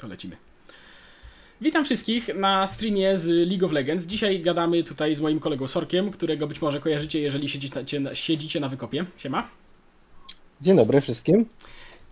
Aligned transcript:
To 0.00 0.06
lecimy. 0.08 0.36
Witam 1.60 1.84
wszystkich 1.84 2.34
na 2.34 2.66
streamie 2.66 3.18
z 3.18 3.26
League 3.48 3.66
of 3.66 3.72
Legends. 3.72 4.06
Dzisiaj 4.06 4.40
gadamy 4.40 4.84
tutaj 4.84 5.14
z 5.14 5.20
moim 5.20 5.40
kolegą 5.40 5.68
Sorkiem, 5.68 6.10
którego 6.10 6.46
być 6.46 6.62
może 6.62 6.80
kojarzycie, 6.80 7.20
jeżeli 7.20 7.48
siedzicie 7.48 8.00
na, 8.00 8.14
siedzicie 8.14 8.60
na 8.60 8.68
wykopie. 8.68 9.04
Siema. 9.16 9.48
Dzień 10.60 10.76
dobry 10.76 11.00
wszystkim. 11.00 11.46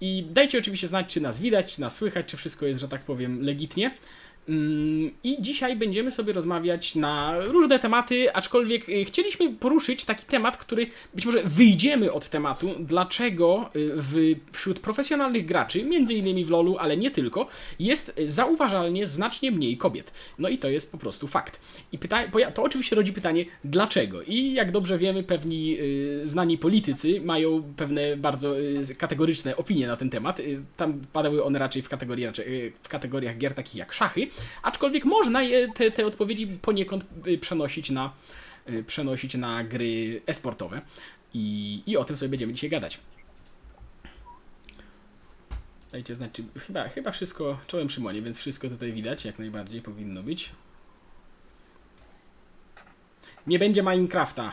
I 0.00 0.26
dajcie 0.30 0.58
oczywiście 0.58 0.88
znać, 0.88 1.06
czy 1.06 1.20
nas 1.20 1.40
widać, 1.40 1.74
czy 1.74 1.80
nas 1.80 1.96
słychać, 1.96 2.26
czy 2.26 2.36
wszystko 2.36 2.66
jest, 2.66 2.80
że 2.80 2.88
tak 2.88 3.02
powiem, 3.02 3.42
legitnie. 3.42 3.94
Mm, 4.48 5.10
I 5.24 5.42
dzisiaj 5.42 5.76
będziemy 5.76 6.10
sobie 6.10 6.32
rozmawiać 6.32 6.94
na 6.94 7.40
różne 7.40 7.78
tematy, 7.78 8.34
aczkolwiek 8.34 8.88
y, 8.88 9.04
chcieliśmy 9.04 9.52
poruszyć 9.52 10.04
taki 10.04 10.26
temat, 10.26 10.56
który 10.56 10.86
być 11.14 11.26
może 11.26 11.42
wyjdziemy 11.42 12.12
od 12.12 12.28
tematu, 12.28 12.70
dlaczego 12.80 13.70
y, 13.76 13.90
w, 13.96 14.34
wśród 14.52 14.80
profesjonalnych 14.80 15.46
graczy, 15.46 15.84
między 15.84 16.14
innymi 16.14 16.44
w 16.44 16.50
LoLu, 16.50 16.76
ale 16.78 16.96
nie 16.96 17.10
tylko, 17.10 17.46
jest 17.78 18.20
zauważalnie 18.26 19.06
znacznie 19.06 19.50
mniej 19.50 19.76
kobiet. 19.76 20.12
No 20.38 20.48
i 20.48 20.58
to 20.58 20.68
jest 20.68 20.92
po 20.92 20.98
prostu 20.98 21.26
fakt. 21.26 21.60
I 21.92 21.98
pyta- 21.98 22.52
to 22.54 22.62
oczywiście 22.62 22.96
rodzi 22.96 23.12
pytanie, 23.12 23.44
dlaczego? 23.64 24.22
I 24.22 24.52
jak 24.52 24.70
dobrze 24.70 24.98
wiemy, 24.98 25.22
pewni 25.22 25.76
y, 25.80 26.20
znani 26.24 26.58
politycy 26.58 27.20
mają 27.20 27.62
pewne 27.76 28.16
bardzo 28.16 28.56
kategoryczne 28.98 29.56
opinie 29.56 29.86
na 29.86 29.96
ten 29.96 30.10
temat. 30.10 30.40
Tam 30.76 31.00
padały 31.12 31.44
one 31.44 31.58
raczej 31.58 31.82
w, 31.82 31.88
kategorii, 31.88 32.26
raczej, 32.26 32.72
w 32.82 32.88
kategoriach 32.88 33.38
gier 33.38 33.54
takich 33.54 33.74
jak 33.74 33.92
szachy, 33.92 34.26
aczkolwiek 34.62 35.04
można 35.04 35.42
je, 35.42 35.72
te, 35.72 35.90
te 35.90 36.06
odpowiedzi 36.06 36.46
poniekąd 36.46 37.04
y, 37.26 37.38
przenosić 37.38 37.90
na, 37.90 38.12
y, 38.70 38.84
przenosić 38.84 39.34
na 39.34 39.64
gry 39.64 40.22
esportowe 40.26 40.80
i, 41.34 41.82
i 41.86 41.96
o 41.96 42.04
tym 42.04 42.16
sobie 42.16 42.28
będziemy 42.28 42.52
dzisiaj 42.52 42.70
gadać. 42.70 43.00
Dajcie 45.92 46.14
znać, 46.14 46.30
czy 46.32 46.44
chyba, 46.66 46.88
chyba 46.88 47.10
wszystko, 47.10 47.58
czołem 47.66 47.90
Szymonie, 47.90 48.22
więc 48.22 48.38
wszystko 48.38 48.68
tutaj 48.68 48.92
widać, 48.92 49.24
jak 49.24 49.38
najbardziej 49.38 49.82
powinno 49.82 50.22
być. 50.22 50.52
Nie 53.46 53.58
będzie 53.58 53.82
Minecrafta. 53.82 54.52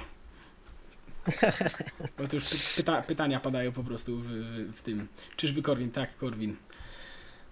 Bo 2.18 2.28
to 2.28 2.36
już 2.36 2.44
pyta, 2.76 3.02
pytania 3.02 3.40
padają 3.40 3.72
po 3.72 3.84
prostu 3.84 4.18
w, 4.18 4.28
w, 4.28 4.74
w 4.78 4.82
tym. 4.82 5.08
Czyżby 5.36 5.62
Korwin? 5.62 5.92
Tak, 5.92 6.18
Korwin. 6.18 6.56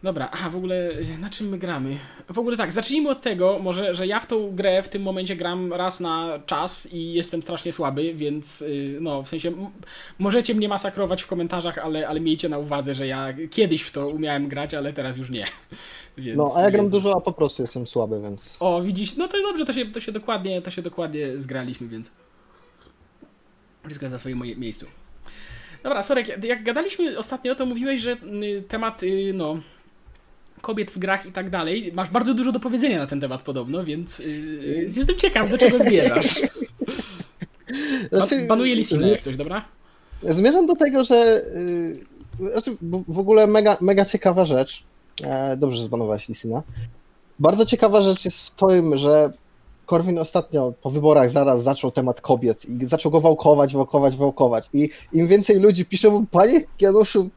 Dobra, 0.03 0.29
a 0.31 0.49
w 0.49 0.55
ogóle 0.55 0.89
na 1.19 1.29
czym 1.29 1.49
my 1.49 1.57
gramy? 1.57 1.97
W 2.29 2.39
ogóle 2.39 2.57
tak, 2.57 2.71
zacznijmy 2.71 3.09
od 3.09 3.21
tego, 3.21 3.59
może, 3.59 3.95
że 3.95 4.07
ja 4.07 4.19
w 4.19 4.27
tą 4.27 4.55
grę 4.55 4.83
w 4.83 4.89
tym 4.89 5.01
momencie 5.01 5.35
gram 5.35 5.73
raz 5.73 5.99
na 5.99 6.39
czas 6.45 6.93
i 6.93 7.13
jestem 7.13 7.41
strasznie 7.41 7.73
słaby, 7.73 8.13
więc 8.13 8.61
y, 8.61 8.97
no, 9.01 9.23
w 9.23 9.27
sensie 9.27 9.51
możecie 10.19 10.55
mnie 10.55 10.69
masakrować 10.69 11.23
w 11.23 11.27
komentarzach, 11.27 11.77
ale, 11.77 12.07
ale 12.07 12.19
miejcie 12.19 12.49
na 12.49 12.57
uwadze, 12.57 12.93
że 12.93 13.07
ja 13.07 13.33
kiedyś 13.51 13.81
w 13.81 13.91
to 13.91 14.07
umiałem 14.07 14.47
grać, 14.47 14.73
ale 14.73 14.93
teraz 14.93 15.17
już 15.17 15.29
nie. 15.29 15.45
Więc, 16.17 16.37
no, 16.37 16.51
a 16.55 16.61
ja 16.61 16.71
gram 16.71 16.85
więc... 16.85 16.93
dużo, 16.93 17.17
a 17.17 17.21
po 17.21 17.33
prostu 17.33 17.63
jestem 17.63 17.87
słaby, 17.87 18.21
więc... 18.21 18.57
O, 18.59 18.81
widzisz, 18.81 19.15
no 19.15 19.27
to 19.27 19.41
dobrze, 19.41 19.65
to 19.65 19.73
się, 19.73 19.85
to 19.85 19.99
się, 19.99 20.11
dokładnie, 20.11 20.61
to 20.61 20.71
się 20.71 20.81
dokładnie 20.81 21.39
zgraliśmy, 21.39 21.87
więc 21.87 22.11
wszystko 23.85 24.05
jest 24.05 24.13
na 24.13 24.19
swoim 24.19 24.43
miejscu. 24.57 24.85
Dobra, 25.83 26.03
Sorek, 26.03 26.27
jak, 26.27 26.43
jak 26.43 26.63
gadaliśmy 26.63 27.17
ostatnio, 27.17 27.55
to 27.55 27.65
mówiłeś, 27.65 28.01
że 28.01 28.11
y, 28.11 28.63
temat, 28.67 29.03
y, 29.03 29.31
no 29.33 29.57
kobiet 30.63 30.91
w 30.91 30.97
grach 30.97 31.25
i 31.25 31.31
tak 31.31 31.49
dalej. 31.49 31.91
Masz 31.93 32.09
bardzo 32.09 32.33
dużo 32.33 32.51
do 32.51 32.59
powiedzenia 32.59 32.99
na 32.99 33.07
ten 33.07 33.21
temat 33.21 33.41
podobno, 33.41 33.83
więc 33.83 34.19
yy, 34.19 34.91
jestem 34.95 35.17
ciekaw, 35.17 35.51
do 35.51 35.57
czego 35.57 35.79
zmierzasz. 35.79 36.41
Znaczy, 38.11 38.45
Panuje 38.47 38.75
Lisina 38.75 39.07
jak 39.07 39.21
coś, 39.21 39.35
dobra? 39.35 39.65
Zmierzam 40.23 40.67
do 40.67 40.73
tego, 40.75 41.05
że 41.05 41.41
yy, 42.39 42.51
znaczy 42.51 42.77
w 43.07 43.19
ogóle 43.19 43.47
mega, 43.47 43.77
mega 43.81 44.05
ciekawa 44.05 44.45
rzecz. 44.45 44.83
E, 45.23 45.57
dobrze, 45.57 45.83
zbanowałeś 45.83 46.29
Lisina. 46.29 46.63
Bardzo 47.39 47.65
ciekawa 47.65 48.01
rzecz 48.01 48.25
jest 48.25 48.47
w 48.47 48.51
tym, 48.51 48.97
że 48.97 49.31
Korwin 49.85 50.19
ostatnio 50.19 50.73
po 50.81 50.89
wyborach 50.89 51.29
zaraz 51.29 51.63
zaczął 51.63 51.91
temat 51.91 52.21
kobiet 52.21 52.65
i 52.65 52.85
zaczął 52.85 53.11
go 53.11 53.21
wałkować, 53.21 53.73
wałkować, 53.73 54.17
wałkować. 54.17 54.69
I 54.73 54.89
im 55.13 55.27
więcej 55.27 55.59
ludzi 55.59 55.85
pisze 55.85 56.09
mu, 56.09 56.25
panie 56.31 56.59
Januszu, 56.81 57.29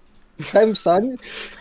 Hemstań, 0.43 1.17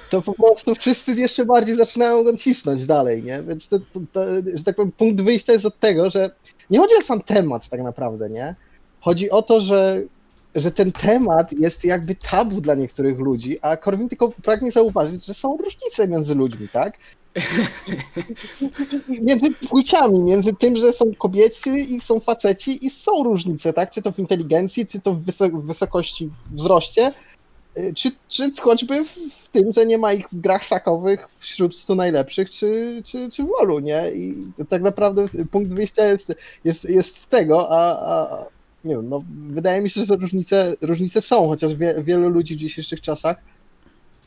to 0.10 0.22
po 0.22 0.34
prostu 0.34 0.76
wszyscy 0.76 1.14
jeszcze 1.14 1.46
bardziej 1.46 1.76
zaczynają 1.76 2.24
go 2.24 2.38
cisnąć 2.38 2.86
dalej, 2.86 3.24
nie? 3.24 3.44
Więc 3.44 3.68
to, 3.68 3.80
to, 3.80 4.00
to, 4.12 4.22
że 4.54 4.64
tak 4.64 4.76
powiem, 4.76 4.92
punkt 4.92 5.22
wyjścia 5.22 5.54
jest 5.54 5.66
od 5.66 5.80
tego, 5.80 6.10
że 6.10 6.30
nie 6.70 6.80
chodzi 6.80 6.96
o 7.00 7.02
sam 7.02 7.22
temat 7.22 7.70
tak 7.70 7.84
naprawdę, 7.84 8.30
nie? 8.30 8.56
Chodzi 9.00 9.30
o 9.30 9.42
to, 9.42 9.62
że, 9.62 10.02
że 10.56 10.72
ten 10.72 10.92
temat 10.92 11.52
jest 11.52 11.84
jakby 11.84 12.16
tabu 12.16 12.62
dla 12.62 12.76
niektórych 12.76 13.20
ludzi, 13.20 13.60
a 13.62 13.78
Korwin 13.78 14.10
tylko 14.10 14.32
pragnie 14.32 14.72
zauważyć, 14.72 15.26
że 15.26 15.34
są 15.34 15.58
różnice 15.58 16.08
między 16.08 16.36
ludźmi, 16.36 16.70
tak? 16.74 16.98
między 19.22 19.52
płciami, 19.70 20.24
między 20.24 20.54
tym, 20.54 20.78
że 20.78 20.94
są 20.94 21.06
kobiety 21.18 21.80
i 21.80 22.02
są 22.02 22.20
faceci 22.20 22.86
i 22.86 22.90
są 22.90 23.24
różnice, 23.24 23.74
tak? 23.74 23.90
Czy 23.90 24.02
to 24.02 24.12
w 24.12 24.20
inteligencji, 24.20 24.86
czy 24.86 25.02
to 25.02 25.14
w, 25.14 25.26
wysok 25.26 25.62
w 25.62 25.68
wysokości, 25.68 26.30
wzroście, 26.52 27.14
czy, 27.96 28.12
czy 28.28 28.52
choćby 28.62 29.06
w, 29.06 29.18
w, 29.44 29.50
tym, 29.50 29.74
że 29.74 29.86
nie 29.86 29.98
ma 29.98 30.14
ich 30.14 30.30
w 30.32 30.40
grach 30.42 30.64
szakowych 30.64 31.28
wśród 31.40 31.78
100 31.78 31.96
najlepszych, 31.96 32.52
czy, 32.52 33.02
czy, 33.06 33.30
czy 33.30 33.44
w 33.44 33.48
LoLu, 33.60 33.80
nie? 33.80 34.12
I 34.16 34.36
tak 34.70 34.82
naprawdę 34.82 35.26
punkt 35.52 35.74
wyjścia 35.74 36.06
jest, 36.06 36.34
jest, 36.64 36.90
jest 36.90 37.18
z 37.18 37.28
tego, 37.28 37.68
a, 37.72 38.12
a 38.14 38.46
nie 38.86 38.96
wiem, 38.96 39.10
no, 39.10 39.24
wydaje 39.48 39.82
mi 39.82 39.90
się, 39.90 40.06
że 40.06 40.16
różnice, 40.16 40.76
różnice 40.82 41.22
są, 41.22 41.48
chociaż 41.48 41.76
wie, 41.76 41.96
wielu 42.04 42.30
ludzi 42.30 42.56
w 42.56 42.60
dzisiejszych 42.60 43.02
czasach 43.02 43.38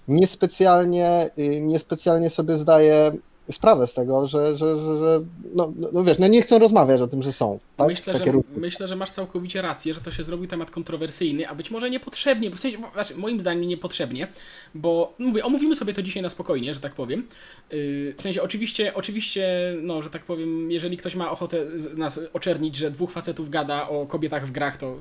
niespecjalnie, 0.09 1.31
y, 1.39 1.61
niespecjalnie 1.61 2.31
sobie 2.31 2.57
zdaje 2.57 3.13
sprawę 3.51 3.87
z 3.87 3.95
tego, 3.95 4.27
że, 4.27 4.57
że, 4.57 4.75
że, 4.75 4.99
że 4.99 5.21
no, 5.55 5.73
no, 5.77 5.89
no 5.93 6.05
wiesz, 6.05 6.19
no 6.19 6.27
nie 6.27 6.43
chcą 6.43 6.59
rozmawiać 6.59 7.01
o 7.01 7.07
tym, 7.07 7.23
że 7.23 7.33
są. 7.33 7.59
Tak? 7.77 7.89
Myślę, 7.89 8.15
że, 8.15 8.25
myślę, 8.57 8.89
że 8.89 8.97
masz 8.97 9.11
całkowicie 9.11 9.63
rację, 9.63 9.95
że 9.95 10.01
to 10.01 10.11
się 10.11 10.25
zrobił 10.25 10.47
temat 10.47 10.71
kontrowersyjny, 10.71 11.49
a 11.49 11.55
być 11.55 11.71
może 11.71 11.91
niepotrzebnie, 11.91 12.51
w 12.51 12.61
sensie, 12.61 12.79
znaczy, 12.93 13.17
moim 13.17 13.41
zdaniem 13.41 13.69
niepotrzebnie, 13.69 14.29
bo 14.75 15.15
mówię, 15.19 15.45
omówimy 15.45 15.77
sobie 15.77 15.93
to 15.93 16.03
dzisiaj 16.03 16.23
na 16.23 16.29
spokojnie, 16.29 16.75
że 16.75 16.81
tak 16.81 16.95
powiem. 16.95 17.27
Yy, 17.71 18.15
w 18.19 18.23
sensie, 18.23 18.43
oczywiście, 18.43 18.95
oczywiście, 18.95 19.75
no, 19.83 20.03
że 20.03 20.11
tak 20.11 20.25
powiem, 20.25 20.71
jeżeli 20.71 20.97
ktoś 20.97 21.15
ma 21.15 21.31
ochotę 21.31 21.67
nas 21.97 22.21
oczernić, 22.33 22.77
że 22.77 22.91
dwóch 22.91 23.11
facetów 23.11 23.51
gada 23.51 23.89
o 23.89 24.07
kobietach 24.07 24.47
w 24.47 24.53
grach, 24.53 24.77
to 24.77 24.97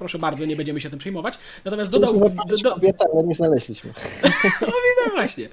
proszę 0.00 0.18
bardzo, 0.18 0.44
nie 0.46 0.56
będziemy 0.56 0.80
się 0.80 0.90
tym 0.90 0.98
przejmować. 0.98 1.38
Natomiast 1.64 1.90
dodał... 1.90 2.18
Do, 2.18 2.56
do... 2.62 2.74
Kobieta, 2.74 3.04
ale 3.14 3.24
nie 3.24 3.34
znaleźliśmy. 3.34 3.92
no, 4.60 4.72
no 5.06 5.12
właśnie. 5.12 5.48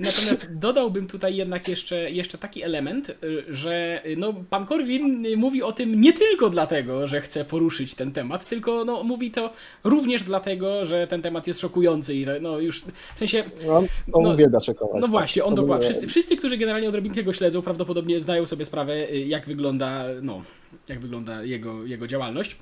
Natomiast 0.00 0.54
dodałbym 0.58 1.06
tutaj 1.06 1.36
jednak 1.36 1.68
jeszcze, 1.68 2.10
jeszcze 2.10 2.38
taki 2.38 2.62
element, 2.62 3.08
y, 3.08 3.14
że 3.48 4.02
y, 4.06 4.16
no, 4.16 4.32
pan 4.50 4.66
Korwin 4.66 5.26
mówi 5.36 5.62
o 5.62 5.72
tym 5.72 6.00
nie 6.00 6.12
tylko 6.12 6.50
dlatego, 6.50 7.06
że 7.06 7.20
chce 7.20 7.44
poruszyć 7.44 7.94
ten 7.94 8.12
temat, 8.12 8.48
tylko 8.48 8.84
no, 8.84 9.02
mówi 9.02 9.30
to 9.30 9.50
również 9.84 10.22
dlatego, 10.22 10.84
że 10.84 11.06
ten 11.06 11.22
temat 11.22 11.46
jest 11.46 11.60
szokujący 11.60 12.14
i 12.14 12.26
no 12.40 12.58
już 12.60 12.84
w 13.14 13.18
sensie... 13.18 13.44
No, 13.66 13.76
on, 14.12 14.24
no, 14.24 14.36
wie 14.36 14.46
dlaczego. 14.46 14.90
No 15.00 15.06
właśnie, 15.06 15.44
on 15.44 15.54
dokładnie. 15.54 15.86
Wszyscy, 15.86 16.06
wszyscy, 16.06 16.36
którzy 16.36 16.56
generalnie 16.56 16.88
odrobinkę 16.88 17.22
go 17.22 17.32
śledzą, 17.32 17.62
prawdopodobnie 17.62 18.20
zdają 18.20 18.46
sobie 18.46 18.64
sprawę, 18.64 19.10
y, 19.10 19.18
jak 19.18 19.46
wygląda, 19.46 20.04
no, 20.22 20.42
jak 20.88 21.00
wygląda 21.00 21.42
jego, 21.42 21.84
jego 21.84 22.06
działalność. 22.06 22.56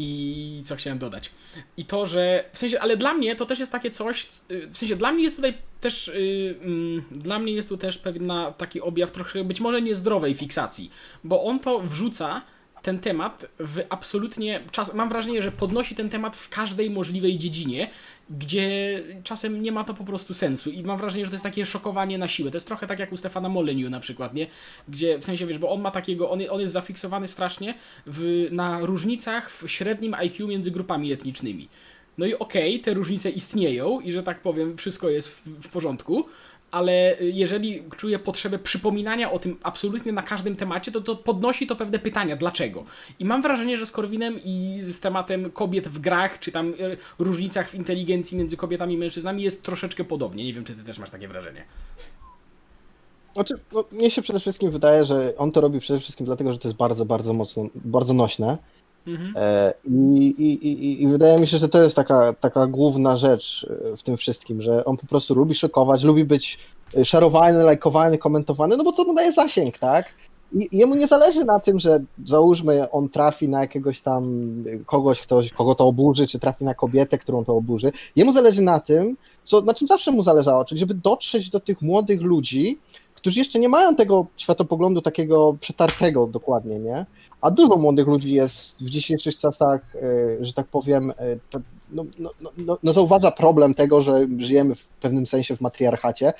I 0.00 0.62
co 0.64 0.76
chciałem 0.76 0.98
dodać? 0.98 1.30
I 1.76 1.84
to, 1.84 2.06
że 2.06 2.44
w 2.52 2.58
sensie, 2.58 2.80
ale 2.80 2.96
dla 2.96 3.14
mnie 3.14 3.36
to 3.36 3.46
też 3.46 3.58
jest 3.58 3.72
takie 3.72 3.90
coś, 3.90 4.26
w 4.70 4.76
sensie 4.76 4.96
dla 4.96 5.12
mnie 5.12 5.24
jest 5.24 5.36
tutaj 5.36 5.54
też, 5.80 6.10
yy, 6.14 6.20
yy, 6.20 7.02
dla 7.10 7.38
mnie 7.38 7.52
jest 7.52 7.68
tu 7.68 7.76
też 7.76 7.98
pewna 7.98 8.52
taki 8.52 8.80
objaw 8.80 9.12
trochę 9.12 9.44
być 9.44 9.60
może 9.60 9.82
niezdrowej 9.82 10.34
fiksacji, 10.34 10.90
bo 11.24 11.44
on 11.44 11.60
to 11.60 11.80
wrzuca 11.80 12.42
ten 12.82 12.98
temat 12.98 13.46
w 13.58 13.80
absolutnie 13.88 14.60
czas. 14.70 14.94
Mam 14.94 15.08
wrażenie, 15.08 15.42
że 15.42 15.52
podnosi 15.52 15.94
ten 15.94 16.08
temat 16.08 16.36
w 16.36 16.48
każdej 16.48 16.90
możliwej 16.90 17.38
dziedzinie, 17.38 17.90
gdzie 18.30 19.02
czasem 19.24 19.62
nie 19.62 19.72
ma 19.72 19.84
to 19.84 19.94
po 19.94 20.04
prostu 20.04 20.34
sensu. 20.34 20.70
I 20.70 20.82
mam 20.82 20.98
wrażenie, 20.98 21.24
że 21.24 21.30
to 21.30 21.34
jest 21.34 21.44
takie 21.44 21.66
szokowanie 21.66 22.18
na 22.18 22.28
siłę. 22.28 22.50
To 22.50 22.56
jest 22.56 22.66
trochę 22.66 22.86
tak 22.86 22.98
jak 22.98 23.12
u 23.12 23.16
Stefana 23.16 23.48
Molyneux 23.48 23.90
na 23.90 24.00
przykład, 24.00 24.34
nie? 24.34 24.46
Gdzie 24.88 25.18
w 25.18 25.24
sensie 25.24 25.46
wiesz, 25.46 25.58
bo 25.58 25.70
on 25.70 25.80
ma 25.80 25.90
takiego, 25.90 26.30
on, 26.30 26.40
on 26.50 26.60
jest 26.60 26.72
zafiksowany 26.72 27.28
strasznie 27.28 27.74
w, 28.06 28.48
na 28.50 28.80
różnicach 28.80 29.50
w 29.50 29.68
średnim 29.68 30.14
IQ 30.14 30.48
między 30.48 30.70
grupami 30.70 31.12
etnicznymi. 31.12 31.68
No 32.18 32.26
i 32.26 32.34
okej, 32.34 32.74
okay, 32.74 32.84
te 32.84 32.94
różnice 32.94 33.30
istnieją 33.30 34.00
i 34.00 34.12
że 34.12 34.22
tak 34.22 34.40
powiem, 34.40 34.76
wszystko 34.76 35.08
jest 35.08 35.28
w, 35.28 35.46
w 35.46 35.68
porządku, 35.68 36.26
ale 36.70 37.16
jeżeli 37.20 37.82
czuje 37.96 38.18
potrzebę 38.18 38.58
przypominania 38.58 39.32
o 39.32 39.38
tym 39.38 39.56
absolutnie 39.62 40.12
na 40.12 40.22
każdym 40.22 40.56
temacie, 40.56 40.92
to, 40.92 41.00
to 41.00 41.16
podnosi 41.16 41.66
to 41.66 41.76
pewne 41.76 41.98
pytania, 41.98 42.36
dlaczego. 42.36 42.84
I 43.18 43.24
mam 43.24 43.42
wrażenie, 43.42 43.78
że 43.78 43.86
z 43.86 43.92
Korwinem 43.92 44.38
i 44.44 44.80
z 44.82 45.00
tematem 45.00 45.50
kobiet 45.50 45.88
w 45.88 45.98
grach, 45.98 46.38
czy 46.38 46.52
tam 46.52 46.68
e, 46.68 46.74
różnicach 47.18 47.68
w 47.70 47.74
inteligencji 47.74 48.38
między 48.38 48.56
kobietami 48.56 48.94
i 48.94 48.98
mężczyznami 48.98 49.42
jest 49.42 49.62
troszeczkę 49.62 50.04
podobnie. 50.04 50.44
Nie 50.44 50.54
wiem, 50.54 50.64
czy 50.64 50.74
ty 50.74 50.84
też 50.84 50.98
masz 50.98 51.10
takie 51.10 51.28
wrażenie. 51.28 51.64
Znaczy, 53.34 53.54
no, 53.72 53.84
mnie 53.92 54.10
się 54.10 54.22
przede 54.22 54.40
wszystkim 54.40 54.70
wydaje, 54.70 55.04
że 55.04 55.32
on 55.36 55.52
to 55.52 55.60
robi 55.60 55.80
przede 55.80 56.00
wszystkim 56.00 56.26
dlatego, 56.26 56.52
że 56.52 56.58
to 56.58 56.68
jest 56.68 56.78
bardzo, 56.78 57.04
bardzo 57.04 57.32
mocno, 57.32 57.64
bardzo 57.74 58.14
nośne 58.14 58.58
Mhm. 59.06 59.32
E, 59.36 59.74
I, 59.84 60.26
i, 60.26 61.02
i, 61.02 61.08
wydaje 61.08 61.40
mi 61.40 61.46
się, 61.46 61.58
że 61.58 61.68
to 61.68 61.82
jest 61.82 61.96
taka, 61.96 62.32
taka 62.32 62.66
główna 62.66 63.16
rzecz 63.16 63.66
e, 63.92 63.96
w 63.96 64.02
tym 64.02 64.16
wszystkim, 64.16 64.62
że 64.62 64.84
on 64.84 64.96
po 64.96 65.06
prostu 65.06 65.34
lubi 65.34 65.54
szokować, 65.54 66.04
lubi 66.04 66.24
być 66.24 66.58
e, 66.96 67.04
szarowany, 67.04 67.62
lajkowany, 67.62 68.18
komentowany, 68.18 68.76
no 68.76 68.84
bo 68.84 68.92
to 68.92 69.14
daje 69.14 69.32
zasięg, 69.32 69.78
tak? 69.78 70.14
Jemu 70.72 70.94
nie 70.94 71.06
zależy 71.06 71.44
na 71.44 71.60
tym, 71.60 71.80
że 71.80 72.00
załóżmy 72.26 72.90
on 72.90 73.08
trafi 73.08 73.48
na 73.48 73.60
jakiegoś 73.60 74.02
tam 74.02 74.54
kogoś, 74.86 75.20
ktoś, 75.20 75.52
kogo 75.52 75.74
to 75.74 75.86
oburzy, 75.86 76.26
czy 76.26 76.38
trafi 76.38 76.64
na 76.64 76.74
kobietę, 76.74 77.18
którą 77.18 77.44
to 77.44 77.56
oburzy. 77.56 77.92
Jemu 78.16 78.32
zależy 78.32 78.62
na 78.62 78.80
tym, 78.80 79.16
co, 79.44 79.60
na 79.60 79.74
czym 79.74 79.88
zawsze 79.88 80.10
mu 80.10 80.22
zależało, 80.22 80.64
czyli 80.64 80.78
żeby 80.78 80.94
dotrzeć 80.94 81.50
do 81.50 81.60
tych 81.60 81.82
młodych 81.82 82.20
ludzi, 82.20 82.78
którzy 83.18 83.38
jeszcze 83.38 83.58
nie 83.58 83.68
mają 83.68 83.94
tego 83.94 84.26
światopoglądu 84.36 85.00
takiego 85.00 85.56
przetartego 85.60 86.26
dokładnie, 86.26 86.78
nie? 86.78 87.06
A 87.40 87.50
dużo 87.50 87.76
młodych 87.76 88.06
ludzi 88.06 88.32
jest 88.32 88.82
w 88.82 88.90
dzisiejszych 88.90 89.38
czasach, 89.38 89.96
e, 89.96 90.44
że 90.44 90.52
tak 90.52 90.66
powiem, 90.66 91.10
e, 91.10 91.14
no, 91.92 92.04
no, 92.18 92.30
no, 92.58 92.78
no 92.82 92.92
zauważa 92.92 93.30
problem 93.30 93.74
tego, 93.74 94.02
że 94.02 94.26
żyjemy 94.38 94.74
w 94.74 94.86
pewnym 94.86 95.26
sensie 95.26 95.56
w 95.56 95.60
matriarchacie, 95.60 96.32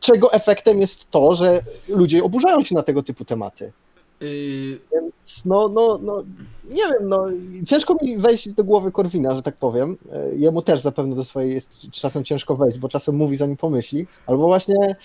czego 0.00 0.32
efektem 0.32 0.80
jest 0.80 1.10
to, 1.10 1.34
że 1.34 1.60
ludzie 1.88 2.24
oburzają 2.24 2.64
się 2.64 2.74
na 2.74 2.82
tego 2.82 3.02
typu 3.02 3.24
tematy. 3.24 3.72
Yy, 4.20 4.80
Więc 4.92 5.44
no, 5.44 5.68
no, 5.68 5.98
no, 6.02 6.22
nie 6.70 6.82
wiem, 6.82 7.08
no, 7.08 7.26
ciężko 7.66 7.96
mi 8.02 8.18
wejść 8.18 8.52
do 8.52 8.64
głowy 8.64 8.92
Korwina, 8.92 9.34
że 9.34 9.42
tak 9.42 9.56
powiem. 9.56 9.96
E, 10.12 10.34
Jemu 10.34 10.62
też 10.62 10.80
zapewne 10.80 11.16
do 11.16 11.24
swojej 11.24 11.54
jest 11.54 11.90
czasem 11.90 12.24
ciężko 12.24 12.56
wejść, 12.56 12.78
bo 12.78 12.88
czasem 12.88 13.16
mówi 13.16 13.36
zanim 13.36 13.56
pomyśli, 13.56 14.06
albo 14.26 14.46
właśnie 14.46 14.96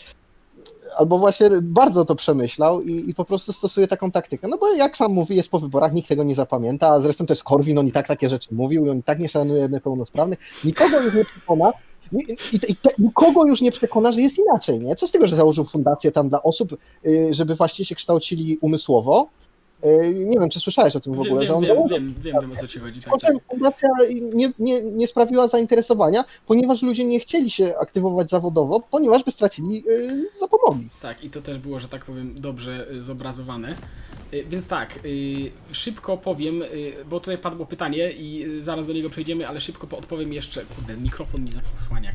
albo 0.98 1.20
właśnie 1.20 1.50
bardzo 1.62 2.06
to 2.06 2.16
przemyślał 2.16 2.82
i, 2.82 3.10
i 3.10 3.14
po 3.14 3.26
prostu 3.26 3.54
stosuje 3.54 3.88
taką 3.88 4.12
taktykę. 4.12 4.48
No 4.48 4.58
bo 4.58 4.74
jak 4.74 4.98
sam 4.98 5.12
mówi, 5.12 5.36
jest 5.36 5.50
po 5.50 5.60
wyborach, 5.60 5.94
nikt 5.94 6.10
tego 6.10 6.24
nie 6.24 6.36
zapamięta, 6.36 6.88
a 6.88 7.02
zresztą 7.02 7.26
to 7.26 7.34
jest 7.34 7.44
Korwin, 7.44 7.78
on 7.78 7.88
i 7.88 7.92
tak 7.92 8.08
takie 8.08 8.30
rzeczy 8.30 8.56
mówił 8.56 8.86
i 8.86 8.90
on 8.90 8.98
i 8.98 9.04
tak 9.04 9.20
nie 9.20 9.30
szanuje 9.30 9.70
niepełnosprawnych. 9.70 10.40
Nikogo 10.64 11.02
już 11.02 11.14
nie 11.14 11.26
przekona, 11.26 11.72
i, 12.12 12.18
i, 12.56 12.72
i 12.72 12.76
nikogo 13.00 13.46
już 13.46 13.62
nie 13.62 13.72
przekona, 13.72 14.12
że 14.12 14.22
jest 14.22 14.40
inaczej, 14.40 14.80
nie? 14.80 14.96
Co 14.96 15.08
z 15.08 15.12
tego, 15.12 15.28
że 15.28 15.36
założył 15.36 15.66
fundację 15.66 16.12
tam 16.12 16.30
dla 16.30 16.44
osób, 16.44 16.78
y, 17.06 17.28
żeby 17.32 17.56
właśnie 17.56 17.86
się 17.86 17.96
kształcili 17.96 18.58
umysłowo? 18.58 19.28
Y, 19.86 20.14
Nie 20.26 20.40
wiem, 20.40 20.50
czy 20.50 20.60
słyszałeś 20.60 20.96
o 20.96 21.00
tym 21.00 21.14
w 21.14 21.20
ogóle, 21.20 21.40
wiem, 21.40 21.48
że 21.48 21.56
on 21.56 21.62
wiem, 21.64 21.76
założył 21.76 21.98
wiem, 21.98 22.16
wiem, 22.22 22.36
wiem 22.42 22.52
o 22.52 22.56
co 22.56 22.68
ci 22.68 22.80
chodzi. 22.80 23.02
Tak, 23.02 23.22
tak. 23.22 23.36
fundacja 23.52 23.90
nie, 24.34 24.52
nie, 24.60 24.82
nie 24.92 25.08
sprawiła 25.08 25.48
zainteresowania, 25.48 26.26
ponieważ 26.48 26.82
ludzie 26.84 27.06
nie 27.06 27.20
chcieli 27.20 27.50
się 27.52 27.78
aktywować 27.78 28.30
zawodowo, 28.30 28.80
ponieważ 28.92 29.24
by 29.24 29.32
stracili 29.32 29.84
y, 29.90 30.30
zapomogli. 30.40 30.88
Tak, 31.02 31.24
i 31.24 31.30
to 31.30 31.42
też 31.42 31.58
było, 31.58 31.80
że 31.80 31.88
tak 31.88 32.06
powiem, 32.06 32.36
dobrze 32.42 32.92
y, 32.92 33.04
zobrazowane. 33.04 33.76
Więc 34.50 34.68
tak, 34.68 35.00
szybko 35.72 36.18
powiem, 36.18 36.64
bo 37.10 37.20
tutaj 37.20 37.38
padło 37.38 37.66
pytanie 37.66 38.12
i 38.12 38.46
zaraz 38.62 38.88
do 38.88 38.94
niego 38.94 39.10
przejdziemy, 39.10 39.48
ale 39.48 39.60
szybko 39.60 39.88
po- 39.88 39.98
odpowiem 39.98 40.34
jeszcze. 40.34 40.62
Kurde, 40.76 40.98
mikrofon 40.98 41.42
mi 41.42 41.50
zasłania. 41.80 42.12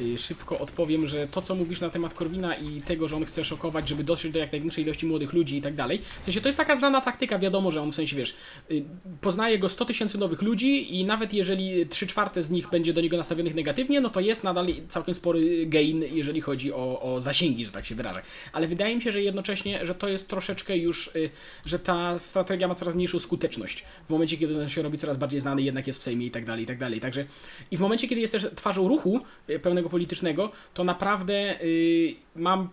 Y, 0.00 0.18
Szybko 0.18 0.58
odpowiem, 0.58 1.08
że 1.08 1.26
to 1.26 1.42
co 1.42 1.54
mówisz 1.54 1.80
na 1.80 1.90
temat 1.90 2.14
Korwina 2.14 2.54
i 2.54 2.82
tego, 2.82 3.08
że 3.08 3.16
on 3.16 3.24
chce 3.24 3.44
szokować, 3.44 3.88
żeby 3.88 4.04
dotrzeć 4.04 4.32
do 4.32 4.38
jak 4.38 4.52
największej 4.52 4.84
ilości 4.84 5.06
młodych 5.06 5.32
ludzi 5.32 5.56
i 5.56 5.62
tak 5.62 5.74
dalej. 5.74 6.00
W 6.20 6.24
sensie 6.24 6.40
to 6.40 6.48
jest 6.48 6.58
taka 6.58 6.76
znana 6.76 7.00
taktyka, 7.00 7.38
wiadomo, 7.38 7.70
że 7.70 7.82
on 7.82 7.92
w 7.92 7.94
sensie 7.94 8.16
wiesz, 8.16 8.36
y, 8.70 8.84
poznaje 9.20 9.58
go 9.58 9.68
100 9.68 9.84
tysięcy 9.84 10.18
nowych 10.18 10.42
ludzi 10.42 10.96
i 10.96 11.04
nawet 11.04 11.34
jeżeli 11.34 11.86
3 11.86 12.06
czwarte 12.06 12.42
z 12.42 12.50
nich 12.50 12.70
będzie 12.70 12.92
do 12.92 13.00
niego 13.00 13.16
nastawionych 13.16 13.54
negatywnie, 13.54 14.00
no 14.00 14.10
to 14.10 14.20
jest 14.20 14.44
nadal 14.44 14.66
całkiem 14.88 15.14
spory 15.14 15.66
gain, 15.66 16.04
jeżeli 16.12 16.40
chodzi 16.40 16.72
o, 16.72 17.02
o 17.02 17.20
zasięgi, 17.20 17.64
że 17.64 17.72
tak 17.72 17.86
się 17.86 17.94
wyrażę. 17.94 18.22
Ale 18.52 18.68
wydaje 18.68 18.96
mi 18.96 19.02
się, 19.02 19.12
że 19.12 19.22
jednocześnie, 19.22 19.86
że 19.86 19.94
to 19.94 20.08
jest 20.08 20.28
troszeczkę 20.28 20.76
już, 20.78 21.10
y, 21.16 21.30
że 21.66 21.78
ta 21.78 22.18
strategia 22.18 22.68
ma 22.68 22.74
coraz 22.74 22.94
mniejszą 22.94 23.20
skuteczność. 23.20 23.84
W 24.06 24.10
momencie, 24.10 24.36
kiedy 24.36 24.62
on 24.62 24.68
się 24.68 24.82
robi 24.82 24.98
coraz 24.98 25.16
bardziej 25.16 25.40
znany, 25.40 25.62
jednak 25.62 25.86
jest 25.86 26.00
w 26.00 26.02
Sejmie 26.02 26.26
i 26.26 26.30
tak 26.30 26.44
dalej, 26.44 26.64
i 26.64 26.66
tak 26.66 26.78
dalej. 26.78 27.00
Także 27.00 27.24
i 27.70 27.76
w 27.76 27.80
momencie, 27.80 28.08
kiedy 28.08 28.20
jest 28.20 28.32
też 28.32 28.46
twarzą 28.54 28.88
ruchu 28.88 29.20
y, 29.50 29.58
pełnego 29.86 29.90
politycznego, 29.90 30.50
to 30.74 30.84
naprawdę 30.84 31.60
y, 31.62 32.14
mam 32.36 32.68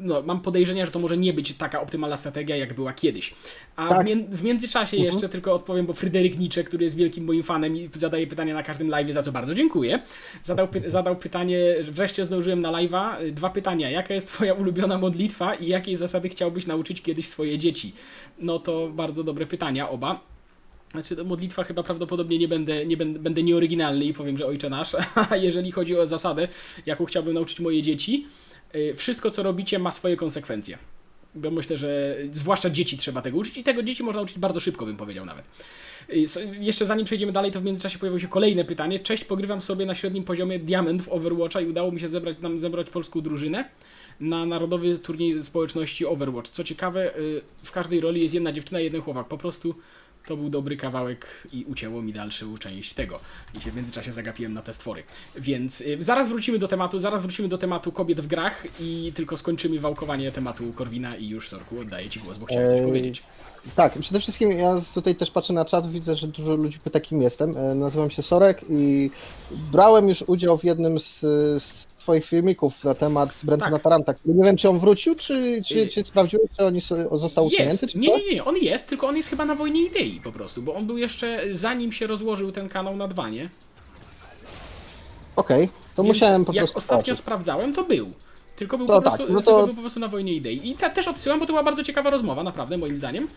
no, 0.00 0.22
mam 0.22 0.40
podejrzenia, 0.40 0.86
że 0.86 0.92
to 0.92 0.98
może 0.98 1.16
nie 1.16 1.32
być 1.32 1.54
taka 1.54 1.80
optymalna 1.80 2.16
strategia, 2.16 2.56
jak 2.56 2.74
była 2.74 2.92
kiedyś. 2.92 3.34
A 3.76 3.88
Tak. 3.88 4.02
w, 4.02 4.04
mię- 4.06 4.28
w 4.30 4.42
międzyczasie 4.42 4.96
jeszcze 4.96 5.28
tylko 5.28 5.54
odpowiem, 5.54 5.86
bo 5.86 5.92
Fryderyk 5.92 6.38
Nietzsche, 6.38 6.64
który 6.64 6.84
jest 6.84 6.96
wielkim 6.96 7.24
moim 7.24 7.42
fanem 7.42 7.76
i 7.76 7.90
zadaje 7.94 8.26
pytania 8.26 8.54
na 8.54 8.62
każdym 8.62 8.88
live, 8.88 9.12
za 9.12 9.22
co 9.22 9.32
bardzo 9.32 9.54
dziękuję, 9.54 10.00
zadał, 10.44 10.66
py- 10.66 10.90
zadał 10.90 11.16
pytanie, 11.16 11.58
wreszcie 11.82 12.24
zdążyłem 12.24 12.60
na 12.60 12.70
live'a, 12.72 13.22
y, 13.22 13.32
dwa 13.32 13.50
pytania. 13.50 13.90
Jaka 13.90 14.14
jest 14.14 14.28
twoja 14.28 14.54
ulubiona 14.54 14.98
modlitwa 14.98 15.54
i 15.54 15.66
jakiej 15.68 15.96
zasady 15.96 16.28
chciałbyś 16.28 16.66
nauczyć 16.66 17.02
kiedyś 17.02 17.28
swoje 17.28 17.58
dzieci? 17.58 17.92
No 18.38 18.58
to 18.58 18.88
bardzo 18.88 19.24
dobre 19.24 19.46
pytania, 19.46 19.88
oba. 19.90 20.20
Znaczy, 20.92 21.16
to 21.16 21.24
modlitwa 21.24 21.64
chyba 21.64 21.82
prawdopodobnie 21.82 22.38
nie 22.38 22.48
będę, 22.48 22.86
nie 22.86 22.96
będę, 22.96 23.18
będę 23.18 23.42
nieoryginalny 23.42 24.04
i 24.04 24.14
powiem, 24.14 24.36
że 24.36 24.46
ojcze 24.46 24.70
nasz. 24.70 24.96
Jeżeli 25.42 25.72
chodzi 25.72 25.96
o 25.96 26.06
zasadę, 26.06 26.48
jaką 26.86 27.04
chciałbym 27.04 27.34
nauczyć 27.34 27.60
moje 27.60 27.82
dzieci, 27.82 28.26
y, 28.74 28.94
wszystko 28.94 29.30
co 29.30 29.42
robicie 29.42 29.78
ma 29.78 29.92
swoje 29.92 30.16
konsekwencje. 30.16 30.78
Bo 31.34 31.50
myślę, 31.50 31.76
że 31.76 32.16
zwłaszcza 32.32 32.70
dzieci 32.70 32.96
trzeba 32.96 33.22
tego 33.22 33.38
uczyć 33.38 33.56
i 33.56 33.64
tego 33.64 33.82
dzieci 33.82 34.02
można 34.02 34.22
uczyć 34.22 34.38
bardzo 34.38 34.60
szybko, 34.60 34.86
bym 34.86 34.96
powiedział 34.96 35.24
nawet. 35.24 35.44
Y, 36.10 36.24
Jeszcze 36.60 36.86
zanim 36.86 37.06
przejdziemy 37.06 37.32
dalej, 37.32 37.50
to 37.50 37.60
w 37.60 37.64
międzyczasie 37.64 37.98
pojawiło 37.98 38.20
się 38.20 38.28
kolejne 38.28 38.64
pytanie. 38.64 38.98
Cześć, 38.98 39.24
pogrywam 39.24 39.60
sobie 39.60 39.86
na 39.86 39.94
średnim 39.94 40.24
poziomie 40.24 40.58
Diamond 40.58 41.02
w 41.02 41.08
Overwatcha 41.08 41.60
i 41.60 41.66
udało 41.66 41.92
mi 41.92 42.00
się 42.00 42.08
zebrać, 42.08 42.36
nam 42.40 42.58
zebrać 42.58 42.90
polską 42.90 43.20
drużynę 43.20 43.64
na 44.20 44.46
narodowy 44.46 44.98
turniej 44.98 45.42
społeczności 45.42 46.06
Overwatch. 46.06 46.50
Co 46.50 46.64
ciekawe, 46.64 47.18
y, 47.18 47.42
w 47.62 47.72
każdej 47.72 48.00
roli 48.00 48.22
jest 48.22 48.34
jedna 48.34 48.52
dziewczyna 48.52 48.80
i 48.80 48.84
jeden 48.84 49.02
chłopak. 49.02 49.28
Po 49.28 49.38
prostu 49.38 49.74
to 50.26 50.36
był 50.36 50.50
dobry 50.50 50.76
kawałek 50.76 51.46
i 51.52 51.64
ucięło 51.64 52.02
mi 52.02 52.12
dalszą 52.12 52.58
część 52.58 52.94
tego. 52.94 53.20
I 53.58 53.60
się 53.60 53.70
w 53.70 53.76
międzyczasie 53.76 54.12
zagapiłem 54.12 54.52
na 54.52 54.62
te 54.62 54.74
stwory. 54.74 55.02
Więc 55.36 55.80
y, 55.80 55.96
zaraz 56.00 56.28
wrócimy 56.28 56.58
do 56.58 56.68
tematu, 56.68 57.00
zaraz 57.00 57.22
wrócimy 57.22 57.48
do 57.48 57.58
tematu 57.58 57.92
kobiet 57.92 58.20
w 58.20 58.26
grach 58.26 58.66
i 58.80 59.12
tylko 59.14 59.36
skończymy 59.36 59.80
wałkowanie 59.80 60.32
tematu 60.32 60.72
Korwina 60.72 61.16
i 61.16 61.28
już 61.28 61.48
Sorku 61.48 61.80
oddaję 61.80 62.10
Ci 62.10 62.20
głos, 62.20 62.38
bo 62.38 62.46
chciałem 62.46 62.70
coś 62.70 62.80
powiedzieć. 62.82 63.22
Tak, 63.76 63.98
przede 63.98 64.20
wszystkim 64.20 64.52
ja 64.52 64.76
tutaj 64.94 65.14
też 65.14 65.30
patrzę 65.30 65.52
na 65.52 65.64
czat, 65.64 65.90
widzę, 65.92 66.16
że 66.16 66.26
dużo 66.26 66.54
ludzi 66.54 66.78
pyta, 66.78 67.00
kim 67.00 67.22
jestem. 67.22 67.56
E, 67.56 67.74
Nazywam 67.74 68.10
się 68.10 68.22
Sorek 68.22 68.64
i 68.70 69.10
brałem 69.72 70.08
już 70.08 70.22
udział 70.26 70.58
w 70.58 70.64
jednym 70.64 71.00
z, 71.00 71.20
z 71.62 71.86
twoich 71.96 72.24
filmików 72.26 72.84
na 72.84 72.94
temat 72.94 73.30
Brentona 73.44 73.70
Tak. 73.72 73.82
Taranta, 73.82 74.14
który 74.14 74.34
nie 74.34 74.44
wiem, 74.44 74.56
czy 74.56 74.68
on 74.68 74.78
wrócił, 74.78 75.14
czy, 75.14 75.62
czy, 75.66 75.80
Y- 75.80 75.88
czy 75.88 76.04
sprawdziłeś, 76.04 76.46
czy 76.56 76.64
on 76.64 76.74
jest, 76.74 76.88
został 77.12 77.46
usunięty, 77.46 77.86
czy 77.88 77.98
nie, 77.98 78.08
co? 78.08 78.16
nie, 78.18 78.34
nie, 78.34 78.44
on 78.44 78.56
jest, 78.56 78.86
tylko 78.88 79.08
on 79.08 79.16
jest 79.16 79.28
chyba 79.28 79.44
na 79.44 79.54
wojnie 79.54 79.82
idei 79.82 80.20
po 80.24 80.32
prostu, 80.32 80.62
bo 80.62 80.74
on 80.74 80.86
był 80.86 80.98
jeszcze 80.98 81.42
zanim 81.52 81.92
się 81.92 82.06
rozłożył 82.06 82.52
ten 82.52 82.68
kanał 82.68 82.96
na 82.96 83.08
dwa, 83.08 83.28
nie? 83.28 83.48
Okej, 85.36 85.68
to 85.94 86.02
Więc 86.02 86.14
musiałem 86.14 86.44
po 86.44 86.52
jak 86.52 86.64
prostu 86.64 86.78
ostatnio 86.78 87.00
zobaczyć. 87.02 87.18
sprawdzałem, 87.18 87.74
to 87.74 87.84
był. 87.84 88.10
Tylko 88.56 88.78
był, 88.78 88.86
To 88.86 88.92
po 89.02 89.10
tak, 89.10 89.16
prostu, 89.16 89.32
no 89.34 89.40
tylko 89.40 89.60
to- 89.60 89.66
był 89.66 89.74
po 89.74 89.80
prostu 89.80 90.00
na 90.00 90.08
wojnie 90.08 90.32
idei. 90.32 90.70
I 90.70 90.76
ta, 90.76 90.90
też 90.90 91.08
odsyłam, 91.08 91.38
bo 91.40 91.46
to 91.46 91.52
była 91.52 91.62
bardzo 91.62 91.84
ciekawa 91.84 92.10
rozmowa, 92.10 92.42
naprawdę, 92.42 92.76
moim 92.78 92.96
zdaniem. 92.96 93.28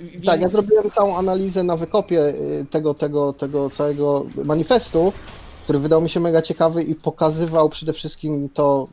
Więc... 0.00 0.24
Tak, 0.24 0.40
ja 0.40 0.48
zrobiłem 0.48 0.90
całą 0.90 1.16
analizę 1.16 1.62
na 1.62 1.76
wykopie 1.76 2.20
y, 2.20 2.66
tego, 2.70 2.94
tego, 2.94 3.32
tego 3.32 3.70
całego 3.70 4.26
manifestu, 4.44 5.12
który 5.64 5.78
wydał 5.78 6.00
mi 6.00 6.10
się 6.10 6.20
mega 6.20 6.42
ciekawy 6.42 6.82
i 6.82 6.94
pokazywał 6.94 7.68
przede 7.68 7.92
wszystkim 7.92 8.48
to, 8.48 8.88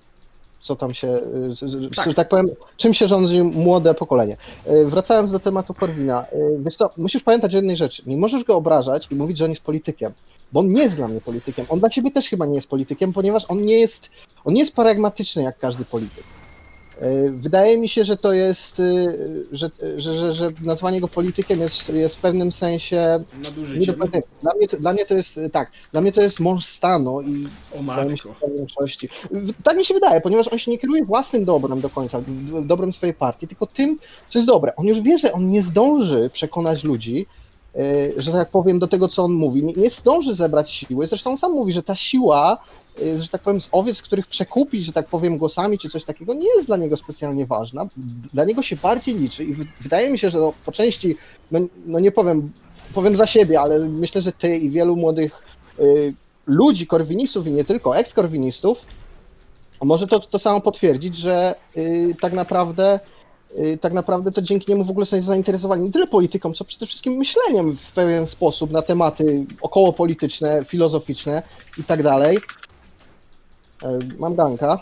co 0.61 0.75
tam 0.75 0.93
się, 0.93 1.07
y, 1.07 1.89
Tak. 1.95 2.05
że 2.05 2.13
tak 2.13 2.29
powiem, 2.29 2.45
czym 2.77 2.93
się 2.93 3.07
rządzi 3.07 3.41
młode 3.41 3.93
pokolenie. 3.93 4.37
Y, 4.71 4.85
Wracając 4.85 5.31
do 5.31 5.39
tematu 5.39 5.73
Korwina, 5.73 6.25
wiesz 6.59 6.75
co, 6.75 6.89
musisz 6.97 7.23
pamiętać 7.23 7.53
o 7.53 7.57
jednej 7.57 7.77
rzeczy. 7.77 8.03
Nie 8.05 8.17
możesz 8.17 8.43
go 8.43 8.55
obrażać 8.55 9.07
i 9.11 9.15
mówić, 9.15 9.37
że 9.37 9.45
on 9.45 9.49
jest 9.49 9.63
politykiem, 9.63 10.13
bo 10.51 10.59
on 10.59 10.67
nie 10.69 10.83
jest 10.83 10.95
dla 10.95 11.07
mnie 11.07 11.21
politykiem. 11.21 11.65
On 11.69 11.79
dla 11.79 11.89
ciebie 11.89 12.11
też 12.11 12.29
chyba 12.29 12.45
nie 12.45 12.55
jest 12.55 12.69
politykiem, 12.69 13.13
ponieważ 13.13 13.45
on 13.47 13.65
nie 13.65 13.79
jest, 13.79 14.09
on 14.45 14.53
nie 14.53 14.59
jest 14.59 14.75
pragmatyczny 14.75 15.43
jak 15.43 15.57
każdy 15.57 15.85
polityk. 15.85 16.23
Y, 17.01 17.31
Wydaje 17.31 17.77
mi 17.77 17.89
się, 17.89 18.03
że 18.05 18.17
to 18.17 18.33
jest, 18.33 18.79
y, 18.79 19.45
że, 19.51 19.69
że, 19.97 20.13
że, 20.15 20.33
że 20.33 20.49
nazwanie 20.61 21.01
go 21.01 21.07
politykiem 21.07 21.59
jest, 21.59 21.89
jest 21.89 22.15
w 22.15 22.19
pewnym 22.19 22.51
sensie 22.51 23.23
Nadużyciem. 23.43 23.95
Dla 24.41 24.51
mnie, 24.57 24.67
to, 24.67 24.77
dla 24.77 24.93
mnie 24.93 25.05
to 25.05 25.13
jest, 25.13 25.37
y, 25.37 25.49
tak, 25.49 25.71
dla 25.91 26.01
mnie 26.01 26.11
to 26.11 26.21
jest 26.21 26.39
mąż 26.39 26.65
stanu 26.65 27.21
i 27.21 27.47
O 27.73 27.77
się, 27.77 27.83
matko. 27.83 28.35
W- 29.31 29.63
Tak 29.63 29.77
mi 29.77 29.85
się 29.85 29.93
wydaje, 29.93 30.21
ponieważ 30.21 30.47
on 30.47 30.59
się 30.59 30.71
nie 30.71 30.77
kieruje 30.79 31.05
własnym 31.05 31.45
dobrem 31.45 31.81
do 31.81 31.89
końca, 31.89 32.21
dobrem 32.65 32.93
swojej 32.93 33.13
partii, 33.13 33.47
tylko 33.47 33.65
tym, 33.65 33.97
co 34.29 34.39
jest 34.39 34.47
dobre. 34.47 34.75
On 34.75 34.85
już 34.85 35.01
wie, 35.01 35.17
że 35.17 35.33
on 35.33 35.47
nie 35.47 35.63
zdąży 35.63 36.29
przekonać 36.33 36.83
ludzi, 36.83 37.25
że 38.17 38.31
tak 38.31 38.49
powiem, 38.49 38.79
do 38.79 38.87
tego, 38.87 39.07
co 39.07 39.23
on 39.23 39.31
mówi. 39.33 39.63
Nie, 39.77 39.89
zdąży 39.89 40.35
zebrać 40.35 40.71
siły. 40.71 41.07
Zresztą 41.07 41.29
on 41.31 41.37
sam 41.37 41.51
mówi, 41.51 41.73
że 41.73 41.83
ta 41.83 41.95
siła, 41.95 42.57
że 43.19 43.29
tak 43.29 43.41
powiem, 43.41 43.61
z 43.61 43.69
owiec, 43.71 44.01
których 44.01 44.27
przekupić, 44.27 44.85
że 44.85 44.93
tak 44.93 45.07
powiem, 45.07 45.37
głosami 45.37 45.77
czy 45.77 45.89
coś 45.89 46.03
takiego, 46.03 46.33
nie 46.33 46.55
jest 46.55 46.67
dla 46.67 46.77
niego 46.77 46.97
specjalnie 46.97 47.45
ważna. 47.45 47.87
Dla 48.33 48.45
niego 48.45 48.63
się 48.63 48.75
bardziej 48.75 49.15
liczy 49.15 49.43
i 49.43 49.55
wydaje 49.81 50.11
mi 50.11 50.19
się, 50.19 50.29
że 50.29 50.39
no, 50.39 50.53
po 50.65 50.71
części, 50.71 51.15
no, 51.51 51.59
no 51.85 51.99
nie 51.99 52.11
powiem, 52.11 52.51
powiem 52.93 53.15
za 53.15 53.27
siebie, 53.27 53.61
ale 53.61 53.79
myślę, 53.79 54.21
że 54.21 54.31
ty 54.31 54.57
i 54.57 54.69
wielu 54.69 54.95
młodych 54.95 55.41
y, 55.79 56.13
ludzi, 56.47 56.87
korwinistów 56.87 57.47
i 57.47 57.51
nie 57.51 57.65
tylko, 57.65 57.97
eks-korwinistów, 57.97 58.85
może 59.81 60.07
to, 60.07 60.19
to 60.19 60.39
samo 60.39 60.61
potwierdzić, 60.61 61.15
że 61.15 61.55
y, 61.77 62.15
tak 62.21 62.33
naprawdę 62.33 62.99
y, 63.57 63.77
tak 63.81 63.93
naprawdę 63.93 64.31
to 64.31 64.41
dzięki 64.41 64.71
niemu 64.71 64.83
w 64.83 64.89
ogóle 64.89 65.05
są 65.05 65.21
zainteresowani 65.21 65.83
nie 65.83 65.91
tyle 65.91 66.07
polityką, 66.07 66.53
co 66.53 66.65
przede 66.65 66.85
wszystkim 66.85 67.13
myśleniem 67.13 67.77
w 67.77 67.91
pewien 67.91 68.27
sposób 68.27 68.71
na 68.71 68.81
tematy 68.81 69.45
okołopolityczne, 69.61 70.65
filozoficzne 70.65 71.43
i 71.77 71.83
tak 71.83 72.03
dalej. 72.03 72.37
E, 73.83 73.99
Mam 74.19 74.35
ganka. 74.35 74.79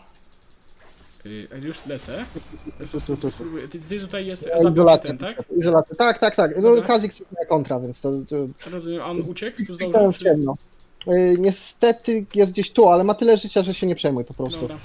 Już 1.62 1.86
lecę. 1.86 2.26
Tu, 2.92 3.02
tu, 3.02 3.18
tu. 3.18 3.32
Spróbuję. 3.32 3.68
Ty, 3.68 3.80
ty 3.80 4.00
tutaj 4.00 4.26
jest 4.26 4.48
Ja 4.48 4.60
zabił 4.60 4.86
ten, 5.04 5.18
tak? 5.18 5.44
izolaty. 5.58 5.96
Tak, 5.96 6.20
tak, 6.20 6.36
tak. 6.36 6.56
No, 6.56 6.62
Dobra. 6.62 6.82
Kazik 6.82 7.20
jest 7.20 7.32
moja 7.32 7.46
kontra, 7.46 7.80
więc 7.80 8.02
to, 8.02 8.10
to 8.30 8.70
Rozumiem, 8.72 9.02
on 9.02 9.22
uciekł, 9.22 9.58
tu 9.58 9.66
Kliknąłem 9.66 9.92
zdążył. 9.94 10.12
w 10.12 10.18
ciemno. 10.24 10.56
Y, 11.08 11.36
Niestety 11.40 12.26
jest 12.36 12.52
gdzieś 12.52 12.72
tu, 12.72 12.90
ale 12.90 13.04
ma 13.04 13.14
tyle 13.14 13.38
życia, 13.38 13.62
że 13.62 13.74
się 13.74 13.88
nie 13.88 13.96
przejmuj 13.96 14.26
po 14.26 14.34
prostu. 14.34 14.62
Dobra. 14.62 14.78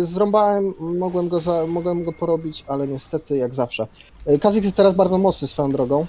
Y, 0.00 0.06
Zrąbałem, 0.06 0.74
mogłem 0.80 1.28
go, 1.28 1.40
za, 1.40 1.66
mogłem 1.66 2.04
go 2.04 2.12
porobić, 2.12 2.64
ale 2.68 2.88
niestety 2.88 3.36
jak 3.36 3.54
zawsze. 3.54 3.86
Y, 4.30 4.38
Kazik 4.38 4.64
jest 4.64 4.76
teraz 4.76 4.94
bardzo 4.94 5.18
mocny 5.18 5.48
swoją 5.48 5.70
drogą. 5.72 6.06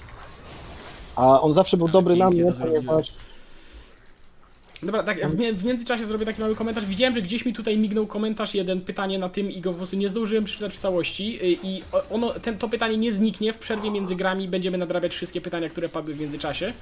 A 1.16 1.40
on 1.40 1.54
zawsze 1.54 1.76
był 1.76 1.86
Ale 1.86 1.92
dobry 1.92 2.16
na 2.16 2.24
pięknie 2.26 2.42
mnie, 2.42 2.52
to 2.52 2.58
zrobiłeś. 2.58 2.86
ponieważ 2.86 3.14
Dobra, 4.82 5.02
tak, 5.02 5.18
ja 5.18 5.28
w, 5.28 5.64
międzyczasie 5.64 6.06
zrobię 6.06 6.26
taki 6.26 6.40
mały 6.40 6.56
komentarz. 6.56 6.86
Widziałem, 6.86 7.14
że 7.14 7.22
gdzieś 7.22 7.44
mi 7.44 7.52
tutaj 7.52 7.78
mignął 7.78 8.06
komentarz, 8.06 8.54
jeden 8.54 8.80
pytanie 8.80 9.18
na 9.18 9.28
tym 9.28 9.50
i 9.50 9.60
go 9.60 9.70
po 9.70 9.76
prostu 9.76 9.96
nie 9.96 10.08
zdążyłem 10.08 10.44
przeczytać 10.44 10.74
w 10.74 10.78
całości. 10.78 11.38
y, 11.42 11.58
I 11.62 11.82
ono, 12.10 12.32
ten, 12.32 12.58
to 12.58 12.68
pytanie 12.68 12.96
nie 12.96 13.12
zniknie 13.12 13.52
w 13.52 13.58
przerwie 13.58 13.90
między 13.90 14.16
grami. 14.16 14.48
Będziemy 14.48 14.78
nadrabiać 14.78 15.12
wszystkie 15.12 15.40
pytania, 15.40 15.68
które 15.68 15.88
padły 15.88 16.14
w 16.14 16.20
międzyczasie. 16.20 16.72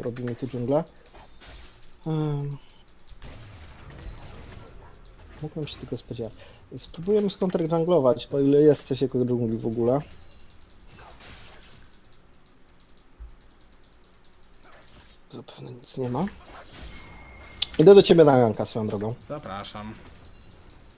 robimy 0.00 0.34
tu 0.34 0.46
dżunglę. 0.46 0.84
Um, 2.06 2.56
mogłem 5.42 5.66
się 5.66 5.78
tego 5.78 5.96
spodziewać. 5.96 6.32
Spróbujemy 6.76 7.30
skontrjanglować, 7.30 8.28
o 8.32 8.40
ile 8.40 8.60
jest 8.60 8.86
coś 8.86 9.02
jako 9.02 9.24
dżungli 9.24 9.58
w 9.58 9.66
ogóle. 9.66 10.00
Zapewne 15.30 15.70
nic 15.72 15.98
nie 15.98 16.10
ma. 16.10 16.26
Idę 17.78 17.94
do 17.94 18.02
ciebie 18.02 18.24
na 18.24 18.36
Janka 18.36 18.64
swoją 18.64 18.88
drogą. 18.88 19.14
Zapraszam. 19.28 19.94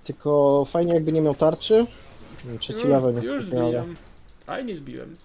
Tylko 0.05 0.65
fajnie 0.65 0.95
jakby 0.95 1.13
nie 1.13 1.21
miał 1.21 1.35
tarczy. 1.35 1.87
Trzeci 2.61 2.87
level 2.87 3.15
Już, 3.15 3.23
nie 3.25 3.29
już 3.29 3.47
zbijam. 3.47 3.97
Fajnie 4.47 4.77
zbiłem. 4.77 5.17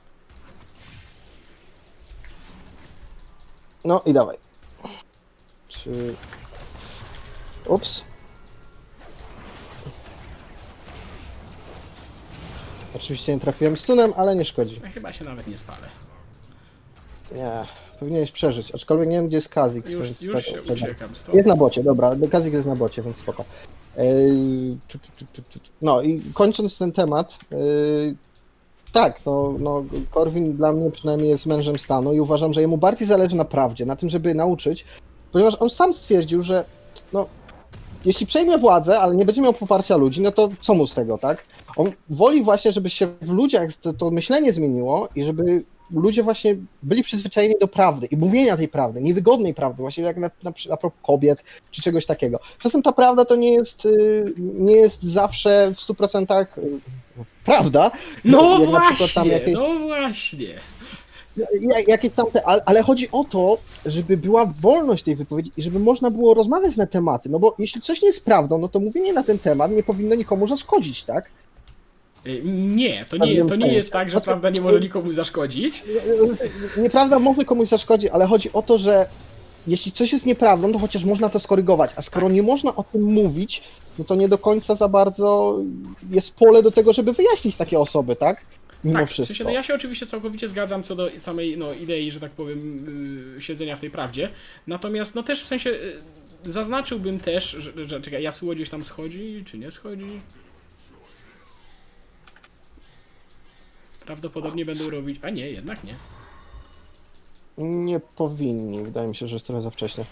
No 3.85 4.01
i 4.05 4.13
dawaj. 4.13 4.37
Trzy... 5.67 6.15
Ups. 7.67 8.03
Oczywiście 12.95 13.33
nie 13.33 13.39
trafiłem 13.39 13.77
stunem, 13.77 14.13
ale 14.17 14.35
nie 14.35 14.45
szkodzi. 14.45 14.79
Ja 14.83 14.89
chyba 14.89 15.13
się 15.13 15.25
nawet 15.25 15.47
nie 15.47 15.57
spalę. 15.57 15.89
Nie, 17.31 17.65
powinieneś 17.95 18.31
przeżyć. 18.31 18.75
Aczkolwiek 18.75 19.09
nie 19.09 19.15
wiem, 19.15 19.27
gdzie 19.27 19.37
jest 19.37 19.49
Kazix, 19.49 19.91
Już, 19.91 20.21
już 20.21 20.35
tak, 20.35 20.43
się 20.43 20.61
uciekam 20.61 21.15
stąd. 21.15 21.35
Jest 21.35 21.47
na 21.47 21.55
bocie, 21.55 21.83
dobra. 21.83 22.15
Kazix 22.31 22.55
jest 22.55 22.67
na 22.67 22.75
bocie, 22.75 23.01
więc 23.01 23.17
spoko. 23.17 23.45
No 25.81 26.01
i 26.01 26.21
kończąc 26.33 26.77
ten 26.77 26.91
temat, 26.91 27.37
tak, 28.93 29.25
no, 29.25 29.55
no 29.59 29.83
Korwin 30.11 30.57
dla 30.57 30.73
mnie 30.73 30.91
przynajmniej 30.91 31.29
jest 31.29 31.45
mężem 31.45 31.79
stanu 31.79 32.13
i 32.13 32.19
uważam, 32.19 32.53
że 32.53 32.61
jemu 32.61 32.77
bardziej 32.77 33.07
zależy 33.07 33.35
na 33.35 33.45
prawdzie, 33.45 33.85
na 33.85 33.95
tym, 33.95 34.09
żeby 34.09 34.33
nauczyć, 34.33 34.85
ponieważ 35.31 35.55
on 35.59 35.69
sam 35.69 35.93
stwierdził, 35.93 36.41
że 36.41 36.65
no, 37.13 37.27
jeśli 38.05 38.25
przejmie 38.25 38.57
władzę, 38.57 38.99
ale 38.99 39.15
nie 39.15 39.25
będzie 39.25 39.41
miał 39.41 39.53
poparcia 39.53 39.97
ludzi, 39.97 40.21
no 40.21 40.31
to 40.31 40.49
co 40.61 40.73
mu 40.73 40.87
z 40.87 40.95
tego, 40.95 41.17
tak? 41.17 41.45
On 41.77 41.91
woli 42.09 42.43
właśnie, 42.43 42.71
żeby 42.71 42.89
się 42.89 43.07
w 43.21 43.29
ludziach 43.29 43.73
to, 43.73 43.93
to 43.93 44.11
myślenie 44.11 44.53
zmieniło 44.53 45.09
i 45.15 45.23
żeby 45.23 45.63
ludzie 45.91 46.23
właśnie 46.23 46.55
byli 46.83 47.03
przyzwyczajeni 47.03 47.55
do 47.61 47.67
prawdy 47.67 48.07
i 48.11 48.17
mówienia 48.17 48.57
tej 48.57 48.67
prawdy, 48.67 49.01
niewygodnej 49.01 49.53
prawdy, 49.53 49.81
właśnie 49.81 50.03
jak 50.03 50.17
na, 50.17 50.29
na, 50.43 50.51
a 50.71 50.77
propos 50.77 50.99
kobiet 51.03 51.43
czy 51.71 51.81
czegoś 51.81 52.05
takiego. 52.05 52.39
Czasem 52.59 52.81
ta 52.81 52.91
prawda 52.91 53.25
to 53.25 53.35
nie 53.35 53.53
jest, 53.53 53.85
y, 53.85 54.33
nie 54.37 54.75
jest 54.75 55.03
zawsze 55.03 55.71
w 55.73 55.77
100% 55.77 56.45
y, 56.57 56.79
prawda. 57.45 57.91
No 58.25 58.59
jak 58.59 58.59
na 58.59 58.65
właśnie, 58.65 59.31
jakieś, 59.31 59.53
no 59.53 59.79
właśnie. 59.79 60.59
jak- 61.61 61.87
jakieś 61.87 62.13
tamte, 62.13 62.41
ale 62.65 62.83
chodzi 62.83 63.07
o 63.11 63.23
to, 63.23 63.57
żeby 63.85 64.17
była 64.17 64.45
wolność 64.45 65.03
tej 65.03 65.15
wypowiedzi 65.15 65.51
i 65.57 65.61
żeby 65.61 65.79
można 65.79 66.11
było 66.11 66.33
rozmawiać 66.33 66.77
na 66.77 66.85
tematy, 66.85 67.29
no 67.29 67.39
bo 67.39 67.55
jeśli 67.59 67.81
coś 67.81 68.01
nie 68.01 68.07
jest 68.07 68.25
prawdą, 68.25 68.57
no 68.57 68.67
to 68.67 68.79
mówienie 68.79 69.13
na 69.13 69.23
ten 69.23 69.39
temat 69.39 69.71
nie 69.71 69.83
powinno 69.83 70.15
nikomu 70.15 70.47
zaszkodzić, 70.47 71.05
tak? 71.05 71.31
Y, 72.27 72.41
Nie, 72.45 73.05
to 73.05 73.17
Tak, 73.17 73.27
nie, 73.27 73.45
to 73.45 73.55
nie 73.55 73.73
jest 73.73 73.91
tak, 73.91 74.11
że 74.11 74.21
prawda 74.21 74.49
nie 74.49 74.61
może 74.61 74.79
nikomu 74.79 75.11
zaszkodzić. 75.11 75.83
Nieprawda 76.77 77.19
może 77.19 77.45
komuś 77.45 77.67
zaszkodzi, 77.67 78.09
ale 78.09 78.25
chodzi 78.25 78.53
o 78.53 78.61
to, 78.61 78.77
że 78.77 79.07
jeśli 79.67 79.91
coś 79.91 80.13
jest 80.13 80.25
nieprawdą, 80.25 80.71
to 80.71 80.79
chociaż 80.79 81.05
można 81.05 81.29
to 81.29 81.39
skorygować, 81.39 81.91
a 81.95 82.01
skoro 82.01 82.29
nie 82.29 82.43
można 82.43 82.75
o 82.75 82.83
tym 82.83 83.01
mówić, 83.01 83.63
no 83.99 84.05
to 84.05 84.15
nie 84.15 84.29
do 84.29 84.37
końca 84.37 84.75
za 84.75 84.87
bardzo 84.87 85.59
jest 86.11 86.35
pole 86.35 86.63
do 86.63 86.71
tego, 86.71 86.93
żeby 86.93 87.13
wyjaśnić 87.13 87.57
takie 87.57 87.79
osoby, 87.79 88.15
tak? 88.15 88.45
Mimo 88.83 88.99
tak, 88.99 89.07
w 89.07 89.11
wszystko. 89.11 89.27
sensie, 89.27 89.43
no 89.43 89.49
ja 89.49 89.63
się 89.63 89.73
oczywiście 89.73 90.05
całkowicie 90.05 90.47
zgadzam 90.47 90.83
co 90.83 90.95
do 90.95 91.09
samej 91.19 91.57
no, 91.57 91.73
idei, 91.73 92.11
że 92.11 92.19
tak 92.19 92.31
powiem, 92.31 92.85
yy, 93.35 93.41
siedzenia 93.41 93.75
w 93.75 93.79
tej 93.79 93.91
prawdzie. 93.91 94.29
Natomiast 94.67 95.15
no 95.15 95.23
też 95.23 95.43
w 95.43 95.47
sensie 95.47 95.69
yy, 95.69 96.01
zaznaczyłbym 96.45 97.19
też, 97.19 97.51
że, 97.51 97.85
że 97.85 98.01
czekaj, 98.01 98.23
Yasuo 98.23 98.55
gdzieś 98.55 98.69
tam 98.69 98.85
schodzi, 98.85 99.43
czy 99.45 99.57
nie 99.57 99.71
schodzi? 99.71 100.19
Prawdopodobnie 104.05 104.65
będą 104.65 104.89
robić. 104.89 105.19
A 105.21 105.29
nie, 105.29 105.49
jednak 105.49 105.83
nie. 105.83 105.95
Nie 107.57 107.99
powinni, 107.99 108.83
wydaje 108.83 109.07
mi 109.07 109.15
się, 109.15 109.27
że 109.27 109.35
jest 109.35 109.45
trochę 109.45 109.61
za 109.61 109.69
wcześnie. 109.69 110.05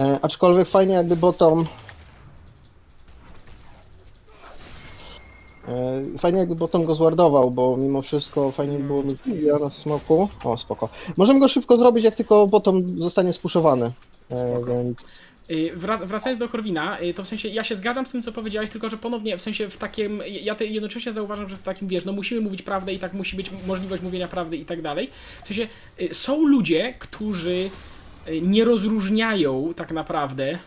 E, 0.00 0.18
aczkolwiek 0.22 0.68
fajnie 0.68 0.94
jakby 0.94 1.16
bottom... 1.16 1.64
E, 5.68 6.02
fajnie 6.18 6.38
jakby 6.38 6.54
bottom 6.54 6.84
go 6.84 6.94
zwardował, 6.94 7.50
bo 7.50 7.76
mimo 7.76 8.02
wszystko 8.02 8.50
fajnie 8.50 8.78
by 8.78 8.84
było 8.84 9.02
mieć 9.02 9.18
na 9.60 9.70
smoku. 9.70 10.28
O, 10.44 10.56
spoko. 10.56 10.88
Możemy 11.16 11.40
go 11.40 11.48
szybko 11.48 11.78
zrobić, 11.78 12.04
jak 12.04 12.14
tylko 12.14 12.46
bottom 12.46 13.02
zostanie 13.02 13.32
spuszowany. 13.32 13.92
E, 14.30 14.52
Spoko. 14.52 14.66
więc... 14.66 15.04
Wrac- 15.76 16.06
Wracając 16.06 16.40
do 16.40 16.48
Korwina, 16.48 17.00
yy, 17.00 17.14
to 17.14 17.24
w 17.24 17.28
sensie 17.28 17.48
ja 17.48 17.64
się 17.64 17.76
zgadzam 17.76 18.06
z 18.06 18.10
tym, 18.12 18.22
co 18.22 18.32
powiedziałeś, 18.32 18.70
tylko 18.70 18.90
że 18.90 18.96
ponownie 18.96 19.36
w 19.38 19.42
sensie 19.42 19.70
w 19.70 19.76
takim. 19.76 20.22
Ja 20.26 20.54
te 20.54 20.66
jednocześnie 20.66 21.12
zauważam, 21.12 21.48
że 21.48 21.56
w 21.56 21.62
takim 21.62 21.88
wiesz, 21.88 22.04
no 22.04 22.12
musimy 22.12 22.40
mówić 22.40 22.62
prawdę 22.62 22.92
i 22.92 22.98
tak 22.98 23.12
musi 23.12 23.36
być 23.36 23.50
możliwość 23.66 24.02
mówienia 24.02 24.28
prawdy 24.28 24.56
i 24.56 24.64
tak 24.64 24.82
dalej. 24.82 25.10
W 25.42 25.46
sensie 25.46 25.68
yy, 25.98 26.14
są 26.14 26.46
ludzie, 26.46 26.94
którzy 26.98 27.70
nie 28.42 28.64
rozróżniają 28.64 29.72
tak 29.76 29.92
naprawdę. 29.92 30.58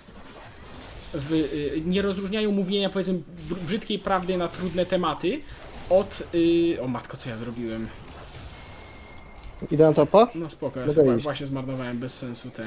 W, 1.14 1.48
nie 1.86 2.02
rozróżniają 2.02 2.52
mówienia 2.52 2.90
powiedzmy 2.90 3.14
br- 3.50 3.60
brzydkiej 3.60 4.00
prawdy 4.00 4.38
na 4.38 4.48
trudne 4.48 4.86
tematy 4.86 5.40
od. 5.90 6.24
Yy, 6.34 6.82
o 6.82 6.88
matko, 6.88 7.18
co 7.18 7.30
ja 7.30 7.38
zrobiłem? 7.38 7.88
Idę 9.72 9.84
na 9.86 9.94
topa? 9.94 10.30
No 10.36 10.50
spoko, 10.50 10.80
ja 10.80 10.86
iść. 11.16 11.24
właśnie 11.24 11.46
zmarnowałem 11.46 11.98
bez 11.98 12.18
sensu 12.18 12.50
te. 12.52 12.64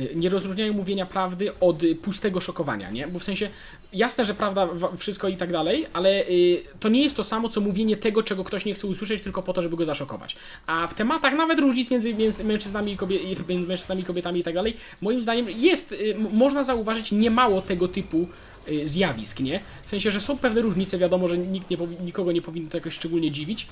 Y, 0.00 0.14
Nie 0.14 0.28
rozróżniają 0.28 0.72
mówienia 0.72 1.06
prawdy 1.06 1.58
od 1.58 1.82
y, 1.84 1.94
pustego 1.94 2.40
szokowania, 2.40 2.90
nie? 2.90 3.08
Bo 3.08 3.18
w 3.18 3.24
sensie, 3.24 3.50
jasne, 3.92 4.24
że 4.24 4.34
prawda, 4.34 4.68
wszystko 4.98 5.28
i 5.28 5.36
tak 5.36 5.52
dalej, 5.52 5.86
ale 5.92 6.28
y, 6.28 6.62
to 6.80 6.88
nie 6.88 7.02
jest 7.02 7.16
to 7.16 7.24
samo, 7.24 7.48
co 7.48 7.60
mówienie 7.60 7.96
tego, 7.96 8.22
czego 8.22 8.44
ktoś 8.44 8.64
nie 8.64 8.74
chce 8.74 8.86
usłyszeć, 8.86 9.22
tylko 9.22 9.42
po 9.42 9.52
to, 9.52 9.62
żeby 9.62 9.76
go 9.76 9.84
zaszokować. 9.84 10.36
A 10.66 10.86
w 10.86 10.94
tematach 10.94 11.34
nawet 11.34 11.58
różnic 11.58 11.90
między, 11.90 12.14
między 12.14 12.44
mężczyznami, 12.44 12.92
i 12.92 12.96
kobie, 12.96 13.16
i 13.16 13.36
między 13.48 13.68
mężczyznami, 13.68 14.04
kobietami 14.04 14.40
i 14.40 14.42
tak 14.44 14.54
dalej, 14.54 14.76
moim 15.00 15.20
zdaniem 15.20 15.46
jest, 15.50 15.94
można 16.32 16.64
zauważyć 16.64 17.12
niemało 17.12 17.62
tego 17.62 17.88
typu 17.88 18.28
zjawisk, 18.84 19.40
nie? 19.40 19.60
W 19.84 19.88
sensie, 19.88 20.10
że 20.10 20.20
są 20.20 20.38
pewne 20.38 20.60
różnice, 20.60 20.98
wiadomo, 20.98 21.28
że 21.28 21.38
nikt 21.38 21.70
nie 21.70 21.76
nikogo 22.04 22.32
nie 22.32 22.42
powinno 22.42 22.70
to 22.70 22.76
jakoś 22.76 22.94
szczególnie 22.94 23.30
dziwić, 23.30 23.66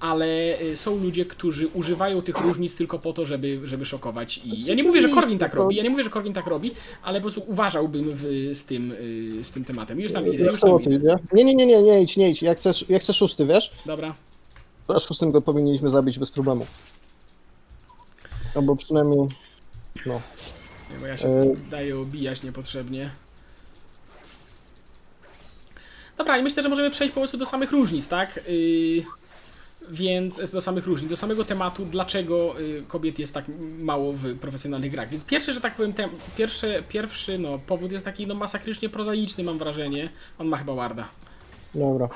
ale 0.00 0.60
y, 0.60 0.76
są 0.76 0.96
ludzie, 1.02 1.24
którzy 1.24 1.68
używają 1.68 2.22
tych 2.22 2.40
różnic 2.40 2.74
tylko 2.74 2.98
po 2.98 3.12
to, 3.12 3.24
żeby, 3.24 3.60
żeby 3.64 3.84
szokować. 3.84 4.38
I 4.44 4.64
ja 4.64 4.74
nie 4.74 4.82
mówię, 4.82 5.00
że 5.00 5.08
Korwin 5.08 5.38
tak 5.38 5.54
robi, 5.54 5.76
ja 5.76 5.82
nie 5.82 5.90
mówię, 5.90 6.04
że 6.04 6.10
Korwin 6.10 6.32
tak 6.32 6.46
robi, 6.46 6.70
ale 7.02 7.20
po 7.20 7.22
prostu 7.22 7.42
uważałbym 7.46 8.10
w, 8.14 8.50
z, 8.52 8.64
tym, 8.64 8.92
y, 8.92 9.44
z 9.44 9.50
tym 9.50 9.64
tematem. 9.64 10.00
Już 10.00 10.12
tam 10.12 10.26
idę, 10.26 10.44
już 10.44 10.60
tam 10.60 10.82
idę. 10.82 11.16
Nie, 11.32 11.44
nie, 11.44 11.54
nie, 11.54 11.66
nie, 11.66 11.82
nie 11.82 12.02
idź, 12.02 12.16
nie 12.16 12.30
idź. 12.30 12.42
Jak 12.42 12.58
chcesz, 12.58 12.88
jak 12.88 13.02
chcesz 13.02 13.16
szósty, 13.16 13.46
wiesz? 13.46 13.72
Dobra. 13.86 14.14
A 14.88 15.00
szóstym 15.00 15.30
go 15.30 15.40
powinniśmy 15.42 15.90
zabić 15.90 16.18
bez 16.18 16.30
problemu. 16.30 16.66
Albo 18.54 18.76
przynajmniej... 18.76 19.28
No. 20.06 20.20
Nie, 20.90 20.96
bo 21.00 21.06
ja 21.06 21.16
się 21.16 21.28
E. 21.28 21.52
daję 21.70 21.98
obijać 21.98 22.42
niepotrzebnie. 22.42 23.10
Dobra, 26.18 26.38
i 26.38 26.42
myślę, 26.42 26.62
że 26.62 26.68
możemy 26.68 26.90
przejść 26.90 27.14
po 27.14 27.20
prostu 27.20 27.36
do 27.36 27.46
samych 27.46 27.72
różnic, 27.72 28.08
tak? 28.08 28.40
Yy, 28.48 29.04
Więc 29.90 30.50
do 30.50 30.60
samych 30.60 30.86
różnic, 30.86 31.10
do 31.10 31.16
samego 31.16 31.44
tematu, 31.44 31.84
dlaczego 31.84 32.60
y, 32.60 32.84
kobiet 32.88 33.18
jest 33.18 33.34
tak 33.34 33.44
mało 33.78 34.12
w 34.12 34.38
profesjonalnych 34.38 34.90
grach. 34.90 35.08
Więc 35.08 35.24
pierwszy, 35.24 35.54
że 35.54 35.60
tak 35.60 35.74
powiem, 35.74 35.92
tem, 35.92 36.10
pierwszy, 36.36 36.82
pierwszy 36.88 37.38
no, 37.38 37.58
powód 37.58 37.92
jest 37.92 38.04
taki 38.04 38.26
no, 38.26 38.34
masakrycznie 38.34 38.88
prozaiczny, 38.88 39.44
mam 39.44 39.58
wrażenie. 39.58 40.08
On 40.38 40.48
ma 40.48 40.56
chyba 40.56 40.74
Warda. 40.74 41.08
Dobra. 41.74 42.08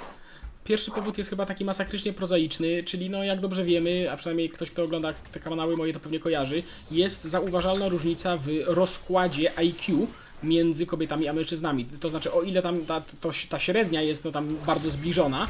Pierwszy 0.64 0.90
powód 0.90 1.19
jest 1.19 1.31
chyba 1.31 1.47
taki 1.47 1.64
masakrycznie 1.64 2.12
prozaiczny, 2.12 2.85
czyli 2.85 3.11
no 3.11 3.25
jak 3.25 3.40
dobrze 3.40 3.64
wiemy, 3.64 4.12
a 4.12 4.16
przynajmniej 4.16 4.50
ktoś, 4.50 4.71
kto 4.71 4.85
ogląda 4.85 5.12
te 5.33 5.40
kanały 5.40 5.76
moje 5.76 5.92
to 5.92 6.00
pewnie 6.00 6.21
kojarzy, 6.21 6.62
jest 6.90 7.25
zauważalna 7.25 7.88
różnica 7.88 8.37
w 8.37 8.47
rozkładzie 8.66 9.59
IQ 9.59 10.07
między 10.42 10.87
kobietami 10.87 11.28
a 11.28 11.33
mężczyznami. 11.33 11.85
To 11.85 12.11
znaczy 12.11 12.33
o 12.33 12.42
ile 12.42 12.62
tam 12.62 12.87
ta, 12.87 13.02
to, 13.21 13.31
ta 13.49 13.59
średnia 13.59 14.02
jest 14.02 14.25
no 14.25 14.31
tam 14.33 14.57
bardzo 14.66 14.90
zbliżona, 14.90 15.49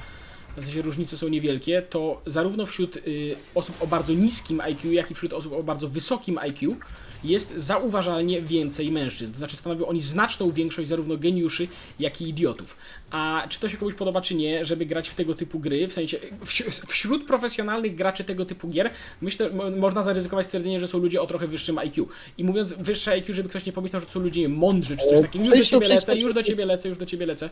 w 0.56 0.64
sensie 0.64 0.82
różnice 0.82 1.16
są 1.16 1.28
niewielkie, 1.28 1.82
to 1.82 2.22
zarówno 2.26 2.66
wśród 2.66 2.96
y, 2.96 3.36
osób 3.54 3.82
o 3.82 3.86
bardzo 3.86 4.12
niskim 4.12 4.60
IQ, 4.60 4.92
jak 4.92 5.10
i 5.10 5.14
wśród 5.14 5.32
osób 5.32 5.52
o 5.52 5.62
bardzo 5.62 5.88
wysokim 5.88 6.38
IQ 6.38 6.76
jest 7.24 7.54
zauważalnie 7.56 8.42
więcej 8.42 8.90
mężczyzn. 8.90 9.32
To 9.32 9.38
znaczy 9.38 9.56
stanowią 9.56 9.86
oni 9.86 10.00
znaczną 10.00 10.50
większość 10.50 10.88
zarówno 10.88 11.16
geniuszy, 11.16 11.68
jak 11.98 12.20
i 12.20 12.28
idiotów. 12.28 12.76
A 13.10 13.46
czy 13.48 13.60
to 13.60 13.68
się 13.68 13.76
komuś 13.76 13.94
podoba, 13.94 14.20
czy 14.20 14.34
nie, 14.34 14.64
żeby 14.64 14.86
grać 14.86 15.08
w 15.08 15.14
tego 15.14 15.34
typu 15.34 15.58
gry, 15.58 15.88
w 15.88 15.92
sensie 15.92 16.18
wś- 16.44 16.86
wśród 16.86 17.26
profesjonalnych 17.26 17.94
graczy 17.94 18.24
tego 18.24 18.44
typu 18.44 18.68
gier, 18.68 18.90
myślę, 19.20 19.50
mo- 19.50 19.70
można 19.70 20.02
zaryzykować 20.02 20.46
stwierdzenie, 20.46 20.80
że 20.80 20.88
są 20.88 20.98
ludzie 20.98 21.22
o 21.22 21.26
trochę 21.26 21.46
wyższym 21.46 21.78
IQ. 21.78 22.08
I 22.38 22.44
mówiąc 22.44 22.72
wyższe 22.72 23.10
IQ, 23.12 23.34
żeby 23.34 23.48
ktoś 23.48 23.66
nie 23.66 23.72
pomyślał, 23.72 24.00
że 24.00 24.06
to 24.06 24.12
są 24.12 24.20
ludzie 24.20 24.48
mądrzy, 24.48 24.96
czy 24.96 25.06
coś 25.06 25.20
takiego, 25.22 25.44
już 25.44 25.52
do 25.54 25.80
ciebie 25.80 25.88
lecę, 25.94 26.18
już 26.18 26.34
do 26.34 26.42
ciebie 26.42 26.66
lecę, 26.66 26.88
już 26.88 26.98
do 26.98 27.06
ciebie 27.06 27.26
lecę. 27.26 27.50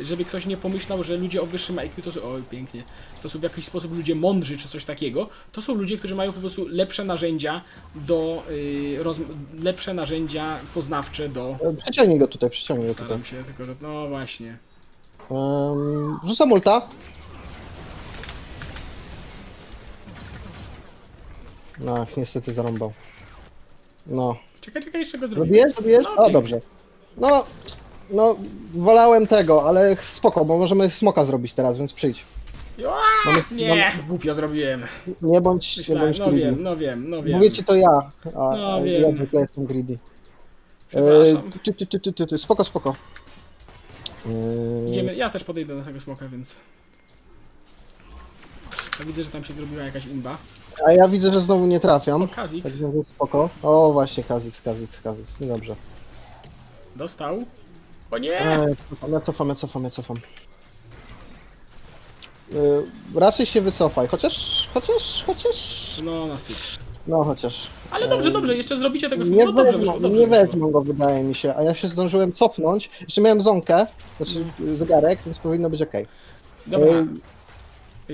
Żeby 0.00 0.24
ktoś 0.24 0.46
nie 0.46 0.56
pomyślał, 0.56 1.04
że 1.04 1.16
ludzie 1.16 1.42
o 1.42 1.46
wyższym 1.46 1.78
IQ 1.78 2.02
to 2.02 2.12
są, 2.12 2.22
oj 2.22 2.42
pięknie, 2.50 2.82
to 3.22 3.28
są 3.28 3.38
w 3.38 3.42
jakiś 3.42 3.64
sposób 3.64 3.96
ludzie 3.96 4.14
mądrzy, 4.14 4.58
czy 4.58 4.68
coś 4.68 4.84
takiego, 4.84 5.28
to 5.52 5.62
są 5.62 5.74
ludzie, 5.74 5.98
którzy 5.98 6.14
mają 6.14 6.32
po 6.32 6.40
prostu 6.40 6.68
lepsze 6.68 7.04
narzędzia 7.04 7.62
do, 7.94 8.42
roz, 8.98 9.01
lepsze 9.62 9.94
narzędzia 9.94 10.58
poznawcze 10.74 11.28
do... 11.28 11.56
Przyciągnij 11.82 12.18
go 12.18 12.28
tutaj, 12.28 12.50
przyciągnij 12.50 12.88
go 12.88 12.94
tutaj. 12.94 13.06
Staram 13.06 13.24
się, 13.24 13.44
tylko 13.44 13.64
że, 13.64 13.74
no 13.80 14.08
właśnie. 14.08 14.58
Um, 15.28 16.18
rzucam 16.24 16.52
ulta. 16.52 16.88
No, 21.80 22.06
niestety 22.16 22.54
zarąbał. 22.54 22.92
No. 24.06 24.36
Czekaj, 24.60 24.82
czekaj, 24.82 25.00
jeszcze 25.00 25.18
go 25.18 25.28
zrobię. 25.28 25.44
Zrobiłeś? 25.44 25.74
Zrobiłeś? 25.74 26.04
No, 26.04 26.10
O, 26.12 26.16
pięknie. 26.16 26.32
dobrze. 26.32 26.60
No, 27.16 27.44
no, 28.10 28.36
wolałem 28.74 29.26
tego, 29.26 29.68
ale 29.68 29.96
spoko, 30.00 30.44
bo 30.44 30.58
możemy 30.58 30.90
smoka 30.90 31.24
zrobić 31.24 31.54
teraz, 31.54 31.78
więc 31.78 31.92
przyjdź. 31.92 32.24
Mamy- 33.24 33.42
nie, 33.52 33.92
głupio 34.08 34.34
zrobiłem. 34.34 34.82
Nie 35.22 35.40
bądź, 35.40 35.76
nie 35.76 35.80
Myślałem, 35.80 36.04
bądź 36.04 36.18
no 36.18 36.26
greedy. 36.26 36.40
wiem, 36.42 36.62
no 36.62 36.76
wiem, 36.76 37.10
no 37.10 37.22
wiem. 37.22 37.36
Mówię 37.36 37.50
ci 37.52 37.64
to 37.64 37.74
ja, 37.74 37.88
a, 38.24 38.30
No, 38.56 38.74
a 38.74 38.80
ja 38.80 39.00
wiem. 39.00 39.14
zwykle 39.14 39.40
jestem 39.40 39.66
greedy. 39.66 39.98
Przepraszam. 40.88 41.48
E, 41.48 41.50
ty, 41.64 41.72
ty, 41.74 41.86
ty, 41.86 42.00
ty, 42.00 42.12
ty, 42.12 42.26
ty, 42.26 42.38
spoko, 42.38 42.64
spoko. 42.64 42.94
E, 44.26 44.90
Idziemy, 44.90 45.14
ja 45.14 45.30
też 45.30 45.44
podejdę 45.44 45.76
do 45.78 45.84
tego 45.84 46.00
smoka, 46.00 46.28
więc... 46.28 46.56
Ja 49.00 49.04
widzę, 49.04 49.22
że 49.24 49.30
tam 49.30 49.44
się 49.44 49.54
zrobiła 49.54 49.82
jakaś 49.82 50.06
imba. 50.06 50.36
A 50.86 50.92
ja 50.92 51.08
widzę, 51.08 51.32
że 51.32 51.40
znowu 51.40 51.66
nie 51.66 51.80
trafiam. 51.80 52.20
Tak 52.28 52.36
Kazix 52.36 52.70
znowu 52.70 53.04
spoko. 53.04 53.50
O, 53.62 53.92
właśnie, 53.92 54.24
Kazix, 54.24 54.60
Kazix, 54.62 55.00
Kazix. 55.00 55.40
No 55.40 55.46
dobrze. 55.46 55.76
dostał. 56.96 57.44
O 58.10 58.18
nie! 58.18 58.40
E, 58.40 58.74
cofam, 58.90 59.12
ja 59.12 59.20
cofam, 59.20 59.48
ja 59.48 59.54
cofam, 59.54 59.84
ja 59.84 59.90
cofam. 59.90 60.16
E, 62.54 63.20
raczej 63.20 63.46
się 63.46 63.60
wycofaj, 63.60 64.08
chociaż, 64.08 64.68
chociaż, 64.74 65.24
chociaż... 65.26 65.56
No, 66.02 66.26
na 66.26 66.38
styk. 66.38 66.56
No, 67.06 67.24
chociaż. 67.24 67.66
Ale 67.90 68.08
dobrze, 68.08 68.30
dobrze, 68.30 68.56
jeszcze 68.56 68.76
zrobicie 68.76 69.08
tego 69.08 69.24
Nie. 69.24 69.44
No 69.44 69.52
dobrze 69.52 69.72
wezmą, 69.72 69.78
wyszło, 69.80 70.00
dobrze 70.00 70.20
nie 70.20 70.26
wyszło. 70.26 70.44
wezmą 70.44 70.70
go, 70.70 70.80
wydaje 70.80 71.24
mi 71.24 71.34
się, 71.34 71.54
a 71.56 71.62
ja 71.62 71.74
się 71.74 71.88
zdążyłem 71.88 72.32
cofnąć. 72.32 72.90
Jeszcze 73.00 73.20
miałem 73.20 73.42
zonkę, 73.42 73.86
znaczy 74.16 74.44
zegarek, 74.74 75.18
więc 75.26 75.38
powinno 75.38 75.70
być 75.70 75.82
ok. 75.82 75.92
Dobra. 76.66 76.86
Y, 76.94 77.06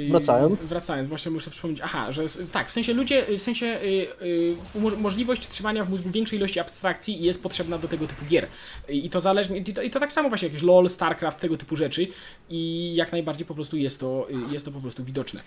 wracając. 0.09 0.61
Wracając, 0.61 1.09
właśnie 1.09 1.31
muszę 1.31 1.51
przypomnieć. 1.51 1.81
Aha, 1.85 2.13
że 2.13 2.23
tak, 2.53 2.69
w 2.69 2.73
sensie 2.73 2.93
ludzie, 2.93 3.25
w 3.39 3.43
sensie 3.43 3.67
y, 3.67 4.07
y, 4.23 4.55
mo- 4.81 4.97
możliwość 4.97 5.49
trzymania 5.49 5.85
w 5.85 5.91
mózgu 5.91 6.11
większej 6.11 6.39
ilości 6.39 6.61
abstrakcji 6.61 7.23
jest 7.23 7.43
potrzebna 7.43 7.79
do 7.79 7.89
tego 7.89 8.07
typu 8.07 8.25
gier. 8.27 8.47
I 8.89 9.11
to 9.11 9.21
zależnie, 9.21 9.57
i 9.59 9.65
to, 9.75 9.83
i 9.83 9.91
to 9.91 10.01
tak 10.01 10.13
samo 10.13 10.29
właśnie 10.29 10.49
jakieś 10.49 10.63
LOL, 10.63 10.91
StarCraft, 10.91 11.41
tego 11.41 11.57
typu 11.57 11.77
rzeczy. 11.77 12.07
I 12.51 12.93
jak 12.95 13.13
najbardziej 13.13 13.47
po 13.47 13.55
prostu 13.55 13.77
jest 13.77 14.01
to, 14.01 14.27
y, 14.31 14.53
jest 14.53 14.65
to 14.65 14.71
po 14.73 14.81
prostu 14.81 15.05
widoczne. 15.05 15.41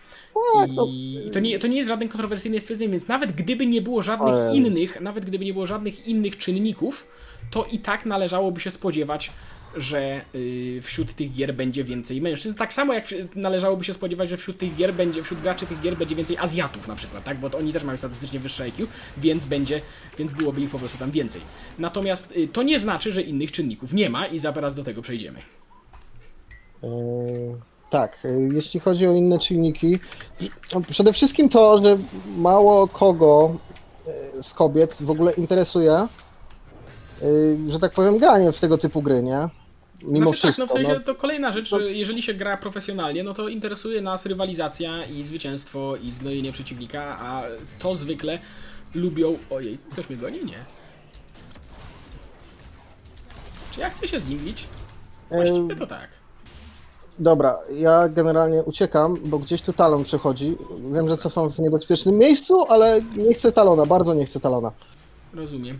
I, 0.87 1.21
i 1.27 1.31
to, 1.31 1.39
nie, 1.39 1.59
to 1.59 1.67
nie 1.67 1.77
jest 1.77 1.89
żaden 1.89 2.09
kontrowersyjny 2.09 2.59
stwierdzenie, 2.59 2.91
więc 2.91 3.07
nawet 3.07 3.31
gdyby 3.31 3.65
nie 3.65 3.81
było 3.81 4.01
żadnych 4.01 4.33
Ale- 4.33 4.55
innych, 4.55 5.01
nawet 5.01 5.25
gdyby 5.25 5.45
nie 5.45 5.53
było 5.53 5.65
żadnych 5.65 6.07
innych 6.07 6.37
czynników, 6.37 7.07
to 7.51 7.65
i 7.71 7.79
tak 7.79 8.05
należałoby 8.05 8.59
się 8.61 8.71
spodziewać, 8.71 9.31
że 9.77 10.21
y, 10.35 10.79
wśród 10.83 11.13
tych 11.13 11.33
gier 11.33 11.55
będzie 11.55 11.83
więcej 11.83 12.21
mężczyzn. 12.21 12.55
Tak 12.55 12.73
samo 12.73 12.93
jak 12.93 13.05
należałoby 13.35 13.83
się 13.83 13.93
spodziewać, 13.93 14.29
że 14.29 14.37
wśród 14.37 14.57
tych 14.57 14.75
gier 14.75 14.93
będzie, 14.93 15.23
wśród 15.23 15.41
graczy 15.41 15.65
tych 15.65 15.81
gier 15.81 15.97
będzie 15.97 16.15
więcej 16.15 16.37
Azjatów 16.37 16.87
na 16.87 16.95
przykład, 16.95 17.23
tak? 17.23 17.37
Bo 17.37 17.49
to 17.49 17.57
oni 17.57 17.73
też 17.73 17.83
mają 17.83 17.97
statystycznie 17.97 18.39
wyższe 18.39 18.63
IQ, 18.63 18.87
więc 19.17 19.45
będzie, 19.45 19.81
więc 20.17 20.31
byłoby 20.31 20.61
ich 20.61 20.69
po 20.69 20.79
prostu 20.79 20.97
tam 20.97 21.11
więcej. 21.11 21.41
Natomiast 21.79 22.37
y, 22.37 22.47
to 22.47 22.63
nie 22.63 22.79
znaczy, 22.79 23.11
że 23.11 23.21
innych 23.21 23.51
czynników 23.51 23.93
nie 23.93 24.09
ma 24.09 24.27
i 24.27 24.39
zaraz 24.39 24.75
do 24.75 24.83
tego 24.83 25.01
przejdziemy. 25.01 25.39
E, 26.83 26.89
tak, 27.89 28.17
e, 28.25 28.29
jeśli 28.53 28.79
chodzi 28.79 29.07
o 29.07 29.11
inne 29.11 29.39
czynniki, 29.39 29.99
przede 30.89 31.13
wszystkim 31.13 31.49
to, 31.49 31.77
że 31.77 31.97
mało 32.37 32.87
kogo 32.87 33.57
e, 34.07 34.43
z 34.43 34.53
kobiet 34.53 34.97
w 35.01 35.11
ogóle 35.11 35.31
interesuje, 35.31 36.07
że 37.69 37.79
tak 37.79 37.93
powiem, 37.93 38.17
granie 38.17 38.51
w 38.51 38.59
tego 38.59 38.77
typu 38.77 39.01
gry, 39.01 39.23
nie? 39.23 39.49
Mimo 40.03 40.25
znaczy, 40.25 40.37
wszystko. 40.37 40.61
tak, 40.61 40.69
no 40.69 40.73
w 40.73 40.85
sensie 40.85 40.99
no. 40.99 41.05
to 41.05 41.15
kolejna 41.15 41.51
rzecz, 41.51 41.71
No. 41.71 41.79
że 41.79 41.91
jeżeli 41.91 42.21
się 42.23 42.33
gra 42.33 42.57
profesjonalnie, 42.57 43.23
no 43.23 43.33
to 43.33 43.47
interesuje 43.47 44.01
nas 44.01 44.25
rywalizacja 44.25 45.05
i 45.05 45.23
zwycięstwo 45.23 45.95
i 46.03 46.11
zgnojenie 46.11 46.51
przeciwnika, 46.51 47.17
a 47.19 47.43
to 47.79 47.95
zwykle 47.95 48.39
lubią... 48.95 49.37
Ojej, 49.49 49.77
ktoś 49.91 50.09
mnie 50.09 50.17
goni? 50.17 50.45
Nie. 50.45 50.57
Czy 53.71 53.79
ja 53.79 53.89
chcę 53.89 54.07
się 54.07 54.19
z 54.19 54.29
nim 54.29 54.39
bić? 54.39 54.67
Właściwie 55.31 55.75
to 55.75 55.87
tak. 55.87 56.09
Dobra, 57.19 57.59
ja 57.73 58.09
generalnie 58.09 58.63
uciekam, 58.63 59.17
bo 59.25 59.39
gdzieś 59.39 59.61
tu 59.61 59.73
talon 59.73 60.03
przechodzi. 60.03 60.57
Wiem, 60.93 61.09
że 61.09 61.17
cofam 61.17 61.51
w 61.51 61.59
niebezpiecznym 61.59 62.17
miejscu, 62.17 62.65
ale 62.69 63.01
nie 63.15 63.33
chcę 63.33 63.51
talona, 63.51 63.85
bardzo 63.85 64.13
nie 64.13 64.25
chcę 64.25 64.39
talona. 64.39 64.71
Rozumiem. 65.33 65.79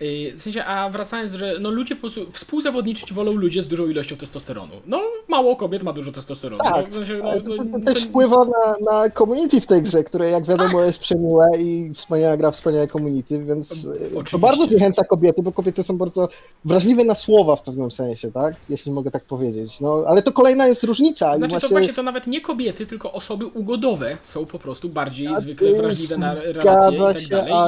Yy, 0.00 0.32
W 0.36 0.42
sensie, 0.42 0.64
a 0.64 0.90
wracając, 0.90 1.32
że 1.32 1.56
no 1.60 1.70
ludzie 1.70 1.94
po 1.94 2.00
prostu 2.00 2.26
współzawodniczyć 2.32 3.12
wolą 3.12 3.32
ludzie 3.32 3.62
z 3.62 3.68
dużą 3.68 3.86
ilością 3.88 4.16
testosteronu. 4.16 4.72
No, 4.86 5.00
mało 5.28 5.56
kobiet 5.56 5.82
ma 5.82 5.92
dużo 5.92 6.12
testosteronu. 6.12 6.62
Tak, 6.64 6.90
no, 6.90 7.00
w 7.00 7.06
sensie, 7.06 7.22
no, 7.24 7.32
to, 7.32 7.40
to, 7.40 7.78
to 7.78 7.84
też 7.84 8.00
to- 8.02 8.08
wpływa 8.08 8.36
na, 8.36 8.92
na 8.92 9.10
community 9.10 9.60
w 9.60 9.66
tej 9.66 9.82
grze, 9.82 10.04
które 10.04 10.30
jak 10.30 10.44
wiadomo 10.44 10.82
jest 10.82 10.98
przemiłe 10.98 11.46
i 11.58 11.92
wspaniała 11.94 12.36
gra, 12.36 12.50
wspaniałe 12.50 12.86
community, 12.86 13.44
więc 13.44 13.82
to 13.82 13.90
Oczywiście. 13.90 14.38
bardzo 14.38 14.64
zniechęca 14.64 15.04
kobiety, 15.04 15.42
bo 15.42 15.52
kobiety 15.52 15.82
są 15.82 15.98
bardzo 15.98 16.28
wrażliwe 16.64 17.04
na 17.04 17.14
słowa 17.14 17.56
w 17.56 17.62
pewnym 17.62 17.90
sensie, 17.90 18.32
tak? 18.32 18.54
Jeśli 18.68 18.92
mogę 18.92 19.10
tak 19.10 19.24
powiedzieć. 19.24 19.80
No, 19.80 20.04
ale 20.06 20.22
to 20.22 20.32
kolejna 20.32 20.66
jest 20.66 20.84
różnica. 20.84 21.36
Znaczy 21.36 21.50
to 21.50 21.60
właśnie, 21.60 21.68
właśnie 21.68 21.94
to 21.94 22.02
nawet 22.02 22.26
nie 22.26 22.40
kobiety, 22.40 22.86
tylko 22.86 23.12
osoby 23.12 23.46
ugodowe 23.46 24.16
są 24.22 24.46
po 24.46 24.58
prostu 24.58 24.88
bardziej 24.88 25.26
A, 25.26 25.40
zwykle 25.40 25.68
y, 25.68 25.74
wrażliwe 25.74 26.16
na 26.18 26.34
relacje 26.34 26.98
i 26.98 27.28
tak 27.28 27.28
dalej. 27.28 27.52
A 27.52 27.66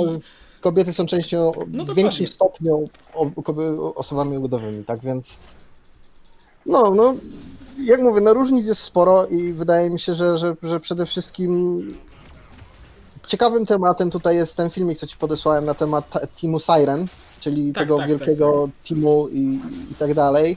kobiety 0.63 0.93
są 0.93 1.07
częścią 1.07 1.53
No 1.69 1.85
w 1.85 1.95
większym 1.95 2.27
stopniu 2.27 2.89
osobami 3.95 4.39
ugodowymi, 4.39 4.85
tak 4.85 5.01
więc. 5.01 5.41
No, 6.67 6.91
no, 6.97 7.15
jak 7.85 8.01
mówię, 8.01 8.21
no 8.21 8.35
różnic 8.35 8.67
jest 8.67 8.81
sporo 8.81 9.27
i 9.27 9.53
wydaje 9.53 9.91
mi 9.91 10.01
się, 10.01 10.15
że, 10.15 10.39
że, 10.39 10.57
że 10.63 10.81
przede 10.81 11.07
wszystkim 11.07 11.83
ciekawym 13.27 13.67
tematem 13.67 14.11
tutaj 14.11 14.37
jest 14.37 14.57
ten 14.57 14.71
filmik, 14.71 14.99
co 14.99 15.07
ci 15.07 15.17
podesłałem 15.17 15.65
na 15.65 15.75
temat 15.75 16.11
teamu 16.41 16.61
Siren, 16.61 17.07
czyli 17.41 17.73
Tak, 17.73 17.83
tego 17.83 17.99
tak, 17.99 18.09
wielkiego 18.09 18.69
teamu 18.89 19.29
i, 19.29 19.61
i 19.91 19.95
tak 19.99 20.15
dalej, 20.15 20.57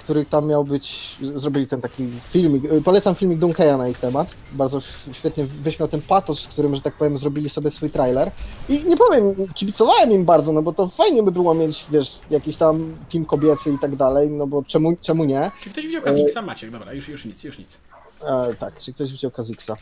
który 0.00 0.24
tam 0.24 0.46
miał 0.46 0.64
być, 0.64 1.16
zrobili 1.34 1.66
ten 1.66 1.80
taki 1.80 2.08
filmik, 2.30 2.64
e, 2.64 2.80
polecam 2.80 3.14
filmik 3.14 3.38
Dunkeya 3.38 3.76
na 3.78 3.88
ich 3.88 3.98
temat, 3.98 4.34
bardzo 4.52 4.80
świetnie 5.12 5.44
wyśmiał 5.44 5.88
ten 5.88 6.02
patos, 6.02 6.40
z 6.40 6.48
którym, 6.48 6.76
że 6.76 6.82
tak 6.82 6.94
powiem, 6.94 7.18
zrobili 7.18 7.48
sobie 7.48 7.70
swój 7.70 7.90
trailer 7.90 8.30
i 8.68 8.84
nie 8.84 8.96
powiem, 8.96 9.34
kibicowałem 9.54 10.12
im 10.12 10.24
bardzo, 10.24 10.52
no 10.52 10.62
bo 10.62 10.72
to 10.72 10.88
fajnie 10.88 11.22
by 11.22 11.32
było 11.32 11.54
mieć, 11.54 11.86
wiesz, 11.90 12.20
jakiś 12.30 12.56
tam 12.56 12.96
team 13.12 13.24
kobiecy 13.24 13.70
i 13.70 13.78
tak 13.78 13.96
dalej, 13.96 14.28
no 14.28 14.46
bo 14.46 14.62
czemu, 14.62 14.96
czemu 15.00 15.24
nie? 15.24 15.50
Czy 15.62 15.70
ktoś 15.70 15.86
widział 15.86 16.02
Kaziksa? 16.02 16.42
Maciek, 16.42 16.70
dobra, 16.70 16.92
już, 16.92 17.08
już 17.08 17.24
nic, 17.24 17.44
już 17.44 17.58
nic. 17.58 17.78
E, 18.26 18.54
tak, 18.54 18.78
czy 18.78 18.92
ktoś 18.92 19.12
widział 19.12 19.30
Kaziksa? 19.30 19.76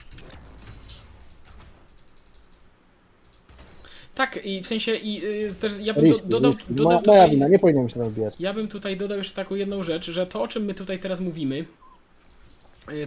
Tak, 4.14 4.46
i 4.46 4.62
w 4.62 4.66
sensie, 4.66 4.94
i 4.96 5.24
y, 5.26 5.54
też 5.54 5.72
ja 5.80 5.94
bym 5.94 6.04
do, 6.04 6.10
Riski, 6.10 6.28
dodał, 6.28 6.50
riski. 6.52 6.74
dodał 6.74 6.84
Moja, 6.84 7.00
moja 7.06 7.22
tutaj, 7.22 7.30
wina, 7.30 7.48
nie 7.48 7.58
powinienem 7.58 7.88
się 7.88 8.00
tam 8.00 8.10
wbijać. 8.10 8.34
ja 8.40 8.52
bym 8.52 8.68
tutaj 8.68 8.96
dodał 8.96 9.18
jeszcze 9.18 9.34
taką 9.34 9.54
jedną 9.54 9.82
rzecz, 9.82 10.10
że 10.10 10.26
to, 10.26 10.42
o 10.42 10.48
czym 10.48 10.64
my 10.64 10.74
tutaj 10.74 10.98
teraz 10.98 11.20
mówimy, 11.20 11.64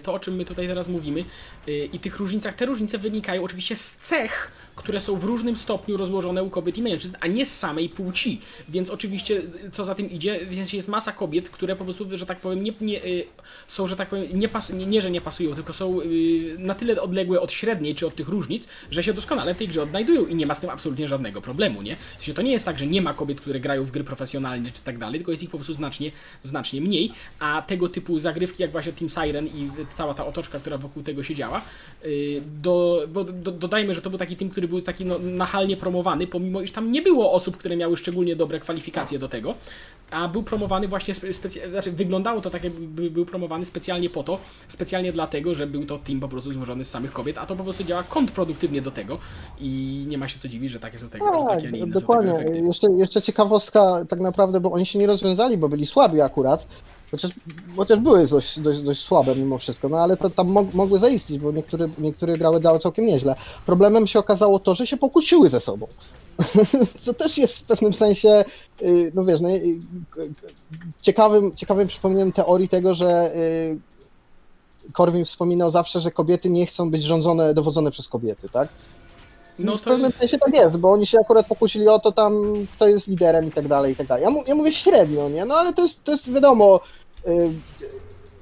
to, 0.03 0.13
o 0.13 0.19
czym 0.19 0.35
my 0.35 0.45
tutaj 0.45 0.67
teraz 0.67 0.87
mówimy 0.87 1.25
y, 1.67 1.89
i 1.93 1.99
tych 1.99 2.17
różnicach, 2.17 2.55
te 2.55 2.65
różnice 2.65 2.97
wynikają 2.97 3.43
oczywiście 3.43 3.75
z 3.75 3.95
cech, 3.95 4.51
które 4.75 5.01
są 5.01 5.19
w 5.19 5.23
różnym 5.23 5.57
stopniu 5.57 5.97
rozłożone 5.97 6.43
u 6.43 6.49
kobiet 6.49 6.77
i 6.77 6.81
mężczyzn, 6.81 7.15
a 7.19 7.27
nie 7.27 7.45
z 7.45 7.59
samej 7.59 7.89
płci. 7.89 8.41
Więc 8.69 8.89
oczywiście, 8.89 9.37
y, 9.37 9.71
co 9.71 9.85
za 9.85 9.95
tym 9.95 10.09
idzie, 10.09 10.45
więc 10.49 10.73
jest 10.73 10.87
masa 10.87 11.11
kobiet, 11.11 11.49
które 11.49 11.75
po 11.75 11.83
prostu, 11.83 12.17
że 12.17 12.25
tak 12.25 12.39
powiem, 12.39 12.63
nie, 12.63 12.73
nie, 12.81 13.05
y, 13.05 13.25
są, 13.67 13.87
że 13.87 13.95
tak 13.95 14.09
powiem, 14.09 14.25
nie, 14.33 14.47
pas, 14.47 14.69
nie, 14.69 14.85
nie, 14.85 15.01
że 15.01 15.11
nie 15.11 15.21
pasują, 15.21 15.55
tylko 15.55 15.73
są 15.73 16.01
y, 16.01 16.55
na 16.59 16.75
tyle 16.75 17.01
odległe 17.01 17.41
od 17.41 17.51
średniej 17.51 17.95
czy 17.95 18.07
od 18.07 18.15
tych 18.15 18.27
różnic, 18.27 18.67
że 18.91 19.03
się 19.03 19.13
doskonale 19.13 19.55
w 19.55 19.57
tej 19.57 19.67
grze 19.67 19.81
odnajdują 19.83 20.25
i 20.25 20.35
nie 20.35 20.45
ma 20.45 20.55
z 20.55 20.59
tym 20.59 20.69
absolutnie 20.69 21.07
żadnego 21.07 21.41
problemu, 21.41 21.81
nie? 21.81 21.95
W 21.95 22.17
sensie 22.17 22.33
to 22.33 22.41
nie 22.41 22.51
jest 22.51 22.65
tak, 22.65 22.79
że 22.79 22.87
nie 22.87 23.01
ma 23.01 23.13
kobiet, 23.13 23.41
które 23.41 23.59
grają 23.59 23.83
w 23.83 23.91
gry 23.91 24.03
profesjonalnie 24.03 24.71
czy 24.71 24.81
tak 24.81 24.97
dalej, 24.97 25.19
tylko 25.19 25.31
jest 25.31 25.43
ich 25.43 25.49
po 25.49 25.57
prostu 25.57 25.73
znacznie, 25.73 26.11
znacznie 26.43 26.81
mniej, 26.81 27.11
a 27.39 27.61
tego 27.61 27.89
typu 27.89 28.19
zagrywki 28.19 28.63
jak 28.63 28.71
właśnie 28.71 28.93
Team 28.93 29.09
Siren 29.09 29.47
i 29.47 29.64
cała 29.95 30.13
ta 30.13 30.25
otoczka, 30.25 30.59
która 30.59 30.77
wokół 30.77 31.03
tego 31.03 31.23
się 31.23 31.35
działa, 31.35 31.61
y, 32.05 32.41
do, 32.61 33.01
bo 33.13 33.23
do, 33.23 33.51
dodajmy, 33.51 33.93
że 33.93 34.01
to 34.01 34.09
był 34.09 34.19
taki 34.19 34.35
team, 34.35 34.51
który 34.51 34.67
był 34.67 34.81
taki 34.81 35.05
no, 35.05 35.19
nachalnie 35.19 35.77
promowany, 35.77 36.27
pomimo 36.27 36.61
iż 36.61 36.71
tam 36.71 36.91
nie 36.91 37.01
było 37.01 37.31
osób, 37.31 37.57
które 37.57 37.77
miały 37.77 37.97
szczególnie 37.97 38.35
dobre 38.35 38.59
kwalifikacje 38.59 39.19
do 39.19 39.29
tego, 39.29 39.55
a 40.11 40.27
był 40.27 40.43
promowany 40.43 40.87
właśnie, 40.87 41.15
specjalnie, 41.15 41.71
znaczy 41.71 41.91
wyglądało 41.91 42.41
to 42.41 42.49
tak, 42.49 42.63
jakby 42.63 43.09
był 43.09 43.25
promowany 43.25 43.65
specjalnie 43.65 44.09
po 44.09 44.23
to, 44.23 44.39
specjalnie 44.67 45.11
dlatego, 45.11 45.55
że 45.55 45.67
był 45.67 45.85
to 45.85 45.97
team 45.97 46.19
po 46.19 46.27
prostu 46.27 46.53
złożony 46.53 46.85
z 46.85 46.89
samych 46.89 47.13
kobiet, 47.13 47.37
a 47.37 47.45
to 47.45 47.55
po 47.55 47.63
prostu 47.63 47.83
działa 47.83 48.03
kontrproduktywnie 48.03 48.81
do 48.81 48.91
tego 48.91 49.17
i 49.59 50.03
nie 50.07 50.17
ma 50.17 50.27
się 50.27 50.39
co 50.39 50.47
dziwić, 50.47 50.71
że 50.71 50.79
takie 50.79 50.99
są 50.99 51.09
tego, 51.09 51.25
Tak, 51.25 51.55
takie, 51.55 51.67
a 51.67 51.71
nie 51.71 51.79
inne 51.79 51.93
dokładnie. 51.93 52.61
Jeszcze, 52.67 52.87
jeszcze 52.97 53.21
ciekawostka 53.21 54.05
tak 54.09 54.19
naprawdę, 54.19 54.59
bo 54.59 54.71
oni 54.71 54.85
się 54.85 54.99
nie 54.99 55.07
rozwiązali, 55.07 55.57
bo 55.57 55.69
byli 55.69 55.85
słabi 55.85 56.21
akurat. 56.21 56.67
Chociaż, 57.11 57.31
chociaż 57.75 57.99
były 57.99 58.27
dość, 58.27 58.59
dość, 58.59 58.81
dość 58.81 59.01
słabe 59.01 59.35
mimo 59.35 59.57
wszystko, 59.57 59.89
no 59.89 59.97
ale 59.97 60.17
to 60.17 60.29
tam 60.29 60.47
mog, 60.47 60.73
mogły 60.73 60.99
zaistnieć, 60.99 61.39
bo 61.39 61.51
niektóre, 61.51 61.89
niektóre 61.97 62.37
grały 62.37 62.59
dały 62.59 62.79
całkiem 62.79 63.05
nieźle. 63.05 63.35
Problemem 63.65 64.07
się 64.07 64.19
okazało 64.19 64.59
to, 64.59 64.75
że 64.75 64.87
się 64.87 64.97
pokłóciły 64.97 65.49
ze 65.49 65.59
sobą. 65.59 65.87
Co 66.99 67.13
też 67.13 67.37
jest 67.37 67.59
w 67.59 67.63
pewnym 67.63 67.93
sensie, 67.93 68.45
y, 68.81 69.11
no 69.15 69.25
wiesz, 69.25 69.41
no, 69.41 69.49
y, 69.49 69.53
y, 69.53 69.79
ciekawym, 71.01 71.55
ciekawym 71.55 71.87
przypomnieniem 71.87 72.31
teorii 72.31 72.69
tego, 72.69 72.95
że 72.95 73.31
Korwin 74.93 75.25
wspominał 75.25 75.71
zawsze, 75.71 76.01
że 76.01 76.11
kobiety 76.11 76.49
nie 76.49 76.65
chcą 76.65 76.91
być 76.91 77.03
rządzone, 77.03 77.53
dowodzone 77.53 77.91
przez 77.91 78.07
kobiety, 78.07 78.49
tak? 78.49 78.69
No 79.59 79.77
w 79.77 79.81
to 79.81 79.85
pewnym 79.89 80.05
jest- 80.05 80.17
sensie 80.17 80.37
tak 80.37 80.53
jest, 80.53 80.77
bo 80.77 80.91
oni 80.91 81.07
się 81.07 81.19
akurat 81.19 81.47
pokłócili 81.47 81.87
o 81.87 81.99
to 81.99 82.11
tam, 82.11 82.33
kto 82.73 82.87
jest 82.87 83.07
liderem 83.07 83.45
i 83.45 83.51
tak 83.51 83.67
dalej, 83.67 83.93
i 83.93 83.95
tak 83.95 84.07
dalej. 84.07 84.23
Ja, 84.23 84.29
mu, 84.29 84.43
ja 84.47 84.55
mówię 84.55 84.71
średnio, 84.71 85.29
nie? 85.29 85.45
No 85.45 85.55
ale 85.55 85.73
to 85.73 85.81
jest, 85.81 86.03
to 86.03 86.11
jest 86.11 86.33
wiadomo, 86.33 86.79
y, 87.27 87.49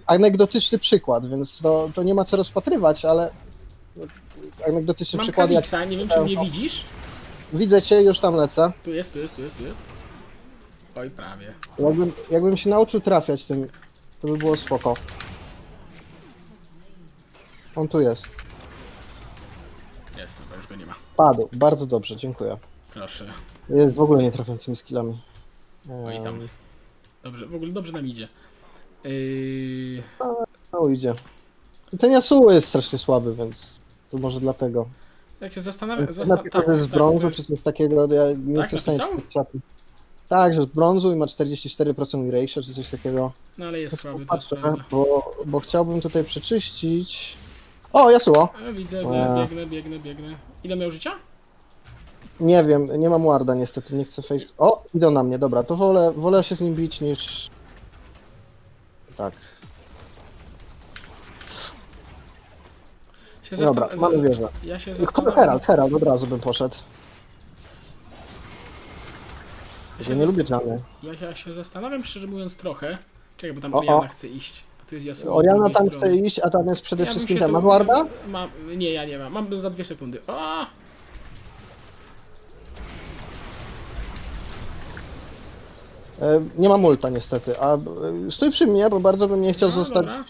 anegdotyczny 0.08 0.80
przykład, 0.80 1.30
więc 1.30 1.62
to, 1.62 1.90
to 1.96 2.04
nie 2.04 2.14
ma 2.14 2.26
co 2.26 2.38
rozpatrywać, 2.38 3.06
ale 3.06 3.30
anegdotyczny 4.68 5.18
Mam 5.18 5.26
przykład, 5.26 5.52
jak 5.52 5.64
Kaziksa, 5.64 5.86
nie 5.86 5.98
wiem 5.98 6.10
czy 6.10 6.20
mnie 6.22 6.38
widzisz. 6.38 6.84
widzę 7.54 7.82
cię, 7.82 8.02
już 8.02 8.20
tam 8.20 8.36
lecę. 8.36 8.72
Tu 8.84 8.94
jest, 8.94 9.14
tu 9.14 9.20
jest, 9.20 9.36
tu 9.36 9.42
jest, 9.42 9.58
tu 9.58 9.64
jest. 9.64 9.80
Oj, 10.96 11.10
prawie. 11.10 11.54
Jakbym, 11.80 12.14
jakbym 12.32 12.58
się 12.58 12.70
nauczył 12.70 13.02
trafiać 13.02 13.46
tym, 13.46 13.68
to 14.22 14.28
by 14.28 14.38
było 14.38 14.58
spoko. 14.58 14.94
On 17.76 17.88
tu. 17.88 18.00
Jest, 18.02 18.26
Padł, 21.16 21.50
bardzo 21.54 21.86
dobrze, 21.88 22.16
dziękuję. 22.16 22.58
Proszę. 22.94 23.26
Jest 23.70 23.96
w 23.96 24.02
ogóle 24.02 24.24
nie 24.24 24.32
trafiącymi 24.32 24.78
skillami. 24.78 25.18
Oj 26.06 26.16
tam. 26.24 26.36
Ehm, 26.36 26.48
Dobrze, 27.24 27.46
w 27.46 27.56
ogóle 27.56 27.72
dobrze 27.72 27.92
nam 27.92 28.08
idzie. 28.08 28.28
Yy... 29.04 30.04
No 30.74 30.88
idzie. 30.90 31.14
Ten 32.00 32.12
Yasuo 32.18 32.52
jest 32.52 32.68
strasznie 32.68 33.00
słaby, 33.00 33.36
więc 33.36 33.80
to 34.12 34.18
może 34.18 34.40
dlatego. 34.40 34.86
Jak 35.42 35.54
się 35.54 35.62
zastanawiam... 35.62 36.02
Napisał, 36.06 36.26
Zasta- 36.26 36.50
tak, 36.52 36.66
że 36.68 36.76
z 36.84 36.86
tak, 36.86 36.94
brązu 36.94 37.32
czy 37.32 37.44
coś 37.44 37.62
takiego, 37.62 38.14
ja 38.14 38.24
nie 38.46 38.56
Tak, 38.56 38.72
jestem 38.74 38.80
w 38.80 38.82
stanie 38.82 38.98
napisał? 38.98 39.18
czytać 39.18 39.34
czatu. 39.34 39.60
Tak, 40.30 40.54
że 40.54 40.62
z 40.62 40.66
brązu 40.66 41.12
i 41.12 41.16
ma 41.16 41.26
44% 41.26 42.30
erasure 42.30 42.64
czy 42.66 42.74
coś 42.74 42.90
takiego. 42.90 43.32
No 43.58 43.66
ale 43.66 43.80
jest 43.80 44.02
słaby, 44.02 44.16
to 44.16 44.20
jest 44.20 44.30
Patrzę, 44.30 44.56
prawda. 44.56 44.84
bo, 44.92 45.32
bo 45.46 45.60
chciałbym 45.60 46.02
tutaj 46.02 46.24
przeczyścić. 46.24 47.38
O, 47.94 48.12
Yasuo! 48.12 48.50
A, 48.70 48.72
widzę, 48.72 49.04
że 49.04 49.26
A. 49.32 49.36
biegnę, 49.36 49.66
biegnę, 49.68 50.00
biegnę. 50.00 50.36
Ile 50.64 50.76
miał 50.76 50.92
życia? 50.92 51.12
Nie 52.40 52.64
wiem, 52.64 53.00
nie 53.00 53.10
mam 53.10 53.26
warda 53.26 53.56
niestety, 53.56 53.96
nie 53.96 54.04
chcę 54.06 54.22
face... 54.22 54.46
O, 54.58 54.84
idą 54.94 55.12
na 55.12 55.24
mnie, 55.24 55.40
dobra, 55.40 55.64
to 55.64 55.76
wolę, 55.76 56.12
wolę 56.16 56.44
się 56.44 56.56
z 56.56 56.62
nim 56.62 56.76
bić 56.76 57.02
niż... 57.02 57.50
Tak, 59.18 59.34
Się 63.44 63.56
dobra, 63.56 63.88
zastan- 63.88 64.00
mamy 64.00 64.22
wieżę. 64.22 64.48
Ja 64.64 64.80
się 64.80 64.96
zastanawiam... 64.96 65.36
Herald, 65.36 65.64
Herald, 65.64 65.94
od 65.94 66.04
razu 66.04 66.28
bym 66.28 66.40
poszedł. 66.40 66.76
Ja 70.00 70.00
Ja 70.00 70.06
się, 70.06 70.12
nie 70.12 70.18
zas- 70.28 70.38
lubię 70.38 70.44
Jany. 70.50 70.84
ja, 71.04 71.16
się, 71.18 71.26
ja 71.26 71.36
się 71.36 71.54
zastanawiam, 71.54 72.04
szczerze 72.06 72.28
mówiąc, 72.28 72.56
trochę. 72.56 72.98
Czekaj, 73.38 73.54
bo 73.56 73.62
tam 73.62 73.74
O, 73.74 73.78
o. 73.78 73.80
Oriana 73.80 74.08
chce 74.08 74.28
iść. 74.28 74.64
Tu 74.94 74.98
jest 74.98 75.08
Yasuo. 75.08 75.30
z 75.30 75.38
Oriana 75.38 75.70
tam 75.70 75.90
chce 75.90 76.16
iść, 76.16 76.40
a 76.40 76.50
tam 76.50 76.68
jest 76.68 76.82
przede 76.82 77.06
wszystkim 77.06 77.38
ten. 77.38 77.52
Masz 77.52 77.64
warda? 77.64 78.06
Mam, 78.28 78.50
nie, 78.78 78.92
ja 78.92 79.06
nie 79.06 79.18
mam. 79.18 79.34
Mam 79.34 79.62
za 79.62 79.70
dwie 79.70 79.84
sekundy. 79.84 80.20
A! 80.28 80.66
E, 86.22 86.42
Nie 86.58 86.70
mam 86.70 86.86
ulta 86.86 87.10
niestety, 87.10 87.60
a 87.60 87.76
e, 87.76 87.80
stój 88.32 88.52
przy 88.52 88.68
mnie, 88.68 88.90
bo 88.90 89.00
bardzo 89.00 89.28
bym 89.28 89.42
nie 89.42 89.54
chciał 89.54 89.70
No, 89.70 89.76
zostać 89.76 90.06
dobra. 90.06 90.24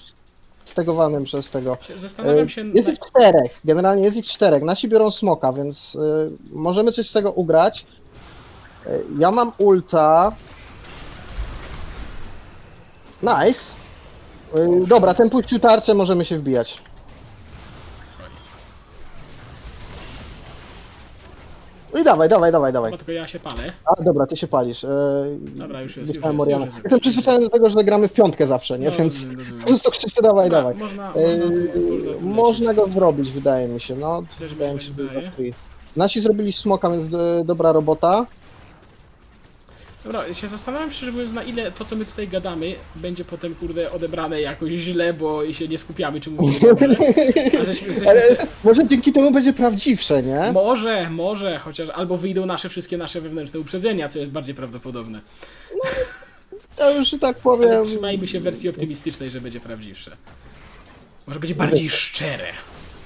stegowanym 0.64 1.24
przez 1.24 1.52
tego. 1.52 1.78
Się 1.88 1.94
E, 1.94 2.00
Zastanawiam 2.00 2.50
się... 2.50 2.62
Jest 2.74 2.90
ich 2.90 3.00
czterech, 3.00 3.60
generalnie 3.66 4.04
jest 4.04 4.18
ich 4.18 4.26
czterech. 4.28 4.64
Nasi 4.64 4.88
biorą 4.88 5.12
smoka, 5.12 5.54
więc 5.54 5.96
e, 5.96 6.30
możemy 6.52 6.92
coś 6.92 7.10
z 7.10 7.14
tego 7.14 7.32
ugrać. 7.32 7.86
E, 8.86 9.00
Ja 9.20 9.32
mam 9.32 9.52
ulta. 9.58 10.32
Nice. 13.22 13.83
E, 14.56 14.86
Dobra, 14.88 15.14
ten 15.14 15.30
puścił 15.30 15.60
tarczę, 15.60 15.94
możemy 15.94 16.26
się 16.26 16.38
wbijać. 16.38 16.82
No 21.94 22.00
I 22.00 22.04
dawaj, 22.04 22.30
dawaj, 22.30 22.52
dawaj, 22.52 22.74
dawaj. 22.74 22.92
Chyba 22.92 22.98
tylko 22.98 23.12
ja 23.12 23.28
się 23.28 23.40
palę. 23.40 23.74
A 23.86 24.04
dobra, 24.04 24.28
ty 24.28 24.38
się 24.38 24.48
palisz. 24.48 24.84
E, 24.84 24.90
Dobra, 25.40 25.82
już 25.82 25.98
jest, 25.98 26.14
dostałem 26.14 26.38
już 26.38 26.48
jest, 26.48 26.60
już 26.60 26.66
jest. 26.66 26.84
Jestem 26.84 27.00
przyzwyczajony 27.00 27.44
do 27.46 27.50
tego, 27.50 27.70
że 27.70 27.84
gramy 27.84 28.08
w 28.08 28.14
piątkę 28.14 28.48
zawsze, 28.48 28.80
nie? 28.80 28.90
No, 28.90 28.96
Więc 28.98 29.14
rozumiem, 29.14 29.40
rozumiem. 29.40 29.62
po 29.62 29.68
prostu 29.68 29.92
krzyczę, 29.92 30.22
dawaj, 30.22 30.50
Dobra, 30.50 30.58
dawaj. 30.62 30.76
Można, 30.76 31.04
można, 31.06 31.46
tu- 31.74 32.22
można, 32.22 32.32
można 32.32 32.74
go 32.74 32.88
zrobić, 32.92 33.32
wydaje 33.32 33.68
mi 33.68 33.82
się. 33.82 33.96
No, 33.96 34.22
Też 34.40 34.42
mi 34.42 34.48
wydaje 34.58 34.76
mi 34.76 34.82
się, 34.82 34.90
że 34.90 34.96
wydaje. 34.96 35.30
to 35.30 35.36
free. 35.36 35.54
Nasi 35.96 36.22
zrobili 36.22 36.54
smoka, 36.54 36.90
więc 36.90 37.14
e, 37.14 37.44
dobra 37.46 37.72
robota. 37.72 38.26
Dobra, 40.04 40.34
się 40.34 40.48
zastanawiam 40.48 40.92
szczerze 40.92 41.12
mówiąc, 41.12 41.32
na 41.34 41.44
ile 41.44 41.72
to, 41.72 41.86
co 41.86 41.96
my 41.96 42.06
tutaj 42.06 42.28
gadamy, 42.28 42.76
będzie 42.96 43.26
potem, 43.26 43.56
kurde, 43.56 43.92
odebrane 43.92 44.42
jakoś 44.42 44.72
źle, 44.72 45.14
bo 45.14 45.54
się 45.54 45.68
nie 45.68 45.78
skupiamy, 45.78 46.20
czy 46.22 46.32
mówimy 46.32 46.60
dobrze. 46.70 46.88
A 47.62 47.64
żeśmy, 47.66 47.88
żeśmy 47.94 48.10
Ale 48.10 48.22
może 48.64 48.88
dzięki 48.88 49.14
temu 49.14 49.32
będzie 49.32 49.54
prawdziwsze, 49.54 50.24
nie? 50.24 50.52
Może, 50.54 51.10
może, 51.10 51.58
chociaż 51.58 51.90
albo 51.90 52.18
wyjdą 52.18 52.46
nasze 52.46 52.70
wszystkie 52.70 52.98
nasze 52.98 53.22
wewnętrzne 53.22 53.60
uprzedzenia, 53.60 54.10
co 54.10 54.20
jest 54.20 54.32
bardziej 54.32 54.56
prawdopodobne. 54.56 55.22
To 56.76 56.98
już 56.98 57.08
że 57.10 57.20
tak 57.20 57.36
Ale 57.36 57.42
powiem. 57.44 57.86
trzymajmy 57.86 58.28
się 58.28 58.40
wersji 58.40 58.70
optymistycznej, 58.70 59.32
że 59.32 59.42
będzie 59.42 59.60
prawdziwsze. 59.60 60.18
Może 61.28 61.40
będzie 61.40 61.56
bardziej 61.56 61.90
szczere. 61.90 62.48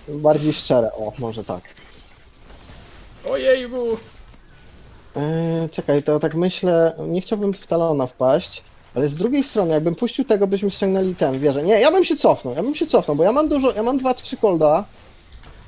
Bardziej 0.07 0.53
szczere, 0.53 0.91
o, 0.93 1.13
może 1.19 1.43
tak. 1.43 1.63
Ojejku! 3.29 3.97
Eee, 5.17 5.69
czekaj, 5.69 6.03
to 6.03 6.19
tak 6.19 6.35
myślę, 6.35 6.93
nie 7.07 7.21
chciałbym 7.21 7.53
w 7.53 7.67
talona 7.67 8.07
wpaść, 8.07 8.63
ale 8.95 9.07
z 9.07 9.15
drugiej 9.15 9.43
strony, 9.43 9.73
jakbym 9.73 9.95
puścił 9.95 10.25
tego, 10.25 10.47
byśmy 10.47 10.71
ściągnęli 10.71 11.15
ten, 11.15 11.39
wieżę. 11.39 11.63
Nie, 11.63 11.79
ja 11.79 11.91
bym 11.91 12.03
się 12.03 12.15
cofnął, 12.15 12.55
ja 12.55 12.63
bym 12.63 12.75
się 12.75 12.87
cofnął, 12.87 13.15
bo 13.15 13.23
ja 13.23 13.31
mam 13.31 13.49
dużo, 13.49 13.73
ja 13.73 13.83
mam 13.83 13.99
2-3 13.99 14.39
golda. 14.41 14.85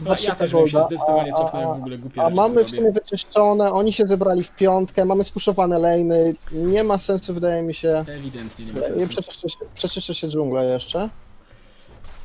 No, 0.02 0.16
ja 0.24 0.36
też 0.36 0.52
bym 0.52 0.68
się 0.68 0.84
zdecydowanie 0.84 1.34
cofnął, 1.34 1.76
w 1.76 1.78
ogóle 1.78 1.98
głupie 1.98 2.22
A 2.22 2.30
mamy 2.30 2.66
w 2.66 2.70
sumie 2.70 2.92
wyczyszczone, 2.92 3.72
oni 3.72 3.94
się 3.94 4.08
zebrali 4.08 4.44
w 4.44 4.52
piątkę, 4.52 5.06
mamy 5.06 5.24
spuszowane 5.24 5.80
lejny, 5.80 6.36
nie 6.52 6.84
ma 6.84 6.98
sensu, 6.98 7.34
wydaje 7.34 7.62
mi 7.62 7.76
się. 7.76 8.04
Ewidentnie 8.08 8.66
nie 8.66 8.74
ma 8.74 8.82
sensu. 8.82 9.08
przeczyszczę 9.10 9.50
się, 9.50 9.58
przeczyszczę 9.76 10.16
się 10.16 10.28
dżunglę 10.28 10.66
jeszcze, 10.66 11.10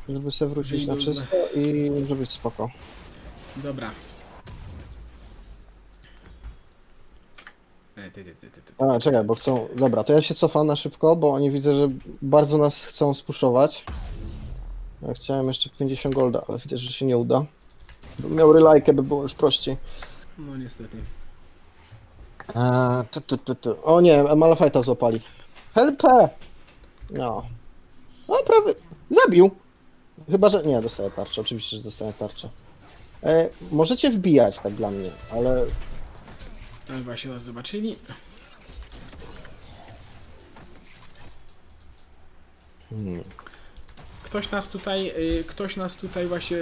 żeby 0.09 0.31
sobie 0.31 0.51
wrócić 0.53 0.87
na 0.87 0.95
Windows 0.95 1.17
czysto 1.17 1.37
i 1.55 1.91
żeby 2.07 2.15
być 2.15 2.31
spoko. 2.31 2.69
Dobra. 3.55 3.91
Ty, 8.11 8.23
ty, 8.23 8.35
ty, 8.35 8.49
ty, 8.49 8.61
ty. 8.61 8.83
A, 8.83 8.99
czekaj, 8.99 9.23
bo 9.23 9.35
chcą. 9.35 9.67
Dobra, 9.75 10.03
to 10.03 10.13
ja 10.13 10.21
się 10.21 10.35
cofam 10.35 10.67
na 10.67 10.75
szybko, 10.75 11.15
bo 11.15 11.33
oni 11.33 11.51
widzę, 11.51 11.75
że 11.75 11.89
bardzo 12.21 12.57
nas 12.57 12.85
chcą 12.85 13.13
spuszować. 13.13 13.85
Ja 15.01 15.13
chciałem 15.13 15.47
jeszcze 15.47 15.69
50 15.69 16.15
golda, 16.15 16.41
ale 16.47 16.57
widzę, 16.57 16.77
że 16.77 16.91
się 16.91 17.05
nie 17.05 17.17
uda. 17.17 17.45
Bym 18.19 18.35
miał 18.35 18.53
relajkę, 18.53 18.93
by 18.93 19.03
było 19.03 19.21
już 19.21 19.33
prościej. 19.33 19.77
No 20.37 20.57
niestety. 20.57 20.97
Eee, 22.55 23.03
tu, 23.11 23.21
tu, 23.21 23.37
tu, 23.37 23.55
tu. 23.55 23.75
O 23.83 24.01
nie, 24.01 24.23
Malafajta 24.23 24.81
złapali. 24.81 25.21
Help! 25.75 26.03
No. 27.09 27.43
No 28.27 28.37
prawie. 28.45 28.73
Zabił. 29.09 29.51
Chyba, 30.31 30.49
że... 30.49 30.61
Nie, 30.63 30.81
dostaję 30.81 31.11
tarczę, 31.11 31.41
oczywiście, 31.41 31.77
że 31.77 31.83
dostaję 31.83 32.13
tarczę. 32.19 32.49
E, 33.23 33.49
możecie 33.71 34.09
wbijać, 34.09 34.59
tak 34.59 34.73
dla 34.73 34.91
mnie, 34.91 35.11
ale... 35.31 35.65
Ale 36.89 37.01
właśnie 37.01 37.31
nas 37.31 37.43
zobaczyli. 37.43 37.95
Hmm. 42.89 43.23
Ktoś 44.23 44.51
nas 44.51 44.69
tutaj, 44.69 45.11
y, 45.39 45.43
ktoś 45.47 45.77
nas 45.77 45.95
tutaj 45.95 46.27
właśnie 46.27 46.57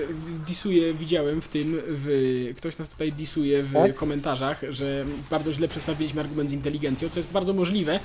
disuje, 0.48 0.94
widziałem 0.94 1.42
w 1.42 1.48
tym, 1.48 1.82
w, 1.88 2.54
ktoś 2.58 2.78
nas 2.78 2.90
tutaj 2.90 3.12
disuje 3.12 3.64
w 3.64 3.74
Tak? 3.74 3.96
komentarzach, 3.96 4.62
że 4.70 5.06
bardzo 5.30 5.54
źle 5.54 5.68
przedstawiliśmy 5.68 6.22
argument 6.22 6.50
z 6.50 6.54
inteligencją, 6.54 7.10
co 7.10 7.20
jest 7.20 7.32
bardzo 7.32 7.54
możliwe, 7.54 8.00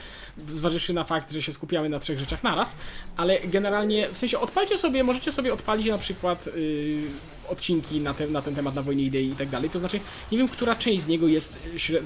zważywszy 0.55 0.93
na 0.95 1.05
fakt, 1.05 1.33
że 1.33 1.43
się 1.43 1.53
skupiamy 1.53 1.89
na 1.89 1.99
trzech 1.99 2.19
rzeczach 2.19 2.43
naraz, 2.43 2.77
ale 3.17 3.41
generalnie, 3.41 4.09
w 4.13 4.19
sensie 4.19 4.39
odpalcie 4.41 4.79
sobie, 4.79 5.05
możecie 5.05 5.33
sobie 5.33 5.53
odpalić 5.55 5.87
na 5.87 5.99
przykład 5.99 6.47
y, 6.47 7.03
odcinki 7.49 8.01
na, 8.01 8.15
te, 8.15 8.27
na 8.27 8.43
ten 8.43 8.55
temat, 8.55 8.75
na 8.75 8.83
wojnie 8.83 9.03
idei 9.03 9.31
i 9.31 9.37
tak 9.37 9.49
dalej, 9.49 9.71
to 9.71 9.79
znaczy, 9.79 10.01
nie 10.33 10.39
wiem, 10.39 10.49
która 10.49 10.75
część 10.77 11.03
z 11.03 11.07
niego 11.07 11.29
jest, 11.29 11.59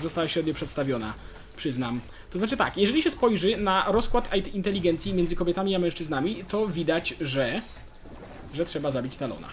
została 0.02 0.28
średnio 0.28 0.54
przedstawiona, 0.54 1.14
przyznam. 1.56 2.00
To 2.30 2.38
znaczy 2.38 2.56
tak, 2.56 2.76
jeżeli 2.76 3.02
się 3.02 3.10
spojrzy 3.10 3.56
na 3.56 3.84
rozkład 3.88 4.28
inteligencji 4.54 5.14
między 5.14 5.36
kobietami 5.36 5.74
a 5.74 5.78
mężczyznami, 5.78 6.44
to 6.48 6.66
widać, 6.66 7.14
że 7.20 7.62
że 8.54 8.64
trzeba 8.64 8.90
zabić 8.90 9.16
Talona. 9.16 9.48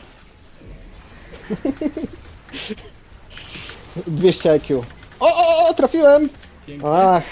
200 4.07 4.51
IQ. 4.51 4.83
O, 5.19 5.27
o, 5.27 5.69
o, 5.69 5.73
trafiłem! 5.73 6.29
Pięknie. 6.65 6.89
Ach, 6.89 7.23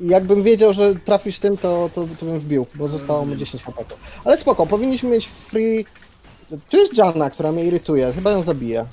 jakbym 0.00 0.42
wiedział, 0.42 0.74
że 0.74 0.94
trafisz 0.94 1.38
tym, 1.38 1.56
to, 1.56 1.90
to, 1.94 2.06
to 2.20 2.26
bym 2.26 2.40
wbił, 2.40 2.66
bo 2.74 2.88
zostało 2.88 3.26
mu 3.26 3.36
10 3.36 3.62
HP. 3.62 3.84
Ale 4.24 4.38
spoko, 4.38 4.66
powinniśmy 4.66 5.10
mieć 5.10 5.26
free... 5.26 5.86
Tu 6.70 6.76
jest 6.76 6.98
Janna, 6.98 7.30
która 7.30 7.52
mnie 7.52 7.64
irytuje, 7.64 8.12
chyba 8.12 8.30
ją 8.30 8.42
zabiję. 8.42 8.86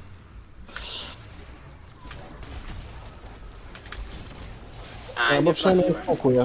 A, 5.16 5.28
Albo 5.30 5.50
nie 5.50 5.54
przynajmniej 5.56 5.86
trafiłem. 5.86 6.06
spokój. 6.18 6.36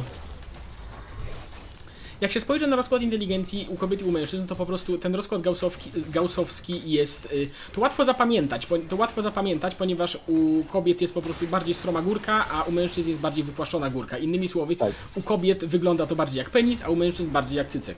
Jak 2.21 2.33
się 2.33 2.41
spojrzy 2.41 2.67
na 2.67 2.77
rozkład 2.77 3.03
inteligencji 3.03 3.67
u 3.71 3.77
kobiet 3.77 4.01
i 4.01 4.05
u 4.05 4.11
mężczyzn, 4.13 4.47
to 4.47 4.57
po 4.57 4.67
prostu 4.67 4.99
ten 4.99 5.15
rozkład 5.15 5.41
gaussowski, 5.43 5.91
gaussowski 6.09 6.83
jest. 6.91 7.27
y, 7.33 7.49
To 7.75 7.81
łatwo 7.81 8.05
zapamiętać, 8.05 8.67
po- 8.67 8.79
to 8.79 8.97
łatwo 8.97 9.23
zapamiętać, 9.23 9.75
ponieważ 9.75 10.19
u 10.27 10.65
kobiet 10.65 11.01
jest 11.01 11.15
po 11.15 11.23
prostu 11.23 11.47
bardziej 11.47 11.75
stroma 11.75 12.03
górka, 12.03 12.45
a 12.53 12.63
u 12.63 12.73
mężczyzn 12.73 13.09
jest 13.09 13.21
bardziej 13.21 13.45
wypłaszczona 13.45 13.91
górka. 13.91 14.19
Innymi 14.19 14.49
słowy, 14.49 14.77
Tak. 14.77 14.93
u 15.15 15.23
kobiet 15.23 15.65
wygląda 15.65 16.07
to 16.07 16.17
bardziej 16.17 16.39
jak 16.39 16.51
penis, 16.51 16.83
a 16.85 16.89
u 16.89 16.97
mężczyzn 16.97 17.31
bardziej 17.31 17.57
jak 17.57 17.69
cycek. 17.69 17.97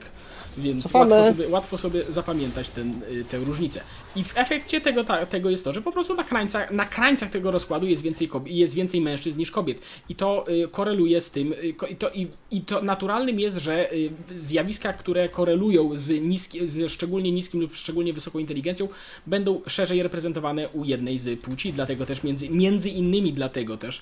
Więc 0.57 0.93
łatwo 0.93 1.25
sobie, 1.25 1.47
łatwo 1.49 1.77
sobie 1.77 2.03
zapamiętać 2.09 2.69
ten, 2.69 3.01
y, 3.11 3.25
tę 3.31 3.37
różnicę. 3.37 3.81
I 4.15 4.23
w 4.23 4.37
efekcie 4.37 4.81
tego, 4.81 5.03
ta, 5.03 5.25
tego 5.25 5.49
jest 5.49 5.63
to, 5.63 5.73
że 5.73 5.81
po 5.81 5.91
prostu 5.91 6.15
na 6.15 6.23
krańcach, 6.23 6.71
na 6.71 6.85
krańcach 6.85 7.31
tego 7.31 7.51
rozkładu 7.51 7.87
jest 7.87 8.01
więcej, 8.01 8.27
kobiet, 8.27 8.55
jest 8.55 8.73
więcej 8.73 9.01
mężczyzn 9.01 9.39
niż 9.39 9.51
kobiet. 9.51 9.81
I 10.09 10.15
to 10.15 10.45
y, 10.49 10.67
koreluje 10.67 11.21
z 11.21 11.31
tym, 11.31 11.53
y, 11.53 11.95
to, 11.99 12.09
i, 12.09 12.27
i 12.51 12.61
to 12.61 12.81
naturalnym 12.81 13.39
jest, 13.39 13.57
że 13.57 13.93
y, 13.93 14.09
zjawiska, 14.35 14.93
które 14.93 15.29
korelują 15.29 15.97
z, 15.97 16.21
niski, 16.21 16.67
z 16.67 16.91
szczególnie 16.91 17.31
niskim 17.31 17.61
lub 17.61 17.75
szczególnie 17.75 18.13
wysoką 18.13 18.39
inteligencją, 18.39 18.87
będą 19.27 19.61
szerzej 19.67 20.03
reprezentowane 20.03 20.69
u 20.69 20.85
jednej 20.85 21.17
z 21.17 21.39
płci, 21.39 21.73
dlatego 21.73 22.05
też 22.05 22.23
między, 22.23 22.49
między 22.49 22.89
innymi 22.89 23.33
dlatego 23.33 23.77
też 23.77 24.01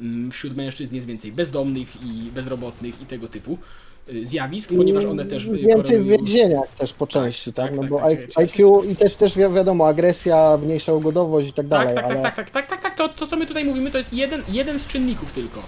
mm, 0.00 0.30
wśród 0.30 0.56
mężczyzn 0.56 0.94
jest 0.94 1.06
więcej 1.06 1.32
bezdomnych 1.32 1.96
i 2.04 2.30
bezrobotnych 2.30 3.02
i 3.02 3.06
tego 3.06 3.28
typu 3.28 3.58
zjawisk, 4.22 4.70
ponieważ 4.76 5.04
one 5.04 5.24
też 5.24 5.44
y, 5.44 5.52
Więcej 5.56 6.00
w 6.00 6.06
więzieniach 6.06 6.68
też 6.68 6.92
po 6.92 7.06
części, 7.06 7.52
tak? 7.52 7.66
tak, 7.66 7.76
No 7.76 7.82
tak, 7.82 7.90
bo 7.90 7.98
tak. 8.00 8.18
IQ 8.36 8.82
i 8.84 8.96
też, 8.96 9.16
też 9.16 9.36
wi- 9.36 9.54
wiadomo, 9.54 9.86
agresja, 9.86 10.58
mniejsza 10.62 10.92
ugodowość 10.94 11.48
i 11.48 11.52
tak 11.52 11.66
dalej, 11.66 11.94
tak, 11.94 12.04
ale... 12.04 12.22
tak, 12.22 12.36
tak, 12.36 12.50
tak, 12.50 12.50
tak, 12.50 12.68
tak, 12.68 12.82
tak, 12.82 12.94
to, 12.94 13.08
to 13.08 13.26
co 13.26 13.36
my 13.36 13.46
tutaj 13.46 13.64
mówimy 13.64 13.90
to 13.90 13.98
jest 13.98 14.12
jeden, 14.12 14.42
jeden 14.48 14.78
z 14.78 14.86
czynników 14.86 15.32
tylko. 15.32 15.62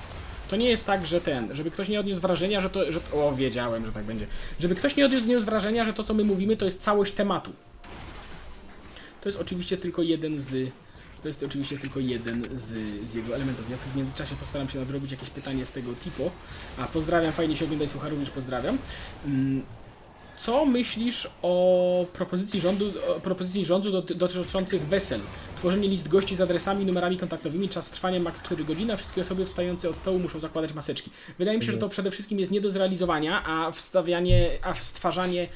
To 0.50 0.57
nie 0.57 0.68
jest 0.70 0.87
tak, 0.87 1.07
że 1.07 1.20
ten, 1.20 1.48
żeby 1.52 1.70
ktoś 1.70 1.88
nie 1.88 2.00
odniósł 2.00 2.20
wrażenia, 2.20 2.61
że 2.61 2.70
to, 2.70 2.92
że, 2.92 3.00
o 3.14 3.33
wiedziałem, 3.37 3.87
że 3.87 3.92
tak 3.92 4.05
będzie, 4.05 4.26
żeby 4.61 4.74
ktoś 4.74 4.96
nie 4.96 5.07
odniósł 5.07 5.46
wrażenia, 5.46 5.85
że 5.85 5.92
to 5.92 6.05
co 6.05 6.14
my 6.14 6.24
mówimy 6.24 6.57
to 6.57 6.64
jest 6.64 6.83
całość 6.83 7.12
tematu. 7.12 7.50
To 9.20 9.28
jest 9.28 9.40
oczywiście 9.40 9.76
tylko 9.76 10.02
jeden 10.02 10.40
z, 10.40 10.70
to 11.22 11.28
jest 11.28 11.42
oczywiście 11.42 11.78
tylko 11.78 12.00
jeden 12.00 12.44
z, 12.54 12.74
z 13.11 13.14
jego 13.14 13.35
elementów. 13.35 13.70
Ja 13.70 13.76
w 13.76 13.96
międzyczasie 13.96 14.37
postaram 14.37 14.68
się 14.68 14.78
nadrobić 14.78 15.11
jakieś 15.11 15.30
pytanie 15.30 15.66
z 15.66 15.70
tego 15.72 15.92
typu. 16.04 16.30
A 16.78 16.85
pozdrawiam, 16.85 17.32
fajnie 17.32 17.56
się 17.56 17.64
ogląda 17.64 17.85
i 17.85 17.88
słucha, 17.88 18.08
również 18.08 18.30
pozdrawiam. 18.30 18.78
Mm, 19.26 19.62
co 20.37 20.66
myślisz 20.66 21.30
o 21.42 22.06
propozycji 22.12 22.61
rządu, 22.61 22.92
o 23.16 23.20
propozycji 23.20 23.64
rządu 23.64 23.90
doty- 23.92 24.14
dotyczących 24.14 24.82
wesel? 24.82 25.20
Tworzenie 25.56 25.88
list 25.88 26.08
gości 26.08 26.37
z 26.37 26.40
adresami, 26.40 26.87
numerami 26.87 27.16
kontaktowymi, 27.18 27.68
czas 27.68 27.90
trwania 27.90 28.20
maks 28.20 28.42
4 28.42 28.64
godziny, 28.64 28.96
wszystkie 28.96 29.22
osoby 29.22 29.46
wstające 29.46 29.88
od 29.90 29.96
stołu 29.96 30.18
muszą 30.18 30.40
zakładać 30.40 30.72
maseczki. 30.74 31.11
Wydaje 31.38 31.58
mi 31.58 31.64
się, 31.64 31.72
że 31.72 31.78
to 31.78 31.88
przede 31.88 32.11
wszystkim 32.11 32.40
jest 32.40 32.52
nie 32.52 32.61
do 32.61 32.70
zrealizowania, 32.70 33.42
a 33.46 33.70
wstawianie, 33.72 34.50
a 34.62 34.74
stwarzanie 34.74 35.48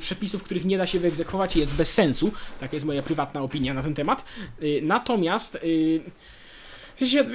przepisów, 0.00 0.42
których 0.42 0.64
nie 0.64 0.78
da 0.78 0.86
się 0.86 1.00
wyegzekwować 1.00 1.56
jest 1.56 1.74
bez 1.74 1.92
sensu. 1.94 2.32
Taka 2.60 2.76
jest 2.76 2.86
moja 2.86 3.02
prywatna 3.02 3.42
opinia 3.42 3.74
na 3.74 3.82
ten 3.82 3.94
temat. 3.94 4.24
Y, 4.62 4.80
Natomiast 4.82 5.54
y, 5.54 6.00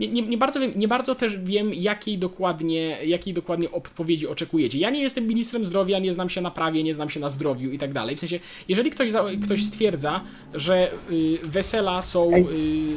nie, 0.00 0.08
nie, 0.08 0.22
nie, 0.22 0.38
bardzo 0.38 0.60
wiem, 0.60 0.72
nie 0.76 0.88
bardzo 0.88 1.14
też 1.14 1.38
wiem, 1.38 1.74
jakiej 1.74 2.18
dokładnie, 2.18 2.98
jakiej 3.04 3.34
dokładnie 3.34 3.70
odpowiedzi 3.70 4.26
oczekujecie. 4.28 4.78
Ja 4.78 4.90
nie 4.90 5.02
jestem 5.02 5.26
ministrem 5.26 5.66
zdrowia, 5.66 5.98
nie 5.98 6.12
znam 6.12 6.28
się 6.28 6.40
na 6.40 6.50
prawie, 6.50 6.82
nie 6.82 6.94
znam 6.94 7.10
się 7.10 7.20
na 7.20 7.30
zdrowiu 7.30 7.70
i 7.70 7.78
tak 7.78 7.92
dalej. 7.92 8.16
W 8.16 8.20
sensie, 8.20 8.40
jeżeli 8.68 8.90
ktoś, 8.90 9.10
ktoś 9.44 9.64
stwierdza, 9.64 10.20
że 10.54 10.92
y, 11.10 11.38
wesela 11.42 12.02
są. 12.02 12.30
Ej, 12.32 12.46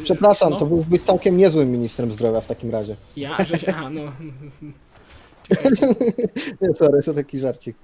y, 0.02 0.04
Przepraszam, 0.04 0.50
no, 0.50 0.60
to 0.60 0.66
byłbyś 0.66 0.88
być 0.88 1.04
całkiem 1.04 1.38
niezłym 1.38 1.72
ministrem 1.72 2.12
zdrowia 2.12 2.42
w 2.42 2.48
takim 2.48 2.72
razie. 2.72 2.96
Ja, 3.18 3.38
że 3.38 3.58
aha, 3.68 3.90
no. 3.90 4.02
Czekajcie. 5.50 5.88
Nie, 6.62 6.74
sorry, 6.74 7.04
to 7.04 7.14
taki 7.14 7.40
żarcik. 7.40 7.76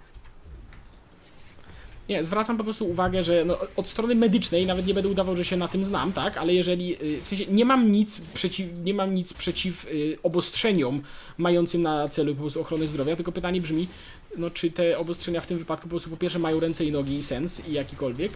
Nie, 2.11 2.23
zwracam 2.23 2.57
po 2.57 2.63
prostu 2.63 2.89
uwagę, 2.89 3.23
że 3.23 3.45
no, 3.45 3.57
od 3.75 3.87
strony 3.87 4.15
medycznej 4.15 4.65
nawet 4.65 4.87
nie 4.87 4.93
będę 4.93 5.09
udawał, 5.09 5.35
że 5.35 5.45
się 5.45 5.57
na 5.57 5.67
tym 5.67 5.85
znam, 5.85 6.13
tak? 6.13 6.37
Ale 6.37 6.53
jeżeli 6.53 7.03
y, 7.03 7.21
w 7.21 7.27
sensie 7.27 7.45
nie 7.45 7.65
mam 7.65 7.91
nic 7.91 8.21
przeciw, 8.33 8.67
nie 8.83 8.93
mam 8.93 9.15
nic 9.15 9.33
przeciw 9.33 9.85
y, 9.85 10.17
obostrzeniom 10.23 11.01
mającym 11.37 11.81
na 11.81 12.07
celu 12.07 12.35
po 12.35 12.41
prostu 12.41 12.61
ochronę 12.61 12.87
zdrowia, 12.87 13.15
tylko 13.15 13.31
pytanie 13.31 13.61
brzmi, 13.61 13.87
no 14.37 14.49
czy 14.49 14.71
te 14.71 14.97
obostrzenia 14.97 15.41
w 15.41 15.47
tym 15.47 15.57
wypadku 15.57 15.83
po 15.83 15.89
prostu 15.89 16.09
po 16.09 16.17
pierwsze 16.17 16.39
mają 16.39 16.59
ręce 16.59 16.85
i 16.85 16.91
nogi 16.91 17.17
i 17.17 17.23
sens 17.23 17.67
i 17.67 17.73
jakikolwiek, 17.73 18.31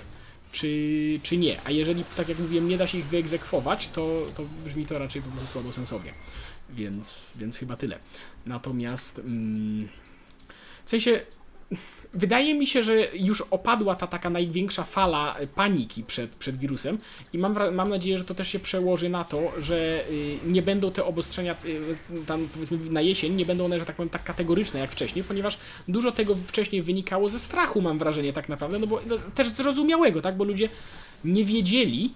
czy, 0.52 1.20
czy 1.24 1.38
nie? 1.38 1.62
A 1.66 1.72
jeżeli, 1.72 2.04
tak 2.18 2.30
jak 2.30 2.40
mówiłem, 2.40 2.68
nie 2.68 2.78
da 2.78 2.88
się 2.88 2.98
ich 2.98 3.06
wyegzekwować, 3.06 3.88
to, 3.88 4.22
to 4.38 4.44
brzmi 4.66 4.86
to 4.86 5.00
raczej 5.00 5.22
po 5.22 5.30
prostu 5.30 5.52
słabo 5.52 5.72
sensownie. 5.72 6.14
Więc, 6.70 7.16
więc 7.36 7.58
chyba 7.58 7.76
tyle. 7.76 8.00
Natomiast 8.46 9.20
mm, 9.20 9.88
w 10.86 10.90
sensie 10.90 11.22
Wydaje 12.16 12.56
mi 12.56 12.68
się, 12.68 12.84
że 12.84 13.08
już 13.14 13.42
opadła 13.42 13.96
ta 13.96 14.08
taka 14.08 14.30
największa 14.30 14.84
fala 14.84 15.40
y, 15.40 15.48
paniki 15.48 16.04
przed, 16.04 16.32
przed 16.32 16.58
wirusem 16.58 16.98
i 17.34 17.38
mam, 17.38 17.76
mam 17.76 17.90
nadzieję, 17.90 18.18
że 18.18 18.26
to 18.26 18.36
też 18.36 18.48
się 18.48 18.60
przełoży 18.60 19.10
na 19.10 19.24
to, 19.24 19.62
że 19.62 20.04
y, 20.10 20.38
nie 20.48 20.62
będą 20.62 20.92
te 20.92 21.06
obostrzenia 21.06 21.56
y, 21.66 22.26
tam 22.26 22.48
powiedzmy 22.54 22.78
na 22.78 23.02
jesień, 23.02 23.34
nie 23.34 23.46
będą 23.46 23.66
one, 23.66 23.80
że 23.80 23.86
tak 23.86 23.96
powiem, 23.96 24.10
tak 24.10 24.24
kategoryczne 24.24 24.80
jak 24.80 24.92
wcześniej, 24.92 25.26
ponieważ 25.26 25.58
dużo 25.88 26.12
tego 26.12 26.36
wcześniej 26.48 26.82
wynikało 26.82 27.30
ze 27.30 27.40
strachu, 27.40 27.82
mam 27.82 28.00
wrażenie 28.00 28.34
tak 28.34 28.50
naprawdę, 28.50 28.80
no 28.80 28.88
bo 28.88 29.02
no, 29.08 29.18
też 29.36 29.50
zrozumiałego, 29.50 30.22
tak, 30.22 30.38
bo 30.38 30.44
ludzie 30.44 30.70
nie 31.24 31.46
wiedzieli, 31.46 32.14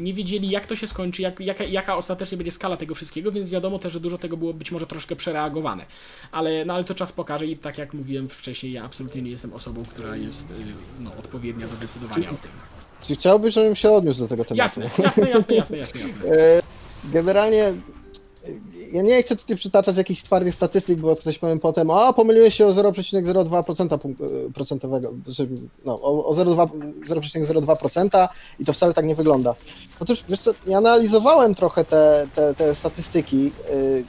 nie 0.00 0.14
wiedzieli 0.14 0.50
jak 0.50 0.66
to 0.66 0.76
się 0.76 0.86
skończy, 0.86 1.22
jak, 1.22 1.40
jaka, 1.40 1.64
jaka 1.64 1.96
ostatecznie 1.96 2.36
będzie 2.36 2.50
skala 2.50 2.76
tego 2.76 2.94
wszystkiego, 2.94 3.32
więc 3.32 3.50
wiadomo 3.50 3.78
też, 3.78 3.92
że 3.92 4.00
dużo 4.00 4.18
tego 4.18 4.36
było 4.36 4.54
być 4.54 4.72
może 4.72 4.86
troszkę 4.86 5.16
przereagowane. 5.16 5.86
Ale, 6.32 6.64
no, 6.64 6.74
ale 6.74 6.84
to 6.84 6.94
czas 6.94 7.12
pokaże 7.12 7.46
i 7.46 7.56
tak 7.56 7.78
jak 7.78 7.94
mówiłem 7.94 8.28
wcześniej, 8.28 8.72
ja 8.72 8.84
absolutnie 8.84 9.22
nie 9.22 9.30
jestem 9.30 9.52
osobą, 9.52 9.84
która 9.84 10.16
jest 10.16 10.50
y, 10.50 10.54
no, 11.00 11.10
odpowiednia 11.18 11.68
do 11.68 11.76
decydowania 11.76 12.30
o 12.30 12.34
tym. 12.34 12.50
Czy 13.02 13.14
chciałbyś, 13.14 13.54
żebym 13.54 13.76
się 13.76 13.90
odniósł 13.90 14.20
do 14.20 14.28
tego 14.28 14.44
tematu? 14.44 14.58
Jasne, 14.58 14.84
jasne, 14.84 15.30
jasne, 15.30 15.54
jasne, 15.54 15.78
jasne, 15.78 16.00
jasne. 16.00 16.22
Generalnie 17.12 17.74
ja 18.92 19.02
nie 19.02 19.22
chcę 19.22 19.36
tutaj 19.36 19.56
przytaczać 19.56 19.96
jakichś 19.96 20.22
twardych 20.22 20.54
statystyk, 20.54 20.98
bo 20.98 21.16
ktoś 21.16 21.38
powiem 21.38 21.60
potem, 21.60 21.90
a 21.90 22.12
pomyliłeś 22.12 22.54
się 22.54 22.66
o 22.66 22.72
0,02% 22.72 23.98
punk- 23.98 24.46
e, 24.48 24.52
procentowego, 24.52 25.12
no, 25.84 26.02
o, 26.02 26.26
o 26.26 26.34
0,2 26.34 26.68
0,02% 27.08 28.28
i 28.58 28.64
to 28.64 28.72
wcale 28.72 28.94
tak 28.94 29.04
nie 29.04 29.14
wygląda. 29.14 29.54
Otóż, 30.00 30.24
wiesz 30.28 30.38
co, 30.38 30.50
ja 30.66 30.78
analizowałem 30.78 31.54
trochę 31.54 31.84
te, 31.84 32.26
te, 32.34 32.54
te 32.54 32.74
statystyki 32.74 33.52
y, 33.70 34.04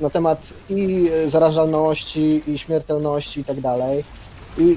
na 0.00 0.10
temat 0.10 0.52
i 0.70 1.10
zarażalności, 1.26 2.42
i 2.46 2.58
śmiertelności 2.58 3.40
i 3.40 3.44
tak 3.44 3.60
dalej. 3.60 4.04
I 4.58 4.76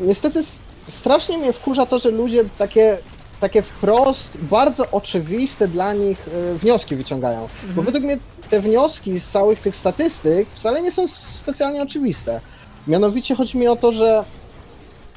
niestety 0.00 0.40
strasznie 0.88 1.38
mnie 1.38 1.52
wkurza 1.52 1.86
to, 1.86 1.98
że 1.98 2.10
ludzie 2.10 2.44
takie, 2.58 2.98
takie 3.40 3.62
wprost, 3.62 4.38
bardzo 4.40 4.90
oczywiste 4.90 5.68
dla 5.68 5.94
nich 5.94 6.28
y, 6.28 6.58
wnioski 6.58 6.96
wyciągają. 6.96 7.48
Bo 7.74 7.82
według 7.82 8.04
mnie 8.04 8.18
te 8.50 8.60
wnioski 8.60 9.20
z 9.20 9.28
całych 9.30 9.60
tych 9.60 9.76
statystyk 9.76 10.48
wcale 10.50 10.82
nie 10.82 10.92
są 10.92 11.08
specjalnie 11.08 11.82
oczywiste. 11.82 12.40
Mianowicie 12.86 13.34
chodzi 13.34 13.58
mi 13.58 13.68
o 13.68 13.76
to, 13.76 13.92
że 13.92 14.24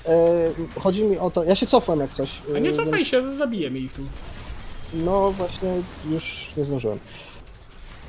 e, 0.06 0.52
chodzi 0.80 1.04
mi 1.04 1.18
o 1.18 1.32
to, 1.32 1.44
ja 1.44 1.56
się 1.56 1.68
cofłem 1.68 2.00
jak 2.00 2.14
coś. 2.14 2.30
A 2.56 2.60
nie 2.60 2.70
e, 2.70 2.74
cofaj 2.74 2.94
więc- 2.94 3.08
się, 3.08 3.36
zabijemy 3.36 3.80
ich 3.80 3.94
tu. 3.94 4.02
No 4.94 5.32
właśnie, 5.32 5.70
już 6.12 6.52
nie 6.58 6.66
zdążyłem. 6.66 7.00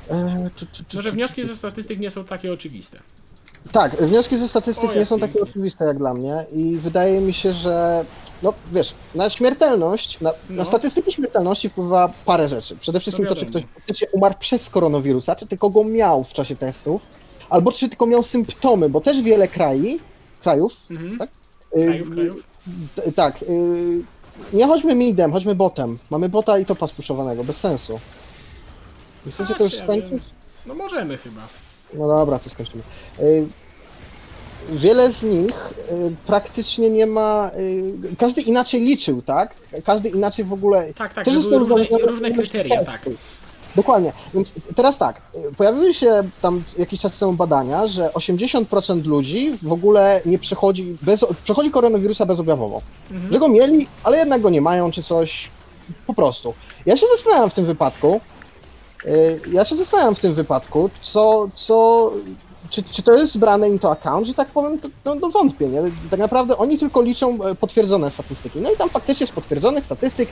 E, 0.09 0.49
czy, 0.55 0.67
czy, 0.71 0.85
czy, 0.85 0.97
Może 0.97 1.11
wnioski 1.11 1.47
ze 1.47 1.55
statystyk 1.55 1.99
nie 1.99 2.11
są 2.11 2.23
takie 2.23 2.53
oczywiste. 2.53 2.99
Tak, 3.71 3.95
wnioski 3.95 4.37
ze 4.37 4.47
statystyk 4.47 4.91
O, 4.91 4.95
nie 4.95 5.05
są 5.05 5.19
takie 5.19 5.41
oczywiste 5.41 5.85
jak 5.85 5.97
dla 5.97 6.13
mnie 6.13 6.45
i 6.53 6.77
wydaje 6.77 7.21
mi 7.21 7.33
się, 7.33 7.53
że 7.53 8.05
no 8.41 8.53
wiesz, 8.71 8.93
na 9.15 9.29
śmiertelność, 9.29 10.19
na, 10.21 10.29
No. 10.49 10.55
na 10.55 10.65
statystyki 10.65 11.11
śmiertelności 11.11 11.69
wpływa 11.69 12.13
parę 12.25 12.49
rzeczy. 12.49 12.75
Przede 12.75 12.99
wszystkim 12.99 13.25
to, 13.25 13.35
czy 13.35 13.45
wiadomo. 13.45 13.59
ktoś 13.65 13.73
faktycznie 13.73 14.07
umarł 14.11 14.35
przez 14.39 14.69
koronawirusa, 14.69 15.35
czy 15.35 15.47
tylko 15.47 15.69
go 15.69 15.83
miał 15.83 16.23
w 16.23 16.33
czasie 16.33 16.55
testów, 16.55 17.07
albo 17.49 17.71
czy 17.71 17.89
tylko 17.89 18.05
miał 18.05 18.23
symptomy, 18.23 18.89
bo 18.89 19.01
też 19.01 19.21
wiele 19.21 19.47
kraj, 19.47 19.99
krajów, 20.41 20.73
Mhm. 20.91 21.17
Tak? 21.17 21.29
Krajów, 21.71 22.07
y, 22.07 22.11
krajów. 22.15 22.43
t- 22.95 23.11
tak, 23.11 23.41
y, 23.43 24.03
nie 24.53 24.67
chodźmy 24.67 24.95
midem, 24.95 25.31
chodźmy 25.31 25.55
botem. 25.55 25.97
Mamy 26.09 26.29
bota 26.29 26.59
i 26.59 26.65
topa 26.65 26.87
spuszowanego, 26.87 27.43
bez 27.43 27.57
sensu. 27.57 27.99
Chcecie 29.29 29.55
to 29.55 29.63
już 29.63 29.73
skończyć? 29.77 30.23
No 30.65 30.73
możemy 30.75 31.17
chyba. 31.17 31.41
No 31.93 32.07
dobra, 32.07 32.39
to 32.39 32.49
skończymy. 32.49 32.83
Y, 33.19 33.47
Wiele 34.69 35.11
z 35.11 35.23
nich 35.23 35.51
y, 35.91 36.15
praktycznie 36.25 36.89
nie 36.89 37.05
ma. 37.05 37.51
y, 38.11 38.15
Każdy 38.17 38.41
inaczej 38.41 38.81
liczył, 38.81 39.21
tak? 39.21 39.55
Każdy 39.85 40.09
inaczej 40.09 40.45
w 40.45 40.53
ogóle. 40.53 40.93
Tak, 40.93 41.13
tak, 41.13 41.27
różne, 41.27 41.57
różne 42.07 42.29
ilość 42.29 42.49
kryteria, 42.49 42.85
tak. 42.85 43.09
Dokładnie. 43.75 44.13
Więc 44.33 44.53
teraz 44.75 44.97
tak, 44.97 45.21
y, 45.35 45.55
pojawiły 45.55 45.93
się 45.93 46.23
tam 46.41 46.63
jakiś 46.77 47.01
czas 47.01 47.17
temu 47.17 47.33
badania, 47.33 47.87
że 47.87 48.09
80% 48.09 49.05
ludzi 49.05 49.57
w 49.61 49.71
ogóle 49.71 50.21
nie 50.25 50.39
przechodzi, 50.39 50.97
bez, 51.01 51.25
przechodzi 51.43 51.71
koronawirusa 51.71 52.25
bezobjawowo. 52.25 52.81
Mhm. 53.11 53.33
Że 53.33 53.39
go 53.39 53.47
mieli, 53.47 53.87
ale 54.03 54.17
jednak 54.17 54.41
go 54.41 54.49
nie 54.49 54.61
mają, 54.61 54.91
czy 54.91 55.03
coś. 55.03 55.49
Po 56.07 56.13
prostu. 56.13 56.53
Ja 56.85 56.97
się 56.97 57.05
zastanawiam 57.15 57.49
w 57.49 57.53
tym 57.53 57.65
wypadku. 57.65 58.21
Ja 59.51 59.65
się 59.65 59.75
zastanawiam 59.75 60.15
w 60.15 60.19
tym 60.19 60.33
wypadku, 60.33 60.89
co. 61.01 61.47
co 61.55 62.11
czy, 62.71 62.83
czy 62.83 63.03
to 63.03 63.13
jest 63.13 63.37
brane 63.39 63.69
into 63.69 63.91
account, 63.91 64.27
że 64.27 64.33
tak 64.33 64.47
powiem, 64.47 64.79
to, 64.79 64.87
to, 65.03 65.15
to 65.19 65.29
wątpię. 65.29 65.67
Nie? 65.67 65.81
Tak 66.11 66.19
naprawdę 66.19 66.57
oni 66.57 66.77
tylko 66.77 67.01
liczą 67.01 67.43
e, 67.43 67.55
potwierdzone 67.55 68.11
statystyki. 68.11 68.59
No 68.61 68.71
i 68.71 68.77
tam 68.77 68.89
faktycznie 68.89 69.27
z 69.27 69.31
potwierdzonych 69.31 69.85
statystyk 69.85 70.29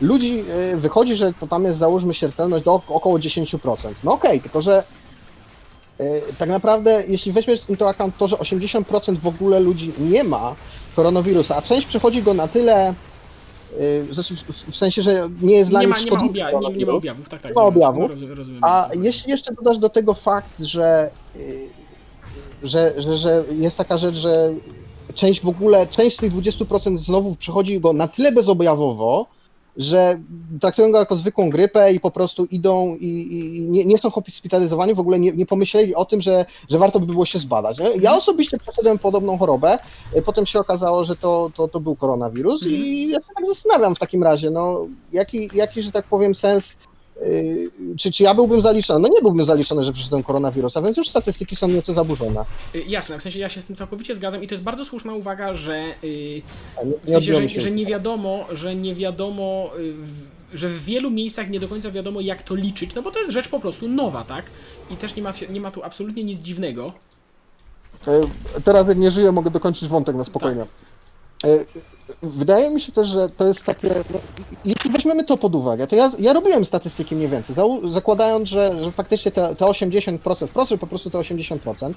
ludzi 0.00 0.44
e, 0.72 0.76
wychodzi, 0.76 1.16
że 1.16 1.32
to 1.40 1.46
tam 1.46 1.64
jest 1.64 1.78
załóżmy 1.78 2.14
śmiertelność 2.14 2.64
do 2.64 2.74
ok- 2.74 2.90
około 2.92 3.18
10%. 3.18 3.76
No 4.04 4.12
okej, 4.12 4.40
tylko 4.40 4.62
że 4.62 4.82
e, 5.98 6.04
tak 6.38 6.48
naprawdę 6.48 7.04
jeśli 7.08 7.32
weźmiesz 7.32 7.68
into 7.68 7.88
account 7.88 8.16
to, 8.16 8.28
że 8.28 8.36
80% 8.36 9.16
w 9.18 9.26
ogóle 9.26 9.60
ludzi 9.60 9.92
nie 9.98 10.24
ma 10.24 10.54
koronawirusa, 10.96 11.56
a 11.56 11.62
część 11.62 11.86
przechodzi 11.86 12.22
go 12.22 12.34
na 12.34 12.48
tyle, 12.48 12.94
znaczy 14.12 14.34
w, 14.70 14.76
sensie, 14.76 15.02
że 15.02 15.28
nie 15.42 15.56
jest 15.56 15.70
dla 15.70 15.80
Nie 15.80 15.86
nich 15.86 15.96
ma, 15.96 16.00
nie, 16.04 16.10
ma 16.10 16.16
szkodliwy 16.16 16.34
obja- 16.34 16.44
nie, 16.44 16.46
nie 16.46 16.52
ma 16.52 16.60
koronawirus, 16.60 16.94
objawów, 16.94 17.28
tak, 17.28 17.42
tak. 17.42 17.50
Nie 17.56 17.62
ma 17.62 17.68
objawów. 17.68 18.10
rozumiem, 18.36 18.64
a 18.64 18.88
jeśli 19.02 19.30
jeszcze 19.30 19.54
dodasz 19.54 19.78
do 19.78 19.88
tego 19.88 20.14
fakt, 20.14 20.60
że, 20.60 21.10
że, 22.62 22.94
że, 22.96 23.16
że 23.16 23.44
jest 23.54 23.76
taka 23.78 23.98
rzecz, 23.98 24.14
że 24.16 24.50
część 25.14 25.42
w 25.42 25.48
ogóle, 25.48 25.86
część 25.86 26.16
z 26.16 26.20
tych 26.20 26.32
20% 26.32 26.98
znowu 26.98 27.36
przechodzi 27.36 27.80
go 27.80 27.92
na 27.92 28.08
tyle 28.08 28.32
bezobjawowo, 28.32 29.26
że 29.76 30.20
traktują 30.60 30.92
go 30.92 30.98
jako 30.98 31.16
zwykłą 31.16 31.50
grypę 31.50 31.92
i 31.92 32.00
po 32.00 32.10
prostu 32.10 32.44
idą 32.44 32.96
i, 33.00 33.36
i 33.36 33.68
nie, 33.68 33.84
nie 33.84 33.98
są 33.98 34.10
hospitalizowani, 34.10 34.94
w 34.94 35.00
ogóle 35.00 35.18
nie, 35.18 35.32
nie 35.32 35.46
pomyśleli 35.46 35.94
o 35.94 36.04
tym, 36.04 36.20
że, 36.20 36.46
że 36.70 36.78
warto 36.78 37.00
by 37.00 37.06
było 37.06 37.26
się 37.26 37.38
zbadać. 37.38 37.78
Ja 37.78 37.86
Mhm. 37.86 38.18
osobiście 38.18 38.58
przeszedłem 38.58 38.98
podobną 38.98 39.38
chorobę, 39.38 39.78
y, 40.16 40.22
potem 40.22 40.46
się 40.46 40.58
okazało, 40.58 41.04
że 41.04 41.16
to, 41.16 41.50
to, 41.54 41.68
to 41.68 41.80
był 41.80 41.96
koronawirus 41.96 42.62
Mhm. 42.62 42.82
i 42.82 43.08
ja 43.08 43.16
się 43.16 43.34
tak 43.36 43.46
zastanawiam 43.46 43.94
w 43.94 43.98
takim 43.98 44.22
razie, 44.22 44.50
no 44.50 44.86
jaki, 45.12 45.50
jaki 45.52 45.82
że 45.82 45.92
tak 45.92 46.06
powiem, 46.08 46.34
sens 46.34 46.78
czy, 47.98 48.12
czy 48.12 48.22
ja 48.22 48.34
byłbym 48.34 48.60
zaliczony? 48.60 49.00
No 49.00 49.08
nie 49.14 49.22
byłbym 49.22 49.44
zaliczony, 49.44 49.84
że 49.84 49.92
przeszedłem 49.92 50.22
koronawirusa, 50.22 50.82
więc 50.82 50.96
już 50.96 51.08
statystyki 51.08 51.56
są 51.56 51.68
nieco 51.68 51.92
zaburzone. 51.92 52.44
Y, 52.74 52.82
Jasne, 52.88 53.18
w 53.18 53.22
sensie 53.22 53.38
ja 53.38 53.48
się 53.48 53.60
z 53.60 53.64
tym 53.64 53.76
całkowicie 53.76 54.14
zgadzam 54.14 54.42
i 54.42 54.48
to 54.48 54.54
jest 54.54 54.64
bardzo 54.64 54.84
słuszna 54.84 55.14
uwaga, 55.14 55.54
że 55.54 55.84
y, 56.04 56.42
Nie, 56.84 56.92
w 57.04 57.10
sensie, 57.10 57.34
że, 57.48 57.60
że 57.60 57.70
nie 57.70 57.86
wiadomo, 57.86 58.46
że 58.52 58.74
nie 58.76 58.94
wiadomo, 58.94 59.70
że 60.54 60.68
w 60.68 60.84
wielu 60.84 61.10
miejscach 61.10 61.50
nie 61.50 61.60
do 61.60 61.68
końca 61.68 61.90
wiadomo 61.90 62.20
jak 62.20 62.42
to 62.42 62.54
liczyć, 62.54 62.94
no 62.94 63.02
bo 63.02 63.10
to 63.10 63.18
jest 63.18 63.32
rzecz 63.32 63.48
po 63.48 63.60
prostu 63.60 63.88
nowa, 63.88 64.24
tak? 64.24 64.44
I 64.90 64.96
też 64.96 65.16
nie 65.16 65.22
ma, 65.22 65.32
nie 65.50 65.60
ma 65.60 65.70
tu 65.70 65.82
absolutnie 65.82 66.24
nic 66.24 66.40
dziwnego. 66.40 66.92
E, 68.06 68.20
Teraz 68.64 68.88
jak 68.88 68.98
nie 68.98 69.10
żyję, 69.10 69.32
mogę 69.32 69.50
dokończyć 69.50 69.88
wątek 69.88 70.16
na 70.16 70.24
spokojnie. 70.24 70.62
E, 70.62 70.66
Wydaje 72.22 72.70
mi 72.70 72.80
się 72.80 72.92
też, 72.92 73.08
że 73.08 73.28
to 73.28 73.46
jest 73.46 73.64
takie. 73.64 73.88
no, 73.88 74.18
Jeśli 74.64 74.92
weźmiemy 74.92 75.24
to 75.24 75.36
pod 75.36 75.54
uwagę, 75.54 75.86
to 75.86 75.96
ja, 75.96 76.10
ja 76.18 76.32
robiłem 76.32 76.64
statystyki 76.64 77.16
mniej 77.16 77.28
więcej, 77.28 77.56
zakładając, 77.84 78.48
że, 78.48 78.84
że 78.84 78.92
faktycznie 78.92 79.32
te, 79.32 79.56
te 79.56 79.64
80%, 79.64 80.46
wprost, 80.48 80.70
że 80.70 80.78
po 80.78 80.86
prostu 80.86 81.10
te 81.10 81.18
80%. 81.18 81.92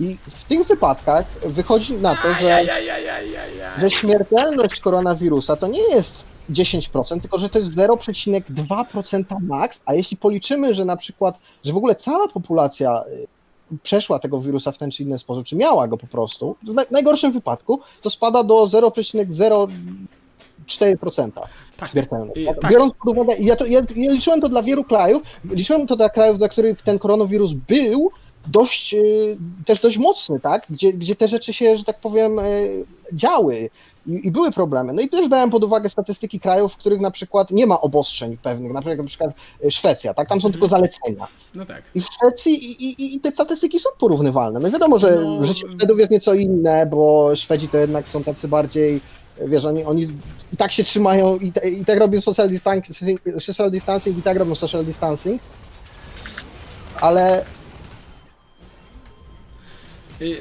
I 0.00 0.16
w 0.30 0.44
tych 0.44 0.66
wypadkach 0.66 1.24
wychodzi 1.46 1.96
na 1.96 2.16
to, 2.16 2.28
że. 2.40 2.66
Że 3.78 3.90
śmiertelność 3.90 4.80
koronawirusa 4.80 5.56
to 5.56 5.66
nie 5.66 5.82
jest 5.90 6.24
10%, 6.50 7.20
tylko 7.20 7.38
że 7.38 7.48
to 7.48 7.58
jest 7.58 7.70
0,2% 7.70 9.24
max, 9.40 9.80
a 9.86 9.94
jeśli 9.94 10.16
policzymy, 10.16 10.74
że 10.74 10.84
na 10.84 10.96
przykład, 10.96 11.38
że 11.64 11.72
w 11.72 11.76
ogóle 11.76 11.94
cała 11.94 12.28
populacja 12.28 13.04
przeszła 13.82 14.18
tego 14.18 14.40
wirusa 14.40 14.72
w 14.72 14.78
ten 14.78 14.90
czy 14.90 15.02
inny 15.02 15.18
sposób, 15.18 15.44
czy 15.44 15.56
miała 15.56 15.88
go 15.88 15.96
po 15.96 16.06
prostu, 16.06 16.56
w 16.62 16.74
naj- 16.74 16.90
najgorszym 16.92 17.32
wypadku 17.32 17.80
to 18.02 18.10
spada 18.10 18.42
do 18.44 18.66
0,04% 18.66 21.30
Tak. 21.76 21.90
śmiertelność. 21.90 22.32
Y, 22.40 22.44
Tak? 22.46 22.60
tak. 22.60 22.70
Biorąc 22.70 22.92
pod 23.04 23.18
uwagę, 23.18 23.34
ja, 23.40 23.56
to, 23.56 23.66
ja, 23.66 23.80
ja 23.96 24.12
liczyłem 24.12 24.40
to 24.40 24.48
dla 24.48 24.62
wielu 24.62 24.84
krajów, 24.84 25.22
liczyłem 25.44 25.86
to 25.86 25.96
dla 25.96 26.08
krajów, 26.08 26.38
dla 26.38 26.48
których 26.48 26.82
ten 26.82 26.98
koronawirus 26.98 27.52
był 27.52 28.10
dość, 28.48 28.94
y, 28.94 29.38
też 29.64 29.80
dość 29.80 29.98
mocny, 29.98 30.40
tak? 30.40 30.66
Gdzie, 30.70 30.92
gdzie 30.92 31.16
te 31.16 31.28
rzeczy 31.28 31.52
się, 31.52 31.78
że 31.78 31.84
tak 31.84 32.00
powiem, 32.00 32.38
y, 32.38 32.84
działy 33.12 33.70
i, 34.06 34.26
i 34.26 34.30
były 34.30 34.52
problemy. 34.52 34.92
No 34.92 35.02
i 35.02 35.08
też 35.08 35.28
brałem 35.28 35.50
pod 35.50 35.64
uwagę 35.64 35.90
statystyki 35.90 36.40
krajów, 36.40 36.74
w 36.74 36.76
których 36.76 37.00
na 37.00 37.10
przykład 37.10 37.50
nie 37.50 37.66
ma 37.66 37.80
obostrzeń 37.80 38.36
pewnych, 38.36 38.72
na 38.72 38.80
przykład, 38.80 38.98
na 38.98 39.04
przykład 39.04 39.30
y, 39.64 39.70
Szwecja, 39.70 40.14
tak? 40.14 40.28
Tam 40.28 40.40
są 40.40 40.52
tylko 40.52 40.68
zalecenia. 40.68 41.26
No 41.54 41.66
tak. 41.66 41.82
I 41.94 42.00
w 42.00 42.04
Szwecji 42.04 42.64
i, 42.64 42.84
i, 42.84 43.16
i 43.16 43.20
te 43.20 43.30
statystyki 43.30 43.78
są 43.78 43.90
porównywalne. 43.98 44.60
No 44.60 44.70
wiadomo, 44.70 44.98
że 44.98 45.16
No, 45.16 45.46
życie 45.46 45.66
Szwedów 45.72 45.98
jest 45.98 46.10
nieco 46.10 46.34
inne, 46.34 46.86
bo 46.86 47.30
Szwedzi 47.36 47.68
to 47.68 47.78
jednak 47.78 48.08
są 48.08 48.24
tacy 48.24 48.48
bardziej, 48.48 49.00
wiesz, 49.46 49.64
oni, 49.64 49.84
oni 49.84 50.06
i 50.52 50.56
tak 50.56 50.72
się 50.72 50.84
trzymają 50.84 51.36
i, 51.36 51.52
te, 51.52 51.68
i 51.68 51.84
tak 51.84 51.98
robią 51.98 52.20
social 52.20 52.48
distancing, 52.48 53.20
social 53.38 53.70
distancing 53.70 54.18
i 54.18 54.22
tak 54.22 54.36
robią 54.36 54.54
social 54.54 54.84
distancing. 54.84 55.42
Ale 57.00 57.44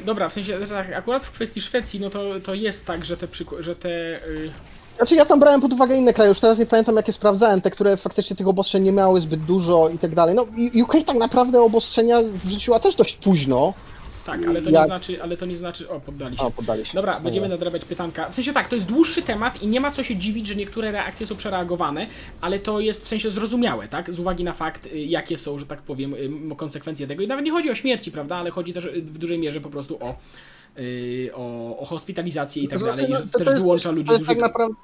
dobra, 0.05 0.29
w 0.29 0.33
sensie, 0.33 0.59
tak, 0.69 0.93
akurat 0.93 1.25
w 1.25 1.31
kwestii 1.31 1.61
Szwecji, 1.61 1.99
no 1.99 2.09
to, 2.09 2.23
to 2.43 2.53
jest 2.53 2.85
tak, 2.85 3.05
że 3.05 3.17
te, 3.17 3.27
że 3.59 3.75
te 3.75 3.89
y, 4.27 4.51
Znaczy 4.97 5.15
ja 5.15 5.25
tam 5.25 5.39
brałem 5.39 5.61
pod 5.61 5.73
uwagę 5.73 5.95
inne 5.95 6.13
kraje, 6.13 6.29
już 6.29 6.39
teraz 6.39 6.59
nie 6.59 6.65
pamiętam 6.65 6.95
jakie 6.95 7.13
sprawdzałem, 7.13 7.61
te, 7.61 7.71
które 7.71 7.97
faktycznie 7.97 8.35
tych 8.35 8.47
obostrzeń 8.47 8.83
nie 8.83 8.91
miały 8.91 9.21
zbyt 9.21 9.43
dużo 9.43 9.89
i 9.89 9.99
tak 9.99 10.15
dalej. 10.15 10.35
No 10.35 10.45
UK 10.83 10.95
tak 11.05 11.17
naprawdę 11.17 11.61
obostrzenia 11.61 12.19
wrzuciła 12.45 12.79
też 12.79 12.95
dość 12.95 13.15
późno. 13.15 13.73
Tak, 14.27 14.47
ale 14.47 14.61
to 14.61 14.69
nie 14.69 14.75
Jak- 14.75 14.85
znaczy, 14.85 15.23
ale 15.23 15.37
to 15.37 15.45
nie 15.45 15.57
znaczy, 15.57 15.89
o, 15.89 15.99
poddali 15.99 16.37
się. 16.37 16.43
A, 16.43 16.49
poddali 16.51 16.85
się. 16.85 16.93
Dobra, 16.95 17.19
będziemy 17.19 17.49
nadrabiać 17.49 17.85
pytanka. 17.85 18.29
W 18.29 18.35
sensie 18.35 18.53
tak, 18.53 18.67
to 18.67 18.75
jest 18.75 18.87
dłuższy 18.87 19.21
temat 19.21 19.63
i 19.63 19.67
nie 19.67 19.81
ma 19.81 19.91
co 19.91 20.03
się 20.03 20.15
dziwić, 20.15 20.47
że 20.47 20.55
niektóre 20.55 20.91
reakcje 20.91 21.27
są 21.27 21.35
przereagowane, 21.35 22.07
ale 22.41 22.59
to 22.59 22.79
jest 22.79 23.05
w 23.05 23.07
sensie 23.07 23.29
zrozumiałe, 23.29 23.87
tak? 23.87 24.13
Z 24.13 24.19
uwagi 24.19 24.43
na 24.43 24.53
fakt, 24.53 24.85
y, 24.85 24.99
jakie 24.99 25.37
są, 25.37 25.59
że 25.59 25.65
tak 25.65 25.81
powiem, 25.81 26.13
y, 26.51 26.55
konsekwencje 26.55 27.07
tego. 27.07 27.23
I 27.23 27.27
nawet 27.27 27.45
nie 27.45 27.51
chodzi 27.51 27.69
o 27.71 27.75
śmierci, 27.75 28.11
prawda? 28.11 28.35
Ale 28.35 28.49
chodzi 28.51 28.73
też 28.73 28.85
y, 28.85 29.01
w 29.01 29.17
dużej 29.17 29.39
mierze 29.39 29.61
po 29.61 29.69
prostu 29.69 30.03
o, 30.03 30.15
o, 31.33 31.77
o 31.79 31.85
hospitalizację 31.85 32.63
i 32.63 32.67
tak 32.67 32.79
Znaczy, 32.79 32.97
dalej. 32.97 33.09
I 33.11 33.13
no, 33.13 33.19
że 33.19 33.23
to- 33.25 33.31
to 33.31 33.37
też 33.39 33.47
jest- 33.47 33.61
wyłącza 33.61 33.89
to 33.89 33.95
ludzi 33.95 34.11
jest 34.11 34.23
z 34.23 34.27
tak 34.27 34.37
użytku. 34.37 34.41
naprawdę... 34.47 34.75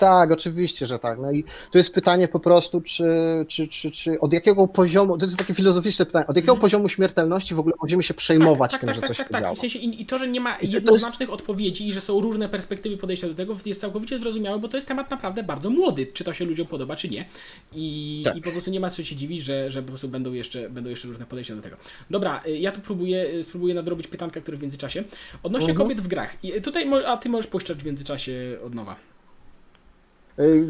Tak, 0.00 0.30
oczywiście, 0.30 0.86
że 0.86 0.98
tak. 0.98 1.18
No 1.18 1.32
i 1.32 1.44
to 1.70 1.78
jest 1.78 1.94
pytanie 1.94 2.28
po 2.28 2.40
prostu, 2.40 2.80
czy, 2.80 3.04
czy, 3.48 3.68
czy, 3.68 3.90
czy 3.90 4.20
od 4.20 4.32
jakiego 4.32 4.68
poziomu, 4.68 5.18
to 5.18 5.26
jest 5.26 5.38
takie 5.38 5.54
filozoficzne 5.54 6.06
pytanie, 6.06 6.26
od 6.26 6.36
jakiego 6.36 6.52
Mhm. 6.52 6.60
poziomu 6.60 6.88
śmiertelności 6.88 7.54
w 7.54 7.60
ogóle 7.60 7.74
będziemy 7.82 8.02
się 8.02 8.14
przejmować 8.14 8.70
tak, 8.70 8.80
tym, 8.80 8.86
tak, 8.86 8.94
że 8.94 9.00
tak, 9.00 9.08
coś 9.08 9.16
tak, 9.18 9.28
tak. 9.28 9.52
I, 9.52 9.56
w 9.56 9.58
sensie, 9.58 9.78
i, 9.78 10.06
to, 10.06 10.18
że 10.18 10.28
nie 10.28 10.40
ma 10.40 10.56
to 10.56 10.62
jest- 10.62 10.74
jednoznacznych 10.74 11.30
odpowiedzi 11.30 11.88
i 11.88 11.92
że 11.92 12.00
są 12.00 12.20
różne 12.20 12.48
perspektywy 12.48 12.96
podejścia 12.96 13.28
do 13.28 13.34
tego, 13.34 13.56
jest 13.66 13.80
całkowicie 13.80 14.18
zrozumiałe, 14.18 14.58
bo 14.58 14.68
to 14.68 14.76
jest 14.76 14.88
temat 14.88 15.10
naprawdę 15.10 15.42
bardzo 15.42 15.70
młody, 15.70 16.06
czy 16.06 16.24
to 16.24 16.34
się 16.34 16.44
ludziom 16.44 16.66
podoba, 16.66 16.96
czy 16.96 17.08
nie. 17.08 17.24
I, 17.72 18.22
Tak. 18.24 18.36
i 18.36 18.40
po 18.42 18.50
prostu 18.50 18.70
nie 18.70 18.80
ma 18.80 18.90
co 18.90 19.04
się 19.04 19.16
dziwić, 19.16 19.44
że, 19.44 19.70
że 19.70 19.82
po 19.82 19.88
prostu 19.88 20.08
będą 20.08 20.32
jeszcze, 20.32 20.70
będą 20.70 20.90
jeszcze 20.90 21.08
różne 21.08 21.26
podejścia 21.26 21.56
do 21.56 21.62
tego. 21.62 21.76
Dobra, 22.10 22.42
y, 22.46 22.58
ja 22.58 22.72
tu 22.72 22.80
próbuję, 22.80 23.26
y, 23.34 23.44
spróbuję 23.44 23.74
nadrobić 23.74 24.06
pytanka, 24.06 24.40
które 24.40 24.56
w 24.56 24.62
międzyczasie. 24.62 25.04
Odnośnie 25.42 25.70
Mhm. 25.70 25.88
kobiet 25.88 26.04
w 26.04 26.08
grach. 26.08 26.44
I 26.44 26.62
tutaj, 26.62 26.86
mo- 26.86 27.06
a 27.06 27.16
ty 27.16 27.28
możesz 27.28 27.46
puszczać 27.46 27.78
w 27.78 27.84
międzyczasie 27.86 28.32
od 28.66 28.74
nowa. 28.74 28.96
Ej, 30.38 30.64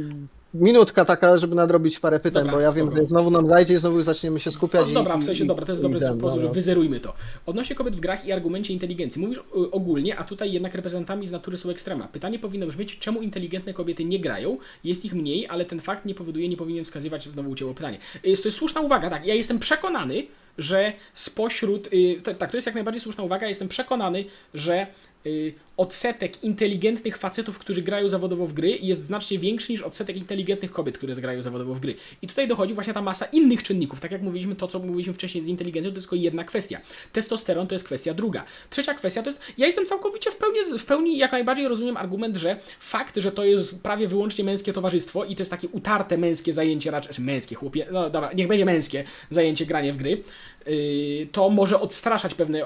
minutka 0.55 1.05
taka, 1.05 1.39
żeby 1.39 1.55
nadrobić 1.55 2.01
parę 2.01 2.21
pytań, 2.21 2.43
Dobra, 2.43 2.53
bo 2.57 2.61
ja 2.61 2.73
wiem, 2.73 2.87
spoko. 2.87 3.01
że 3.03 3.07
znowu 3.09 3.31
nam 3.31 3.49
zajdzie 3.49 3.75
i 3.75 3.77
znowu 3.77 4.03
zaczniemy 4.03 4.41
się 4.41 4.51
skupiać. 4.51 4.85
No, 4.85 4.91
i- 4.91 4.95
dobra, 4.95 5.17
w 5.17 5.21
i- 5.21 5.25
sensie, 5.25 5.45
i- 5.45 5.47
dobra, 5.47 5.67
to 5.67 5.73
jest 5.73 5.83
dobry 5.83 6.01
ten, 6.01 6.19
sposób, 6.19 6.41
no, 6.41 6.47
że 6.47 6.53
wyzerujmy 6.55 7.01
to. 7.01 7.13
Odnośnie 7.47 7.77
kobiet 7.77 7.97
w 7.97 8.01
grach 8.01 8.25
i 8.27 8.33
argumencie 8.33 8.73
inteligencji. 8.73 9.21
Mówisz 9.23 9.39
y, 9.39 9.43
ogólnie, 9.71 10.19
a 10.19 10.25
tutaj 10.25 10.53
jednak 10.53 10.75
reprezentantami 10.75 11.27
z 11.27 11.33
natury 11.33 11.57
są 11.59 11.71
ekstrema. 11.71 12.09
Pytanie 12.09 12.39
powinno 12.39 12.67
brzmieć, 12.67 12.99
czemu 12.99 13.23
inteligentne 13.23 13.75
kobiety 13.75 14.05
nie 14.05 14.21
grają? 14.21 14.59
Jest 14.85 15.05
ich 15.05 15.15
mniej, 15.15 15.47
ale 15.49 15.65
ten 15.65 15.81
fakt 15.81 16.05
nie 16.05 16.15
powoduje, 16.15 16.49
nie 16.49 16.57
powinien 16.57 16.85
wskazywać, 16.85 17.29
znowu 17.29 17.51
ucięło 17.51 17.75
pytanie. 17.75 17.99
Jest 18.25 18.43
to 18.43 18.49
jest 18.49 18.59
słuszna 18.59 18.81
uwaga, 18.81 19.11
tak. 19.11 19.27
Ja 19.27 19.35
jestem 19.35 19.59
przekonany, 19.59 20.27
że 20.59 20.93
spośród. 21.15 21.87
y, 21.93 22.21
t- 22.23 22.35
Tak, 22.35 22.51
to 22.51 22.57
jest 22.57 22.67
jak 22.67 22.75
najbardziej 22.75 23.01
słuszna 23.01 23.25
uwaga. 23.25 23.49
Jestem 23.49 23.69
przekonany, 23.69 24.25
że 24.55 24.87
y, 25.27 25.55
odsetek 25.81 26.45
inteligentnych 26.45 27.17
facetów, 27.17 27.59
którzy 27.59 27.83
grają 27.83 28.09
zawodowo 28.09 28.47
w 28.47 28.53
gry, 28.53 28.79
jest 28.83 29.03
znacznie 29.03 29.39
większy 29.39 29.73
niż 29.73 29.83
odsetek 29.83 30.17
inteligentnych 30.17 30.73
kobiet, 30.73 30.99
które 30.99 31.15
grają 31.15 31.43
zawodowo 31.43 31.75
w 31.75 31.81
gry. 31.81 31.95
I 32.23 32.27
tutaj 32.29 32.49
dochodzi 32.49 32.75
właśnie 32.75 32.95
ta 32.95 33.03
masa 33.03 33.25
innych 33.25 33.63
czynników. 33.63 34.01
Tak 34.01 34.11
jak 34.11 34.23
mówiliśmy, 34.23 34.57
to 34.57 34.69
co 34.69 34.79
mówiliśmy 34.79 35.13
wcześniej 35.13 35.45
z 35.45 35.49
inteligencją, 35.49 35.93
to 35.93 35.97
jest 35.97 36.07
tylko 36.07 36.17
jedna 36.17 36.45
kwestia. 36.45 36.81
Testosteron 37.13 37.67
to 37.67 37.75
jest 37.75 37.85
kwestia 37.85 38.15
druga. 38.15 38.45
Trzecia 38.71 38.95
kwestia 38.95 39.23
to 39.23 39.31
jest. 39.31 39.41
Ja 39.59 39.67
jestem 39.67 39.87
całkowicie 39.87 40.31
w 40.31 40.37
pełni, 40.37 40.59
w 40.79 40.85
pełni 40.85 41.19
jak 41.19 41.33
najbardziej 41.33 41.69
rozumiem 41.69 41.97
argument, 41.97 42.37
że 42.37 42.57
fakt, 42.81 43.17
że 43.17 43.33
to 43.33 43.45
jest 43.45 43.83
prawie 43.83 44.09
wyłącznie 44.09 44.45
męskie 44.45 44.73
towarzystwo 44.73 45.25
i 45.25 45.37
to 45.37 45.41
jest 45.41 45.51
takie 45.51 45.69
utarte 45.69 46.19
męskie 46.19 46.53
zajęcie, 46.53 46.91
raczej 46.91 47.09
znaczy 47.09 47.23
męskie, 47.23 47.57
chłopie, 47.57 47.87
no 47.93 48.11
dobra, 48.11 48.33
niech 48.33 48.49
będzie 48.49 48.65
męskie 48.65 49.05
zajęcie 49.31 49.67
granie 49.67 49.93
w 49.93 49.97
gry, 49.97 50.23
yy, 50.67 51.27
to 51.33 51.51
może 51.51 51.81
odstraszać 51.81 52.35
pewne 52.35 52.63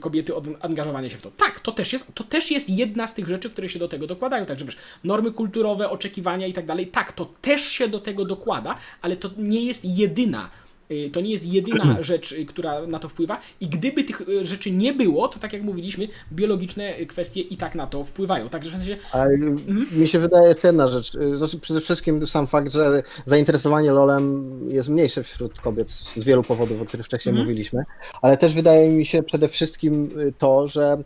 kobiety 0.00 0.34
od 0.34 0.44
angażowania 0.60 1.10
się 1.10 1.16
w 1.16 1.22
to. 1.22 1.30
Tak, 1.30 1.60
to 1.60 1.72
też 1.72 1.92
jest, 1.92 2.14
to 2.14 2.24
też 2.24 2.45
jest 2.54 2.70
jedna 2.70 3.06
z 3.06 3.14
tych 3.14 3.28
rzeczy, 3.28 3.50
które 3.50 3.68
się 3.68 3.78
do 3.78 3.88
tego 3.88 4.06
dokładają. 4.06 4.46
Także 4.46 4.64
wiesz, 4.64 4.76
normy 5.04 5.32
kulturowe, 5.32 5.90
oczekiwania 5.90 6.46
i 6.46 6.52
tak 6.52 6.66
dalej. 6.66 6.86
Tak, 6.86 7.12
to 7.12 7.24
też 7.42 7.60
się 7.62 7.88
do 7.88 8.00
tego 8.00 8.24
dokłada, 8.24 8.76
ale 9.02 9.16
to 9.16 9.30
nie 9.38 9.64
jest 9.64 9.84
jedyna. 9.84 10.50
yy, 10.90 11.10
To 11.10 11.20
nie 11.20 11.30
jest 11.30 11.46
jedyna 11.46 12.02
rzecz, 12.02 12.32
yy, 12.32 12.44
która 12.46 12.86
na 12.86 12.98
to 12.98 13.08
wpływa, 13.08 13.40
i 13.60 13.66
gdyby 13.68 14.04
tych 14.04 14.22
yy, 14.28 14.46
rzeczy 14.46 14.70
nie 14.70 14.92
było, 14.94 15.28
to 15.28 15.38
tak 15.38 15.52
jak 15.52 15.62
mówiliśmy, 15.62 16.08
biologiczne 16.32 16.94
kwestie 17.06 17.40
i 17.40 17.56
tak 17.56 17.74
na 17.74 17.86
to 17.86 18.04
wpływają. 18.04 18.48
Także 18.48 18.70
w 18.70 18.74
sensie, 18.74 18.96
Ale 19.12 19.34
Mhm. 19.34 19.86
mi 19.92 20.08
się 20.08 20.18
wydaje 20.18 20.54
jedna 20.64 20.88
rzecz. 20.90 21.14
Y, 21.14 21.36
Znaczy, 21.36 21.60
przede 21.60 21.80
wszystkim 21.80 22.26
sam 22.26 22.46
fakt, 22.46 22.72
że 22.72 23.02
zainteresowanie 23.26 23.92
LoLem 23.92 24.50
jest 24.70 24.88
mniejsze 24.88 25.22
wśród 25.22 25.60
kobiet 25.60 25.90
z 25.90 26.24
wielu 26.24 26.42
powodów, 26.42 26.82
o 26.82 26.84
których 26.84 27.06
wcześniej 27.06 27.30
Mhm. 27.30 27.46
mówiliśmy, 27.46 27.84
ale 28.22 28.36
też 28.36 28.54
wydaje 28.54 28.88
mi 28.90 29.06
się 29.06 29.22
przede 29.22 29.48
wszystkim 29.48 30.10
y, 30.20 30.32
to, 30.38 30.68
że 30.68 30.96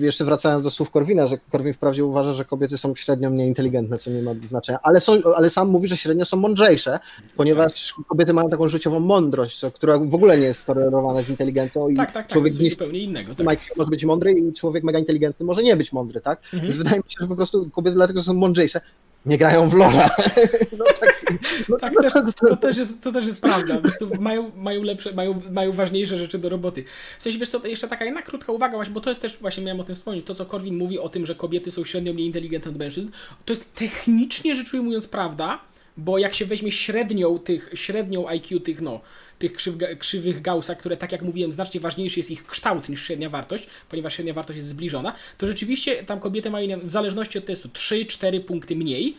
jeszcze 0.00 0.24
wracając 0.24 0.64
do 0.64 0.70
słów 0.70 0.90
Korwina, 0.90 1.26
że 1.26 1.38
Korwin 1.52 1.72
wprawdzie 1.72 2.04
uważa, 2.04 2.32
że 2.32 2.44
kobiety 2.44 2.78
są 2.78 2.94
średnio 2.94 3.30
mniej 3.30 3.48
inteligentne, 3.48 3.98
co 3.98 4.10
nie 4.10 4.22
ma 4.22 4.34
znaczenia, 4.46 4.78
ale, 4.82 5.00
są, 5.00 5.12
ale 5.36 5.50
sam 5.50 5.68
mówi, 5.68 5.88
że 5.88 5.96
średnio 5.96 6.24
są 6.24 6.36
mądrzejsze, 6.36 6.98
ponieważ 7.36 7.94
kobiety 8.08 8.32
mają 8.32 8.48
taką 8.48 8.68
życiową 8.68 9.00
mądrość, 9.00 9.60
która 9.74 9.98
w 9.98 10.14
ogóle 10.14 10.38
nie 10.38 10.46
jest 10.46 10.60
skorelowana 10.60 11.22
z 11.22 11.28
inteligencją 11.28 11.88
i 11.88 11.96
tak, 11.96 12.12
tak, 12.12 12.14
tak, 12.14 12.32
człowiek 12.32 12.58
nie 12.58 12.70
zupełnie 12.70 12.98
innego. 12.98 13.34
Tak. 13.34 13.58
Może 13.76 13.90
być 13.90 14.04
mądry 14.04 14.32
i 14.32 14.52
człowiek 14.52 14.84
mega 14.84 14.98
inteligentny 14.98 15.46
może 15.46 15.62
nie 15.62 15.76
być 15.76 15.92
mądry, 15.92 16.20
tak? 16.20 16.38
Mhm. 16.44 16.62
Więc 16.62 16.76
wydaje 16.76 16.96
mi 16.96 17.10
się, 17.10 17.16
że 17.20 17.28
po 17.28 17.36
prostu 17.36 17.70
kobiety 17.70 17.96
dlatego, 17.96 18.20
że 18.20 18.24
są 18.24 18.34
mądrzejsze, 18.34 18.80
nie 19.28 19.38
grają 19.38 19.68
w 19.68 19.74
LoL'a. 19.74 20.08
no 20.78 20.84
tak, 21.00 21.24
no, 21.68 21.78
Tak, 21.78 21.94
też, 22.02 22.12
to- 22.12 22.48
to, 22.48 22.56
też 22.56 22.76
jest, 22.76 23.02
to 23.02 23.12
też 23.12 23.26
jest 23.26 23.40
prawda. 23.40 23.80
Mają, 24.20 24.50
mają 24.56 24.82
lepsze, 24.82 25.12
mają, 25.12 25.40
mają 25.50 25.72
ważniejsze 25.72 26.16
rzeczy 26.16 26.38
do 26.38 26.48
roboty. 26.48 26.84
W 27.18 27.22
sensie, 27.22 27.38
wiesz 27.38 27.48
co, 27.48 27.60
to 27.60 27.68
jeszcze 27.68 27.88
taka 27.88 28.04
jedna 28.04 28.22
krótka 28.22 28.52
uwaga, 28.52 28.76
właśnie, 28.76 28.94
bo 28.94 29.00
to 29.00 29.10
jest 29.10 29.20
też, 29.22 29.36
właśnie 29.36 29.64
miałem 29.64 29.80
o 29.80 29.84
tym 29.84 29.94
wspomnieć, 29.94 30.26
to 30.26 30.34
co 30.34 30.46
Korwin 30.46 30.76
mówi 30.76 30.98
o 30.98 31.08
tym, 31.08 31.26
że 31.26 31.34
kobiety 31.34 31.70
są 31.70 31.84
średnio 31.84 32.12
mniej 32.14 32.26
inteligentne 32.26 32.70
od 32.70 32.76
mężczyzn, 32.78 33.08
to 33.44 33.52
jest 33.52 33.74
technicznie 33.74 34.54
rzecz 34.54 34.74
ujmując 34.74 35.06
prawda, 35.08 35.60
bo 35.96 36.18
jak 36.18 36.34
się 36.34 36.46
weźmie 36.46 36.72
średnią 36.72 37.38
tych, 37.38 37.70
średnią 37.74 38.28
IQ 38.28 38.60
tych, 38.60 38.80
no, 38.80 39.00
tych 39.38 39.52
krzyw, 39.52 39.74
krzywych 39.98 40.42
Gaussa, 40.42 40.74
które, 40.74 40.96
tak 40.96 41.12
jak 41.12 41.22
mówiłem, 41.22 41.52
znacznie 41.52 41.80
ważniejszy 41.80 42.20
jest 42.20 42.30
ich 42.30 42.46
kształt 42.46 42.88
niż 42.88 43.06
średnia 43.06 43.30
wartość, 43.30 43.66
ponieważ 43.88 44.14
średnia 44.14 44.34
wartość 44.34 44.56
jest 44.56 44.68
zbliżona, 44.68 45.14
to 45.38 45.46
rzeczywiście 45.46 46.04
tam 46.04 46.20
kobiety 46.20 46.50
mają, 46.50 46.80
w 46.80 46.90
zależności 46.90 47.38
od 47.38 47.44
testu, 47.44 47.68
3-4 47.68 48.40
punkty 48.40 48.76
mniej, 48.76 49.16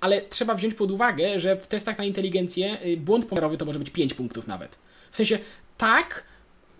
ale 0.00 0.22
trzeba 0.22 0.54
wziąć 0.54 0.74
pod 0.74 0.90
uwagę, 0.90 1.38
że 1.38 1.56
w 1.56 1.66
testach 1.66 1.98
na 1.98 2.04
inteligencję 2.04 2.78
y, 2.86 2.96
błąd 2.96 3.26
pomiarowy 3.26 3.56
to 3.56 3.64
może 3.64 3.78
być 3.78 3.90
5 3.90 4.14
punktów 4.14 4.46
nawet. 4.46 4.78
W 5.10 5.16
sensie, 5.16 5.38
tak, 5.78 6.24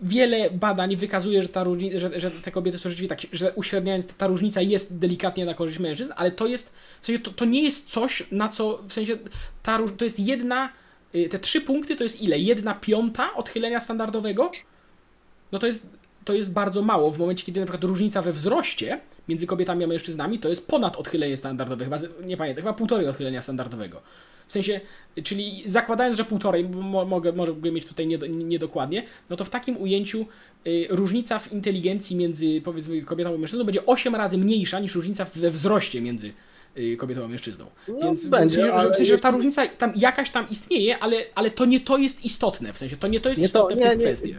wiele 0.03 0.51
badań 0.51 0.97
wykazuje, 0.97 1.43
że, 1.43 1.49
ta 1.49 1.65
różni- 1.65 1.99
że, 1.99 2.21
że 2.21 2.31
te 2.31 2.51
kobiety 2.51 2.79
są 2.79 2.89
rzeczywiście 2.89 3.17
tak, 3.17 3.33
że 3.33 3.53
uśredniając, 3.53 4.07
ta 4.07 4.27
różnica 4.27 4.61
jest 4.61 4.99
delikatnie 4.99 5.45
na 5.45 5.55
korzyść 5.55 5.79
mężczyzn, 5.79 6.13
ale 6.17 6.31
to 6.31 6.47
jest, 6.47 6.75
w 7.01 7.07
sensie, 7.07 7.23
to, 7.23 7.31
to 7.31 7.45
nie 7.45 7.63
jest 7.63 7.91
coś, 7.91 8.23
na 8.31 8.49
co, 8.49 8.83
w 8.89 8.93
sensie, 8.93 9.19
ta 9.63 9.81
to 9.99 10.05
jest 10.05 10.21
jedna, 10.21 10.73
te 11.31 11.39
trzy 11.39 11.61
punkty 11.61 11.97
to 11.97 12.05
jest 12.05 12.23
ile? 12.23 12.39
Jedna 12.39 12.75
piąta 12.75 13.35
odchylenia 13.35 13.81
standardowego? 13.81 14.51
No 15.53 15.59
to 15.59 15.67
jest, 15.67 15.87
to 16.25 16.35
jest 16.35 16.53
bardzo 16.53 16.83
mało 16.83 17.11
w 17.11 17.19
momencie, 17.19 17.45
kiedy 17.45 17.61
na 17.61 17.67
przykład 17.67 17.85
różnica 17.85 18.23
we 18.23 18.33
wzroście 18.33 19.01
między 19.29 19.47
kobietami 19.47 19.85
a 19.85 19.87
mężczyznami 19.87 20.39
to 20.39 20.49
jest 20.49 20.69
ponad 20.69 20.97
odchylenie 20.97 21.37
standardowe, 21.37 21.85
chyba, 21.85 21.99
nie 22.27 22.37
pamiętam, 22.37 22.63
chyba 22.65 22.75
półtorej 22.75 23.09
odchylenia 23.09 23.43
standardowego. 23.43 24.03
W 24.47 24.53
sensie, 24.53 24.81
czyli 25.25 25.63
zakładając, 25.67 26.17
że 26.17 26.25
półtorej, 26.25 26.65
mo, 26.65 27.05
mogę, 27.05 27.33
mogę 27.33 27.73
mieć 27.73 27.85
tutaj 27.85 28.07
niedo- 28.07 28.29
niedokładnie, 28.29 29.03
no 29.31 29.37
to 29.37 29.45
w 29.45 29.51
takim 29.51 29.77
ujęciu 29.77 30.27
y, 30.67 30.87
różnica 30.91 31.39
w 31.39 31.53
inteligencji 31.53 32.17
między 32.17 32.61
powiedzmy 32.65 33.03
kobietą 33.03 33.35
a 33.35 33.39
mężczyzną 33.39 33.65
będzie 33.65 33.87
8 33.87 34.15
razy 34.15 34.39
mniejsza 34.39 34.81
niż 34.81 34.95
różnica 34.95 35.27
we 35.35 35.51
wzroście 35.51 36.01
między 36.01 36.27
y, 36.27 36.33
kobietą 36.99 37.25
a 37.25 37.29
mężczyzną. 37.29 37.65
No, 37.89 37.95
więc 38.03 38.27
będzie, 38.27 38.59
w 38.59 38.61
sensie, 38.61 38.75
ale 38.75 38.91
w 38.93 38.97
sensie, 38.97 39.13
że 39.13 39.19
ta 39.19 39.31
różnica 39.31 39.69
tam 39.69 39.93
jakaś 39.97 40.31
tam 40.31 40.51
istnieje, 40.51 40.99
ale, 40.99 41.17
ale 41.35 41.51
to 41.51 41.65
nie 41.65 41.81
to 41.81 41.97
jest 41.99 42.25
istotne, 42.25 42.73
w 42.73 42.79
sensie 42.79 42.97
to 42.97 43.09
nie 43.09 43.21
to 43.21 43.29
jest 43.29 43.41
Nie 43.41 43.49
to- 43.49 43.59
istotne 43.59 43.77
w 43.77 43.79
nie, 43.79 43.87
tej 43.89 43.99
nie. 43.99 44.05
kwestii. 44.05 44.35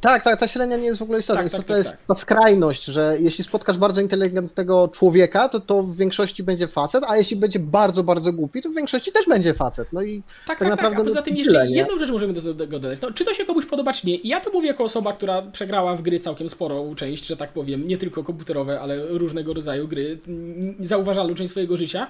Tak, 0.00 0.24
tak, 0.24 0.40
ta 0.40 0.48
średnia 0.48 0.76
nie 0.76 0.84
jest 0.86 0.98
w 0.98 1.02
ogóle 1.02 1.18
istotna. 1.18 1.42
Tak, 1.42 1.52
tak, 1.52 1.60
Istotna 1.60 1.74
tak, 1.76 1.84
jest 1.84 1.96
tak. 1.96 2.06
ta 2.06 2.14
skrajność, 2.14 2.84
że 2.84 3.16
jeśli 3.20 3.44
spotkasz 3.44 3.78
bardzo 3.78 4.00
inteligentnego 4.00 4.88
człowieka, 4.88 5.48
to 5.48 5.60
to 5.60 5.82
w 5.82 5.96
większości 5.96 6.42
będzie 6.42 6.68
facet, 6.68 7.04
a 7.08 7.16
jeśli 7.16 7.36
będzie 7.36 7.58
bardzo, 7.58 8.02
bardzo 8.02 8.32
głupi, 8.32 8.62
to 8.62 8.70
w 8.70 8.74
większości 8.74 9.12
też 9.12 9.26
będzie 9.26 9.54
facet. 9.54 9.88
No 9.92 10.02
i 10.02 10.22
Tak, 10.22 10.26
tak 10.46 10.46
tak, 10.46 10.58
tak, 10.58 10.68
naprawdę 10.68 11.00
a 11.00 11.04
poza 11.04 11.18
no 11.20 11.22
tym 11.24 11.34
tyle, 11.36 11.44
jeszcze 11.44 11.68
nie? 11.70 11.76
jedną 11.76 11.98
rzecz 11.98 12.10
możemy 12.10 12.32
do 12.32 12.54
tego 12.54 12.78
dodać. 12.78 12.98
No, 13.02 13.12
czy 13.12 13.24
to 13.24 13.34
się 13.34 13.44
komuś 13.44 13.66
podoba, 13.66 13.92
czy 13.92 14.06
nie? 14.06 14.14
I 14.16 14.28
ja 14.28 14.40
to 14.40 14.50
mówię 14.52 14.68
jako 14.68 14.84
osoba, 14.84 15.12
która 15.12 15.42
przegrała 15.42 15.96
w 15.96 16.02
gry 16.02 16.20
całkiem 16.20 16.50
sporą 16.50 16.94
część, 16.94 17.26
że 17.26 17.36
tak 17.36 17.52
powiem, 17.52 17.88
nie 17.88 17.98
tylko 17.98 18.24
komputerowe, 18.24 18.80
ale 18.80 19.06
różnego 19.08 19.54
rodzaju 19.54 19.88
gry, 19.88 20.18
zauważalną 20.80 21.34
część 21.34 21.50
swojego 21.50 21.75
życia. 21.76 22.06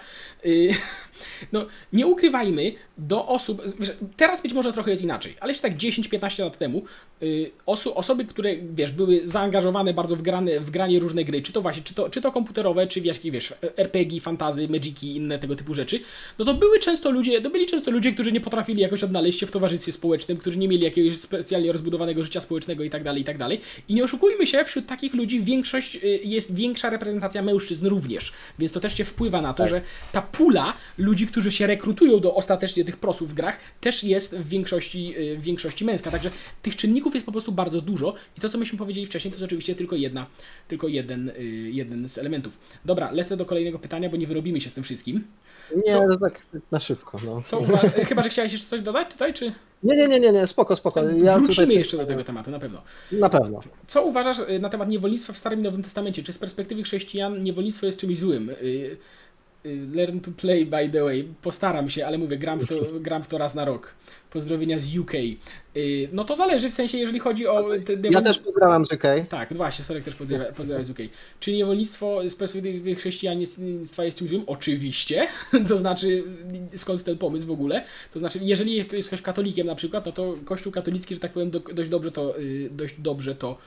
Y, 0.47 0.75
No, 1.53 1.67
nie 1.93 2.07
ukrywajmy, 2.07 2.73
do 2.99 3.27
osób, 3.27 3.63
wiesz, 3.81 3.93
teraz 4.17 4.43
być 4.43 4.53
może 4.53 4.73
trochę 4.73 4.91
jest 4.91 5.03
inaczej, 5.03 5.37
ale 5.41 5.53
jeszcze 5.53 5.69
tak 5.69 5.79
10-15 5.79 6.45
lat 6.45 6.59
temu 6.59 6.83
y, 7.23 7.51
osoby, 7.95 8.25
które, 8.25 8.57
wiesz, 8.57 8.93
były 8.93 9.21
zaangażowane 9.25 9.95
bardzo 9.95 10.17
w, 10.17 10.23
grane, 10.23 10.61
w 10.61 10.71
granie 10.71 11.01
różne 11.01 11.25
gry, 11.25 11.43
czy 11.43 11.53
to 11.53 11.63
właśnie, 11.63 11.83
czy 11.83 11.95
to, 11.95 12.11
czy 12.11 12.21
to 12.21 12.33
komputerowe, 12.33 12.87
czy 12.87 13.01
jakieś, 13.01 13.31
wiesz, 13.31 13.55
RPG, 13.77 14.21
fantazy, 14.21 14.69
magiki 14.69 15.17
inne 15.17 15.39
tego 15.39 15.57
typu 15.57 15.75
rzeczy, 15.75 16.01
no 16.39 16.45
to 16.45 16.55
były 16.55 16.79
często 16.79 17.11
ludzie, 17.11 17.41
to 17.41 17.51
byli 17.51 17.67
często 17.67 17.91
ludzie, 17.91 18.13
którzy 18.13 18.33
nie 18.33 18.41
potrafili 18.41 18.83
jakoś 18.83 19.05
odnaleźć 19.05 19.41
się 19.41 19.47
w 19.47 19.51
towarzystwie 19.51 19.93
społecznym, 19.93 20.39
którzy 20.39 20.59
nie 20.59 20.69
mieli 20.69 20.85
jakiegoś 20.85 21.19
specjalnie 21.19 21.73
rozbudowanego 21.73 22.25
życia 22.25 22.41
społecznego 22.41 22.85
i 22.85 22.91
tak 22.91 23.05
dalej, 23.05 23.23
i 23.23 23.25
tak 23.25 23.39
dalej. 23.39 23.61
I 23.89 23.95
nie 23.95 24.05
oszukujmy 24.05 24.47
się, 24.47 24.65
wśród 24.65 24.87
takich 24.87 25.15
ludzi 25.15 25.41
większość, 25.41 25.97
y, 25.97 26.21
jest 26.25 26.55
większa 26.55 26.91
reprezentacja 26.91 27.43
mężczyzn 27.43 27.87
również, 27.87 28.33
więc 28.59 28.73
to 28.73 28.81
też 28.81 28.97
się 28.97 29.05
wpływa 29.05 29.43
na 29.43 29.55
to, 29.57 29.63
Tak. 29.63 29.71
że 29.71 29.81
ta 30.13 30.23
pula 30.23 30.75
ludzi, 30.99 31.27
którzy 31.27 31.53
się 31.53 31.67
rekrutują 31.67 32.21
do 32.21 32.35
ostatecznie 32.35 32.85
tych 32.85 32.97
prosów 32.97 33.31
w 33.31 33.35
grach, 33.35 33.59
też 33.81 34.05
jest 34.05 34.37
w 34.39 34.49
większości, 34.49 35.15
y, 35.19 35.39
w 35.39 35.43
większości 35.43 35.85
męska. 35.85 36.11
Także 36.11 36.31
tych 36.63 36.77
czynników 36.77 37.15
jest 37.15 37.27
po 37.27 37.33
prostu 37.33 37.53
bardzo 37.53 37.81
dużo 37.81 38.15
i 38.39 38.41
to, 38.41 38.49
co 38.49 38.59
myśmy 38.59 38.79
powiedzieli 38.79 39.07
wcześniej, 39.07 39.33
to 39.33 39.37
jest 39.37 39.45
oczywiście 39.45 39.75
tylko 39.75 39.97
jedna, 39.97 40.27
tylko 40.69 40.89
jeden, 40.89 41.29
y, 41.29 41.43
jeden 41.73 42.09
z 42.09 42.19
elementów. 42.19 42.59
Dobra, 42.85 43.11
lecę 43.13 43.37
do 43.37 43.45
kolejnego 43.45 43.79
pytania, 43.79 44.09
bo 44.09 44.17
nie 44.17 44.27
wyrobimy 44.27 44.61
się 44.61 44.71
z 44.71 44.75
tym 44.75 44.85
wszystkim. 44.85 45.25
Nie, 45.87 45.93
Co- 45.93 46.09
to 46.09 46.17
tak 46.19 46.43
na 46.73 46.81
szybko. 46.81 47.19
No. 47.25 47.43
Co 47.43 47.61
chyba, 48.09 48.23
że 48.23 48.29
chciałeś 48.29 48.53
jeszcze 48.53 48.67
coś 48.69 48.81
dodać 48.81 49.09
tutaj, 49.13 49.35
czy 49.35 49.53
Nie, 49.83 49.97
nie, 49.97 50.09
nie, 50.09 50.21
nie, 50.21 50.33
nie, 50.33 50.47
spoko, 50.47 50.77
spoko. 50.77 51.03
Ja 51.11 51.39
wrócimy 51.39 51.75
jeszcze 51.75 51.97
do 51.97 52.07
tego 52.07 52.25
tematu, 52.25 52.51
na 52.51 52.59
pewno. 52.59 52.83
Na 53.13 53.29
pewno. 53.29 53.61
Co 53.87 54.05
uważasz 54.05 54.39
y, 54.39 54.59
na 54.59 54.69
temat 54.69 54.89
niewolnictwa 54.89 55.33
w 55.33 55.39
Starym 55.39 55.61
i 55.61 55.63
Nowym 55.63 55.83
Testamencie? 55.83 56.23
Czy 56.23 56.33
z 56.33 56.39
perspektywy 56.39 56.83
chrześcijan 56.83 57.45
niewolnictwo 57.45 57.87
jest 57.87 58.01
czymś 58.01 58.19
złym? 58.19 58.51
Y, 59.67 59.89
Learn 59.95 60.21
to 60.21 60.31
play, 60.31 60.67
by 60.67 60.89
the 60.93 61.05
way. 61.05 61.29
Postaram 61.43 61.89
się, 61.89 62.07
ale 62.07 62.19
mówię, 62.19 62.39
gram 62.39 62.61
w 62.61 62.69
to, 62.69 63.01
gram 63.01 63.23
w 63.23 63.29
to 63.29 63.39
raz 63.39 63.55
na 63.55 63.65
rok. 63.65 63.95
Pozdrowienia 64.31 64.79
z 64.79 64.99
UK. 64.99 65.15
Y, 65.15 66.09
No 66.13 66.25
to 66.25 66.37
zależy, 66.37 66.71
w 66.71 66.75
sensie, 66.75 66.99
jeżeli 66.99 67.19
chodzi 67.19 67.47
o... 67.47 67.65
te 67.87 68.09
Ja 68.11 68.23
też 68.23 68.39
pozdrawiam 68.39 68.87
z 68.87 68.93
UK. 68.93 69.03
Tak, 69.29 69.51
no 69.51 69.57
właśnie, 69.57 69.85
Sorek 69.85 70.05
też 70.05 70.15
pozdrawia, 70.57 70.85
z 70.85 70.91
UK. 70.91 70.99
Czy 71.41 71.53
niewolnictwo 71.53 72.29
z 72.29 72.35
perspektywy 72.35 72.95
chrześcijaństwa 72.95 74.05
jest 74.05 74.19
czymś 74.19 74.31
złym? 74.31 74.43
Oczywiście. 74.47 75.27
To 75.69 75.79
znaczy, 75.79 76.25
skąd 76.77 77.05
ten 77.05 77.19
pomysł 77.19 77.47
w 77.47 77.51
ogóle? 77.51 77.85
To 78.13 78.19
znaczy, 78.19 78.39
jeżeli 78.43 78.75
jest 78.75 79.09
ktoś 79.09 79.23
katolikiem 79.23 79.67
na 79.67 79.75
przykład, 79.75 80.07
no 80.07 80.13
to 80.13 80.37
Kościół 80.45 80.73
katolicki, 80.73 81.15
że 81.15 81.21
tak 81.21 81.33
powiem, 81.33 81.51
do, 81.51 81.61
dość 81.61 81.91
dobrze 81.91 82.13
to, 82.13 82.39
y, 82.41 82.69
dość 82.73 82.95
dobrze 82.99 83.35
to 83.35 83.59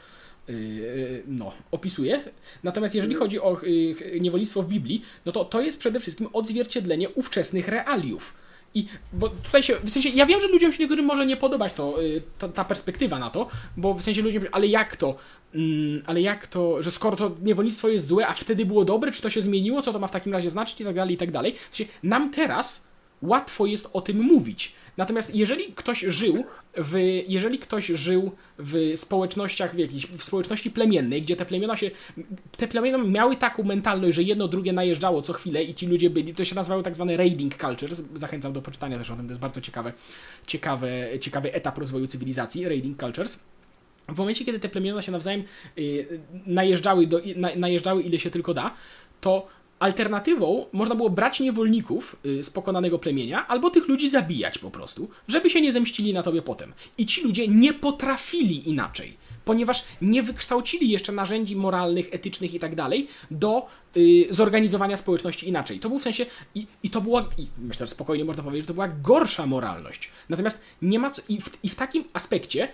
no, 1.27 1.53
opisuje. 1.71 2.23
Natomiast 2.63 2.95
jeżeli 2.95 3.15
chodzi 3.15 3.39
o 3.39 3.57
yy, 3.63 4.19
niewolnictwo 4.19 4.63
w 4.63 4.67
Biblii, 4.67 5.01
no 5.25 5.31
to 5.31 5.45
to 5.45 5.61
jest 5.61 5.79
przede 5.79 5.99
wszystkim 5.99 6.27
odzwierciedlenie 6.33 7.09
ówczesnych 7.09 7.67
realiów. 7.67 8.33
I 8.73 8.85
bo 9.13 9.29
tutaj 9.29 9.63
się, 9.63 9.75
w 9.83 9.89
sensie, 9.89 10.09
ja 10.09 10.25
wiem, 10.25 10.39
że 10.39 10.47
ludziom 10.47 10.71
się 10.71 10.79
niektórym 10.79 11.05
może 11.05 11.25
nie 11.25 11.37
podobać 11.37 11.73
to, 11.73 11.97
ta, 12.37 12.47
ta, 12.47 12.65
perspektywa 12.65 13.19
na 13.19 13.29
to, 13.29 13.47
bo 13.77 13.93
w 13.93 14.01
sensie 14.01 14.21
ludzie, 14.21 14.41
ale 14.51 14.67
jak 14.67 14.95
to, 14.95 15.15
mm, 15.55 16.03
ale 16.05 16.21
jak 16.21 16.47
to, 16.47 16.83
że 16.83 16.91
skoro 16.91 17.17
to 17.17 17.31
niewolnictwo 17.41 17.89
jest 17.89 18.07
złe, 18.07 18.27
a 18.27 18.33
wtedy 18.33 18.65
było 18.65 18.85
dobre, 18.85 19.11
czy 19.11 19.21
to 19.21 19.29
się 19.29 19.41
zmieniło, 19.41 19.81
co 19.81 19.93
to 19.93 19.99
ma 19.99 20.07
w 20.07 20.11
takim 20.11 20.33
razie 20.33 20.49
znaczyć 20.49 20.81
i 20.81 20.83
tak 20.83 20.95
dalej, 20.95 21.15
i 21.15 21.17
tak 21.17 21.31
dalej. 21.31 21.55
W 21.71 21.77
sensie, 21.77 21.93
nam 22.03 22.31
teraz 22.31 22.87
łatwo 23.21 23.65
jest 23.65 23.89
o 23.93 24.01
tym 24.01 24.21
mówić. 24.21 24.73
Natomiast 24.99 25.35
jeżeli 25.35 25.73
ktoś 25.73 25.99
żył 25.99 26.45
w, 26.77 27.21
jeżeli 27.27 27.59
ktoś 27.59 27.87
żył 27.87 28.31
w 28.57 28.93
społecznościach, 28.95 29.75
w, 29.75 29.77
jakiejś, 29.77 30.07
w 30.07 30.23
społeczności 30.23 30.71
plemiennej, 30.71 31.21
gdzie 31.21 31.35
te 31.35 31.45
plemiona 31.45 31.77
się, 31.77 31.91
te 32.57 32.67
plemiona 32.67 32.97
miały 32.97 33.35
taką 33.35 33.63
mentalność, 33.63 34.15
że 34.15 34.23
jedno 34.23 34.47
drugie 34.47 34.73
najeżdżało 34.73 35.21
co 35.21 35.33
chwilę 35.33 35.63
i 35.63 35.73
ci 35.73 35.87
ludzie 35.87 36.09
byli, 36.09 36.35
to 36.35 36.45
się 36.45 36.55
nazywało 36.55 36.83
tak 36.83 36.95
zwane 36.95 37.17
raiding 37.17 37.55
cultures, 37.57 38.03
zachęcam 38.15 38.53
do 38.53 38.61
poczytania 38.61 38.97
też 38.97 39.11
o 39.11 39.15
tym, 39.15 39.25
to 39.25 39.31
jest 39.31 39.41
bardzo 39.41 39.61
ciekawe, 39.61 39.93
ciekawe, 40.47 41.19
ciekawy 41.19 41.53
etap 41.53 41.77
rozwoju 41.77 42.07
cywilizacji, 42.07 42.69
raiding 42.69 42.99
cultures. 42.99 43.39
W 44.07 44.17
momencie, 44.17 44.45
kiedy 44.45 44.59
te 44.59 44.69
plemiona 44.69 45.01
się 45.01 45.11
nawzajem 45.11 45.43
y, 45.77 46.19
najeżdżały, 46.45 47.07
do, 47.07 47.21
na, 47.35 47.55
najeżdżały 47.55 48.01
ile 48.01 48.19
się 48.19 48.29
tylko 48.29 48.53
da, 48.53 48.73
to 49.21 49.47
Alternatywą 49.79 50.65
można 50.71 50.95
było 50.95 51.09
brać 51.09 51.39
niewolników 51.39 52.15
y, 52.25 52.43
z 52.43 52.49
pokonanego 52.49 52.99
plemienia, 52.99 53.47
albo 53.47 53.69
tych 53.69 53.87
ludzi 53.87 54.09
zabijać 54.09 54.57
po 54.57 54.71
prostu, 54.71 55.09
żeby 55.27 55.49
się 55.49 55.61
nie 55.61 55.73
zemścili 55.73 56.13
na 56.13 56.23
tobie 56.23 56.41
potem. 56.41 56.73
I 56.97 57.05
ci 57.05 57.23
ludzie 57.23 57.47
nie 57.47 57.73
potrafili 57.73 58.69
inaczej, 58.69 59.17
ponieważ 59.45 59.85
nie 60.01 60.23
wykształcili 60.23 60.89
jeszcze 60.89 61.11
narzędzi 61.11 61.55
moralnych, 61.55 62.09
etycznych 62.11 62.53
i 62.53 62.59
tak 62.59 62.75
dalej 62.75 63.07
do 63.31 63.67
y, 63.97 64.27
zorganizowania 64.29 64.97
społeczności 64.97 65.49
inaczej. 65.49 65.79
To 65.79 65.89
był 65.89 65.99
w 65.99 66.03
sensie, 66.03 66.25
i, 66.55 66.67
i 66.83 66.89
to 66.89 67.01
była, 67.01 67.29
i 67.37 67.47
myślę, 67.57 67.85
że 67.85 67.91
spokojnie 67.91 68.25
można 68.25 68.43
powiedzieć, 68.43 68.63
że 68.63 68.67
to 68.67 68.73
była 68.73 68.87
gorsza 68.87 69.45
moralność. 69.45 70.11
Natomiast 70.29 70.61
nie 70.81 70.99
ma 70.99 71.11
co, 71.11 71.21
i 71.29 71.41
w, 71.41 71.63
i 71.63 71.69
w 71.69 71.75
takim 71.75 72.03
aspekcie, 72.13 72.69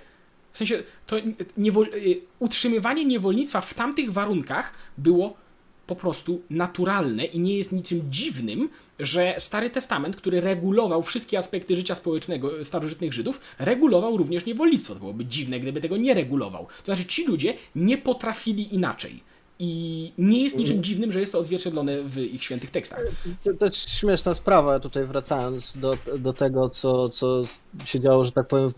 w 0.51 0.57
sensie, 0.57 0.83
to 1.07 1.15
niewol, 1.57 1.85
y, 1.93 2.21
utrzymywanie 2.39 3.05
niewolnictwa 3.05 3.61
w 3.61 3.73
tamtych 3.73 4.13
warunkach 4.13 4.73
było 4.97 5.44
po 5.87 5.95
prostu 5.95 6.41
naturalne 6.49 7.25
i 7.25 7.39
nie 7.39 7.57
jest 7.57 7.71
niczym 7.71 8.01
dziwnym, 8.09 8.69
że 8.99 9.35
Stary 9.39 9.69
Testament, 9.69 10.15
który 10.15 10.41
regulował 10.41 11.03
wszystkie 11.03 11.37
aspekty 11.37 11.75
życia 11.75 11.95
społecznego 11.95 12.65
starożytnych 12.65 13.13
Żydów, 13.13 13.41
regulował 13.59 14.17
również 14.17 14.45
niewolnictwo. 14.45 14.93
To 14.93 14.99
byłoby 14.99 15.25
dziwne, 15.25 15.59
gdyby 15.59 15.81
tego 15.81 15.97
nie 15.97 16.13
regulował. 16.13 16.65
To 16.65 16.85
znaczy, 16.85 17.05
ci 17.05 17.25
ludzie 17.25 17.53
nie 17.75 17.97
potrafili 17.97 18.75
inaczej. 18.75 19.23
I 19.59 20.11
nie 20.17 20.43
jest 20.43 20.57
niczym 20.57 20.83
dziwnym, 20.83 21.11
że 21.11 21.19
jest 21.19 21.31
to 21.31 21.39
odzwierciedlone 21.39 22.03
w 22.03 22.17
ich 22.17 22.43
świętych 22.43 22.71
tekstach. 22.71 23.05
To, 23.43 23.53
to 23.53 23.71
śmieszna 23.71 24.33
sprawa, 24.33 24.79
tutaj 24.79 25.05
wracając 25.05 25.77
do, 25.77 25.97
do 26.19 26.33
tego, 26.33 26.69
co, 26.69 27.09
co 27.09 27.43
się 27.85 27.99
działo, 27.99 28.25
że 28.25 28.31
tak 28.31 28.47
powiem, 28.47 28.71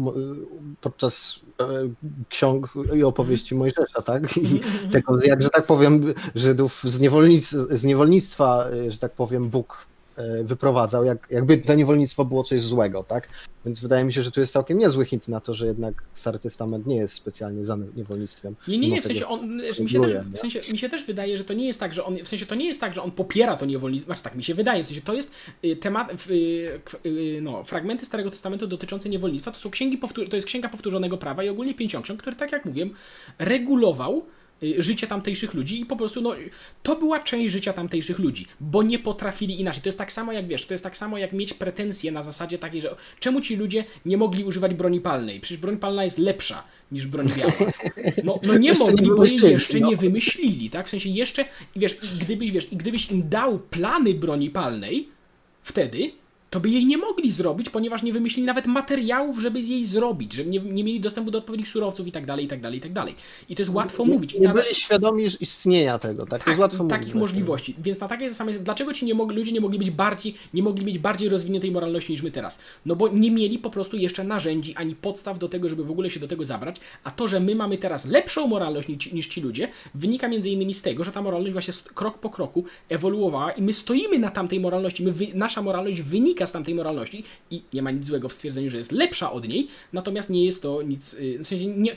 podczas 0.81 1.39
e, 1.61 1.65
ksiąg 2.29 2.73
i 2.95 3.03
opowieści 3.03 3.55
Mojżesza, 3.55 4.01
tak? 4.05 4.37
I 4.37 4.59
tego, 4.91 5.23
jak, 5.23 5.41
że 5.41 5.49
tak 5.49 5.65
powiem, 5.65 6.13
Żydów 6.35 6.81
z, 6.83 6.99
niewolnic, 6.99 7.49
z 7.49 7.83
niewolnictwa, 7.83 8.65
e, 8.69 8.91
że 8.91 8.97
tak 8.97 9.13
powiem, 9.13 9.49
Bóg 9.49 9.87
wyprowadzał, 10.43 11.05
jak, 11.05 11.27
jakby 11.31 11.57
to 11.57 11.75
niewolnictwo 11.75 12.25
było 12.25 12.43
coś 12.43 12.61
złego, 12.61 13.03
tak? 13.03 13.29
Więc 13.65 13.79
wydaje 13.79 14.05
mi 14.05 14.13
się, 14.13 14.21
że 14.21 14.31
tu 14.31 14.39
jest 14.39 14.53
całkiem 14.53 14.77
niezły 14.77 15.05
hint 15.05 15.27
na 15.27 15.39
to, 15.39 15.53
że 15.53 15.65
jednak 15.65 16.03
Stary 16.13 16.39
Testament 16.39 16.87
nie 16.87 16.95
jest 16.95 17.15
specjalnie 17.15 17.65
za 17.65 17.77
niewolnictwem. 17.95 18.55
Nie, 18.67 18.77
nie, 18.77 18.89
nie, 18.89 19.01
w 19.01 19.05
sensie 19.05 19.27
on, 19.27 19.57
mi 19.57 19.89
się, 19.89 20.01
też, 20.01 20.11
w 20.33 20.37
sensie, 20.37 20.59
mi 20.71 20.77
się 20.77 20.89
też 20.89 21.03
wydaje, 21.05 21.37
że 21.37 21.43
to 21.43 21.53
nie 21.53 21.67
jest 21.67 21.79
tak, 21.79 21.93
że 21.93 22.05
on, 22.05 22.17
w 22.17 22.27
sensie 22.27 22.45
to 22.45 22.55
nie 22.55 22.65
jest 22.65 22.79
tak, 22.79 22.93
że 22.93 23.01
on 23.01 23.11
popiera 23.11 23.57
to 23.57 23.65
niewolnictwo, 23.65 24.07
znaczy 24.07 24.23
tak 24.23 24.35
mi 24.35 24.43
się 24.43 24.55
wydaje, 24.55 24.83
w 24.83 24.87
sensie 24.87 25.01
to 25.01 25.13
jest 25.13 25.31
y, 25.65 25.75
temat, 25.75 26.29
y, 26.29 26.79
y, 27.05 27.39
no, 27.41 27.63
fragmenty 27.63 28.05
Starego 28.05 28.31
Testamentu 28.31 28.67
dotyczące 28.67 29.09
niewolnictwa, 29.09 29.51
to 29.51 29.59
są 29.59 29.69
księgi, 29.69 29.99
to 30.29 30.35
jest 30.35 30.47
księga 30.47 30.69
powtórzonego 30.69 31.17
prawa 31.17 31.43
i 31.43 31.49
ogólnie 31.49 31.73
pięciąksiąg, 31.73 32.21
który, 32.21 32.35
tak 32.35 32.51
jak 32.51 32.65
mówiłem, 32.65 32.89
regulował 33.39 34.25
życie 34.77 35.07
tamtejszych 35.07 35.53
ludzi 35.53 35.81
i 35.81 35.85
po 35.85 35.95
prostu 35.95 36.21
no, 36.21 36.35
to 36.83 36.95
była 36.95 37.19
część 37.19 37.53
życia 37.53 37.73
tamtejszych 37.73 38.19
ludzi, 38.19 38.45
bo 38.59 38.83
nie 38.83 38.99
potrafili 38.99 39.61
inaczej. 39.61 39.81
To 39.81 39.89
jest 39.89 39.97
tak 39.97 40.11
samo 40.11 40.31
jak 40.31 40.47
wiesz, 40.47 40.65
to 40.65 40.73
jest 40.73 40.83
tak 40.83 40.97
samo 40.97 41.17
jak 41.17 41.33
mieć 41.33 41.53
pretensje 41.53 42.11
na 42.11 42.23
zasadzie 42.23 42.57
takiej, 42.57 42.81
że 42.81 42.95
czemu 43.19 43.41
ci 43.41 43.55
ludzie 43.55 43.85
nie 44.05 44.17
mogli 44.17 44.43
używać 44.43 44.73
broni 44.73 45.01
palnej? 45.01 45.39
Przecież 45.39 45.61
broń 45.61 45.77
palna 45.77 46.03
jest 46.03 46.17
lepsza 46.17 46.63
niż 46.91 47.07
broń 47.07 47.27
biała. 47.37 47.53
No, 48.23 48.39
no 48.43 48.57
nie 48.57 48.73
mogli, 48.73 49.07
bo 49.17 49.25
jej 49.25 49.39
jeszcze 49.39 49.79
nie 49.79 49.97
wymyślili, 49.97 50.69
tak? 50.69 50.87
W 50.87 50.89
sensie 50.89 51.09
jeszcze, 51.09 51.45
wiesz, 51.75 51.97
gdybyś, 52.21 52.51
wiesz, 52.51 52.73
i 52.73 52.77
gdybyś 52.77 53.11
im 53.11 53.29
dał 53.29 53.59
plany 53.59 54.13
broni 54.13 54.49
palnej, 54.49 55.09
wtedy 55.63 56.11
to 56.49 56.59
by 56.59 56.69
jej 56.69 56.85
nie 56.85 56.97
mogli 56.97 57.31
zrobić, 57.31 57.69
ponieważ 57.69 58.03
nie 58.03 58.13
wymyślili 58.13 58.45
nawet 58.45 58.65
materiałów, 58.65 59.39
żeby 59.39 59.59
jej 59.59 59.85
zrobić, 59.85 60.33
że 60.33 60.45
nie, 60.45 60.59
nie 60.59 60.83
mieli 60.83 60.99
dostępu 60.99 61.31
do 61.31 61.37
odpowiednich 61.37 61.69
surowców 61.69 62.07
i 62.07 62.11
tak 62.11 62.25
dalej, 62.25 62.45
i 62.45 62.47
tak 62.47 62.61
dalej, 62.61 62.77
i 62.77 62.81
tak 62.81 62.93
dalej. 62.93 63.15
I 63.49 63.55
to 63.55 63.61
jest 63.61 63.73
łatwo 63.73 64.05
nie, 64.05 64.13
mówić. 64.13 64.35
Nie, 64.39 64.49
byli 64.49 64.75
świadomi 64.75 65.23
istnienia 65.39 65.99
tego, 65.99 66.25
tak? 66.25 66.43
To 66.43 66.49
jest 66.49 66.61
tak, 66.61 66.71
łatwo 66.71 66.85
takich 66.85 67.15
mówić. 67.15 67.19
możliwości. 67.19 67.75
Więc 67.79 67.99
na 67.99 68.07
takiej 68.07 68.29
zasadzie, 68.29 68.59
dlaczego 68.59 68.93
ci 68.93 69.05
nie 69.05 69.13
mogli, 69.13 69.37
ludzie 69.37 69.51
nie 69.51 69.61
mogli 69.61 69.79
być 69.79 69.91
bardziej, 69.91 70.35
nie 70.53 70.63
mogli 70.63 70.85
mieć 70.85 70.99
bardziej 70.99 71.29
rozwiniętej 71.29 71.71
moralności 71.71 72.11
niż 72.11 72.21
my 72.21 72.31
teraz? 72.31 72.59
No 72.85 72.95
bo 72.95 73.07
nie 73.07 73.31
mieli 73.31 73.59
po 73.59 73.69
prostu 73.69 73.97
jeszcze 73.97 74.23
narzędzi 74.23 74.75
ani 74.75 74.95
podstaw 74.95 75.39
do 75.39 75.49
tego, 75.49 75.69
żeby 75.69 75.83
w 75.83 75.91
ogóle 75.91 76.09
się 76.09 76.19
do 76.19 76.27
tego 76.27 76.45
zabrać, 76.45 76.75
a 77.03 77.11
to, 77.11 77.27
że 77.27 77.39
my 77.39 77.55
mamy 77.55 77.77
teraz 77.77 78.05
lepszą 78.05 78.47
moralność 78.47 78.87
niż, 78.87 79.11
niż 79.11 79.27
ci 79.27 79.41
ludzie, 79.41 79.69
wynika 79.95 80.27
między 80.27 80.49
innymi 80.49 80.73
z 80.73 80.81
tego, 80.81 81.03
że 81.03 81.11
ta 81.11 81.21
moralność 81.21 81.53
właśnie 81.53 81.73
krok 81.93 82.17
po 82.17 82.29
kroku 82.29 82.63
ewoluowała 82.89 83.51
i 83.51 83.61
my 83.61 83.73
stoimy 83.73 84.19
na 84.19 84.31
tamtej 84.31 84.59
moralności, 84.59 85.03
my, 85.03 85.13
nasza 85.33 85.61
moralność 85.61 86.01
wynika 86.01 86.36
z 86.45 86.51
tamtej 86.51 86.75
moralności 86.75 87.23
i 87.51 87.61
nie 87.73 87.81
ma 87.81 87.91
nic 87.91 88.05
złego 88.05 88.29
w 88.29 88.33
stwierdzeniu, 88.33 88.69
że 88.69 88.77
jest 88.77 88.91
lepsza 88.91 89.31
od 89.31 89.47
niej, 89.47 89.67
natomiast 89.93 90.29
nie 90.29 90.45
jest 90.45 90.61
to 90.61 90.81
nic, 90.81 91.13
y, 91.13 91.39
w 91.43 91.47
sensie 91.47 91.65
nie, 91.65 91.95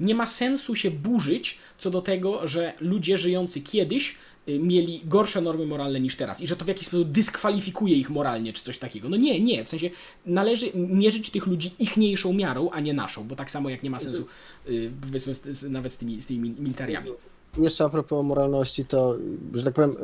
nie 0.00 0.14
ma 0.14 0.26
sensu 0.26 0.74
się 0.74 0.90
burzyć 0.90 1.58
co 1.78 1.90
do 1.90 2.02
tego, 2.02 2.48
że 2.48 2.72
ludzie 2.80 3.18
żyjący 3.18 3.60
kiedyś 3.60 4.16
y, 4.48 4.58
mieli 4.58 5.00
gorsze 5.04 5.40
normy 5.40 5.66
moralne 5.66 6.00
niż 6.00 6.16
teraz 6.16 6.40
i 6.40 6.46
że 6.46 6.56
to 6.56 6.64
w 6.64 6.68
jakiś 6.68 6.86
sposób 6.86 7.10
dyskwalifikuje 7.10 7.96
ich 7.96 8.10
moralnie 8.10 8.52
czy 8.52 8.62
coś 8.62 8.78
takiego. 8.78 9.08
No 9.08 9.16
nie, 9.16 9.40
nie, 9.40 9.64
w 9.64 9.68
sensie 9.68 9.90
należy 10.26 10.66
mierzyć 10.74 11.30
tych 11.30 11.46
ludzi 11.46 11.70
ichniejszą 11.78 12.32
miarą, 12.32 12.70
a 12.70 12.80
nie 12.80 12.94
naszą, 12.94 13.28
bo 13.28 13.36
tak 13.36 13.50
samo 13.50 13.70
jak 13.70 13.82
nie 13.82 13.90
ma 13.90 14.00
sensu 14.00 14.26
y, 14.68 14.90
powiedzmy 15.00 15.34
nawet 15.70 15.92
z 15.92 15.96
tymi, 15.96 16.22
z 16.22 16.26
tymi 16.26 16.50
militariami. 16.50 17.10
Jeszcze 17.58 17.84
a 17.84 17.88
propos 17.88 18.26
moralności, 18.26 18.84
to, 18.84 19.16
że 19.54 19.64
tak 19.64 19.74
powiem, 19.74 19.96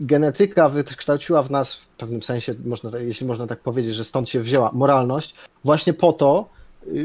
genetyka 0.00 0.68
wykształciła 0.68 1.42
w 1.42 1.50
nas 1.50 1.76
w 1.76 1.88
pewnym 1.88 2.22
sensie, 2.22 2.54
można, 2.64 2.98
jeśli 2.98 3.26
można 3.26 3.46
tak 3.46 3.60
powiedzieć, 3.60 3.94
że 3.94 4.04
stąd 4.04 4.28
się 4.28 4.40
wzięła 4.40 4.70
moralność, 4.72 5.34
właśnie 5.64 5.92
po 5.92 6.12
to, 6.12 6.48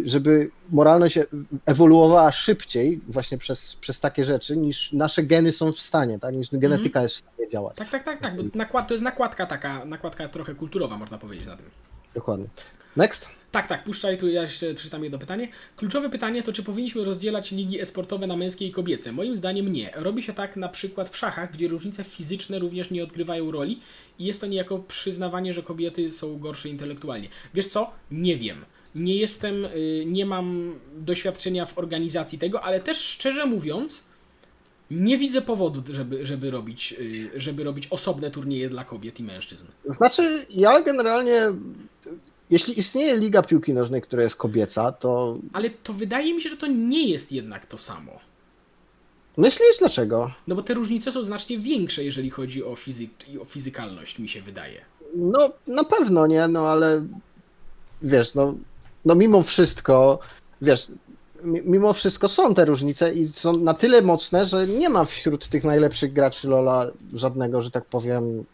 żeby 0.06 0.52
moralność 0.72 1.20
ewoluowała 1.66 2.32
szybciej 2.32 3.02
właśnie 3.08 3.38
przez, 3.38 3.76
przez 3.76 4.00
takie 4.00 4.26
rzeczy, 4.26 4.58
niż 4.58 4.94
nasze 4.94 5.24
geny 5.24 5.52
są 5.52 5.72
w 5.72 5.80
stanie, 5.80 6.20
tak? 6.20 6.36
niż 6.36 6.50
genetyka 6.52 7.00
mm. 7.00 7.04
jest 7.06 7.16
w 7.16 7.18
stanie 7.18 7.50
działać. 7.50 7.76
Tak, 7.76 7.90
tak, 7.90 8.04
tak, 8.04 8.22
tak, 8.22 8.38
bo 8.38 8.44
nakład, 8.56 8.88
to 8.88 8.94
jest 8.94 9.04
nakładka 9.04 9.46
taka, 9.46 9.86
nakładka 9.86 10.30
trochę 10.30 10.56
kulturowa, 10.56 10.98
można 10.98 11.18
powiedzieć 11.18 11.48
na 11.48 11.58
tym. 11.58 11.66
Dokładnie. 12.14 12.48
Next. 12.98 13.30
Tak, 13.52 13.68
tak, 13.68 13.84
puszczaj, 13.84 14.18
tu 14.18 14.28
ja 14.28 14.42
jeszcze 14.42 14.76
czytam 14.76 15.04
jedno 15.04 15.20
pytanie. 15.20 15.48
Kluczowe 15.76 16.10
pytanie 16.10 16.44
to, 16.44 16.54
czy 16.54 16.64
powinniśmy 16.64 17.04
rozdzielać 17.04 17.52
ligi 17.52 17.82
esportowe 17.82 18.28
na 18.28 18.38
męskie 18.38 18.68
i 18.68 18.72
kobiece? 18.72 19.12
Moim 19.12 19.38
zdaniem 19.38 19.74
nie. 19.74 19.92
Robi 19.96 20.24
się 20.24 20.34
tak 20.34 20.56
na 20.56 20.70
przykład 20.70 21.10
w 21.10 21.18
szachach, 21.18 21.54
gdzie 21.54 21.68
różnice 21.68 22.04
fizyczne 22.04 22.60
również 22.60 22.92
nie 22.92 23.04
odgrywają 23.04 23.52
roli 23.52 23.80
i 24.20 24.26
jest 24.26 24.42
to 24.42 24.48
niejako 24.48 24.80
przyznawanie, 24.80 25.54
że 25.54 25.64
kobiety 25.64 26.12
są 26.12 26.40
gorsze 26.40 26.70
intelektualnie. 26.70 27.28
Wiesz 27.54 27.68
co? 27.68 27.92
Nie 28.12 28.38
wiem. 28.38 28.66
Nie 28.96 29.16
jestem, 29.16 29.66
y, 29.66 30.04
nie 30.06 30.26
mam 30.26 30.76
doświadczenia 30.98 31.66
w 31.66 31.78
organizacji 31.78 32.40
tego, 32.40 32.62
ale 32.62 32.80
też 32.80 32.98
szczerze 32.98 33.46
mówiąc, 33.46 34.04
nie 34.92 35.18
widzę 35.18 35.42
powodu, 35.42 35.94
żeby, 35.94 36.26
żeby, 36.26 36.52
robić, 36.52 36.96
y, 37.00 37.42
żeby 37.42 37.64
robić 37.64 37.88
osobne 37.90 38.32
turnieje 38.32 38.70
dla 38.70 38.86
kobiet 38.86 39.20
i 39.20 39.24
mężczyzn. 39.24 39.68
Znaczy, 39.86 40.46
ja 40.50 40.82
generalnie 40.82 41.42
jeśli 42.50 42.80
istnieje 42.80 43.18
Liga 43.18 43.44
Piłki 43.44 43.74
Nożnej, 43.74 44.02
która 44.02 44.24
jest 44.24 44.36
kobieca, 44.36 44.92
to. 44.92 45.38
Ale 45.54 45.70
to 45.70 45.94
wydaje 45.94 46.34
mi 46.34 46.42
się, 46.42 46.50
że 46.50 46.58
to 46.58 46.68
nie 46.68 47.10
jest 47.10 47.32
jednak 47.32 47.66
to 47.66 47.78
samo. 47.78 48.20
Myślisz 49.38 49.78
dlaczego? 49.80 50.32
No 50.48 50.56
bo 50.56 50.62
te 50.62 50.74
różnice 50.74 51.12
są 51.12 51.24
znacznie 51.24 51.60
większe, 51.60 52.04
jeżeli 52.04 52.30
chodzi 52.30 52.64
o, 52.64 52.76
fizyk, 52.76 53.10
o 53.42 53.46
fizykalność, 53.46 54.20
mi 54.20 54.30
się 54.30 54.42
wydaje. 54.42 54.82
No, 55.16 55.50
na 55.68 55.84
pewno 55.84 56.28
nie, 56.28 56.48
no 56.48 56.68
ale 56.68 57.06
wiesz, 58.02 58.36
no, 58.36 58.56
no 59.06 59.16
mimo 59.16 59.42
wszystko, 59.42 60.20
wiesz, 60.62 60.88
mimo 61.44 61.94
wszystko 61.94 62.30
są 62.30 62.54
te 62.54 62.66
różnice 62.66 63.14
i 63.14 63.28
są 63.28 63.58
na 63.58 63.74
tyle 63.74 64.02
mocne, 64.02 64.46
że 64.46 64.68
nie 64.68 64.90
ma 64.90 65.06
wśród 65.06 65.48
tych 65.48 65.64
najlepszych 65.64 66.14
graczy 66.14 66.48
Lola 66.48 66.92
żadnego, 67.14 67.62
że 67.62 67.72
tak 67.72 67.86
powiem, 67.86 68.46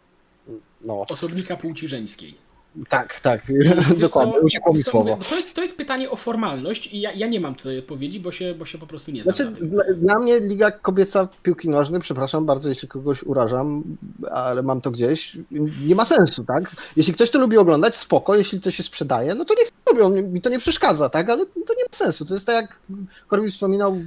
no. 0.82 1.06
Osobnika 1.10 1.58
płci 1.58 1.88
żeńskiej. 1.88 2.43
Tak, 2.90 3.20
tak, 3.20 3.42
Wiesz 3.48 3.94
dokładnie, 3.98 4.34
co, 4.34 4.40
uciekło 4.40 4.74
mi 4.74 4.84
co, 4.84 4.92
słowo. 4.92 5.18
To 5.30 5.36
jest, 5.36 5.54
to 5.54 5.62
jest 5.62 5.78
pytanie 5.78 6.10
o 6.10 6.16
formalność 6.16 6.88
i 6.88 7.00
ja, 7.02 7.12
ja 7.12 7.28
nie 7.28 7.40
mam 7.40 7.56
tutaj 7.56 7.80
odpowiedzi, 7.80 8.20
bo 8.20 8.32
się, 8.32 8.56
bo 8.56 8.66
się 8.66 8.78
po 8.78 8.88
prostu 8.88 9.12
nie 9.12 9.24
znam. 9.24 9.36
Znaczy, 9.36 9.52
dla, 9.52 9.84
dla 9.98 10.20
mnie 10.20 10.40
Liga 10.40 10.72
Kobieca 10.72 11.28
Piłki 11.44 11.70
Nożnej, 11.70 12.02
przepraszam 12.02 12.46
bardzo, 12.46 12.70
jeśli 12.70 12.88
kogoś 12.88 13.24
urażam, 13.24 13.84
ale 14.32 14.64
mam 14.64 14.82
to 14.82 14.92
gdzieś, 14.92 15.38
nie 15.86 15.96
ma 15.96 16.06
sensu, 16.06 16.44
tak? 16.44 16.76
Jeśli 16.96 17.14
ktoś 17.14 17.30
to 17.30 17.40
lubi 17.40 17.58
oglądać, 17.58 17.96
spoko, 17.96 18.36
jeśli 18.36 18.62
to 18.62 18.72
się 18.72 18.84
sprzedaje, 18.84 19.36
no 19.36 19.46
to 19.46 19.54
niech 19.60 19.72
robią, 19.90 20.10
mi 20.10 20.42
to 20.42 20.50
nie 20.50 20.60
przeszkadza, 20.60 21.10
tak? 21.10 21.30
Ale 21.30 21.46
to 21.46 21.74
nie 21.78 21.84
ma 21.84 21.98
sensu, 21.98 22.26
to 22.26 22.34
jest 22.34 22.46
tak 22.46 22.56
jak 22.56 22.80
Korwin 23.28 23.52
wspominał... 23.52 23.98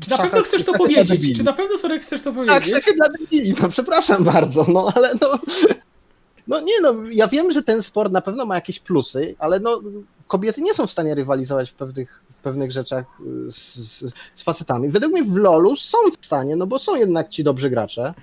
Czy 0.00 0.10
na 0.10 0.18
pewno 0.18 0.42
chcesz 0.42 0.64
to 0.64 0.72
powiedzieć? 0.72 1.36
Czy 1.36 1.44
na 1.44 1.52
pewno 1.52 1.78
Sorek 1.78 2.02
chcesz 2.02 2.22
to 2.22 2.30
Tak, 2.30 2.34
powiedzieć? 2.34 2.74
szachy 2.74 2.94
dla 2.94 3.06
debili, 3.08 3.54
no 3.62 3.68
przepraszam 3.68 4.24
bardzo, 4.24 4.66
no 4.68 4.92
ale 4.94 5.14
no... 5.20 5.38
No 6.46 6.60
nie 6.60 6.80
no, 6.82 6.94
ja 7.12 7.28
wiem, 7.28 7.52
że 7.52 7.62
ten 7.62 7.82
sport 7.82 8.12
na 8.12 8.20
pewno 8.20 8.46
ma 8.46 8.54
jakieś 8.54 8.78
plusy, 8.78 9.34
ale 9.38 9.60
no 9.60 9.80
kobiety 10.26 10.62
nie 10.62 10.74
są 10.74 10.86
w 10.86 10.90
stanie 10.90 11.14
rywalizować 11.14 11.70
w 11.70 11.74
pewnych, 11.74 12.22
w 12.30 12.34
pewnych 12.34 12.72
rzeczach 12.72 13.04
y, 13.46 13.52
z, 13.52 13.74
z, 13.74 14.14
z 14.34 14.42
facetami. 14.42 14.88
Według 14.88 15.12
mnie 15.12 15.24
w 15.24 15.36
LoLu 15.36 15.76
są 15.76 15.98
w 16.20 16.26
stanie, 16.26 16.56
no 16.56 16.66
bo 16.66 16.78
są 16.78 16.96
jednak 16.96 17.28
ci 17.28 17.44
dobrzy 17.44 17.70
gracze. 17.70 18.14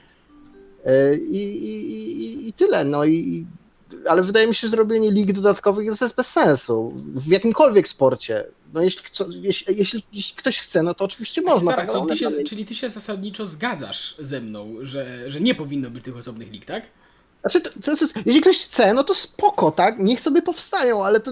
Y, 0.85 1.17
I, 1.17 1.37
i, 1.37 1.91
i, 2.25 2.47
i 2.47 2.53
tyle, 2.53 2.85
no 2.85 3.05
i... 3.05 3.47
Ale 4.07 4.23
wydaje 4.23 4.47
mi 4.47 4.55
się, 4.55 4.67
że 4.67 4.71
zrobienie 4.71 5.11
lig 5.11 5.33
dodatkowych 5.33 5.97
to 5.97 6.05
jest 6.05 6.15
bez 6.15 6.27
sensu. 6.27 6.93
W 6.95 7.27
jakimkolwiek 7.27 7.87
sporcie. 7.87 8.45
No 8.73 8.81
jeśli, 8.81 9.03
jeśli, 9.41 9.77
jeśli, 9.77 10.03
jeśli 10.13 10.35
ktoś 10.35 10.59
chce, 10.59 10.83
no 10.83 10.93
to 10.93 11.05
oczywiście 11.05 11.41
można. 11.41 11.71
Zaraz, 11.71 11.93
tak, 11.93 11.95
czyli, 11.95 12.07
ty 12.07 12.17
się, 12.17 12.43
czyli 12.43 12.65
ty 12.65 12.75
się 12.75 12.89
zasadniczo 12.89 13.45
zgadzasz 13.45 14.15
ze 14.19 14.41
mną, 14.41 14.75
że, 14.81 15.31
że 15.31 15.41
nie 15.41 15.55
powinno 15.55 15.89
być 15.89 16.03
tych 16.03 16.17
osobnych 16.17 16.51
lig, 16.51 16.65
tak? 16.65 16.83
Znaczy, 17.43 17.61
to, 17.61 17.69
to 17.85 17.91
jest, 17.91 18.15
jeśli 18.25 18.41
ktoś 18.41 18.59
chce, 18.59 18.93
no 18.93 19.03
to 19.03 19.13
spoko, 19.13 19.71
tak? 19.71 19.99
Niech 19.99 20.21
sobie 20.21 20.41
powstają, 20.41 21.05
ale 21.05 21.19
to 21.19 21.31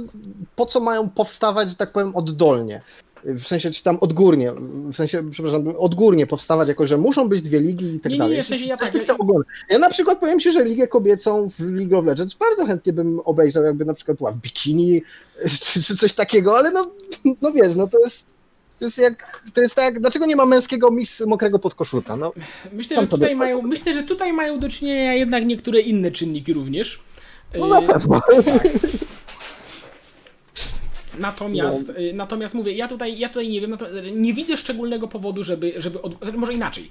po 0.55 0.65
co 0.65 0.79
mają 0.79 1.09
powstawać, 1.09 1.69
że 1.69 1.75
tak 1.75 1.91
powiem, 1.91 2.15
oddolnie? 2.15 2.81
W 3.23 3.43
sensie, 3.43 3.71
czy 3.71 3.83
tam 3.83 3.97
odgórnie, 4.01 4.51
w 4.91 4.95
sensie, 4.95 5.29
przepraszam, 5.31 5.67
odgórnie 5.77 6.27
powstawać 6.27 6.67
jako, 6.67 6.87
że 6.87 6.97
muszą 6.97 7.29
być 7.29 7.41
dwie 7.41 7.59
ligi 7.59 7.95
i 7.95 7.99
tak 7.99 8.09
Nie, 8.09 8.15
nie, 8.15 8.19
dalej. 8.19 8.37
nie, 8.37 8.43
w 8.43 8.47
sensie 8.47 8.65
ja 8.65 8.77
tak- 8.77 8.93
ogląda. 9.19 9.47
Ja 9.69 9.79
na 9.79 9.89
przykład 9.89 10.19
powiem 10.19 10.39
Ci, 10.39 10.51
że 10.51 10.63
ligę 10.63 10.87
kobiecą 10.87 11.49
w 11.49 11.59
League 11.59 11.97
of 11.97 12.05
Legends 12.05 12.33
bardzo 12.33 12.65
chętnie 12.65 12.93
bym 12.93 13.19
obejrzał, 13.19 13.63
jakby 13.63 13.85
na 13.85 13.93
przykład 13.93 14.17
była 14.17 14.31
w 14.31 14.37
bikini, 14.37 15.01
czy, 15.61 15.83
czy 15.83 15.97
coś 15.97 16.13
takiego, 16.13 16.57
ale 16.57 16.71
no, 16.71 16.91
no 17.41 17.51
wiesz, 17.51 17.75
no 17.75 17.87
to 17.87 17.99
jest, 18.03 18.33
to 18.81 18.85
jest 18.85 18.97
jak, 18.97 19.41
to 19.53 19.61
jest 19.61 19.75
tak, 19.75 19.99
dlaczego 19.99 20.25
nie 20.25 20.35
ma 20.35 20.45
męskiego 20.45 20.91
miss 20.91 21.19
mokrego 21.27 21.59
podkoszulka, 21.59 22.15
no. 22.15 22.33
Myślę, 22.73 22.97
że 23.01 23.07
tutaj 23.07 23.35
mają, 23.35 23.61
myślę, 23.61 23.93
że 23.93 24.03
tutaj 24.03 24.33
mają 24.33 24.59
do 24.59 24.69
czynienia 24.69 25.13
jednak 25.13 25.45
niektóre 25.45 25.79
inne 25.79 26.11
czynniki 26.11 26.53
również. 26.53 26.99
No 27.59 27.65
Y, 27.65 27.69
na 27.69 27.81
pewno. 27.81 28.21
Natomiast, 31.19 31.87
No. 31.87 31.99
y, 31.99 32.13
natomiast 32.13 32.55
mówię, 32.55 32.73
ja 32.73 32.87
tutaj, 32.87 33.19
ja 33.19 33.29
tutaj 33.29 33.49
nie 33.49 33.61
wiem, 33.61 33.77
nie 34.15 34.33
widzę 34.33 34.57
szczególnego 34.57 35.07
powodu, 35.07 35.43
żeby, 35.43 35.73
żeby 35.77 36.01
od, 36.01 36.35
może 36.35 36.53
inaczej. 36.53 36.89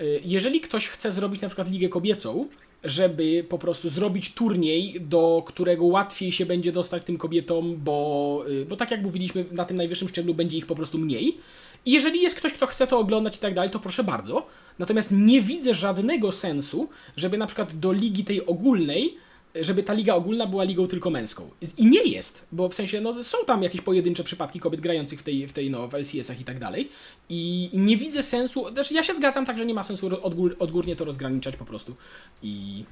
Y, 0.00 0.20
Jeżeli 0.24 0.60
ktoś 0.60 0.88
chce 0.88 1.12
zrobić 1.12 1.40
na 1.40 1.48
przykład 1.48 1.70
ligę 1.70 1.88
kobiecą, 1.88 2.48
żeby 2.84 3.44
po 3.48 3.58
prostu 3.58 3.88
zrobić 3.88 4.34
turniej, 4.34 5.00
do 5.00 5.42
którego 5.46 5.84
łatwiej 5.84 6.32
się 6.32 6.46
będzie 6.46 6.72
dostać 6.72 7.04
tym 7.04 7.18
kobietom, 7.18 7.76
bo, 7.84 8.44
y, 8.48 8.66
bo 8.66 8.76
tak 8.76 8.90
jak 8.90 9.02
mówiliśmy, 9.02 9.44
na 9.52 9.64
tym 9.64 9.76
najwyższym 9.76 10.08
szczeblu 10.08 10.34
będzie 10.34 10.58
ich 10.58 10.66
po 10.66 10.74
prostu 10.74 10.98
mniej. 10.98 11.38
Jeżeli 11.86 12.22
jest 12.22 12.36
ktoś, 12.36 12.52
kto 12.52 12.66
chce 12.66 12.86
to 12.86 12.98
oglądać 12.98 13.36
i 13.36 13.40
tak 13.40 13.54
dalej, 13.54 13.70
to 13.70 13.80
proszę 13.80 14.04
bardzo. 14.04 14.46
Natomiast 14.78 15.10
nie 15.12 15.42
widzę 15.42 15.74
żadnego 15.74 16.32
sensu, 16.32 16.88
żeby 17.16 17.38
na 17.38 17.46
przykład 17.46 17.78
do 17.78 17.92
ligi 17.92 18.24
tej 18.24 18.46
ogólnej 18.46 19.16
żeby 19.60 19.82
ta 19.82 19.92
liga 19.92 20.14
ogólna 20.14 20.46
była 20.46 20.64
ligą 20.64 20.86
tylko 20.86 21.10
męską. 21.10 21.50
I 21.76 21.86
nie 21.86 22.02
jest, 22.02 22.46
bo 22.52 22.68
w 22.68 22.74
sensie 22.74 23.00
no, 23.00 23.24
są 23.24 23.38
tam 23.46 23.62
jakieś 23.62 23.80
pojedyncze 23.80 24.24
przypadki 24.24 24.60
kobiet 24.60 24.80
grających 24.80 25.20
w 25.20 25.22
tej, 25.22 25.48
w 25.48 25.52
tej 25.52 25.70
no, 25.70 25.88
w 25.88 25.94
LCS-ach 25.94 26.40
i 26.40 26.44
tak 26.44 26.58
dalej. 26.58 26.88
I 27.28 27.70
nie 27.72 27.96
widzę 27.96 28.22
sensu, 28.22 28.72
znaczy 28.72 28.94
ja 28.94 29.02
się 29.02 29.14
zgadzam 29.14 29.46
tak, 29.46 29.58
że 29.58 29.66
nie 29.66 29.74
ma 29.74 29.82
sensu 29.82 30.08
odgór, 30.22 30.56
odgórnie 30.58 30.96
to 30.96 31.04
rozgraniczać 31.04 31.56
po 31.56 31.64
prostu. 31.64 31.94
I, 32.42 32.84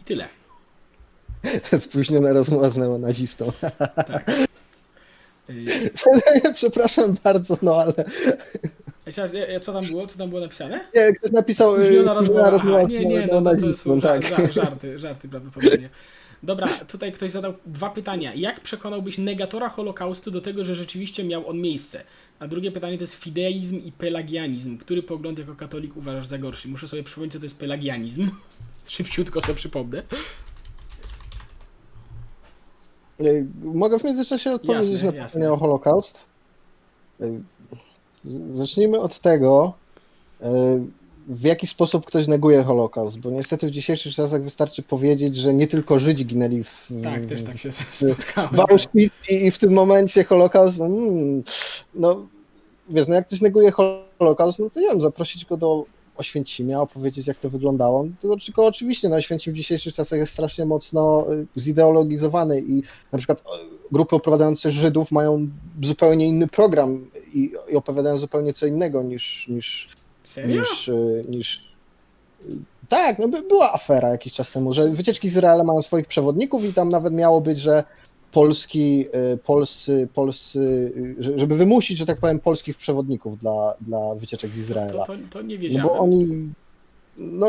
i 0.00 0.04
tyle. 0.04 0.28
Spóźniona 1.78 2.32
rozmowa 2.32 2.70
z 2.70 2.76
neonazistą. 2.76 3.52
Tak. 3.96 4.30
Y, 5.50 5.90
Przepraszam 6.54 7.16
bardzo, 7.24 7.58
no 7.62 7.76
ale 7.76 7.92
Co 9.60 9.72
tam 9.72 9.84
było? 9.84 10.06
Co 10.06 10.18
tam 10.18 10.28
było 10.28 10.40
napisane? 10.40 10.80
nie, 10.94 11.12
ktoś 11.12 11.30
napisał 11.30 11.76
y, 11.76 11.86
Spóźniona 11.86 12.14
spóźniona 12.14 12.50
rozmowa. 12.50 12.78
Aha, 12.78 12.88
nie, 12.88 13.04
nie, 13.06 13.18
no, 13.18 13.20
no 13.20 13.26
to 13.26 13.40
neonazistą, 13.40 13.90
są 13.94 14.00
tak. 14.00 14.22
żar, 14.22 14.52
żarty, 14.52 14.98
żarty 14.98 15.28
prawdopodobnie. 15.28 15.90
Dobra, 16.42 16.68
tutaj 16.68 17.12
ktoś 17.12 17.30
zadał 17.30 17.54
dwa 17.66 17.90
pytania. 17.90 18.34
Jak 18.34 18.60
przekonałbyś 18.60 19.18
negatora 19.18 19.68
Holokaustu 19.68 20.30
do 20.30 20.40
tego, 20.40 20.64
że 20.64 20.74
rzeczywiście 20.74 21.24
miał 21.24 21.48
on 21.48 21.60
miejsce? 21.60 22.04
A 22.38 22.46
drugie 22.46 22.72
pytanie 22.72 22.98
to 22.98 23.02
jest 23.02 23.14
fideizm 23.14 23.78
i 23.78 23.92
pelagianizm. 23.92 24.78
Który 24.78 25.02
pogląd 25.02 25.38
jako 25.38 25.54
katolik 25.54 25.96
uważasz 25.96 26.26
za 26.26 26.38
gorszy? 26.38 26.68
Muszę 26.68 26.88
sobie 26.88 27.02
przypomnieć, 27.02 27.32
co 27.32 27.38
to 27.38 27.44
jest 27.44 27.58
pelagianizm. 27.58 28.30
Szybciutko 28.86 29.40
sobie 29.40 29.54
przypomnę. 29.54 30.02
Y, 33.20 33.46
Mogę 33.62 33.98
w 33.98 34.04
międzyczasie 34.04 34.50
odpowiedzieć 34.50 35.02
Jasne, 35.02 35.12
na 35.12 35.26
pytanie 35.26 35.52
o 35.52 35.56
Holokaust? 35.56 36.26
Zacznijmy 38.50 39.00
od 39.00 39.20
tego, 39.20 39.72
y, 40.42 40.46
w 41.28 41.42
jaki 41.42 41.66
sposób 41.66 42.06
ktoś 42.06 42.26
neguje 42.26 42.62
Holokaust, 42.62 43.18
bo 43.18 43.30
niestety 43.30 43.66
w 43.66 43.70
dzisiejszych 43.70 44.14
czasach 44.14 44.42
wystarczy 44.42 44.82
powiedzieć, 44.82 45.36
że 45.36 45.54
nie 45.54 45.66
tylko 45.66 45.98
Żydzi 45.98 46.26
ginęli 46.26 46.64
w, 46.64 46.88
Tak, 47.02 47.26
też 47.26 47.42
tak 47.42 47.58
się 47.58 47.72
spotkałem. 47.92 48.50
w 48.56 48.60
Auschwitz 48.60 49.12
i, 49.30 49.50
w 49.50 49.58
tym 49.58 49.72
momencie 49.72 50.24
Holokaust, 50.24 50.78
no, 50.78 50.86
mm, 50.86 51.42
no 51.94 52.26
wiesz, 52.90 53.08
no 53.08 53.14
jak 53.14 53.26
ktoś 53.26 53.40
neguje 53.40 53.70
Holokaust, 54.18 54.58
no 54.58 54.70
to 54.70 54.80
nie 54.80 54.88
wiem, 54.88 55.00
zaprosić 55.00 55.44
go 55.44 55.56
do 55.56 55.84
Oświęcimia, 56.16 56.80
opowiedzieć 56.80 57.26
jak 57.26 57.38
to 57.38 57.50
wyglądało, 57.50 58.06
tylko, 58.20 58.36
tylko 58.44 58.66
oczywiście 58.66 59.08
no, 59.08 59.16
Oświęcim 59.16 59.52
w 59.52 59.56
dzisiejszych 59.56 59.94
czasach 59.94 60.18
jest 60.18 60.32
strasznie 60.32 60.66
mocno 60.66 61.26
y, 61.32 61.46
zideologizowany 61.60 62.60
i 62.60 62.82
na 63.12 63.18
przykład 63.18 63.40
y, 63.40 63.42
grupy 63.92 64.16
opowiadające 64.16 64.70
Żydów 64.70 65.12
mają 65.12 65.48
zupełnie 65.82 66.26
inny 66.26 66.46
program 66.46 67.10
i, 67.36 67.52
i 67.72 67.76
opowiadają 67.76 68.18
zupełnie 68.18 68.52
co 68.52 68.66
innego 68.66 69.02
niż, 69.02 69.48
niż, 69.48 69.88
Serio? 70.24 70.60
niż, 70.60 70.88
y, 70.88 71.24
niż 71.28 71.64
tak, 72.88 73.18
no 73.18 73.28
by, 73.28 73.42
była 73.42 73.72
afera 73.72 74.08
jakiś 74.08 74.32
czas 74.32 74.52
temu, 74.52 74.72
że 74.74 74.90
wycieczki 74.90 75.28
z 75.28 75.32
Izraela 75.32 75.64
mają 75.64 75.82
swoich 75.82 76.06
przewodników 76.06 76.64
i 76.64 76.74
tam 76.74 76.90
nawet 76.90 77.12
miało 77.14 77.40
być, 77.40 77.58
że 77.58 77.84
polski, 78.32 79.04
y, 79.34 79.38
polscy, 79.38 80.08
polscy, 80.14 80.92
że- 81.18 81.38
żeby 81.38 81.56
wymusić, 81.56 81.98
że 81.98 82.06
tak 82.06 82.18
powiem, 82.20 82.38
polskich 82.38 82.76
przewodników 82.76 83.38
dla, 83.38 83.74
dla 83.80 84.14
wycieczek 84.14 84.50
z 84.52 84.58
Izraela. 84.58 85.06
To, 85.06 85.12
to, 85.12 85.18
to 85.30 85.42
nie 85.42 85.54
No 85.56 85.60
wiedziałem. 85.62 85.86
bo 85.88 85.98
oni, 85.98 86.48
no 87.18 87.46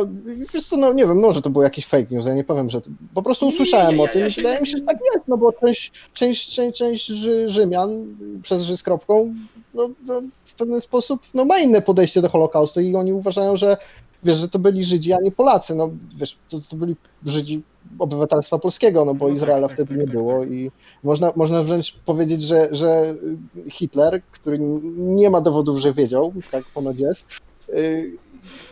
wiesz 0.53 0.67
co, 0.67 0.77
no 0.77 0.93
nie 0.93 1.07
wiem, 1.07 1.19
może 1.19 1.41
to 1.41 1.49
był 1.49 1.61
jakiś 1.61 1.85
fake 1.85 2.07
news, 2.11 2.25
ja 2.25 2.33
nie 2.35 2.43
powiem, 2.43 2.69
że 2.69 2.81
to, 2.81 2.89
po 3.13 3.21
prostu 3.23 3.45
Nie, 3.45 3.51
nie, 3.51 3.55
usłyszałem 3.55 3.95
nie, 3.95 4.01
o 4.01 4.05
ja- 4.05 4.11
tym 4.11 4.21
ja 4.21 4.27
i 4.27 4.31
się 4.31 4.41
wydaje 4.41 4.55
nie- 4.55 4.61
mi 4.61 4.67
się, 4.67 4.77
że 4.77 4.83
tak 4.83 4.97
jest, 5.15 5.27
no 5.27 5.37
bo 5.37 5.53
część, 5.53 5.91
część, 6.13 6.55
część, 6.55 6.77
część 6.77 7.07
Rzy, 7.07 7.49
Rzymian 7.49 8.15
przez 8.41 8.61
Ży 8.63 8.77
z 8.77 8.83
kropką, 8.83 9.33
no, 9.77 9.89
no 10.05 10.21
w 10.45 10.55
pewien 10.55 10.81
sposób, 10.81 11.21
no 11.33 11.45
ma 11.45 11.59
inne 11.59 11.81
podejście 11.81 12.21
do 12.21 12.29
Holokaustu 12.29 12.81
i 12.81 12.95
oni 12.95 13.13
uważają, 13.13 13.57
że 13.57 13.77
wiesz, 14.23 14.37
że 14.37 14.49
to 14.49 14.59
byli 14.59 14.85
Żydzi, 14.85 15.13
a 15.13 15.17
nie 15.21 15.31
Polacy, 15.31 15.75
no 15.75 15.89
wiesz, 16.15 16.37
to, 16.49 16.59
to 16.69 16.75
byli 16.75 16.95
Żydzi 17.25 17.63
obywatelstwa 17.99 18.59
polskiego, 18.59 19.05
no 19.05 19.13
bo 19.13 19.27
No 19.27 19.33
tak, 19.33 19.37
Izraela 19.37 19.67
tak, 19.67 19.77
wtedy 19.77 19.89
tak, 19.89 19.97
nie 19.97 20.05
tak, 20.05 20.15
było 20.15 20.39
tak. 20.39 20.51
i 20.51 20.71
można, 21.03 21.33
można 21.35 21.63
wręcz 21.63 21.99
powiedzieć, 22.05 22.41
że, 22.41 22.69
że 22.71 23.15
Hitler, 23.71 24.21
który 24.31 24.57
nie 24.97 25.29
ma 25.29 25.41
dowodów, 25.41 25.77
że 25.77 25.93
wiedział, 25.93 26.33
tak 26.51 26.65
ponoć 26.65 26.97
jest, 26.97 27.25
y, 27.69 28.17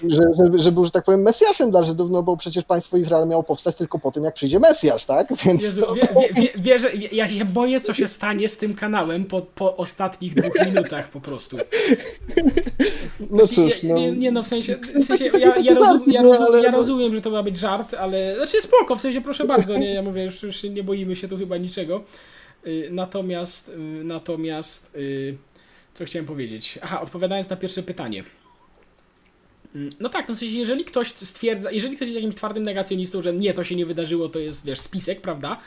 że, 0.08 0.20
że, 0.38 0.60
że 0.60 0.72
był, 0.72 0.86
że 0.86 0.92
tak 0.92 1.06
powiem, 1.06 1.22
Mesjaszem 1.22 1.72
dla 1.72 1.84
Żydów, 1.84 2.10
no 2.12 2.24
bo 2.24 2.38
przecież 2.38 2.64
państwo 2.64 2.98
Izrael 2.98 3.28
miało 3.28 3.44
powstać 3.44 3.76
tylko 3.76 4.00
po 4.00 4.12
tym, 4.12 4.24
jak 4.24 4.34
przyjdzie 4.34 4.60
Mesjasz, 4.60 5.06
tak? 5.06 5.28
Więc 5.46 5.64
Jezu, 5.64 5.82
no, 5.82 5.94
wie, 5.94 6.02
wie, 6.36 6.50
wie, 6.58 6.80
wie- 6.80 7.08
ja 7.12 7.30
się 7.30 7.46
boję, 7.46 7.82
co 7.82 7.94
się 7.94 8.08
stanie 8.08 8.50
z 8.50 8.58
tym 8.58 8.76
kanałem 8.76 9.26
po, 9.26 9.42
po 9.42 9.78
ostatnich 9.78 10.34
dwóch 10.34 10.66
minutach 10.66 11.10
po 11.10 11.22
prostu. 11.22 11.58
no 13.32 13.48
cóż, 13.48 13.84
nie, 13.84 13.90
no. 13.94 14.00
nie, 14.00 14.12
nie 14.12 14.32
no, 14.32 14.44
w 14.44 14.48
sensie, 14.48 14.78
w 14.96 15.04
sensie 15.04 15.26
ja, 15.26 15.58
ja, 15.58 15.74
rozum, 15.74 16.04
ja, 16.08 16.24
No, 16.24 16.30
rozum, 16.30 16.64
ja 16.64 16.72
rozumiem, 16.72 17.14
że 17.14 17.22
to 17.22 17.30
ma 17.30 17.44
być 17.44 17.58
żart, 17.58 17.94
ale 17.94 18.36
znaczy 18.36 18.62
spoko, 18.62 18.96
w 18.96 19.02
sensie 19.02 19.22
proszę 19.22 19.46
bardzo, 19.46 19.74
nie, 19.76 19.94
ja 19.94 20.02
mówię, 20.02 20.24
już, 20.24 20.44
już 20.44 20.64
nie 20.64 20.84
boimy 20.84 21.16
się 21.16 21.28
tu 21.28 21.38
chyba 21.38 21.58
niczego. 21.58 22.04
Y, 22.68 22.88
Natomiast, 22.92 23.70
y, 23.70 23.78
natomiast, 24.04 24.96
y, 24.96 25.38
co 25.94 26.06
chciałem 26.06 26.26
powiedzieć? 26.26 26.80
Aha, 26.82 27.02
odpowiadając 27.02 27.50
na 27.50 27.56
pierwsze 27.56 27.84
pytanie. 27.84 28.24
Mm, 29.76 29.90
No 30.00 30.10
tak, 30.10 30.30
no 30.30 30.36
w 30.36 30.38
sensie, 30.38 30.56
jeżeli 30.56 30.86
ktoś 30.86 31.08
stwierdza, 31.08 31.72
jeżeli 31.72 31.96
ktoś 31.96 32.08
jest 32.08 32.16
jakimś 32.16 32.36
twardym 32.36 32.64
negacjonistą, 32.64 33.22
że 33.24 33.34
nie, 33.34 33.54
to 33.54 33.64
się 33.64 33.76
nie 33.76 33.86
wydarzyło, 33.86 34.30
to 34.30 34.40
jest, 34.40 34.66
wiesz, 34.66 34.80
spisek, 34.80 35.22
prawda? 35.22 35.60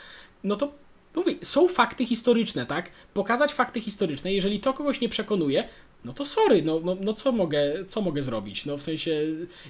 No 0.43 0.55
to 0.55 0.71
mówię, 1.15 1.35
są 1.41 1.67
fakty 1.67 2.05
historyczne, 2.05 2.65
tak? 2.65 2.91
Pokazać 3.13 3.53
fakty 3.53 3.81
historyczne, 3.81 4.33
jeżeli 4.33 4.59
to 4.59 4.73
kogoś 4.73 5.01
nie 5.01 5.09
przekonuje, 5.09 5.63
no 6.05 6.13
to 6.13 6.25
sorry, 6.25 6.61
no, 6.61 6.79
no, 6.83 6.97
no 7.01 7.13
co, 7.13 7.31
mogę, 7.31 7.85
co 7.87 8.01
mogę 8.01 8.23
zrobić? 8.23 8.65
No 8.65 8.77
w 8.77 8.81
sensie 8.81 9.21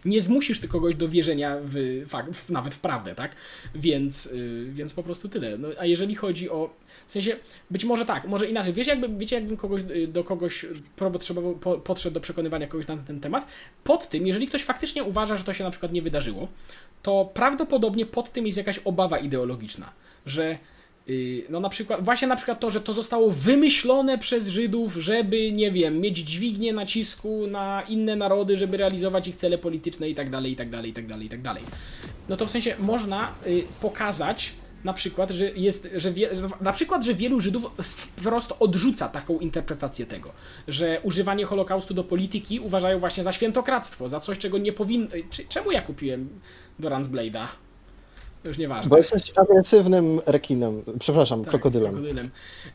nie 0.06 0.22
zmusisz 0.22 0.60
ty 0.60 0.68
kogoś 0.68 0.96
do 0.96 1.10
wierzenia 1.10 1.58
w, 1.64 2.04
fakt, 2.08 2.50
nawet 2.50 2.76
w 2.76 2.80
prawdę, 2.80 3.16
tak? 3.16 3.36
Więc, 3.76 4.26
yy, 4.26 4.66
więc 4.72 4.94
po 4.94 5.04
prostu 5.04 5.30
tyle. 5.30 5.58
No, 5.58 5.68
a 5.80 5.86
jeżeli 5.86 6.16
chodzi 6.16 6.50
o. 6.50 6.70
W 7.10 7.12
sensie, 7.12 7.36
być 7.72 7.86
może 7.86 8.06
tak, 8.06 8.28
może 8.28 8.50
inaczej. 8.50 8.74
Wiecie, 8.74 8.92
jakby, 8.92 9.10
wiecie 9.10 9.36
jakbym 9.36 9.58
kogoś, 9.58 9.82
y, 9.82 10.08
do 10.08 10.24
kogoś 10.24 10.66
potrzebował, 10.96 11.54
po, 11.54 11.78
podszedł 11.78 12.14
do 12.14 12.20
przekonywania 12.20 12.68
kogoś 12.68 12.88
na 12.88 12.98
ten 12.98 13.20
temat? 13.20 13.46
Pod 13.84 14.10
tym, 14.10 14.28
jeżeli 14.28 14.48
ktoś 14.48 14.64
faktycznie 14.64 15.04
uważa, 15.04 15.38
że 15.38 15.44
to 15.44 15.54
się 15.54 15.64
na 15.64 15.72
przykład 15.72 15.92
nie 15.92 16.02
wydarzyło, 16.02 16.48
to 17.04 17.32
prawdopodobnie 17.34 18.06
pod 18.06 18.32
tym 18.32 18.46
jest 18.46 18.58
jakaś 18.58 18.80
obawa 18.80 19.18
ideologiczna, 19.18 19.90
że 20.26 20.58
y, 21.10 21.44
no 21.50 21.60
na 21.60 21.70
przykład, 21.70 22.06
właśnie 22.06 22.28
na 22.28 22.36
przykład 22.36 22.60
to, 22.60 22.72
że 22.72 22.82
to 22.82 22.94
zostało 22.94 23.32
wymyślone 23.32 24.18
przez 24.18 24.48
Żydów, 24.48 24.94
żeby, 24.94 25.52
nie 25.52 25.72
wiem, 25.72 26.00
mieć 26.00 26.18
dźwignię 26.18 26.74
nacisku 26.74 27.48
na 27.48 27.82
inne 27.82 28.16
narody, 28.16 28.58
żeby 28.58 28.78
realizować 28.78 29.28
ich 29.28 29.36
cele 29.36 29.58
polityczne 29.58 30.10
i 30.10 30.16
tak 30.16 30.30
dalej, 30.30 30.52
i 30.52 30.56
tak 30.56 30.70
dalej, 30.70 30.92
i 30.92 30.94
tak 30.94 31.08
dalej, 31.08 31.26
i 31.26 31.30
tak 31.30 31.42
dalej. 31.42 31.64
No 32.30 32.38
to 32.38 32.46
w 32.46 32.52
sensie 32.52 32.76
można 32.80 33.34
y, 33.48 33.64
pokazać 33.82 34.52
na 34.84 34.94
przykład, 34.94 35.30
że 35.32 35.50
jest, 35.50 35.88
że 35.96 36.12
wie, 36.12 36.30
na 36.62 36.72
przykład, 36.72 37.04
że 37.04 37.14
wielu 37.14 37.40
Żydów 37.42 37.72
wprost 37.84 38.54
odrzuca 38.60 39.10
taką 39.10 39.40
interpretację 39.40 40.06
tego, 40.06 40.32
że 40.68 41.00
używanie 41.04 41.46
Holokaustu 41.46 41.94
do 41.94 42.04
polityki 42.04 42.60
uważają 42.60 43.00
właśnie 43.00 43.24
za 43.24 43.32
świętokradztwo, 43.34 44.10
za 44.10 44.20
coś, 44.20 44.38
czego 44.38 44.58
nie 44.58 44.74
powinno... 44.74 45.08
Czemu 45.50 45.72
ja 45.72 45.82
kupiłem 45.82 46.30
do 46.80 46.90
Ransblade'a? 46.90 47.48
Już 48.44 48.58
nieważne. 48.58 48.90
Bo 48.90 48.98
jesteś 48.98 49.24
agresywnym 49.36 50.20
rekinem, 50.26 50.84
przepraszam, 51.00 51.40
Tak, 51.42 51.50
krokodylem. 51.50 51.92
krokodylem. 51.92 52.30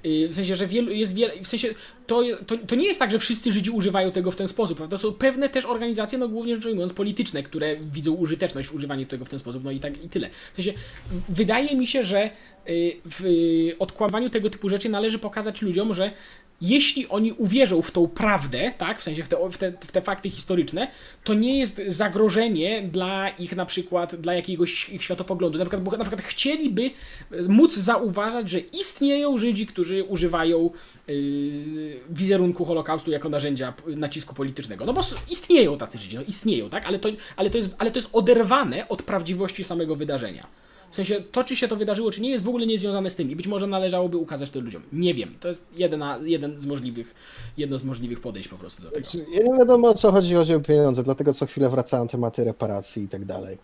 W 0.04 0.34
sensie, 0.34 0.56
że 0.56 0.66
wielu, 0.66 0.90
jest 0.90 1.14
wiele, 1.14 1.32
w 1.42 1.46
sensie, 1.46 1.68
to, 2.06 2.22
to, 2.46 2.58
to 2.58 2.74
nie 2.74 2.86
jest 2.86 2.98
tak, 2.98 3.10
że 3.10 3.18
wszyscy 3.18 3.52
Żydzi 3.52 3.70
używają 3.70 4.12
tego 4.12 4.30
w 4.30 4.36
ten 4.36 4.48
sposób, 4.48 4.76
prawda? 4.76 4.96
To 4.96 5.02
są 5.02 5.12
pewne 5.12 5.48
też 5.48 5.64
organizacje, 5.64 6.18
no 6.18 6.28
głównie 6.28 6.54
rzecz 6.56 6.66
ujmując 6.66 6.92
polityczne, 6.92 7.42
które 7.42 7.76
widzą 7.76 8.12
użyteczność 8.12 8.68
w 8.68 8.74
używaniu 8.74 9.06
tego 9.06 9.24
w 9.24 9.28
ten 9.28 9.38
sposób, 9.38 9.64
no 9.64 9.70
i 9.70 9.80
tak 9.80 10.04
i 10.04 10.08
tyle. 10.08 10.30
W 10.52 10.56
sensie, 10.56 10.72
wydaje 11.28 11.76
mi 11.76 11.86
się, 11.86 12.02
że 12.02 12.30
y, 12.68 12.96
w 13.04 13.24
odkłamywaniu 13.78 14.30
tego 14.30 14.50
typu 14.50 14.68
rzeczy 14.68 14.88
należy 14.88 15.18
pokazać 15.18 15.62
ludziom, 15.62 15.94
że 15.94 16.10
jeśli 16.64 17.08
oni 17.08 17.32
uwierzą 17.32 17.82
w 17.82 17.90
tą 17.90 18.08
prawdę, 18.08 18.72
tak, 18.78 19.00
w 19.00 19.02
sensie 19.02 19.22
w 19.22 19.28
te, 19.28 19.36
w, 19.50 19.58
te, 19.58 19.72
w 19.72 19.92
te 19.92 20.02
fakty 20.02 20.30
historyczne, 20.30 20.88
to 21.24 21.34
nie 21.34 21.58
jest 21.58 21.82
zagrożenie 21.88 22.82
dla 22.82 23.28
ich 23.28 23.56
na 23.56 23.66
przykład, 23.66 24.16
dla 24.16 24.34
jakiegoś 24.34 24.88
ich 24.90 25.02
światopoglądu. 25.02 25.58
Na 25.58 25.64
przykład, 25.64 25.98
na 25.98 26.04
przykład 26.04 26.22
chcieliby 26.22 26.90
móc 27.48 27.76
zauważać, 27.76 28.50
że 28.50 28.58
istnieją 28.60 29.38
Żydzi, 29.38 29.66
którzy 29.66 30.04
używają 30.04 30.70
yy, 31.08 32.00
wizerunku 32.10 32.64
Holokaustu 32.64 33.10
jako 33.10 33.28
narzędzia 33.28 33.74
nacisku 33.86 34.34
politycznego. 34.34 34.84
No 34.86 34.92
bo 34.92 35.00
istnieją 35.30 35.78
tacy 35.78 35.98
Żydzi, 35.98 36.16
no 36.16 36.22
istnieją, 36.22 36.70
tak, 36.70 36.86
ale 36.86 36.98
to, 36.98 37.08
ale 37.36 37.50
to, 37.50 37.58
jest, 37.58 37.74
ale 37.78 37.90
to 37.90 37.98
jest 37.98 38.08
oderwane 38.12 38.88
od 38.88 39.02
prawdziwości 39.02 39.64
samego 39.64 39.96
wydarzenia. 39.96 40.46
W 40.94 40.96
sensie 40.96 41.20
to, 41.32 41.44
czy 41.44 41.56
się 41.56 41.68
to 41.68 41.76
wydarzyło, 41.76 42.10
czy 42.10 42.20
nie, 42.20 42.30
jest 42.30 42.44
w 42.44 42.48
ogóle 42.48 42.66
niezwiązane 42.66 43.10
z 43.10 43.14
tym 43.14 43.30
i 43.30 43.36
być 43.36 43.46
może 43.46 43.66
należałoby 43.66 44.16
ukazać 44.16 44.50
to 44.50 44.60
ludziom. 44.60 44.82
Nie 44.92 45.14
wiem. 45.14 45.34
To 45.40 45.48
jest 45.48 45.66
jedna, 45.76 46.18
jeden 46.24 46.60
z 46.60 46.66
możliwych, 46.66 47.14
jedno 47.56 47.78
z 47.78 47.84
możliwych 47.84 48.20
podejść 48.20 48.48
po 48.48 48.56
prostu 48.56 48.82
do 48.82 48.90
tego. 48.90 49.06
Znaczy, 49.06 49.26
Ja 49.32 49.42
nie 49.42 49.58
wiadomo 49.58 49.88
o 49.88 49.94
co 49.94 50.12
chodzi, 50.12 50.34
chodzi 50.34 50.54
o 50.54 50.60
pieniądze, 50.60 51.02
dlatego 51.02 51.34
co 51.34 51.46
chwilę 51.46 51.68
wracają 51.68 52.08
tematy 52.08 52.44
reparacji 52.44 53.02
i 53.02 53.08
tak 53.08 53.24
dalej. 53.24 53.58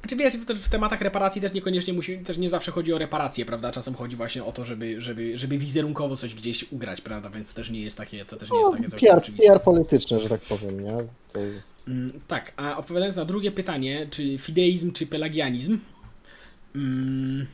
Znaczy 0.00 0.16
wiesz, 0.16 0.36
w, 0.36 0.64
w 0.64 0.68
tematach 0.68 1.00
reparacji 1.00 1.40
też 1.42 1.52
niekoniecznie 1.52 1.92
musi, 1.92 2.18
też 2.18 2.38
nie 2.38 2.48
zawsze 2.48 2.72
chodzi 2.72 2.92
o 2.92 2.98
reparacje, 2.98 3.44
prawda? 3.44 3.72
Czasem 3.72 3.94
chodzi 3.94 4.16
właśnie 4.16 4.44
o 4.44 4.52
to, 4.52 4.64
żeby, 4.64 5.00
żeby, 5.00 5.38
żeby 5.38 5.58
wizerunkowo 5.58 6.16
coś 6.16 6.34
gdzieś 6.34 6.72
ugrać, 6.72 7.00
prawda? 7.00 7.30
Więc 7.30 7.48
to 7.48 7.54
też 7.54 7.70
nie 7.70 7.80
jest 7.82 7.96
takie, 7.96 8.24
to 8.24 8.36
też 8.36 8.50
nie 8.50 8.58
jest 8.58 8.70
No, 8.70 8.76
takie 8.76 8.90
całkiem 8.90 9.08
PR, 9.08 9.18
oczywiste. 9.18 9.46
PR 9.48 9.62
polityczne, 9.62 10.20
że 10.20 10.28
tak 10.28 10.40
powiem, 10.40 10.84
nie? 10.84 10.96
To... 11.32 11.40
Mm, 11.88 12.20
tak, 12.28 12.52
a 12.56 12.76
odpowiadając 12.76 13.16
na 13.16 13.24
drugie 13.24 13.50
pytanie, 13.52 14.06
czy 14.10 14.38
fideizm, 14.38 14.92
czy 14.92 15.06
pelagianizm. 15.06 15.78
Mm, 16.74 17.46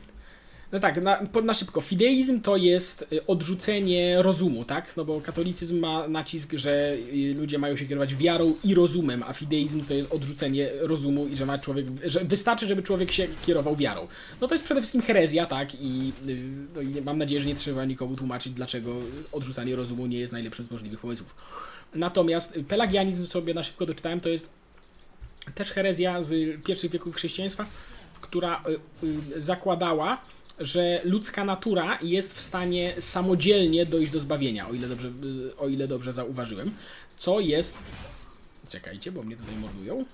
no 0.71 0.79
tak, 0.79 1.01
na, 1.03 1.21
na 1.43 1.53
szybko. 1.53 1.81
Fideizm 1.81 2.41
to 2.41 2.57
jest 2.57 3.07
y, 3.13 3.25
odrzucenie 3.25 4.21
rozumu, 4.21 4.65
tak? 4.65 4.97
No 4.97 5.05
bo 5.05 5.21
katolicyzm 5.21 5.79
ma 5.79 6.07
nacisk, 6.07 6.53
że 6.53 6.93
y, 6.93 7.35
ludzie 7.37 7.57
mają 7.57 7.77
się 7.77 7.85
kierować 7.85 8.15
wiarą 8.15 8.55
i 8.63 8.75
rozumem, 8.75 9.23
a 9.27 9.33
fideizm 9.33 9.85
to 9.85 9.93
jest 9.93 10.11
odrzucenie 10.11 10.69
rozumu 10.79 11.27
i 11.27 11.35
że 11.35 11.45
ma 11.45 11.57
człowiek, 11.57 11.85
że 12.05 12.19
wystarczy, 12.25 12.67
żeby 12.67 12.83
człowiek 12.83 13.11
się 13.11 13.27
kierował 13.45 13.75
wiarą. 13.75 14.07
No 14.41 14.47
to 14.47 14.55
jest 14.55 14.65
przede 14.65 14.81
wszystkim 14.81 15.01
herezja, 15.01 15.45
tak? 15.45 15.75
I, 15.81 16.11
y, 16.27 16.37
no 16.75 16.81
i 16.81 17.01
mam 17.01 17.17
nadzieję, 17.17 17.41
że 17.41 17.47
nie 17.47 17.55
trzeba 17.55 17.85
nikomu 17.85 18.15
tłumaczyć, 18.15 18.53
dlaczego 18.53 18.95
odrzucanie 19.31 19.75
rozumu 19.75 20.07
nie 20.07 20.19
jest 20.19 20.33
najlepszym 20.33 20.67
z 20.67 20.71
możliwych 20.71 20.99
pomysłów. 20.99 21.35
Natomiast 21.95 22.59
pelagianizm 22.67 23.25
sobie 23.25 23.53
na 23.53 23.63
szybko 23.63 23.85
doczytałem, 23.85 24.19
to 24.19 24.29
jest 24.29 24.49
też 25.55 25.71
herezja 25.71 26.21
z 26.21 26.63
pierwszych 26.63 26.91
wieków 26.91 27.15
chrześcijaństwa, 27.15 27.65
która 28.27 28.63
y, 29.03 29.07
y, 29.35 29.41
zakładała, 29.41 30.21
że 30.59 31.01
ludzka 31.03 31.45
natura 31.45 31.99
jest 32.01 32.33
w 32.33 32.41
stanie 32.41 32.93
samodzielnie 32.99 33.85
dojść 33.85 34.11
do 34.11 34.19
zbawienia, 34.19 34.69
o 34.69 34.73
ile 34.73 34.87
dobrze, 34.87 35.07
y, 35.07 35.57
o 35.57 35.67
ile 35.67 35.87
dobrze 35.87 36.13
zauważyłem, 36.13 36.71
co 37.17 37.39
jest... 37.39 37.77
Czekajcie, 38.69 39.11
bo 39.11 39.23
mnie 39.23 39.37
tutaj 39.37 39.55
mordują. 39.55 40.05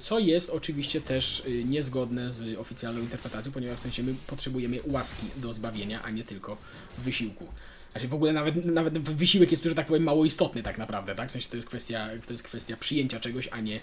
Co 0.00 0.18
jest 0.18 0.50
oczywiście 0.50 1.00
też 1.00 1.42
niezgodne 1.64 2.32
z 2.32 2.58
oficjalną 2.58 3.00
interpretacją, 3.00 3.52
ponieważ 3.52 3.78
w 3.78 3.82
sensie 3.82 4.02
my 4.02 4.14
potrzebujemy 4.26 4.78
łaski 4.86 5.26
do 5.36 5.52
zbawienia, 5.52 6.02
a 6.02 6.10
nie 6.10 6.24
tylko 6.24 6.56
wysiłku. 6.98 7.46
Znaczy 7.92 8.08
w 8.08 8.14
ogóle 8.14 8.32
nawet, 8.32 8.64
nawet 8.64 8.98
wysiłek 8.98 9.50
jest 9.50 9.62
tu, 9.62 9.68
że 9.68 9.74
tak 9.74 9.86
powiem, 9.86 10.02
mało 10.02 10.24
istotny 10.24 10.62
tak 10.62 10.78
naprawdę, 10.78 11.14
tak? 11.14 11.28
W 11.28 11.32
sensie 11.32 11.48
to 11.48 11.56
jest 11.56 11.68
kwestia, 11.68 12.08
to 12.26 12.32
jest 12.32 12.42
kwestia 12.42 12.76
przyjęcia 12.76 13.20
czegoś, 13.20 13.48
a 13.52 13.60
nie, 13.60 13.80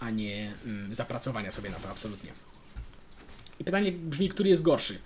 a 0.00 0.10
nie 0.10 0.52
mm, 0.66 0.94
zapracowania 0.94 1.52
sobie 1.52 1.70
na 1.70 1.76
to 1.76 1.88
absolutnie. 1.88 2.30
I 3.60 3.64
pytanie 3.64 3.92
brzmi, 3.92 4.28
który 4.28 4.48
jest 4.48 4.62
gorszy? 4.62 4.98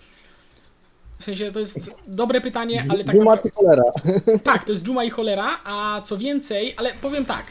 W 1.19 1.25
sensie 1.25 1.53
to 1.53 1.61
jest 1.61 1.95
dobre 2.07 2.41
pytanie, 2.41 2.87
ale 2.89 3.05
tak 3.05 3.17
naprawdę, 3.17 3.51
czy 3.51 3.55
cholera? 3.55 3.83
tak, 4.45 4.65
to 4.65 4.73
jest 4.73 4.85
dżuma 4.85 5.05
i 5.05 5.11
cholera, 5.11 5.61
a 5.65 6.03
co 6.05 6.19
więcej, 6.19 6.75
ale 6.77 6.95
powiem 6.95 7.25
tak. 7.25 7.47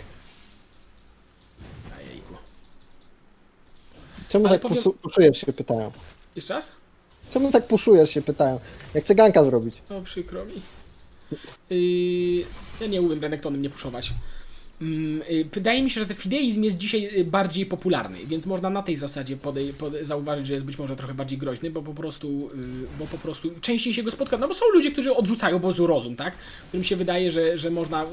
Ejejku. 2.01 2.33
Czemu 4.27 4.47
Ale 4.47 4.59
tak 4.59 4.69
powiem- 4.69 4.83
puszujesz 5.01 5.37
się, 5.37 5.53
pytają. 5.53 5.91
Jeszcze 6.35 6.53
raz? 6.53 6.71
Czemu 7.29 7.51
tak 7.51 7.67
puszujesz 7.67 8.09
się, 8.09 8.21
pytają. 8.21 8.59
Jak 8.93 9.03
chcę 9.03 9.15
ganka 9.15 9.43
zrobić. 9.43 9.81
O, 9.89 10.01
przykro 10.01 10.45
mi. 10.45 10.61
Yy, 11.69 12.45
ja 12.81 12.87
nie 12.87 13.01
umiem 13.01 13.21
Renektonem 13.21 13.61
nie 13.61 13.69
puszować. 13.69 14.13
Mm, 14.81 15.21
yy, 15.29 15.43
wydaje 15.43 15.83
mi 15.83 15.91
się, 15.91 15.99
że 15.99 16.05
ten 16.05 16.17
fideizm 16.17 16.63
jest 16.63 16.77
dzisiaj 16.77 17.01
yy, 17.01 17.25
bardziej 17.25 17.65
popularny, 17.65 18.17
więc 18.27 18.45
można 18.45 18.69
na 18.69 18.83
tej 18.83 18.95
zasadzie 18.97 19.37
podej- 19.37 19.73
pode- 19.73 20.05
zauważyć, 20.05 20.47
że 20.47 20.53
jest 20.53 20.65
być 20.65 20.77
może 20.77 20.95
trochę 20.95 21.13
bardziej 21.13 21.37
groźny, 21.37 21.71
bo 21.71 21.81
po 21.81 21.93
prostu, 21.93 22.49
yy, 22.55 22.87
bo 22.99 23.05
po 23.05 23.17
prostu 23.17 23.51
częściej 23.61 23.93
się 23.93 24.03
go 24.03 24.11
spotka. 24.11 24.37
No 24.37 24.47
bo 24.47 24.53
są 24.53 24.65
ludzie, 24.73 24.91
którzy 24.91 25.15
odrzucają 25.15 25.59
prostu 25.59 25.87
rozum, 25.87 26.15
tak? 26.15 26.33
Którym 26.67 26.83
się 26.83 26.95
wydaje, 26.95 27.31
że, 27.31 27.57
że 27.57 27.69
można, 27.69 28.05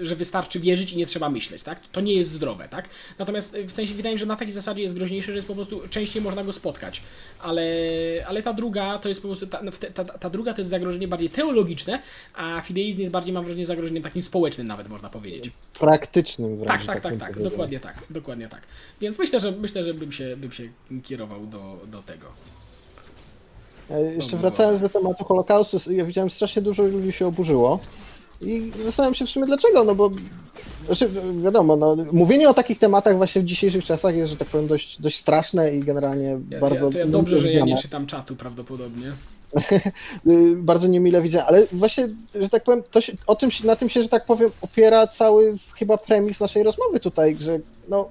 że 0.00 0.16
wystarczy 0.16 0.60
wierzyć 0.60 0.92
i 0.92 0.96
nie 0.96 1.06
trzeba 1.06 1.30
myśleć, 1.30 1.62
tak? 1.62 1.80
To 1.92 2.00
nie 2.00 2.14
jest 2.14 2.30
zdrowe, 2.30 2.68
tak? 2.68 2.88
Natomiast 3.18 3.56
w 3.66 3.72
sensie 3.72 3.94
wydaje 3.94 4.14
mi 4.14 4.18
się, 4.18 4.22
że 4.24 4.28
na 4.28 4.36
takiej 4.36 4.54
zasadzie 4.54 4.82
jest 4.82 4.94
groźniejszy, 4.94 5.32
że 5.32 5.36
jest 5.36 5.48
po 5.48 5.54
prostu 5.54 5.80
częściej 5.90 6.22
można 6.22 6.44
go 6.44 6.52
spotkać. 6.52 7.02
Ale, 7.40 7.62
ale 8.28 8.42
ta 8.42 8.52
druga 8.52 8.98
to 8.98 9.08
jest 9.08 9.22
po 9.22 9.28
prostu, 9.28 9.46
ta, 9.46 9.60
ta, 9.94 10.04
ta, 10.04 10.30
druga 10.30 10.52
to 10.54 10.60
jest 10.60 10.70
zagrożenie 10.70 11.08
bardziej 11.08 11.30
teologiczne, 11.30 12.02
a 12.34 12.60
fideizm 12.60 13.00
jest 13.00 13.12
bardziej, 13.12 13.32
mam 13.34 13.44
wrażenie, 13.44 13.66
zagrożeniem 13.66 14.02
takim 14.02 14.22
społecznym 14.22 14.66
nawet 14.66 14.88
można 14.88 15.08
powiedzieć. 15.08 15.50
Praktycznym 15.98 16.56
wręcz. 16.56 16.86
Tak, 16.86 16.86
tak, 16.86 17.00
tak, 17.00 17.16
tak, 17.16 17.32
powiedział. 17.32 17.50
dokładnie 17.50 17.80
tak, 17.80 18.02
dokładnie 18.10 18.48
tak. 18.48 18.60
Więc 19.00 19.18
myślę, 19.18 19.40
że 19.40 19.52
myślę, 19.52 19.84
że 19.84 19.94
bym 19.94 20.12
się, 20.12 20.36
bym 20.36 20.52
się 20.52 20.68
kierował 21.04 21.46
do, 21.46 21.78
do 21.86 22.02
tego. 22.02 22.26
E, 23.90 24.14
Jeszcze 24.14 24.36
Dobra. 24.36 24.50
wracając 24.50 24.82
do 24.82 24.88
tematu 24.88 25.24
Holokaustu, 25.24 25.92
ja 25.92 26.04
widziałem 26.04 26.30
strasznie 26.30 26.62
dużo 26.62 26.82
ludzi 26.82 27.12
się 27.12 27.26
oburzyło 27.26 27.80
i 28.40 28.72
zastanawiam 28.84 29.14
się 29.14 29.26
w 29.26 29.28
sumie 29.28 29.46
dlaczego, 29.46 29.84
no 29.84 29.94
bo 29.94 30.10
znaczy, 30.86 31.10
wiadomo, 31.42 31.76
no, 31.76 31.96
mówienie 32.12 32.48
o 32.48 32.54
takich 32.54 32.78
tematach 32.78 33.16
właśnie 33.16 33.42
w 33.42 33.44
dzisiejszych 33.44 33.84
czasach 33.84 34.16
jest, 34.16 34.30
że 34.30 34.36
tak 34.36 34.48
powiem, 34.48 34.66
dość, 34.66 35.00
dość 35.00 35.18
straszne 35.18 35.70
i 35.74 35.80
generalnie 35.80 36.40
Ja, 36.50 36.60
bardzo 36.60 36.86
ja, 36.86 36.92
to 36.92 36.98
ja 36.98 37.06
dobrze, 37.06 37.38
że 37.38 37.52
ja 37.52 37.64
nie 37.64 37.78
czytam 37.78 38.06
czatu 38.06 38.36
prawdopodobnie. 38.36 39.12
Y, 40.26 40.56
bardzo 40.56 40.88
niemile 40.88 41.22
widzę, 41.22 41.44
ale 41.44 41.66
właśnie, 41.72 42.08
że 42.34 42.48
tak 42.48 42.64
powiem, 42.64 42.82
się, 43.00 43.12
o 43.26 43.36
tym, 43.36 43.50
na 43.64 43.76
tym 43.76 43.88
się, 43.88 44.02
że 44.02 44.08
tak 44.08 44.24
powiem, 44.24 44.50
opiera 44.60 45.06
cały 45.06 45.56
chyba 45.74 45.96
premis 45.96 46.40
naszej 46.40 46.62
rozmowy 46.62 47.00
tutaj, 47.00 47.36
że 47.40 47.58
no, 47.88 48.08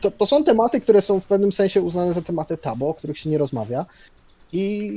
to, 0.00 0.10
to 0.10 0.26
są 0.26 0.44
tematy, 0.44 0.80
które 0.80 1.02
są 1.02 1.20
w 1.20 1.26
pewnym 1.26 1.52
sensie 1.52 1.82
uznane 1.82 2.12
za 2.12 2.22
tematy 2.22 2.56
tabu, 2.56 2.88
o 2.88 2.94
których 2.94 3.18
się 3.18 3.30
nie 3.30 3.38
rozmawia. 3.38 3.86
I 4.52 4.92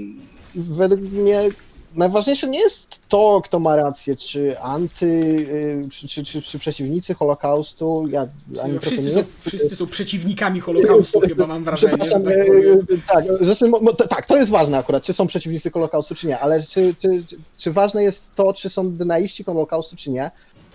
według 0.56 1.02
mnie 1.02 1.50
najważniejsze 1.96 2.48
nie 2.48 2.60
jest 2.60 3.00
to, 3.10 3.42
kto 3.44 3.60
ma 3.60 3.76
rację, 3.76 4.16
czy 4.16 4.60
anty, 4.60 5.06
y, 5.06 5.88
czy, 5.92 6.08
czy, 6.08 6.24
czy, 6.24 6.42
czy 6.42 6.60
przeciwnicy 6.60 7.14
Holokaustu. 7.14 8.08
Ja 8.10 8.28
ani 8.64 8.80
Wszyscy 8.80 9.06
nie 9.06 9.12
są, 9.12 9.20
wszyscy 9.48 9.76
są 9.76 9.88
przeciwnikami 9.88 10.60
Holokaustu, 10.60 11.20
chyba 11.20 11.48
mam 11.48 11.64
wrażenie. 11.64 11.92
Że 11.92 11.98
Przepraszam, 11.98 12.24
tak 12.24 12.48
powiem. 12.48 12.88
tak, 13.08 13.26
zresztą, 13.42 13.72
tak, 14.10 14.26
to 14.26 14.38
jest 14.38 14.52
ważne 14.52 14.78
akurat, 14.78 15.04
czy 15.04 15.14
są 15.14 15.28
przeciwnicy 15.28 15.72
Holokaustu, 15.72 16.16
czy 16.16 16.28
nie, 16.28 16.40
ale 16.40 16.62
czy, 16.64 16.96
czy, 17.00 17.24
czy, 17.28 17.38
czy 17.58 17.72
ważne 17.72 18.04
jest 18.04 18.36
to, 18.36 18.54
czy 18.54 18.70
są 18.70 18.92
dynaiści 18.92 19.44
Holokaustu, 19.44 19.96
czy 19.96 20.12
nie. 20.12 20.32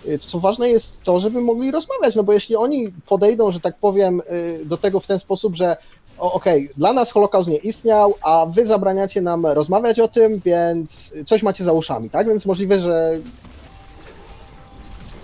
Y, 0.07 0.19
Co 0.19 0.41
ważne 0.41 0.71
jest 0.71 1.03
to, 1.03 1.21
żeby 1.21 1.41
mogli 1.41 1.71
rozmawiać, 1.71 2.15
no 2.17 2.23
bo 2.25 2.33
jeśli 2.33 2.57
oni 2.57 2.93
podejdą, 3.07 3.53
że 3.53 3.61
tak 3.61 3.77
powiem, 3.77 4.21
y, 4.33 4.65
do 4.65 4.77
tego 4.77 5.01
w 5.01 5.07
ten 5.07 5.19
sposób, 5.19 5.57
że 5.57 5.77
o, 6.19 6.33
okej, 6.33 6.71
dla 6.77 6.93
nas 6.93 7.13
Holokaust 7.13 7.49
nie 7.49 7.57
istniał, 7.57 8.15
a 8.23 8.47
wy 8.47 8.67
zabraniacie 8.67 9.21
nam 9.21 9.47
rozmawiać 9.47 10.01
o 10.01 10.09
tym, 10.09 10.41
więc 10.45 11.13
coś 11.27 11.43
macie 11.43 11.65
za 11.65 11.73
uszami, 11.73 12.11
tak? 12.11 12.29
Więc 12.29 12.47
możliwe, 12.47 12.81
że 12.81 13.19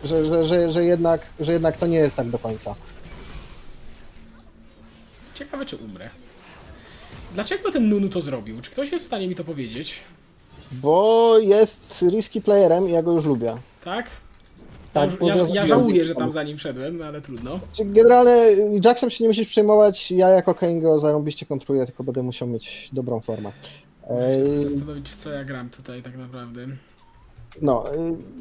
że, 0.05 0.27
że, 0.27 0.45
że, 0.45 0.73
że, 0.73 0.85
jednak, 0.85 1.27
że 1.41 1.53
jednak 1.53 1.77
to 1.77 1.87
nie 1.87 1.97
jest 1.97 2.17
tak 2.17 2.31
do 2.31 2.39
końca. 2.39 2.75
Ciekawe, 5.35 5.67
czy 5.67 5.77
umrę. 5.77 6.11
Dlaczego 7.35 7.73
ten 7.73 7.89
Nunu 7.89 8.09
to 8.09 8.21
zrobił? 8.21 8.61
Czy 8.61 8.71
ktoś 8.71 8.93
jest 8.93 9.05
w 9.05 9.07
stanie 9.07 9.29
mi 9.29 9.35
to 9.35 9.45
powiedzieć? 9.45 10.01
Bo 10.73 11.39
jest 11.39 12.05
risky 12.11 12.41
playerem 12.41 12.89
i 12.89 12.93
ja 12.93 13.03
go 13.03 13.13
już 13.13 13.25
lubię. 13.25 13.57
Tak? 13.85 14.07
Tak, 14.95 15.11
ja, 15.23 15.37
ja, 15.53 15.67
żałuję, 15.67 16.05
że 16.05 16.15
tam 16.15 16.33
za 16.33 16.43
nim 16.43 16.59
szedłem, 16.59 16.99
no 16.99 17.05
ale 17.05 17.21
trudno. 17.21 17.61
Generalnie 17.85 18.57
Jacksem 18.85 19.11
się 19.11 19.25
nie 19.25 19.29
musisz 19.29 19.49
przejmować, 19.49 20.11
ja 20.11 20.29
jako 20.29 20.55
Kane 20.55 20.81
go 20.81 20.99
zarąbiście 20.99 21.47
kontruję, 21.47 21.87
tylko 21.87 22.05
będę 22.05 22.23
musiał 22.23 22.49
mieć 22.49 22.89
dobrą 22.93 23.21
formę. 23.21 23.53
Muszę 24.11 24.63
się 24.63 24.71
zastanowić, 24.71 25.11
w 25.11 25.17
co 25.17 25.31
ja 25.31 25.45
gram 25.45 25.71
tutaj 25.71 26.03
tak 26.03 26.17
naprawdę. 26.17 26.67
No, 27.63 27.85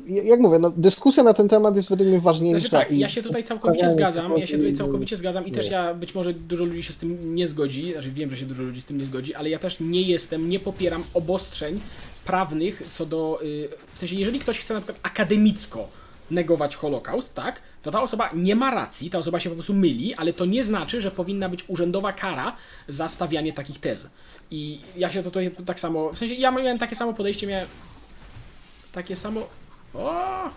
y, 0.09 0.11
jak 0.11 0.39
mówię, 0.39 0.59
no, 0.59 0.69
dyskusja 0.77 1.23
na 1.23 1.33
ten 1.33 1.49
temat 1.49 1.75
jest 1.75 1.89
według 1.89 2.09
mnie 2.09 2.19
ważniejsza. 2.19 2.59
Znaczy 2.59 2.71
tak, 2.71 2.91
i 2.91 2.99
ja 2.99 3.09
się 3.09 3.23
tutaj 3.23 3.43
całkowicie 3.43 3.91
zgadzam, 3.91 4.37
ja 4.37 4.47
się 4.47 4.53
tutaj 4.57 4.73
tego- 4.73 4.77
całkowicie 4.77 5.17
zgadzam 5.17 5.47
i 5.47 5.51
też 5.51 5.69
ja, 5.69 5.93
być 5.93 6.15
może 6.15 6.33
dużo 6.33 6.65
ludzi 6.65 6.83
się 6.83 6.93
z 6.93 6.97
tym 6.97 7.35
nie 7.35 7.47
zgodzi, 7.47 7.91
znaczy 7.93 8.11
wiem, 8.11 8.29
że 8.29 8.37
się 8.37 8.45
dużo 8.45 8.63
ludzi 8.63 8.81
z 8.81 8.85
tym 8.85 8.97
nie 8.97 9.05
zgodzi, 9.05 9.35
ale 9.35 9.49
ja 9.49 9.59
też 9.59 9.79
nie 9.79 10.01
jestem, 10.01 10.49
nie 10.49 10.59
popieram 10.59 11.03
obostrzeń 11.13 11.79
prawnych 12.25 12.83
co 12.93 13.05
do, 13.05 13.39
y, 13.43 13.69
w 13.93 13.99
sensie 13.99 14.15
jeżeli 14.15 14.39
ktoś 14.39 14.59
chce 14.59 14.73
na 14.73 14.79
przykład 14.79 14.99
akademicko 15.03 15.87
negować 16.33 16.75
Holokaust, 16.75 17.33
tak, 17.33 17.61
to 17.81 17.91
ta 17.91 18.01
osoba 18.01 18.29
nie 18.33 18.55
ma 18.55 18.71
racji, 18.71 19.09
ta 19.09 19.17
osoba 19.17 19.39
się 19.39 19.49
po 19.49 19.55
prostu 19.55 19.73
myli, 19.73 20.15
ale 20.15 20.33
to 20.33 20.45
nie 20.45 20.63
znaczy, 20.63 21.01
że 21.01 21.11
powinna 21.11 21.49
być 21.49 21.63
urzędowa 21.67 22.13
kara 22.13 22.55
za 22.87 23.09
stawianie 23.09 23.53
takich 23.53 23.79
tez. 23.79 24.09
I 24.51 24.79
ja 24.95 25.11
się 25.11 25.23
tutaj 25.23 25.51
tak 25.65 25.79
samo, 25.79 26.13
w 26.13 26.17
sensie 26.17 26.35
ja 26.35 26.51
miałem 26.51 26.79
takie 26.79 26.95
samo 26.95 27.13
podejście, 27.13 27.47
miałem 27.47 27.67
takie 28.91 29.15
samo... 29.15 29.47
O! 29.93 30.49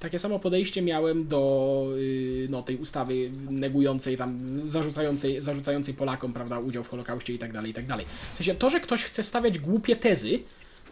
Takie 0.00 0.18
samo 0.18 0.38
podejście 0.38 0.82
miałem 0.82 1.28
do 1.28 1.84
y, 1.96 2.46
no, 2.50 2.62
tej 2.62 2.76
ustawy 2.76 3.30
negującej, 3.50 4.16
tam 4.16 4.40
zarzucającej, 4.68 5.40
zarzucającej 5.40 5.94
Polakom 5.94 6.32
prawda, 6.32 6.58
udział 6.58 6.84
w 6.84 6.88
Holokauście 6.88 7.32
i 7.32 7.38
tak 7.38 7.52
dalej, 7.52 7.70
i 7.70 7.74
tak 7.74 7.86
dalej. 7.86 8.06
W 8.32 8.36
sensie 8.36 8.54
to, 8.54 8.70
że 8.70 8.80
ktoś 8.80 9.04
chce 9.04 9.22
stawiać 9.22 9.58
głupie 9.58 9.96
tezy, 9.96 10.38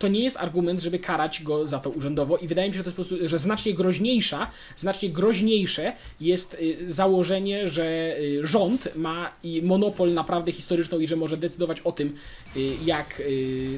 to 0.02 0.08
nie 0.08 0.20
jest 0.20 0.36
argument, 0.36 0.80
żeby 0.80 0.98
karać 0.98 1.42
go 1.42 1.66
za 1.66 1.78
to 1.78 1.90
urzędowo 1.90 2.36
i 2.36 2.48
wydaje 2.48 2.68
mi 2.68 2.74
się, 2.74 2.78
że 2.78 2.84
to 2.84 2.90
jest 2.90 2.96
po 2.96 3.04
prostu, 3.04 3.28
że 3.28 3.38
znacznie 3.38 3.74
groźniejsza, 3.74 4.50
znacznie 4.76 5.08
groźniejsze 5.08 5.92
jest 6.20 6.54
y, 6.54 6.92
założenie, 6.92 7.68
że 7.68 8.16
y, 8.18 8.46
rząd 8.46 8.96
ma 8.96 9.32
monopol 9.62 10.14
naprawdę 10.14 10.52
historyczną 10.52 10.98
i 10.98 11.06
że 11.06 11.16
może 11.16 11.36
decydować 11.36 11.80
o 11.80 11.92
tym, 11.92 12.16
y, 12.56 12.60
jak, 12.84 13.22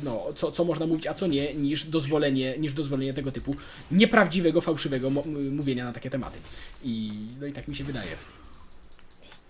no, 0.02 0.26
co, 0.34 0.52
co 0.52 0.64
można 0.64 0.86
mówić, 0.86 1.06
a 1.06 1.14
co 1.14 1.26
nie, 1.26 1.54
niż 1.54 1.84
dozwolenie, 1.84 2.54
niż 2.58 2.72
dozwolenie 2.72 3.14
tego 3.14 3.32
typu 3.32 3.54
nieprawdziwego, 3.90 4.60
fałszywego 4.60 5.10
mówienia 5.50 5.84
na 5.84 5.92
takie 5.92 6.10
tematy. 6.10 6.38
I, 6.84 7.12
no 7.40 7.46
i 7.46 7.52
tak 7.52 7.68
mi 7.68 7.76
się 7.76 7.84
wydaje. 7.84 8.10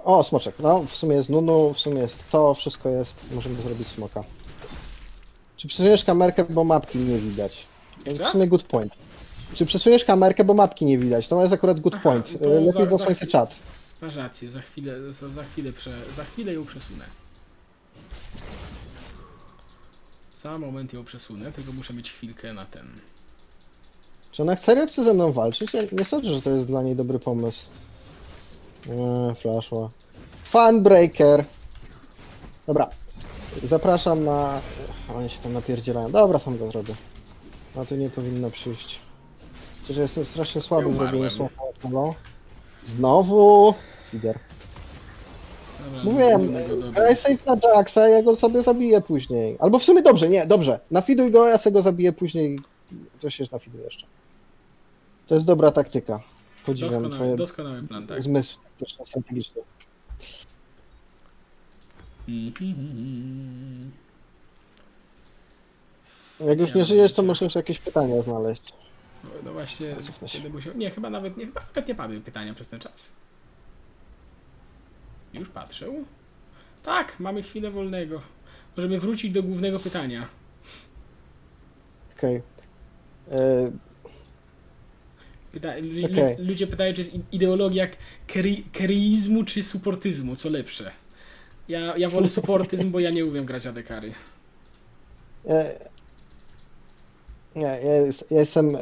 O, 0.05 0.23
smoczek, 0.23 0.55
no 0.59 0.85
w 0.89 0.97
sumie 0.97 1.17
jest 1.17 1.31
Nunu, 1.31 1.75
w 1.75 1.79
sumie 1.79 2.01
jest 2.01 2.29
to, 2.31 2.55
wszystko 2.55 2.89
jest, 2.89 3.35
możemy 3.35 3.63
zrobić 3.63 3.89
smoka. 3.89 4.25
Czy 5.65 5.69
przesuniesz 5.69 6.05
kamerkę, 6.05 6.45
bo 6.45 6.65
mapki 6.65 6.99
nie 6.99 7.19
widać? 7.19 7.67
W 8.07 8.21
raz? 8.21 8.33
sumie 8.33 8.47
good 8.49 8.63
point. 8.63 8.97
Czy 9.55 9.67
przesuniesz 9.67 10.05
kamerkę, 10.05 10.45
bo 10.45 10.55
mapki 10.55 10.85
nie 10.85 10.99
widać? 10.99 11.29
To 11.29 11.43
jest 11.43 11.55
akurat 11.55 11.81
good 11.81 11.95
Aha, 11.95 12.03
point. 12.03 12.39
to 12.43 12.49
Lepiej 12.49 12.73
za- 12.73 12.79
za 12.79 12.85
zasłoń 12.85 12.99
sobie 13.01 13.15
chwilę. 13.15 13.31
czat. 13.31 13.55
Masz 14.03 14.17
rację, 14.17 14.51
za 14.51 14.61
chwilę, 14.61 15.13
za, 15.13 15.29
za, 15.29 15.45
chwilę, 15.45 15.73
prze, 15.73 15.91
za 16.17 16.25
chwilę 16.25 16.53
ją 16.55 16.65
przesunę. 16.67 17.05
Za 20.43 20.59
moment 20.59 20.93
ją 20.93 21.05
przesunę, 21.05 21.53
tylko 21.53 21.73
muszę 21.73 21.95
mieć 21.95 22.11
chwilkę 22.13 22.53
na 22.53 22.65
ten. 22.67 22.87
Czy 24.33 24.43
ona 24.43 24.57
serio 24.57 24.87
chce 24.87 25.05
ze 25.05 25.15
mną 25.15 25.33
walczyć? 25.33 25.75
Ja 25.75 25.83
nie 25.93 26.05
sądzę, 26.05 26.35
że 26.35 26.43
to 26.43 26.51
jest 26.51 26.67
dla 26.67 26.83
niej 26.83 26.97
dobry 26.97 27.19
pomysł. 27.19 27.69
Eee, 28.91 29.35
flashła. 29.35 29.91
Funbreaker. 30.45 31.45
Dobra. 32.67 32.89
Zapraszam 33.63 34.25
na... 34.25 34.61
Oni 35.15 35.31
się 35.31 35.39
tam 35.39 35.53
napierdzielają. 35.53 36.13
Dobra, 36.13 36.39
sam 36.39 36.59
go 36.59 36.71
zrobię. 36.71 36.95
A 37.77 37.85
tu 37.85 37.97
nie 37.97 38.11
powinno 38.11 38.51
przyjść. 38.51 39.01
Przecież 39.85 39.97
jestem 40.01 40.25
strasznie 40.25 40.61
słaby 40.61 40.91
w 40.93 40.99
robieniu 40.99 41.31
słowa. 41.31 41.51
Znowu... 42.85 43.75
Dobra, 44.13 46.05
Mówiłem, 46.05 46.41
zrobimy 46.41 46.69
go, 46.69 46.77
dobra. 46.77 47.03
graj 47.03 47.17
safe 47.17 47.37
na 47.47 47.75
Jacksa, 47.75 48.09
ja 48.09 48.23
go 48.23 48.37
sobie 48.37 48.63
zabiję 48.63 49.01
później. 49.01 49.57
Albo 49.61 49.79
w 49.79 49.83
sumie 49.83 50.03
dobrze, 50.03 50.29
nie, 50.29 50.47
dobrze. 50.47 50.81
Nafiduj 50.91 51.31
go, 51.31 51.49
ja 51.49 51.59
sobie 51.59 51.75
go 51.75 51.83
zabiję 51.83 52.13
później. 52.13 52.59
Coś 53.19 53.35
się 53.35 53.45
nafiduj 53.53 53.83
jeszcze. 53.83 54.07
To 55.27 55.35
jest 55.35 55.47
dobra 55.47 55.71
taktyka. 55.71 56.21
Podziwiam 56.67 56.91
Doskonały, 56.91 57.15
twoje 57.15 57.37
doskonały 57.37 57.83
plan, 57.83 58.07
tak. 58.07 58.23
zmysł 58.23 58.59
taktyczno-strategiczny. 58.79 59.63
Mhm. 62.29 63.91
Jak 66.47 66.59
już 66.61 66.71
Ja 66.71 66.77
nie 66.77 66.85
żyjesz, 66.85 67.13
to 67.13 67.23
musisz 67.23 67.55
jakieś 67.55 67.79
pytania 67.79 68.23
znaleźć. 68.23 68.73
No, 69.25 69.31
no 69.45 69.53
właśnie, 69.53 69.95
kiedy 70.27 70.51
musiał... 70.51 70.77
Nie, 70.77 70.91
chyba 70.91 71.11
nawet 71.11 71.37
nie, 71.37 71.47
chyba 71.47 71.61
nawet 71.61 71.89
nie 71.89 71.95
padły 71.95 72.21
pytania 72.21 72.55
przez 72.55 72.69
ten 72.69 72.81
czas. 72.81 73.13
Już 75.35 75.49
patrzę. 75.49 75.87
Tak, 76.83 77.21
mamy 77.21 77.43
chwilę 77.43 77.71
wolnego. 77.71 78.21
Możemy 78.77 79.01
wrócić 79.01 79.33
do 79.33 79.43
głównego 79.43 79.81
pytania. 79.81 80.29
Okej. 82.17 82.43
E, 83.31 83.71
Pyta... 85.53 85.77
lu- 85.77 86.47
Ludzie 86.49 86.67
pytają, 86.67 86.95
czy 86.95 87.01
jest 87.01 87.13
ideologia 87.33 87.89
keryizmu 88.73 89.45
czy 89.45 89.63
supportyzmu, 89.63 90.37
co 90.37 90.49
lepsze. 90.49 90.91
Ja, 91.69 91.97
ja 91.97 92.09
wolę 92.09 92.31
supportyzm, 92.39 92.91
bo 92.91 93.01
ja 93.01 93.11
nie 93.11 93.27
umiem 93.27 93.45
grać 93.45 93.67
adekary. 93.67 94.13
Nie, 97.57 97.63
ja, 97.63 97.77
jest, 97.77 98.31
ja 98.31 98.41
jestem 98.41 98.77
e, 98.77 98.81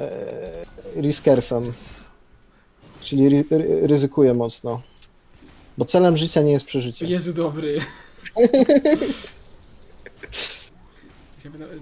riskersem. 0.96 1.72
Czyli 3.02 3.28
ry, 3.28 3.44
ry, 3.50 3.86
ryzykuję 3.86 4.34
mocno. 4.34 4.82
Bo 5.78 5.84
celem 5.84 6.16
życia 6.16 6.42
nie 6.42 6.52
jest 6.52 6.64
przeżycie. 6.64 7.06
Jezu 7.06 7.32
dobry. 7.32 7.80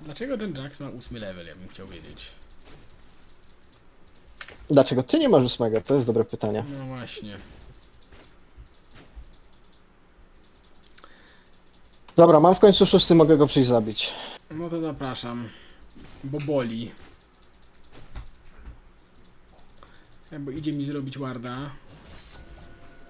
Dlaczego 0.05 0.38
ten 0.38 0.57
Jax 0.57 0.80
ma 0.80 0.88
ósmy 0.88 1.18
level, 1.18 1.47
ja 1.47 1.57
bym 1.57 1.68
chciał 1.68 1.86
wiedzieć. 1.86 2.26
Dlaczego 4.68 5.03
ty 5.03 5.18
nie 5.18 5.28
masz 5.28 5.45
ósmego? 5.45 5.80
To 5.80 5.95
jest 5.95 6.07
dobre 6.07 6.24
pytanie. 6.24 6.64
No 6.78 6.84
właśnie. 6.84 7.38
Dobra, 12.16 12.41
mam 12.41 12.55
w 12.55 12.59
końcu 12.61 12.86
szósty, 12.86 13.14
mogę 13.14 13.36
go 13.36 13.47
przyjść 13.47 13.68
zabić. 13.68 14.12
No 14.51 14.70
to 14.70 14.80
zapraszam. 14.80 15.49
Bo 16.24 16.38
boli. 16.38 16.90
Bo 20.40 20.50
idzie 20.50 20.72
mi 20.72 20.84
zrobić 20.84 21.18
warda. 21.18 21.70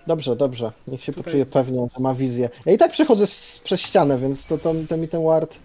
Dobrze, 0.07 0.37
dobrze. 0.37 0.73
Niech 0.89 1.05
się 1.05 1.13
Tutaj- 1.13 1.25
poczuje 1.25 1.47
pewnie, 1.47 1.89
że 1.97 2.03
ma 2.03 2.15
wizję. 2.15 2.51
Ja 2.67 2.73
i 2.73 2.79
tak 2.79 2.93
przechodzę 2.93 3.27
z, 3.27 3.61
przez 3.65 3.81
ścianę, 3.81 4.19
więc 4.19 4.47
to, 4.47 4.59
to, 4.59 4.75
to 4.89 4.97
mi 4.97 5.09
ten 5.09 5.25
ward 5.25 5.59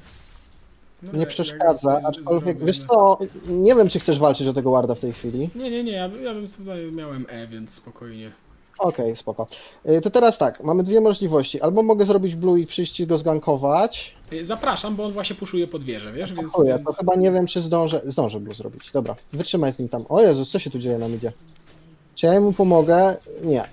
No, 1.03 1.11
nie 1.13 1.19
jak- 1.19 1.29
przeszkadza. 1.29 1.93
jak 1.93 2.05
Aczkolwiek, 2.05 2.55
zrobię, 2.57 2.65
wiesz 2.65 2.79
no. 2.79 2.85
co, 2.87 3.17
nie 3.47 3.75
wiem, 3.75 3.89
czy 3.89 3.99
chcesz 3.99 4.19
walczyć 4.19 4.47
o 4.47 4.53
tego 4.53 4.71
warda 4.71 4.95
w 4.95 4.99
tej 4.99 5.13
chwili. 5.13 5.49
Nie, 5.55 5.69
nie, 5.71 5.83
nie, 5.83 5.91
ja, 5.91 6.07
ja 6.07 6.33
bym 6.33 6.49
sobie 6.49 6.91
miałem 6.91 7.25
E, 7.29 7.47
więc 7.47 7.73
spokojnie. 7.73 8.31
Okej, 8.79 9.15
spoko. 9.15 9.47
Y, 9.89 10.01
To 10.01 10.09
teraz 10.09 10.37
tak, 10.37 10.63
mamy 10.63 10.83
dwie 10.83 11.01
możliwości. 11.01 11.61
Albo 11.61 11.83
mogę 11.83 12.05
zrobić 12.05 12.35
blue 12.35 12.59
i 12.59 12.65
przyjść 12.65 12.99
i 12.99 13.07
go 13.07 13.17
zgankować. 13.17 14.15
Y, 14.33 14.45
Zapraszam, 14.45 14.95
bo 14.95 15.05
on 15.05 15.11
właśnie 15.11 15.35
puszuje 15.35 15.67
pod 15.67 15.83
wieżę, 15.83 16.11
wiesz, 16.13 16.33
więc... 16.33 16.41
Dziękuję, 16.41 16.73
więc... 16.73 16.85
to 16.85 16.93
chyba 16.93 17.15
nie 17.15 17.31
wiem, 17.31 17.47
czy 17.47 17.61
zdążę. 17.61 18.01
Zdążę 18.05 18.39
blue 18.39 18.55
zrobić. 18.55 18.91
Dobra, 18.91 19.15
wytrzymaj 19.33 19.73
z 19.73 19.79
nim 19.79 19.89
tam. 19.89 20.05
O 20.09 20.21
Jezus, 20.21 20.49
co 20.49 20.59
się 20.59 20.69
tu 20.69 20.79
dzieje 20.79 20.97
nam 20.97 21.15
idzie? 21.15 21.31
Czy 22.15 22.25
ja 22.25 22.41
mu 22.41 22.53
pomogę? 22.53 23.17
Nie. 23.43 23.63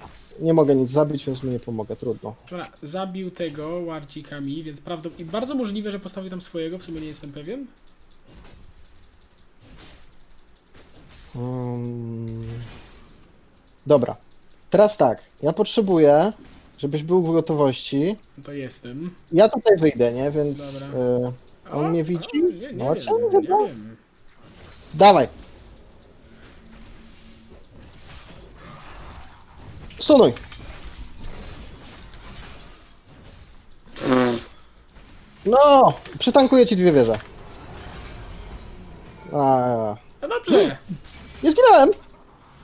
nie 0.41 0.55
mogę 0.55 0.75
nic 0.75 0.91
zabić, 0.91 1.25
więc 1.25 1.43
mu 1.43 1.51
nie 1.53 1.61
pomogę, 1.61 1.97
trudno. 1.97 2.35
Dobra, 2.51 2.69
zabił 2.83 3.31
tego 3.31 3.85
Wardzikami, 3.85 4.63
więc 4.63 4.81
prawdą... 4.81 5.11
I 5.19 5.25
bardzo 5.25 5.55
możliwe, 5.55 5.91
że 5.91 5.99
postawił 5.99 6.31
tam 6.31 6.41
swojego, 6.41 6.79
w 6.79 6.85
sumie 6.85 7.01
nie 7.01 7.07
jestem 7.07 7.33
pewien. 7.33 7.67
Um... 11.35 12.43
Dobra. 13.87 14.17
Teraz 14.73 14.97
tak, 14.97 15.23
ja 15.43 15.53
potrzebuję, 15.53 16.33
żebyś 16.79 17.03
był 17.03 17.23
w 17.23 17.33
gotowości. 17.33 18.17
No 18.39 18.45
to 18.45 18.53
jestem. 18.53 19.15
Ja 19.33 19.49
tutaj 19.49 19.77
wyjdę, 19.77 20.13
nie? 20.13 20.31
Więc 20.31 20.81
Dobra. 20.81 20.99
e, 20.99 21.33
On 21.73 21.91
mnie 21.91 22.05
widzi? 22.05 22.29
Nie, 22.35 22.43
nie, 22.73 22.73
No, 22.85 22.95
wiem, 22.95 23.05
czemu 23.05 23.19
nie, 23.19 23.41
chyba? 23.43 23.59
nie 23.59 23.67
wiem. 23.69 23.97
dawaj. 24.95 25.29
Stunuj. 29.99 30.33
No, 35.47 35.93
przytankuję 36.19 36.67
ci 36.67 36.77
dwie 36.77 36.93
wieże. 36.93 37.19
A, 39.33 39.97
No 40.23 40.29
dobrze. 40.29 40.77
nie 41.43 41.51
zginąłem. 41.53 41.91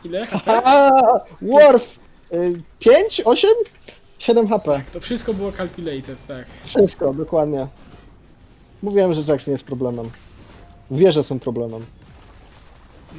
Ile 0.05 0.27
HP? 0.27 0.61
A, 0.65 0.91
Worf. 1.43 1.99
5, 2.79 3.23
8, 3.25 3.51
7 4.19 4.49
HP. 4.49 4.83
To 4.93 5.01
wszystko 5.01 5.35
było 5.35 5.53
calculated, 5.53 6.27
tak. 6.27 6.47
Wszystko, 6.65 7.15
dokładnie. 7.15 7.67
Mówiłem, 8.83 9.15
że 9.15 9.23
nie 9.47 9.53
jest 9.53 9.67
problemem. 9.67 10.11
Wieże 10.91 11.25
są 11.25 11.41
problemem. 11.41 11.85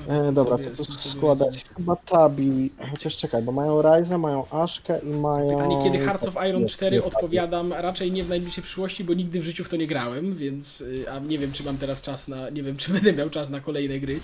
No, 0.07 0.29
E, 0.29 0.33
dobra, 0.33 0.57
tym 0.57 0.75
tu 0.75 0.85
sobie 0.85 0.99
składać 0.99 1.65
chyba 1.77 1.95
Tabi. 1.95 2.71
Chociaż 2.91 3.17
czekaj, 3.17 3.41
bo 3.41 3.51
mają 3.51 3.81
Ryza, 3.81 4.17
mają 4.17 4.45
Aszkę 4.49 4.99
i 4.99 5.09
mają... 5.09 5.57
Pytanie, 5.57 5.83
kiedy 5.83 6.05
Hearts 6.05 6.27
of 6.27 6.35
Iron 6.49 6.61
Nie, 6.61 6.69
4 6.69 6.97
nie, 6.97 7.03
odpowiadam 7.03 7.73
raczej 7.73 8.11
nie 8.11 8.23
w 8.23 8.29
najbliższej 8.29 8.63
przyszłości, 8.63 9.03
bo 9.03 9.13
nigdy 9.13 9.39
w 9.39 9.43
życiu 9.43 9.63
w 9.63 9.69
to 9.69 9.75
nie 9.75 9.87
grałem, 9.87 10.35
więc 10.35 10.81
y, 10.81 11.05
a 11.11 11.19
nie 11.19 11.37
wiem 11.37 11.51
czy 11.51 11.63
mam 11.63 11.77
teraz 11.77 12.01
czas 12.01 12.27
na, 12.27 12.49
nie 12.49 12.63
wiem 12.63 12.77
czy 12.77 12.91
będę 12.91 13.13
miał 13.13 13.29
czas 13.29 13.49
na 13.49 13.59
kolejne 13.59 13.99
gry. 13.99 14.19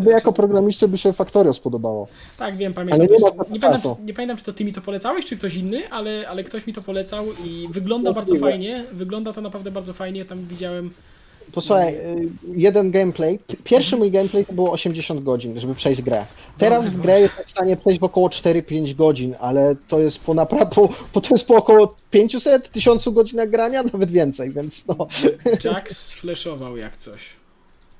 Tobie 0.00 0.12
jako 0.12 0.32
programiście 0.32 0.88
by 0.88 0.98
się 0.98 1.12
Factorio 1.12 1.54
spodobało. 1.54 2.08
Tak, 2.38 2.56
wiem, 2.56 2.74
pamiętam. 2.74 3.00
Ale 3.00 3.08
nie 3.08 3.18
ma 3.18 3.28
nie, 3.28 3.60
pamiętam 3.60 3.94
nie 4.04 4.14
pamiętam, 4.14 4.36
czy 4.36 4.44
to 4.44 4.52
ty 4.52 4.64
mi 4.64 4.72
to 4.72 4.80
polecałeś, 4.80 5.26
czy 5.26 5.36
ktoś 5.36 5.54
inny, 5.54 5.90
ale, 5.90 6.28
ale 6.28 6.44
ktoś 6.44 6.66
mi 6.66 6.72
to 6.72 6.82
polecał 6.82 7.26
i 7.44 7.68
wygląda 7.70 8.12
bardzo 8.12 8.36
fajnie. 8.36 8.84
Wygląda 8.92 9.32
to 9.32 9.40
naprawdę 9.40 9.70
bardzo 9.70 9.92
fajnie. 9.92 10.24
Tam 10.24 10.44
widziałem. 10.44 10.90
Posłuchaj, 11.52 11.94
y, 11.94 12.28
jeden 12.54 12.90
gameplay. 12.90 13.38
Pierwszy 13.64 13.96
mój 13.96 14.10
gameplay 14.10 14.46
to 14.46 14.52
było 14.52 14.72
80 14.72 15.22
godzin, 15.22 15.60
żeby 15.60 15.74
przejść 15.74 16.02
grę. 16.02 16.26
Teraz 16.58 16.84
Dobry 16.84 16.98
w 16.98 17.02
grę 17.02 17.20
jestem 17.20 17.44
w 17.46 17.50
stanie 17.50 17.76
przejść 17.76 18.00
w 18.00 18.04
około 18.04 18.28
4-5 18.28 18.94
godzin, 18.94 19.34
ale 19.40 19.76
to 19.88 19.98
jest 19.98 20.20
po 20.20 20.34
naprawdę, 20.34 20.74
po, 20.74 20.88
po 21.12 21.20
to 21.20 21.28
jest 21.30 21.46
po 21.46 21.54
około 21.54 21.94
500 22.10 22.70
1000 22.70 23.08
godzinach 23.08 23.50
grania, 23.50 23.82
nawet 23.92 24.10
więcej, 24.10 24.50
więc 24.50 24.86
no. 24.86 25.08
Jax 25.64 25.98
sflashował 25.98 26.76
jak 26.76 26.96
coś. 26.96 27.35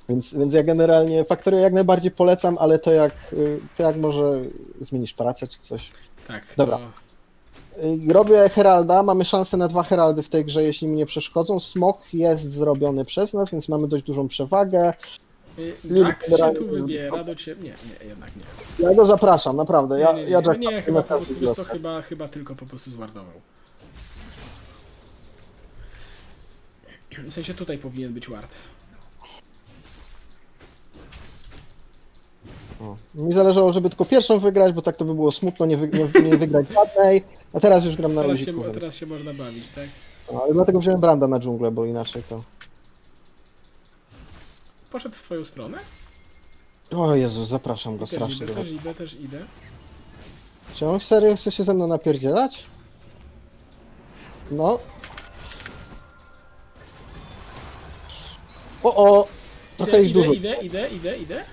Więc, 0.09 0.35
więc 0.35 0.55
ja 0.55 0.65
generalnie 0.65 1.25
Factorio 1.25 1.61
jak 1.61 1.73
najbardziej 1.73 2.11
polecam, 2.11 2.57
ale 2.61 2.79
to 2.79 2.93
jak, 2.93 3.13
y, 3.33 3.61
to 3.77 3.83
jak 3.83 3.97
może 3.97 4.43
zmienisz 4.81 5.15
pracę 5.15 5.49
czy 5.49 5.61
coś. 5.61 5.91
Tak. 6.29 6.45
Dobra. 6.57 6.79
To... 6.79 7.07
Y, 7.83 8.13
Robię 8.13 8.49
Heralda, 8.49 9.03
mamy 9.03 9.25
szansę 9.25 9.57
na 9.57 9.69
dwa 9.69 9.83
Heraldy 9.83 10.23
w 10.23 10.29
tej 10.29 10.45
grze, 10.45 10.63
jeśli 10.63 10.89
mi 10.89 10.97
nie 10.97 11.07
przeszkodzą. 11.07 11.61
Smok 11.61 12.15
jest 12.15 12.51
zrobiony 12.51 13.05
przez 13.05 13.35
nas, 13.35 13.51
więc 13.51 13.69
mamy 13.69 13.89
dość 13.89 14.05
dużą 14.05 14.29
przewagę. 14.29 14.95
Y, 15.59 15.75
Nie, 15.85 16.01
Jax 16.01 16.37
się 16.37 16.53
tu 16.57 16.69
wybiera 16.69 17.25
do 17.25 17.35
ciebie. 17.35 17.63
Nie, 17.63 17.69
nie, 17.69 18.09
jednak 18.09 18.31
nie. 18.37 18.43
Ja 18.85 18.95
go 18.95 19.07
zapraszam, 19.07 19.57
naprawdę. 19.57 20.01
Ja, 20.01 20.13
nie, 20.13 20.25
nie, 20.25 20.31
ja 20.31 20.41
nie, 20.41 20.47
Jacka 20.47 20.57
nie, 20.57 20.71
na 20.71 20.83
chyba 20.83 21.03
po 21.03 21.17
prostu, 21.17 21.35
wiesz 21.35 21.51
co, 21.51 21.65
chyba, 21.65 22.03
chyba 22.03 22.29
tylko 22.29 22.55
po 22.55 22.67
prostu 22.67 22.91
zwardował. 22.91 23.35
W 27.29 27.33
sensie 27.33 27.55
tutaj 27.55 27.79
powinien 27.79 28.13
być 28.13 28.29
ward. 28.29 28.51
O. 32.87 32.97
Mi 33.15 33.33
zależało, 33.33 33.73
żeby 33.73 33.89
tylko 33.89 34.05
pierwszą 34.05 34.39
wygrać, 34.39 34.73
bo 34.73 34.83
tak 34.83 34.97
to 34.97 35.05
by 35.05 35.15
było 35.15 35.33
smutno 35.33 35.67
nie, 35.67 35.77
wy, 35.77 35.89
nie, 35.89 36.23
nie 36.23 36.37
wygrać 36.37 36.67
żadnej. 36.69 37.25
A 37.53 37.61
teraz 37.61 37.85
już 37.85 37.97
gram 37.97 38.15
na 38.15 38.23
Teraz 38.23 38.39
się, 38.39 38.45
luziku. 38.45 38.63
Więc... 38.63 38.75
teraz 38.75 38.95
się 38.95 39.07
można 39.07 39.35
bawić, 39.35 39.69
tak? 39.69 39.85
No, 40.33 40.43
ale 40.43 40.55
dlatego 40.55 40.81
wziąłem 40.81 41.01
Branda 41.01 41.29
na 41.29 41.41
dżunglę, 41.41 41.71
bo 41.71 41.85
inaczej 41.85 42.23
to... 42.29 42.43
Poszedł 44.91 45.15
w 45.15 45.23
twoją 45.23 45.45
stronę? 45.45 45.79
O 46.91 47.15
Jezus, 47.15 47.49
zapraszam 47.49 47.97
go 47.97 48.07
Też 48.07 48.11
strasznie. 48.15 48.47
idę, 48.47 48.55
też 48.55 48.73
idę, 48.73 48.95
też 48.95 49.15
idę. 49.15 49.39
Czy 50.75 50.87
on 50.87 51.01
serio 51.01 51.37
chce 51.37 51.51
się 51.53 51.65
ze 51.65 51.75
mną 51.75 51.87
napierdzielać? 51.87 52.65
No. 54.51 54.79
O, 58.83 58.97
o! 58.97 59.29
Trochę 59.77 59.93
Idę, 59.93 60.03
ich 60.09 60.13
dużo. 60.15 60.33
idę, 60.33 60.57
idę, 60.63 60.89
idę, 60.89 61.19
idę. 61.19 61.45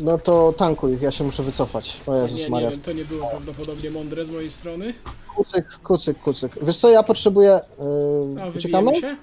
No 0.00 0.18
to 0.18 0.52
tankuj 0.56 0.92
ich, 0.94 1.02
ja 1.02 1.10
się 1.10 1.24
muszę 1.24 1.42
wycofać. 1.42 2.00
O 2.06 2.14
Jezus 2.14 2.38
Nie, 2.38 2.44
nie 2.44 2.50
Maria. 2.50 2.70
wiem, 2.70 2.80
to 2.80 2.92
nie 2.92 3.04
było 3.04 3.26
prawdopodobnie 3.26 3.90
mądre 3.90 4.26
z 4.26 4.30
mojej 4.30 4.50
strony. 4.50 4.94
Kucyk, 5.36 5.78
kucyk, 5.84 6.18
kucyk. 6.18 6.64
Wiesz 6.64 6.76
co, 6.76 6.88
ja 6.90 7.02
potrzebuję... 7.02 7.60
Yy, 8.36 8.50
uciekamy? 8.56 8.84
wybijemy 8.86 9.00
się. 9.00 9.16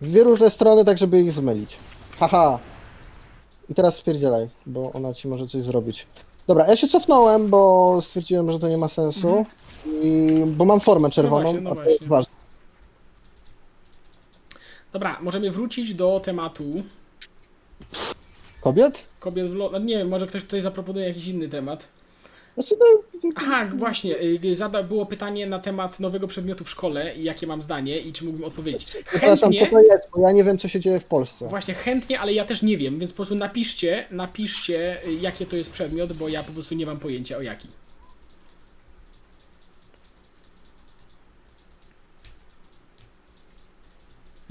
W 0.00 0.08
dwie 0.10 0.24
różne 0.24 0.50
strony, 0.50 0.84
tak 0.84 0.98
żeby 0.98 1.20
ich 1.20 1.32
zmylić. 1.32 1.76
Haha. 2.18 2.58
I 3.68 3.74
teraz 3.74 3.96
spierdzielaj, 3.96 4.48
bo 4.66 4.92
ona 4.92 5.14
ci 5.14 5.28
może 5.28 5.46
coś 5.46 5.62
zrobić. 5.62 6.06
Dobra, 6.46 6.66
ja 6.66 6.76
się 6.76 6.88
cofnąłem, 6.88 7.48
bo 7.50 7.98
stwierdziłem, 8.02 8.52
że 8.52 8.58
to 8.58 8.68
nie 8.68 8.78
ma 8.78 8.88
sensu. 8.88 9.46
I, 10.02 10.42
bo 10.46 10.64
mam 10.64 10.80
formę 10.80 11.10
czerwoną, 11.10 11.48
Mhm. 11.50 11.64
No 11.64 11.74
właśnie, 11.74 11.80
no 11.80 11.80
a 11.80 11.84
to 11.84 11.90
jest 11.90 12.08
właśnie. 12.08 12.08
ważne. 12.08 12.32
Dobra, 14.92 15.18
możemy 15.20 15.50
wrócić 15.50 15.94
do 15.94 16.20
tematu 16.24 16.64
Kobiet? 18.60 19.08
kobiet 19.18 19.50
w 19.50 19.54
lo... 19.54 19.70
no 19.70 19.78
Nie 19.78 19.98
wiem, 19.98 20.08
może 20.08 20.26
ktoś 20.26 20.42
tutaj 20.42 20.60
zaproponuje 20.60 21.08
jakiś 21.08 21.26
inny 21.26 21.48
temat. 21.48 21.84
Znaczy, 22.54 22.74
no, 22.80 22.86
Aha, 23.34 23.68
właśnie, 23.76 24.16
y, 24.44 24.54
zada, 24.54 24.82
było 24.82 25.06
pytanie 25.06 25.46
na 25.46 25.58
temat 25.58 26.00
nowego 26.00 26.26
przedmiotu 26.28 26.64
w 26.64 26.70
szkole 26.70 27.16
i 27.16 27.24
jakie 27.24 27.46
mam 27.46 27.62
zdanie 27.62 27.98
i 27.98 28.12
czy 28.12 28.24
mógłbym 28.24 28.44
odpowiedzieć. 28.44 28.86
przepraszam, 29.10 29.52
co 29.52 29.58
Chętnie, 29.58 29.70
to 29.70 29.80
jest, 29.80 30.08
bo 30.16 30.20
ja 30.20 30.32
nie 30.32 30.44
wiem, 30.44 30.58
co 30.58 30.68
się 30.68 30.80
dzieje 30.80 31.00
w 31.00 31.04
Polsce. 31.04 31.48
właśnie 31.48 31.74
chętnie, 31.74 32.20
ale 32.20 32.32
ja 32.32 32.44
też 32.44 32.62
nie 32.62 32.78
wiem, 32.78 32.98
więc 32.98 33.12
po 33.12 33.16
prostu 33.16 33.34
napiszcie, 33.34 34.06
napiszcie 34.10 35.06
y, 35.06 35.12
jakie 35.12 35.46
to 35.46 35.56
jest 35.56 35.70
przedmiot, 35.72 36.12
bo 36.12 36.28
ja 36.28 36.42
po 36.42 36.52
prostu 36.52 36.74
nie 36.74 36.86
mam 36.86 36.98
pojęcia 36.98 37.36
o 37.36 37.42
jaki. 37.42 37.68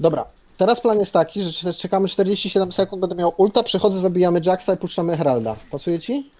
Dobra, 0.00 0.24
teraz 0.60 0.80
plan 0.80 1.00
jest 1.00 1.12
taki, 1.12 1.42
że 1.42 1.74
czekamy 1.74 2.08
47 2.08 2.72
sekund, 2.72 3.00
będę 3.00 3.16
miał 3.16 3.32
ulta, 3.36 3.62
przechodzę, 3.62 4.00
zabijamy 4.00 4.40
Jacksa 4.46 4.74
i 4.74 4.76
puszczamy 4.76 5.16
Heralda. 5.16 5.56
Pasuje 5.70 5.98
ci? 5.98 6.30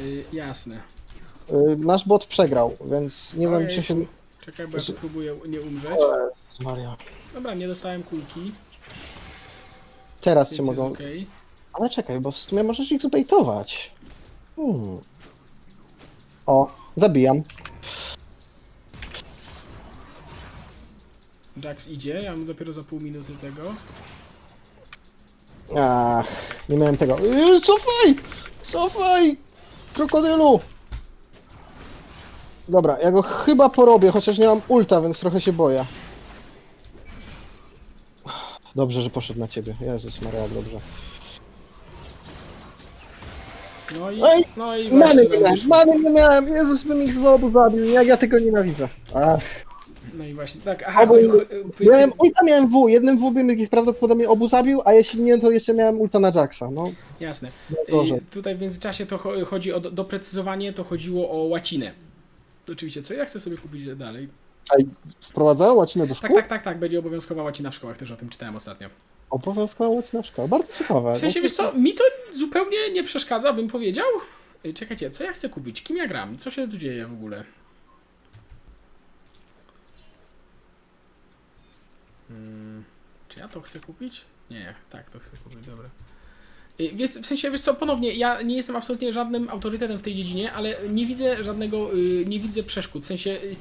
Y, 0.00 0.24
jasne. 0.32 0.80
Yy, 1.52 1.76
nasz 1.76 2.08
bot 2.08 2.26
przegrał, 2.26 2.76
więc 2.84 3.34
nie 3.34 3.46
wiem, 3.46 3.54
Ojejku. 3.54 3.74
czy 3.74 3.82
się... 3.82 4.06
Czekaj, 4.44 4.68
bo 4.68 4.76
ja 4.76 4.82
tu 4.82 4.92
próbuję 4.92 5.34
nie 5.48 5.60
umrzeć. 5.60 5.90
Maria. 6.60 6.96
Dobra, 7.34 7.54
nie 7.54 7.68
dostałem 7.68 8.02
kulki, 8.02 8.52
Teraz 10.20 10.54
cię 10.54 10.62
mogą... 10.62 10.86
okej. 10.86 11.26
Ale 11.72 11.90
czekaj, 11.90 12.20
bo 12.20 12.30
w 12.30 12.36
sumie 12.36 12.62
możesz 12.62 12.92
ich 12.92 13.02
zbejtować. 13.02 13.94
Hmm. 14.56 15.00
O, 16.46 16.70
zabijam. 16.96 17.42
Jax 21.62 21.88
idzie, 21.88 22.10
ja 22.10 22.30
mam 22.30 22.46
dopiero 22.46 22.72
za 22.72 22.82
pół 22.82 23.00
minuty 23.00 23.32
tego. 23.40 23.62
Ach, 25.78 26.26
nie 26.68 26.76
miałem 26.76 26.96
tego. 26.96 27.18
Yy, 27.18 27.60
cofaj! 27.60 28.16
Cofaj! 28.62 29.36
Krokodylu! 29.94 30.60
Dobra, 32.68 32.98
ja 33.02 33.10
go 33.10 33.22
chyba 33.22 33.68
porobię, 33.68 34.10
chociaż 34.10 34.38
nie 34.38 34.46
mam 34.46 34.60
ulta, 34.68 35.00
więc 35.00 35.20
trochę 35.20 35.40
się 35.40 35.52
boję. 35.52 35.84
Dobrze, 38.74 39.02
że 39.02 39.10
poszedł 39.10 39.40
na 39.40 39.48
ciebie. 39.48 39.76
Jezus 39.80 40.22
Maria, 40.22 40.48
dobrze. 40.48 40.80
No 43.98 44.10
i, 44.10 44.22
Ej, 44.24 44.44
no 44.56 44.76
i 44.76 44.92
Many 44.92 44.98
właśnie 44.98 45.28
nie 45.28 45.38
miałem, 45.38 45.68
many 45.68 45.98
nie 45.98 46.10
miałem! 46.10 46.48
Jezus 46.48 46.84
bym 46.84 47.02
ich 47.02 47.14
z 47.14 47.18
obu 47.18 47.50
zabił, 47.50 47.84
jak 47.84 48.06
ja 48.06 48.16
tego 48.16 48.38
nienawidzę. 48.38 48.88
Ach. 49.14 49.44
No 50.14 50.24
i 50.24 50.34
właśnie, 50.34 50.60
tak, 50.60 50.82
aha, 50.86 51.02
Obu, 51.02 51.14
chodzi- 51.14 51.28
chodzi- 51.28 51.90
miałem 51.90 52.10
ulta, 52.18 52.44
miałem 52.44 52.68
W, 52.68 52.88
jednym 52.88 53.18
W 53.18 53.30
bym 53.30 53.50
ich 53.50 53.70
prawdopodobnie 53.70 54.28
obu 54.28 54.48
zabił, 54.48 54.80
a 54.84 54.92
jeśli 54.92 55.20
nie, 55.22 55.38
to 55.38 55.50
jeszcze 55.50 55.74
miałem 55.74 56.00
ulta 56.00 56.20
na 56.20 56.32
Jacksa, 56.34 56.70
no. 56.70 56.90
Jasne. 57.20 57.48
Gorzej. 57.90 58.18
Y, 58.18 58.20
Tutaj 58.30 58.54
w 58.54 58.60
międzyczasie 58.60 59.06
to 59.06 59.16
cho- 59.16 59.44
chodzi 59.44 59.72
o 59.72 59.80
do- 59.80 59.90
doprecyzowanie, 59.90 60.72
to 60.72 60.84
chodziło 60.84 61.30
o 61.30 61.36
łacinę. 61.36 61.92
Oczywiście, 62.72 63.02
co 63.02 63.14
ja 63.14 63.24
chcę 63.24 63.40
sobie 63.40 63.56
kupić 63.58 63.96
dalej? 63.96 64.28
A 64.70 64.74
wprowadzają 65.20 65.74
łacinę 65.74 66.06
do 66.06 66.14
szkół? 66.14 66.28
Tak, 66.28 66.36
tak, 66.36 66.48
tak, 66.48 66.62
tak, 66.62 66.78
będzie 66.78 66.98
obowiązkowa 66.98 67.42
łacina 67.42 67.70
w 67.70 67.74
szkołach, 67.74 67.98
też 67.98 68.10
o 68.10 68.16
tym 68.16 68.28
czytałem 68.28 68.56
ostatnio. 68.56 68.88
Obowiązkowa 69.30 69.90
łódzka 69.90 70.22
szkoła. 70.22 70.48
Bardzo 70.48 70.72
ciekawe. 70.72 71.14
W 71.14 71.18
sensie, 71.18 71.40
wiesz 71.40 71.52
co, 71.52 71.72
mi 71.72 71.94
to 71.94 72.04
zupełnie 72.32 72.90
nie 72.92 73.04
przeszkadza, 73.04 73.52
bym 73.52 73.68
powiedział. 73.68 74.06
Y, 74.66 74.74
Czekajcie, 74.74 75.10
co 75.10 75.24
ja 75.24 75.32
chcę 75.32 75.48
kupić? 75.48 75.82
Kim 75.82 75.96
ja 75.96 76.06
gram? 76.06 76.38
Co 76.38 76.50
się 76.50 76.68
tu 76.68 76.76
dzieje 76.76 77.06
w 77.06 77.12
ogóle? 77.12 77.44
Hmm, 82.34 82.84
czy 83.28 83.40
ja 83.40 83.48
to 83.48 83.60
chcę 83.60 83.80
kupić? 83.80 84.24
Nie, 84.50 84.74
tak, 84.90 85.10
to 85.10 85.18
chcę 85.18 85.36
kupić, 85.36 85.66
dobra. 85.66 85.88
Y, 86.80 86.90
Wiesz, 86.94 87.10
w 87.10 87.26
sensie, 87.26 87.50
wiesz 87.50 87.60
co, 87.60 87.74
ponownie, 87.74 88.12
ja 88.12 88.42
nie 88.42 88.56
jestem 88.56 88.76
absolutnie 88.76 89.12
żadnym 89.12 89.48
autorytetem 89.48 89.98
w 89.98 90.02
tej 90.02 90.14
dziedzinie, 90.14 90.52
ale 90.52 90.76
nie 90.88 91.06
widzę 91.06 91.44
żadnego, 91.44 91.94
y, 91.94 92.24
nie 92.26 92.40
widzę 92.40 92.62
przeszkód. 92.62 93.02
W 93.02 93.06
sensie, 93.06 93.30
y, 93.30 93.56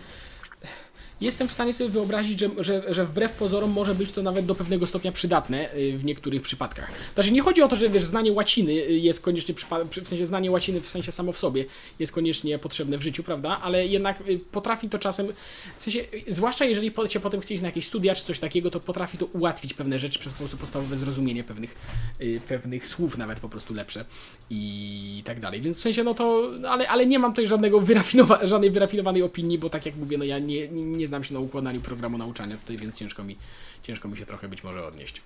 jestem 1.22 1.48
w 1.48 1.52
stanie 1.52 1.74
sobie 1.74 1.90
wyobrazić, 1.90 2.40
że, 2.40 2.50
że, 2.58 2.94
że 2.94 3.06
wbrew 3.06 3.32
pozorom 3.32 3.72
może 3.72 3.96
być 3.96 4.12
to 4.12 4.24
nawet 4.24 4.46
do 4.46 4.56
pewnego 4.56 4.88
stopnia 4.88 5.12
przydatne 5.12 5.76
y, 5.76 5.98
w 5.98 6.06
niektórych 6.06 6.42
przypadkach. 6.42 6.92
Znaczy 7.14 7.32
nie 7.32 7.42
chodzi 7.42 7.62
o 7.62 7.68
to, 7.68 7.76
że 7.76 7.90
wiesz, 7.90 8.04
znanie 8.04 8.32
łaciny 8.32 8.72
y, 8.72 8.92
jest 8.92 9.22
koniecznie, 9.22 9.56
w 10.04 10.08
sensie 10.08 10.26
znanie 10.26 10.52
łaciny 10.52 10.82
w 10.82 10.90
sensie 10.90 11.12
samo 11.12 11.32
w 11.32 11.38
sobie 11.38 11.66
jest 12.00 12.14
koniecznie 12.14 12.60
potrzebne 12.60 12.98
w 12.98 13.02
życiu, 13.02 13.24
prawda? 13.24 13.60
Ale 13.62 13.88
jednak 13.88 14.28
y, 14.28 14.40
potrafi 14.52 14.90
to 14.90 15.00
czasem, 15.00 15.28
w 15.78 15.84
sensie, 15.84 16.00
zwłaszcza 16.28 16.66
jeżeli 16.66 16.92
cię 17.10 17.20
potem 17.20 17.42
chce 17.42 17.54
iść 17.54 17.62
na 17.62 17.68
jakieś 17.68 17.88
studia 17.88 18.16
czy 18.16 18.26
coś 18.26 18.40
takiego, 18.40 18.72
to 18.72 18.80
potrafi 18.80 19.18
to 19.18 19.26
ułatwić 19.26 19.74
pewne 19.74 20.00
rzeczy 20.00 20.20
przez 20.20 20.34
po 20.34 20.40
prostu 20.40 20.58
podstawowe 20.58 20.98
zrozumienie 20.98 21.44
pewnych, 21.44 21.76
pewnych 22.48 22.88
słów 22.88 23.18
nawet 23.18 23.40
po 23.40 23.50
prostu 23.50 23.74
lepsze 23.74 24.06
i 24.50 25.22
tak 25.26 25.40
dalej. 25.40 25.62
Więc 25.62 25.80
w 25.80 25.82
sensie, 25.82 26.04
no 26.04 26.14
to, 26.14 26.52
ale, 26.70 26.90
ale 26.90 27.06
nie 27.06 27.20
mam 27.20 27.32
tutaj 27.32 27.48
żadnego 27.48 27.82
wyrafinowa- 27.82 28.46
żadnej 28.46 28.72
wyrafinowanej 28.72 29.22
opinii, 29.22 29.58
bo 29.58 29.70
tak 29.70 29.86
jak 29.86 29.96
mówię, 29.96 30.18
no 30.18 30.24
ja 30.24 30.40
nie, 30.40 30.68
nie, 30.68 31.03
nie 31.04 31.08
znam 31.08 31.24
się 31.24 31.34
na 31.34 31.40
układaniu 31.40 31.82
programu 31.82 32.18
nauczania 32.18 32.58
tutaj, 32.58 32.78
więc 32.78 32.96
ciężko 32.96 33.24
mi, 33.24 33.38
ciężko 33.84 34.08
mi 34.08 34.18
się 34.18 34.26
trochę 34.26 34.50
być 34.50 34.64
może 34.64 34.88
odnieść. 34.88 35.22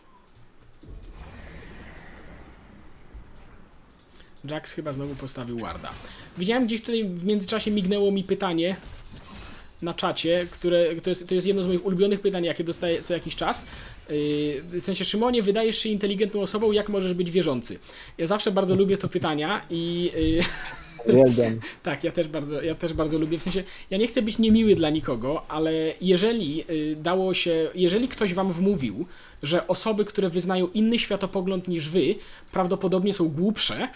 Jax 4.45 4.71
chyba 4.71 4.93
znowu 4.93 5.15
postawił 5.15 5.59
Warda. 5.59 5.89
Widziałem 6.37 6.65
gdzieś 6.65 6.81
tutaj 6.81 7.05
w 7.05 7.25
międzyczasie 7.25 7.71
mignęło 7.71 8.11
mi 8.11 8.23
pytanie 8.23 8.75
na 9.81 9.93
czacie, 9.93 10.47
które 10.51 11.01
to 11.01 11.09
jest, 11.09 11.27
to 11.27 11.35
jest 11.35 11.47
jedno 11.47 11.63
z 11.63 11.67
moich 11.67 11.85
ulubionych 11.85 12.21
pytań, 12.21 12.45
jakie 12.45 12.63
dostaję 12.63 13.01
co 13.01 13.13
jakiś 13.13 13.35
czas. 13.35 13.65
Yy, 14.09 14.61
w 14.63 14.81
sensie, 14.81 15.05
Szymonie, 15.05 15.43
wydajesz 15.43 15.77
się 15.77 15.89
inteligentną 15.89 16.41
osobą, 16.41 16.71
jak 16.71 16.89
możesz 16.89 17.13
być 17.13 17.31
wierzący? 17.31 17.79
Ja 18.17 18.27
zawsze 18.27 18.51
bardzo 18.51 18.75
lubię 18.75 18.97
to 18.97 19.09
pytania 19.09 19.61
i 19.69 20.11
yy, 20.15 20.43
Uwielbiam. 21.13 21.59
tak, 21.83 22.03
ja 22.03 22.11
też 22.11 22.27
bardzo, 22.27 22.61
ja 22.61 22.75
też 22.75 22.93
bardzo 22.93 23.17
lubię. 23.17 23.39
W 23.39 23.43
sensie, 23.43 23.63
ja 23.89 23.97
nie 23.97 24.07
chcę 24.07 24.21
być 24.21 24.37
niemiły 24.37 24.75
dla 24.75 24.89
nikogo, 24.89 25.45
ale 25.49 25.71
jeżeli 26.01 26.63
y, 26.69 26.95
dało 26.95 27.33
się, 27.33 27.69
jeżeli 27.75 28.07
ktoś 28.07 28.33
wam 28.33 28.53
wmówił, 28.53 29.05
że 29.43 29.67
osoby, 29.67 30.05
które 30.05 30.29
wyznają 30.29 30.67
inny 30.67 30.99
światopogląd 30.99 31.67
niż 31.67 31.89
wy, 31.89 32.15
prawdopodobnie 32.51 33.13
są 33.13 33.29
głupsze, 33.29 33.87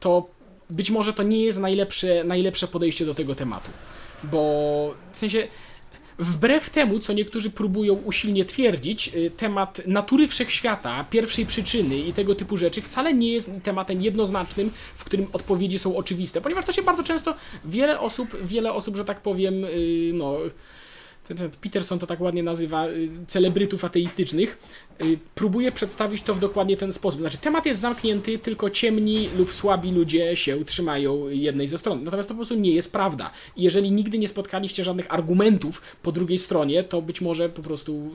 to 0.00 0.26
być 0.70 0.90
może 0.90 1.12
to 1.12 1.22
nie 1.22 1.42
jest 1.42 1.58
najlepsze, 1.58 2.24
najlepsze 2.24 2.68
podejście 2.68 3.06
do 3.06 3.14
tego 3.14 3.34
tematu. 3.34 3.70
Bo 4.24 4.94
w 5.12 5.18
sensie. 5.18 5.48
Wbrew 6.18 6.70
temu, 6.70 6.98
co 6.98 7.12
niektórzy 7.12 7.50
próbują 7.50 7.94
usilnie 7.94 8.44
twierdzić, 8.44 9.10
y, 9.14 9.30
temat 9.30 9.80
natury 9.86 10.28
wszechświata, 10.28 11.04
pierwszej 11.10 11.46
przyczyny 11.46 11.98
i 11.98 12.12
tego 12.12 12.34
typu 12.34 12.56
rzeczy 12.56 12.82
wcale 12.82 13.14
nie 13.14 13.32
jest 13.32 13.50
tematem 13.62 14.02
jednoznacznym, 14.02 14.70
w 14.96 15.04
którym 15.04 15.26
odpowiedzi 15.32 15.78
są 15.78 15.96
oczywiste, 15.96 16.40
ponieważ 16.40 16.64
to 16.64 16.72
się 16.72 16.82
bardzo 16.82 17.02
często 17.02 17.34
wiele 17.64 18.00
osób, 18.00 18.36
wiele 18.42 18.72
osób, 18.72 18.96
że 18.96 19.04
tak 19.04 19.20
powiem, 19.20 19.64
y, 19.64 20.10
no. 20.14 20.36
Peterson 21.60 21.98
to 21.98 22.06
tak 22.06 22.20
ładnie 22.20 22.42
nazywa 22.42 22.88
y, 22.88 23.08
celebrytów 23.26 23.84
ateistycznych, 23.84 24.58
y, 25.04 25.18
próbuje 25.34 25.72
przedstawić 25.72 26.22
to 26.22 26.34
w 26.34 26.38
dokładnie 26.40 26.76
ten 26.76 26.92
sposób. 26.92 27.20
Znaczy, 27.20 27.38
temat 27.38 27.66
jest 27.66 27.80
zamknięty, 27.80 28.38
tylko 28.38 28.70
ciemni 28.70 29.28
lub 29.38 29.52
słabi 29.52 29.90
ludzie 29.92 30.36
się 30.36 30.64
trzymają 30.64 31.28
jednej 31.28 31.68
ze 31.68 31.78
stron. 31.78 32.04
Natomiast 32.04 32.28
to 32.28 32.34
po 32.34 32.38
prostu 32.38 32.54
nie 32.54 32.70
jest 32.70 32.92
prawda. 32.92 33.30
Jeżeli 33.56 33.92
nigdy 33.92 34.18
nie 34.18 34.28
spotkaliście 34.28 34.84
żadnych 34.84 35.14
argumentów 35.14 35.82
po 36.02 36.12
drugiej 36.12 36.38
stronie, 36.38 36.84
to 36.84 37.02
być 37.02 37.20
może 37.20 37.48
po 37.48 37.62
prostu, 37.62 38.10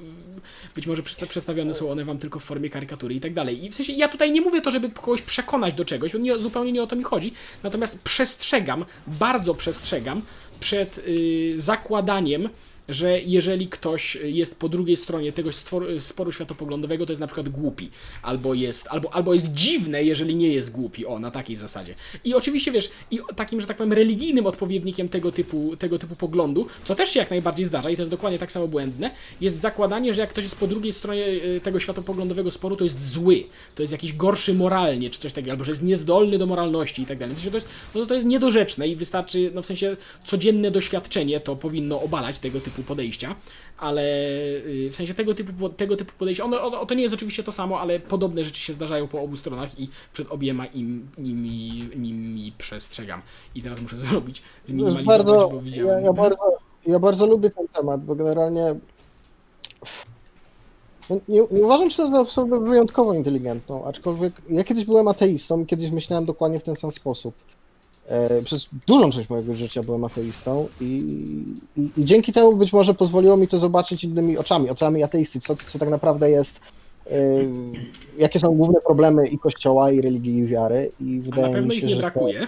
y, 0.69 0.75
być 0.75 0.87
może 0.87 1.03
przedstawione 1.03 1.73
są 1.73 1.91
one 1.91 2.05
wam 2.05 2.17
tylko 2.17 2.39
w 2.39 2.43
formie 2.43 2.69
karykatury 2.69 3.15
i 3.15 3.19
tak 3.19 3.33
dalej. 3.33 3.65
I 3.65 3.69
w 3.69 3.75
sensie, 3.75 3.93
ja 3.93 4.07
tutaj 4.07 4.31
nie 4.31 4.41
mówię 4.41 4.61
to, 4.61 4.71
żeby 4.71 4.89
kogoś 4.89 5.21
przekonać 5.21 5.73
do 5.73 5.85
czegoś, 5.85 6.13
nie, 6.13 6.39
zupełnie 6.39 6.71
nie 6.71 6.83
o 6.83 6.87
to 6.87 6.95
mi 6.95 7.03
chodzi, 7.03 7.33
natomiast 7.63 7.99
przestrzegam, 7.99 8.85
bardzo 9.07 9.53
przestrzegam 9.53 10.21
przed 10.59 10.97
y, 10.97 11.53
zakładaniem, 11.55 12.49
że 12.89 13.19
jeżeli 13.19 13.67
ktoś 13.67 14.15
jest 14.15 14.59
po 14.59 14.69
drugiej 14.69 14.97
stronie 14.97 15.33
tego 15.33 15.49
sporu 15.99 16.31
światopoglądowego, 16.31 17.05
to 17.05 17.11
jest 17.11 17.19
na 17.19 17.27
przykład 17.27 17.49
głupi, 17.49 17.89
albo 18.21 18.53
jest, 18.53 18.87
albo, 18.89 19.13
albo 19.13 19.33
jest 19.33 19.53
dziwne, 19.53 20.03
jeżeli 20.03 20.35
nie 20.35 20.47
jest 20.47 20.71
głupi, 20.71 21.05
o, 21.05 21.19
na 21.19 21.31
takiej 21.31 21.55
zasadzie. 21.55 21.95
I 22.23 22.33
oczywiście, 22.33 22.71
wiesz, 22.71 22.91
i 23.11 23.19
takim, 23.35 23.61
że 23.61 23.67
tak 23.67 23.77
powiem, 23.77 23.93
religijnym 23.93 24.47
odpowiednikiem 24.47 25.09
tego 25.09 25.31
typu, 25.31 25.75
tego 25.77 25.99
typu 25.99 26.15
poglądu, 26.15 26.67
co 26.85 26.95
też 26.95 27.09
się 27.09 27.19
jak 27.19 27.29
najbardziej 27.29 27.65
zdarza 27.65 27.89
i 27.89 27.95
to 27.95 28.01
jest 28.01 28.11
dokładnie 28.11 28.39
tak 28.39 28.51
samo 28.51 28.67
błędne, 28.67 29.11
jest 29.41 29.59
zakładanie, 29.59 30.13
że 30.13 30.21
jak 30.21 30.29
ktoś 30.29 30.43
jest 30.43 30.55
po 30.55 30.67
drugiej 30.67 30.93
stronie 30.93 31.27
y, 31.27 31.61
tego 31.63 31.79
światopoglądowego 31.79 32.51
sporu, 32.51 32.75
to 32.75 32.83
jest 32.83 33.11
zły, 33.11 33.43
to 33.75 33.83
jest 33.83 33.91
jakiś 33.91 34.13
gorszy 34.13 34.53
moralnie, 34.53 35.09
czy 35.09 35.19
coś 35.19 35.33
takiego, 35.33 35.51
albo 35.51 35.63
że 35.63 35.71
jest 35.71 35.83
niezdolny 35.83 36.37
do 36.37 36.45
moralności 36.45 37.01
i 37.01 37.05
tak 37.05 37.17
dalej. 37.17 37.35
To 37.35 37.57
jest, 37.57 37.67
no 37.95 38.05
to 38.05 38.13
jest 38.13 38.25
niedorzeczne 38.25 38.87
i 38.87 38.95
wystarczy, 38.95 39.51
no 39.53 39.61
w 39.61 39.65
sensie 39.65 39.97
codzienne 40.25 40.71
doświadczenie 40.71 41.39
to 41.39 41.55
powinno 41.55 42.01
obalać 42.01 42.39
tego 42.39 42.59
typu 42.59 42.72
podejścia, 42.81 43.35
ale 43.77 44.01
y, 44.65 44.89
w 44.91 44.95
sensie 44.95 45.13
tego 45.13 45.35
typu, 45.35 45.69
tego 45.69 45.97
typu 45.97 46.13
podejścia, 46.19 46.43
ono, 46.43 46.61
ono, 46.61 46.85
to 46.85 46.93
nie 46.93 47.01
jest 47.01 47.15
oczywiście 47.15 47.43
to 47.43 47.51
samo, 47.51 47.79
ale 47.79 47.99
podobne 47.99 48.43
rzeczy 48.43 48.61
się 48.61 48.73
zdarzają 48.73 49.07
po 49.07 49.21
obu 49.21 49.37
stronach 49.37 49.79
i 49.79 49.89
przed 50.13 50.31
obiema 50.31 50.65
im, 50.65 51.07
nimi, 51.17 51.89
nimi 51.95 52.53
przestrzegam. 52.57 53.21
I 53.55 53.61
teraz 53.61 53.81
muszę 53.81 53.97
zrobić, 54.09 54.41
zminimalizować, 54.67 55.05
bardzo, 55.05 55.49
bo 55.49 55.55
ja, 55.55 55.61
widziałem. 55.61 56.03
ja, 56.03 56.13
bardzo, 56.13 56.57
ja 56.87 56.99
bardzo 56.99 57.27
lubię 57.27 57.49
ten 57.49 57.67
temat, 57.67 58.05
bo 58.05 58.15
generalnie 58.15 58.75
no, 61.09 61.19
nie, 61.27 61.47
nie 61.51 61.63
uważam 61.63 61.91
się 61.91 62.07
za 62.07 62.19
osobę 62.19 62.59
wyjątkowo 62.59 63.13
inteligentną, 63.13 63.85
aczkolwiek 63.85 64.41
ja 64.49 64.63
kiedyś 64.63 64.85
byłem 64.85 65.07
ateistą 65.07 65.61
i 65.61 65.65
kiedyś 65.65 65.91
myślałem 65.91 66.25
dokładnie 66.25 66.59
w 66.59 66.63
ten 66.63 66.75
sam 66.75 66.91
sposób. 66.91 67.35
E, 68.07 68.41
przez 68.41 68.67
dużą 68.87 69.11
część 69.11 69.29
mojego 69.29 69.53
życia 69.53 69.83
byłem 69.83 70.03
ateistą 70.03 70.67
i, 70.81 70.85
i, 71.77 71.89
i 71.97 72.05
dzięki 72.05 72.33
temu 72.33 72.55
być 72.55 72.73
może 72.73 72.93
pozwoliło 72.93 73.37
mi 73.37 73.47
to 73.47 73.59
zobaczyć 73.59 74.03
innymi 74.03 74.37
oczami, 74.37 74.69
oczami 74.69 75.03
ateisty, 75.03 75.39
co, 75.39 75.55
co 75.55 75.79
tak 75.79 75.89
naprawdę 75.89 76.31
jest, 76.31 76.59
e, 77.11 77.11
jakie 78.17 78.39
są 78.39 78.47
główne 78.55 78.81
problemy 78.81 79.27
i 79.27 79.39
kościoła, 79.39 79.91
i 79.91 80.01
religii, 80.01 80.37
i 80.37 80.45
wiary. 80.45 80.91
I 81.01 81.21
wydaje 81.21 81.47
na 81.47 81.53
pewno 81.53 81.69
mi 81.69 81.75
ich 81.75 81.81
się, 81.81 81.87
nie 81.87 81.95
że 81.95 82.01
to- 82.01 82.01
brakuje. 82.01 82.47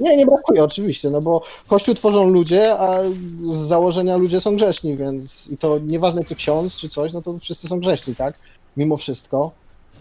nie, 0.00 0.16
nie 0.16 0.26
brakuje 0.26 0.64
oczywiście, 0.64 1.10
no 1.10 1.20
bo 1.20 1.42
Kościół 1.68 1.94
tworzą 1.94 2.28
ludzie, 2.30 2.78
a 2.78 2.98
z 3.46 3.54
założenia 3.56 4.16
ludzie 4.16 4.40
są 4.40 4.56
grzeszni, 4.56 4.96
więc 4.96 5.48
i 5.50 5.56
to 5.58 5.78
nieważne 5.78 6.24
czy 6.24 6.34
ksiądz 6.34 6.76
czy 6.76 6.88
coś, 6.88 7.12
no 7.12 7.22
to 7.22 7.38
wszyscy 7.38 7.68
są 7.68 7.80
grzeszni, 7.80 8.14
tak? 8.16 8.38
Mimo 8.76 8.96
wszystko. 8.96 9.50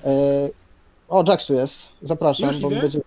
E... 0.06 0.50
O, 1.10 1.24
Jax 1.28 1.46
tu 1.46 1.54
jest, 1.54 1.90
zapraszam, 2.02 2.48
Już 2.48 2.60
bo 2.60 2.70
będzie 2.70 3.02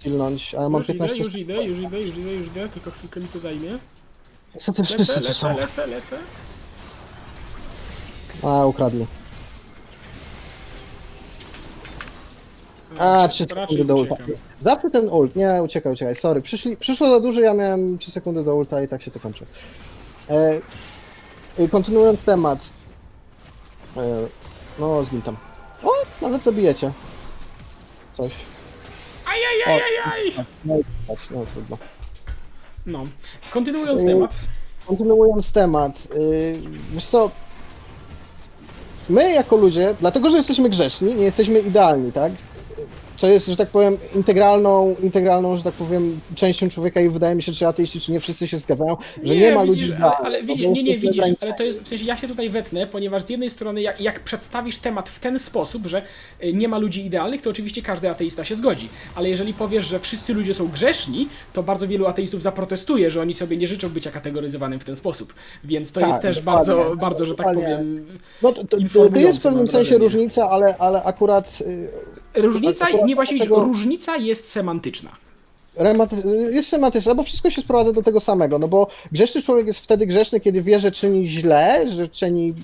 chciał 0.00 0.10
stilnąć, 0.12 0.54
a 0.54 0.62
ja 0.62 0.68
mam 0.68 0.80
Już 0.80 0.88
idę, 0.88 0.98
15 0.98 1.18
już 1.18 1.26
sekund. 1.26 1.42
idę, 1.42 1.64
już 1.64 1.78
idę, 1.78 2.00
już 2.00 2.10
idę, 2.16 2.32
już 2.32 2.46
idę, 2.46 2.68
tylko 2.68 2.90
chwilkę 2.90 3.20
mi 3.20 3.28
to 3.28 3.40
zajmie. 3.40 3.78
Niestety 4.54 4.82
Lecę, 4.82 4.94
wszyscy 4.94 5.14
tu 5.20 5.20
lecę, 5.28 5.34
są. 5.34 5.56
lecę, 5.56 5.86
lecę. 5.86 6.18
A, 8.42 8.66
ukradli. 8.66 9.06
A, 12.98 13.28
3 13.28 13.44
Raczej 13.44 13.58
sekundy 13.58 13.84
do 13.84 13.96
ulta. 13.96 14.14
uciekam. 14.14 14.34
Zawsze 14.60 14.90
ten 14.90 15.08
ult, 15.08 15.36
nie, 15.36 15.62
uciekaj, 15.62 15.92
uciekaj, 15.92 16.14
sorry. 16.14 16.42
Przyszli, 16.42 16.76
przyszło 16.76 17.10
za 17.10 17.20
dużo, 17.20 17.40
ja 17.40 17.54
miałem 17.54 17.98
3 17.98 18.10
sekundy 18.10 18.44
do 18.44 18.54
ulta 18.56 18.82
i 18.82 18.88
tak 18.88 19.02
się 19.02 19.10
to 19.10 19.20
kończy. 19.20 19.46
E, 20.30 20.60
e, 21.58 21.68
kontynuując 21.68 22.24
temat. 22.24 22.70
E, 23.96 24.00
no, 24.78 25.04
zgin 25.04 25.22
tam. 25.22 25.36
O, 25.84 25.90
nawet 26.22 26.42
zabijecie. 26.42 26.92
Coś. 28.14 28.32
Ajajajajaj! 29.30 30.44
No, 30.64 30.78
i 30.78 30.84
patrz, 31.08 31.30
no 31.30 31.46
trudno. 31.46 31.78
No, 32.86 33.06
kontynuując 33.50 34.00
Y, 34.02 34.04
temat. 34.06 34.34
Kontynuując 34.86 35.52
temat, 35.52 36.08
yy, 36.14 36.60
wiesz 36.92 37.04
co, 37.06 37.30
my 39.08 39.32
jako 39.32 39.56
ludzie, 39.56 39.94
dlatego 40.00 40.30
że 40.30 40.36
jesteśmy 40.36 40.68
grzeszni, 40.70 41.14
nie 41.14 41.24
jesteśmy 41.24 41.58
idealni, 41.60 42.12
tak? 42.12 42.32
Co 43.20 43.26
jest, 43.26 43.46
że 43.46 43.56
tak 43.56 43.68
powiem, 43.68 43.98
integralną, 44.14 44.96
integralną, 45.02 45.56
że 45.56 45.62
tak 45.62 45.74
powiem, 45.74 46.20
częścią 46.34 46.68
człowieka 46.68 47.00
i 47.00 47.08
wydaje 47.08 47.34
mi 47.34 47.42
się, 47.42 47.52
czy 47.52 47.66
ateiści, 47.66 48.00
czy 48.00 48.12
nie 48.12 48.20
wszyscy 48.20 48.48
się 48.48 48.58
zgadzają, 48.58 48.96
że 49.22 49.36
nie, 49.36 49.54
ma 49.54 49.66
widzisz, 49.66 49.88
ludzi 49.88 49.92
ale, 49.92 49.96
idealnych, 49.96 50.26
ale 50.26 50.42
widzisz, 50.42 50.66
nie, 50.66 50.82
nie, 50.82 50.98
widzisz, 50.98 51.24
ale 51.40 51.54
to 51.54 51.62
jest, 51.62 51.82
w 51.82 51.88
sensie 51.88 52.04
ja 52.04 52.16
się 52.16 52.28
tutaj 52.28 52.50
wetnę, 52.50 52.86
ponieważ 52.86 53.22
z 53.22 53.30
jednej 53.30 53.50
strony 53.50 53.82
jak, 53.82 54.00
jak 54.00 54.20
przedstawisz 54.20 54.78
temat 54.78 55.08
w 55.08 55.20
ten 55.20 55.38
sposób, 55.38 55.86
że 55.86 56.02
y, 56.44 56.52
nie 56.52 56.68
ma 56.68 56.78
ludzi 56.78 57.06
idealnych, 57.06 57.42
to 57.42 57.50
oczywiście 57.50 57.82
każdy 57.82 58.10
ateista 58.10 58.44
się 58.44 58.54
zgodzi, 58.54 58.88
ale 59.14 59.28
jeżeli 59.28 59.54
powiesz, 59.54 59.84
że 59.84 60.00
wszyscy 60.00 60.34
ludzie 60.34 60.54
są 60.54 60.68
grzeszni, 60.68 61.28
to 61.52 61.62
bardzo 61.62 61.88
wielu 61.88 62.06
ateistów 62.06 62.42
zaprotestuje, 62.42 63.10
że 63.10 63.20
oni 63.20 63.34
sobie 63.34 63.56
nie 63.56 63.66
życzą 63.66 63.88
bycia 63.88 64.10
kategoryzowanym 64.10 64.80
w 64.80 64.84
ten 64.84 64.96
sposób, 64.96 65.34
więc 65.64 65.92
to 65.92 66.00
Tak, 66.00 66.08
jest 66.08 66.22
też 66.22 66.36
dokładnie, 66.36 66.74
bardzo, 66.74 66.96
bardzo, 66.96 67.26
że 67.26 67.34
tak 67.34 67.46
powiem, 67.54 68.06
No 68.42 68.52
to, 68.52 68.64
to, 68.64 68.76
to 69.10 69.18
jest 69.18 69.38
w 69.38 69.42
pewnym 69.42 69.68
sensie 69.68 69.98
różnica, 69.98 70.50
ale, 70.50 70.76
ale 70.78 71.02
akurat 71.02 71.58
y, 71.60 71.90
różnica, 72.34 72.84
akurat 72.84 73.06
nie 73.06 73.14
właśnie, 73.14 73.36
dlaczego- 73.36 73.64
różnica 73.64 74.16
jest 74.16 74.48
semantyczna. 74.48 75.10
jest 76.50 76.68
semantyczna, 76.68 77.14
bo 77.14 77.22
wszystko 77.22 77.50
się 77.50 77.62
sprowadza 77.62 77.92
do 77.92 78.02
tego 78.02 78.20
samego, 78.20 78.58
no 78.58 78.68
bo 78.68 78.88
grzeszny 79.12 79.42
człowiek 79.42 79.66
jest 79.66 79.80
wtedy 79.80 80.06
grzeszny, 80.06 80.40
kiedy 80.40 80.62
wie, 80.62 80.80
że 80.80 80.90
czyni 80.90 81.28
źle, 81.28 81.86
że 81.88 82.08
czyni 82.08 82.54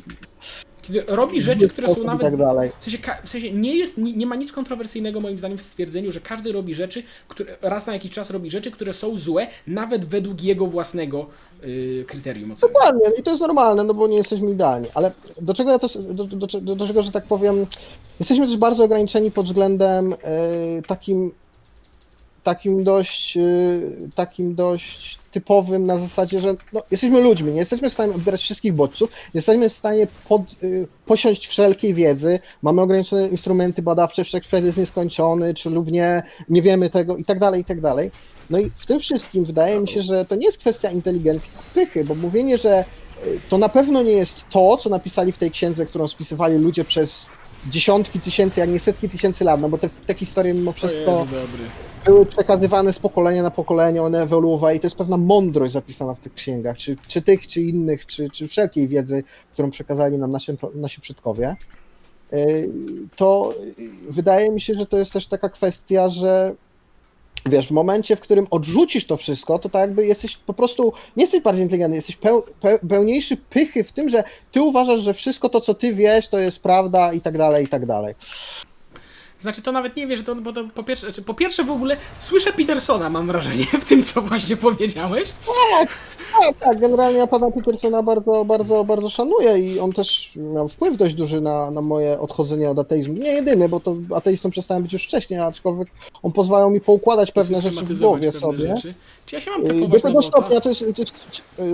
Kiedy 0.83 1.05
robi 1.07 1.43
rzeczy, 1.43 1.69
które 1.69 1.95
są 1.95 2.05
nawet 2.05 2.23
tak 2.23 2.37
dalej. 2.37 2.71
W 2.81 2.85
sensie, 2.85 2.99
w 3.25 3.29
sensie 3.29 3.53
nie, 3.53 3.77
jest, 3.77 3.99
nie, 3.99 4.13
nie 4.13 4.27
ma 4.27 4.37
nic 4.37 4.53
kontrowersyjnego 4.53 5.21
moim 5.21 5.39
zdaniem 5.39 5.59
w 5.59 5.63
stwierdzeniu, 5.63 6.13
że 6.13 6.21
każdy 6.21 6.53
robi 6.53 6.75
rzeczy, 6.75 7.03
które 7.29 7.57
raz 7.63 7.87
na 7.87 7.93
jakiś 7.93 8.11
czas 8.11 8.31
robi 8.31 8.51
rzeczy, 8.51 8.71
które 8.71 8.93
są 8.93 9.19
złe, 9.19 9.47
nawet 9.67 10.05
według 10.05 10.43
jego 10.43 10.67
własnego 10.67 11.27
yy, 11.63 12.05
kryterium 12.09 12.53
oceny. 12.53 12.73
Dokładnie, 12.73 13.11
i 13.19 13.23
to 13.23 13.31
jest 13.31 13.41
normalne, 13.43 13.85
no 13.85 13.95
bo 13.95 14.09
nie 14.09 14.17
jesteśmy 14.17 14.51
idealni, 14.51 14.89
ale 14.95 15.13
do 15.41 15.55
czego 15.55 15.71
ja 15.71 15.79
to, 15.79 15.89
do, 16.13 16.25
do, 16.25 16.47
do, 16.47 16.77
do 16.77 16.87
czego, 16.87 17.03
że 17.03 17.13
tak 17.13 17.25
powiem, 17.25 17.67
jesteśmy 18.21 18.47
też 18.47 18.57
bardzo 18.57 18.85
ograniczeni 18.85 19.31
pod 19.31 19.47
względem 19.47 20.13
y, 20.13 20.17
takim, 20.87 21.31
takim 22.43 22.85
dość, 22.85 23.37
y, 23.37 24.11
takim 24.15 24.55
dość 24.55 25.19
typowym 25.31 25.87
na 25.87 25.99
zasadzie, 25.99 26.41
że 26.41 26.57
no, 26.73 26.83
jesteśmy 26.91 27.21
ludźmi, 27.21 27.53
nie 27.53 27.59
jesteśmy 27.59 27.91
w 27.91 27.93
stanie 27.93 28.15
odbierać 28.15 28.41
wszystkich 28.41 28.73
bodźców, 28.73 29.11
nie 29.11 29.39
jesteśmy 29.39 29.69
w 29.69 29.73
stanie 29.73 30.07
pod, 30.29 30.43
y, 30.63 30.89
posiąść 31.07 31.47
wszelkiej 31.47 31.95
wiedzy, 31.95 32.39
mamy 32.63 32.83
ograniczone 32.83 33.29
instrumenty 33.29 33.83
badawcze, 33.83 34.25
wszechświat 34.25 34.65
jest 34.65 34.79
nieskończony, 34.79 35.55
czy 35.55 35.71
lub 35.71 35.93
nie, 35.93 36.23
nie 36.49 36.63
wiemy 36.63 36.91
tego 36.91 37.17
i 37.17 37.25
tak 37.25 37.39
dalej, 37.39 37.61
i 37.61 37.65
tak 37.65 37.81
dalej. 37.81 38.11
No 38.51 38.59
i 38.59 38.71
w 38.77 38.87
tym 38.87 39.01
wszystkim 39.01 39.45
wydaje 39.45 39.81
mi 39.81 39.89
się, 39.89 40.03
że 40.03 40.25
to 40.25 40.35
nie 40.35 40.47
jest 40.47 40.59
kwestia 40.59 40.91
inteligencji, 40.91 41.51
pychy, 41.75 42.05
bo 42.05 42.15
mówienie, 42.15 42.59
że 42.59 42.85
to 43.49 43.59
na 43.59 43.69
pewno 43.69 44.03
nie 44.03 44.13
jest 44.13 44.49
to, 44.49 44.77
co 44.77 44.91
napisali 44.91 45.33
w 45.33 45.39
tej 45.39 45.51
księdze, 45.51 45.87
którą 45.87 46.09
spisywali 46.09 46.59
ludzie 46.59 46.85
przez 46.85 47.29
dziesiątki 47.71 48.21
tysięcy, 48.21 48.61
jak 48.61 48.71
nie 48.71 48.81
setki 48.81 49.09
tysięcy 49.09 49.45
lat, 49.45 49.61
no 49.61 49.69
bo 49.69 49.79
te, 49.79 49.89
te 50.07 50.15
historie 50.15 50.55
mimo 50.55 50.73
wszystko 50.73 51.27
były 52.05 52.27
przekazywane 52.27 52.93
z 52.93 52.99
pokolenia 52.99 53.43
na 53.43 53.51
pokolenie, 53.51 54.03
one 54.03 54.23
ewoluowały 54.23 54.75
i 54.75 54.81
to 54.81 54.87
jest 54.87 54.97
pewna 54.97 55.17
mądrość 55.17 55.73
zapisana 55.73 56.15
w 56.15 56.21
tych 56.21 56.35
księgach, 56.35 56.77
czy, 56.77 56.97
czy 57.09 57.23
tych, 57.23 57.47
czy 57.47 57.63
innych, 57.63 58.07
czy, 58.07 58.31
czy 58.31 58.49
wszelkiej 58.49 58.89
wiedzy, 58.89 59.25
którą 59.53 59.71
przekazali 59.71 60.19
nam 60.19 60.31
nasi, 60.31 60.53
nasi 60.75 61.01
przodkowie. 61.01 61.57
Yy, 62.33 62.71
To 63.17 63.55
wydaje 64.09 64.51
mi 64.51 64.61
się, 64.61 64.75
że 64.75 64.87
to 64.87 64.99
jest 64.99 65.13
też 65.13 65.29
taka 65.29 65.49
kwestia, 65.49 66.09
że 66.09 66.55
wiesz, 67.47 67.69
w 67.69 67.71
momencie, 67.71 68.17
w 68.17 68.21
którym 68.21 68.47
odrzucisz 68.51 69.07
to 69.07 69.17
wszystko, 69.17 69.59
to 69.59 69.69
tak 69.69 69.81
jakby 69.81 70.07
jesteś 70.07 70.37
po 70.37 70.55
prostu, 70.55 70.93
nie 71.17 71.25
jesteś 71.25 71.43
bardziej 71.43 71.63
inteligentny, 71.63 71.97
jesteś 71.97 72.17
peł, 72.17 72.43
peł, 72.61 72.79
pełniejszy 72.89 73.37
pychy 73.37 73.85
w 73.85 73.93
tym, 73.93 74.11
że 74.11 74.25
ty 74.53 74.63
uważasz, 74.63 75.01
że 75.01 75.15
wszystko 75.15 75.49
to, 75.49 75.61
co 75.61 75.75
ty 75.75 75.95
wiesz, 75.95 76.29
to 76.29 76.39
jest 76.39 76.63
prawda 76.63 77.13
i 77.13 77.21
tak 77.21 77.39
dalej, 77.39 77.65
i 77.65 77.69
tak 77.69 77.87
dalej. 77.87 78.15
Znaczy 79.41 79.63
to 79.63 79.73
nawet 79.73 79.97
nie 79.97 80.07
wiesz, 80.07 80.23
to, 80.25 80.35
bo 80.35 80.53
to 80.53 80.65
po 80.75 80.83
pierwsze, 80.83 81.07
znaczy, 81.07 81.23
po 81.23 81.35
pierwsze 81.35 81.65
w 81.65 81.71
ogóle 81.71 81.97
słyszę 82.19 82.53
Petersona, 82.53 83.11
mam 83.11 83.27
wrażenie, 83.27 83.67
w 83.81 83.85
tym 83.85 84.03
co 84.03 84.23
właśnie 84.23 84.57
powiedziałeś. 84.57 85.29
Tak, 86.41 86.57
tak, 86.61 86.81
generalnie 86.81 87.19
ja 87.19 87.27
pana 87.27 87.51
Petersona 87.51 88.03
bardzo, 88.03 88.45
bardzo, 88.45 88.85
bardzo 88.85 89.11
szanuję 89.11 89.59
i 89.59 89.79
on 89.79 89.93
też 89.93 90.31
miał 90.37 90.69
wpływ 90.69 90.97
dość 90.97 91.15
duży 91.15 91.41
na, 91.41 91.71
na 91.71 91.81
moje 91.81 92.21
odchodzenie 92.21 92.71
od 92.71 92.79
ateizmu. 92.79 93.15
Nie 93.15 93.33
jedyny, 93.33 93.69
bo 93.69 93.81
to 93.81 93.97
ateistą 94.15 94.51
przestałem 94.51 94.83
być 94.83 94.93
już 94.93 95.05
wcześniej, 95.05 95.41
aczkolwiek 95.41 95.89
on 96.23 96.33
pozwalał 96.33 96.71
mi 96.71 96.81
poukładać 96.81 97.33
pewne 97.33 97.61
rzeczy 97.61 97.85
w 97.85 97.99
głowie 97.99 98.33
sobie. 98.33 98.77
Rzeczy. 98.77 98.95
Czy 99.27 99.35
ja 99.35 99.41
się 99.41 99.51
mam 99.51 99.63
Do 99.63 99.69
typować 99.69 100.03
na 100.03 100.09
tego 100.11 100.21
bota? 100.21 100.39
stopnia 100.39 100.61
to 100.61 100.69
jest, 100.69 100.81
to 100.81 101.03
jest... 101.03 101.15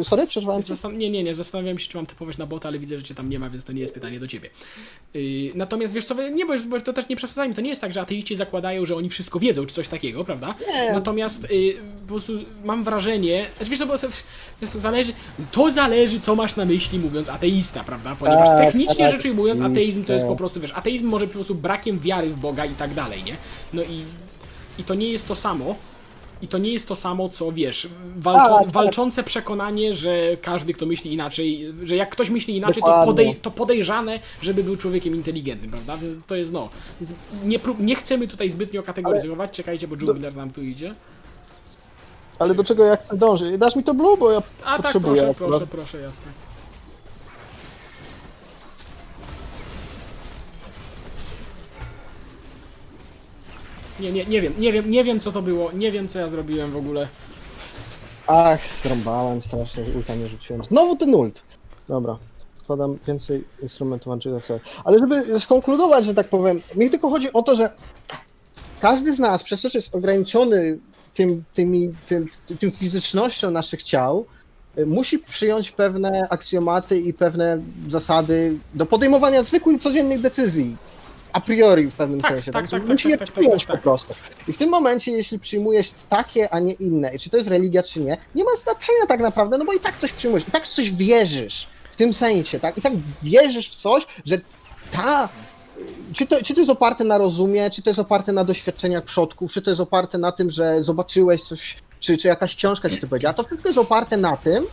y, 0.01 0.05
Sorry, 0.05 0.27
cię? 0.27 0.41
Zastan- 0.41 0.97
nie, 0.97 1.11
nie, 1.11 1.23
nie, 1.23 1.35
zastanawiam 1.35 1.79
się, 1.79 1.89
czy 1.89 1.97
mam 1.97 2.07
typować 2.07 2.39
na 2.39 2.47
bota, 2.47 2.69
ale 2.69 2.79
widzę, 2.79 2.97
że 2.99 3.03
cię 3.03 3.15
tam 3.15 3.29
nie 3.29 3.39
ma, 3.39 3.51
więc 3.51 3.65
to 3.65 3.73
nie 3.73 3.81
jest 3.81 3.95
pytanie 3.95 4.21
do 4.21 4.29
ciebie. 4.29 4.51
Yy, 5.15 5.23
natomiast 5.55 5.95
wiesz 5.95 6.05
co, 6.05 6.29
nie, 6.29 6.47
bo, 6.47 6.53
bo 6.69 6.81
to 6.81 6.93
też 6.93 7.09
nie 7.09 7.17
przesadzajmy, 7.17 7.52
to 7.55 7.61
nie 7.61 7.69
jest 7.69 7.81
tak, 7.81 7.93
że 7.93 8.01
ateiści 8.01 8.37
zakładają, 8.37 8.87
że 8.87 8.97
oni 8.97 9.09
wszystko 9.09 9.39
wiedzą, 9.39 9.67
czy 9.67 9.75
coś 9.75 9.89
takiego, 9.89 10.25
prawda? 10.25 10.55
Nie. 10.73 10.93
Natomiast 10.93 11.51
yy, 11.51 11.75
po 12.01 12.09
prostu 12.09 12.33
mam 12.65 12.85
wrażenie, 12.85 13.47
znaczy 13.57 13.71
wiesz 13.71 13.85
bo 13.85 13.99
to, 13.99 14.09
to 14.73 14.79
zależy, 14.79 15.13
to 15.53 15.73
zależy, 15.73 16.21
co 16.21 16.35
masz 16.35 16.57
na 16.57 16.65
myśli 16.65 16.99
mówiąc 16.99 17.29
ateista, 17.29 17.85
prawda? 17.85 18.17
Ponieważ 18.19 18.49
Tak, 18.49 18.65
technicznie 18.65 19.05
tak, 19.05 19.15
rzecz 19.17 19.25
ujmując, 19.25 19.61
ateizm 19.61 20.05
to 20.05 20.13
jest 20.13 20.27
po 20.27 20.37
prostu, 20.37 20.61
wiesz, 20.61 20.73
ateizm 20.75 21.07
może 21.07 21.27
po 21.27 21.33
prostu 21.33 21.55
brakiem 21.55 21.99
wiary 22.01 22.29
w 22.29 22.37
Boga 22.41 22.65
i 22.65 22.75
tak 22.75 22.95
dalej, 22.95 23.23
nie? 23.25 23.37
No 23.73 23.83
i, 23.83 24.05
i 24.79 24.85
to 24.85 24.95
nie 24.95 25.09
jest 25.09 25.29
to 25.29 25.37
samo, 25.37 25.75
i 26.43 26.49
to 26.49 26.59
nie 26.59 26.73
jest 26.73 26.89
to 26.89 26.97
samo, 26.97 27.29
co 27.29 27.53
wiesz, 27.53 27.89
walczą, 28.17 28.55
Tak, 28.55 28.65
tak. 28.65 28.73
walczące 28.73 29.23
przekonanie, 29.23 29.95
że 29.97 30.37
każdy, 30.43 30.73
kto 30.75 30.87
myśli 30.87 31.13
inaczej, 31.13 31.75
że 31.85 31.97
jak 31.97 32.11
ktoś 32.11 32.31
myśli 32.31 32.57
inaczej, 32.57 32.83
to, 32.83 33.03
podej, 33.07 33.37
to 33.37 33.51
podejrzane, 33.51 34.21
żeby 34.43 34.65
był 34.65 34.77
człowiekiem 34.77 35.15
inteligentnym, 35.17 35.71
prawda? 35.71 35.99
To 36.27 36.37
jest 36.37 36.53
no. 36.53 36.69
Nie, 37.45 37.59
prób, 37.59 37.81
nie 37.81 37.97
chcemy 37.97 38.29
tutaj 38.29 38.51
zbytnio 38.51 38.83
kategoryzować, 38.83 39.51
czekajcie, 39.51 39.89
bo 39.89 39.97
Jubiller 39.97 40.37
nam 40.37 40.51
tu 40.51 40.63
idzie. 40.63 40.95
Ale 42.39 42.55
do 42.55 42.65
czego 42.65 42.85
ja 42.85 42.97
chcę 42.97 43.17
dążyć? 43.17 43.59
Dasz 43.59 43.77
mi 43.77 43.85
to 43.85 43.95
blue, 43.95 44.17
bo 44.17 44.31
ja 44.31 44.43
A 44.65 44.73
tak, 44.77 44.83
potrzebuję. 44.83 45.15
proszę, 45.23 45.31
akurat. 45.31 45.51
proszę, 45.51 45.67
proszę, 45.67 45.99
jasne. 46.01 46.33
Nie, 54.03 54.13
nie, 54.13 54.25
nie 54.25 54.41
wiem, 54.41 54.55
nie 54.59 54.73
wiem, 54.73 54.91
nie 54.91 55.05
wiem 55.05 55.21
co 55.21 55.33
to 55.33 55.43
było, 55.43 55.73
nie 55.73 55.93
wiem 55.93 56.09
co 56.09 56.19
ja 56.19 56.29
zrobiłem 56.29 56.73
w 56.73 56.77
ogóle. 56.77 57.09
Ach, 58.27 58.61
zrąbałem 58.83 59.43
strasznie, 59.43 59.85
ulta 59.97 60.15
nie 60.15 60.29
rzuciłem. 60.29 60.65
Znowu 60.65 60.97
ten 60.97 61.15
ult. 61.15 61.43
Dobra, 61.89 62.19
składam 62.61 62.99
więcej 63.07 63.45
instrumentów 63.63 64.13
Angela 64.13 64.43
sobie. 64.43 64.61
Ale 64.85 64.99
żeby 64.99 65.41
skonkludować, 65.41 66.05
że 66.05 66.15
tak 66.15 66.29
powiem, 66.29 66.63
mi 66.77 66.91
tylko 66.91 67.11
chodzi 67.11 67.33
o 67.33 67.43
to, 67.43 67.57
że 67.57 67.71
każdy 68.81 69.15
z 69.15 69.19
nas, 69.19 69.43
przez 69.43 69.63
to, 69.63 69.69
że 69.69 69.79
jest 69.79 69.95
ograniczony 69.95 70.79
tym, 71.15 71.45
tymi, 71.55 71.95
tym, 72.07 72.29
tym 72.61 72.71
fizycznością 72.71 73.51
naszych 73.51 73.83
ciał, 73.83 74.27
y, 74.79 74.87
musi 74.87 75.19
przyjąć 75.19 75.71
pewne 75.71 76.29
aksjomaty 76.31 77.01
i 77.01 77.15
pewne 77.15 77.63
zasady 77.89 78.59
do 78.75 78.87
podejmowania 78.87 79.43
zwykłych, 79.43 79.83
codziennych 79.83 80.21
decyzji. 80.21 80.77
A 81.33 81.41
priori 81.41 81.91
w 81.91 81.95
pewnym 81.95 82.21
Tak, 82.21 82.31
sensie. 82.31 82.53
tak, 82.53 82.71
Tak, 82.71 82.81
tak, 82.81 82.89
musi 82.91 83.03
tak, 83.03 83.11
je 83.11 83.19
tak, 83.27 83.31
przyjąć 83.33 83.67
po 83.67 83.79
prostu. 83.79 84.15
I 84.49 84.53
w 84.53 84.57
tym 84.59 84.71
momencie, 84.71 85.13
jeśli 85.13 85.39
przyjmujesz 85.39 85.93
takie, 86.09 86.55
a 86.55 86.59
nie 86.61 86.73
inne, 86.73 87.15
i 87.15 87.19
czy 87.19 87.31
to 87.31 87.37
jest 87.37 87.49
religia, 87.49 87.83
czy 87.83 88.01
nie, 88.01 88.17
nie 88.35 88.45
ma 88.45 88.51
znaczenia 88.57 89.07
tak 89.09 89.21
naprawdę, 89.21 89.59
no 89.59 89.65
bo 89.65 89.73
i 89.73 89.81
tak 89.81 89.99
coś 89.99 90.13
przyjmujesz, 90.13 90.49
i 90.49 90.51
tak 90.51 90.65
w 90.67 90.69
coś 90.69 90.91
wierzysz. 90.91 91.67
W 91.91 91.97
tym 91.97 92.13
sensie, 92.15 92.61
tak? 92.61 92.79
I 92.79 92.83
tak 92.83 92.93
wierzysz 93.23 93.71
w 93.71 93.75
coś, 93.75 94.07
że 94.27 94.41
ta. 94.91 95.29
Czy 96.13 96.27
to, 96.27 96.43
czy 96.43 96.55
to 96.55 96.61
jest 96.61 96.71
oparte 96.71 97.05
na 97.05 97.19
rozumie, 97.19 97.71
czy 97.71 97.83
to 97.83 97.91
jest 97.91 98.01
oparte 98.01 98.33
na 98.33 98.45
doświadczeniach 98.45 99.05
przodków, 99.05 99.53
czy 99.53 99.63
to 99.63 99.71
jest 99.71 99.81
oparte 99.81 100.19
na 100.19 100.33
tym, 100.33 100.51
że 100.51 100.85
zobaczyłeś 100.85 101.43
coś, 101.43 101.77
czy, 102.01 102.17
czy 102.19 102.29
jakaś 102.29 102.57
książka 102.57 102.91
ci 102.91 102.99
to 102.99 103.07
powiedziała, 103.07 103.35
to 103.35 103.43
wszystko 103.45 103.69
jest 103.69 103.79
oparte 103.79 104.17
na 104.17 104.37
tym, 104.37 104.65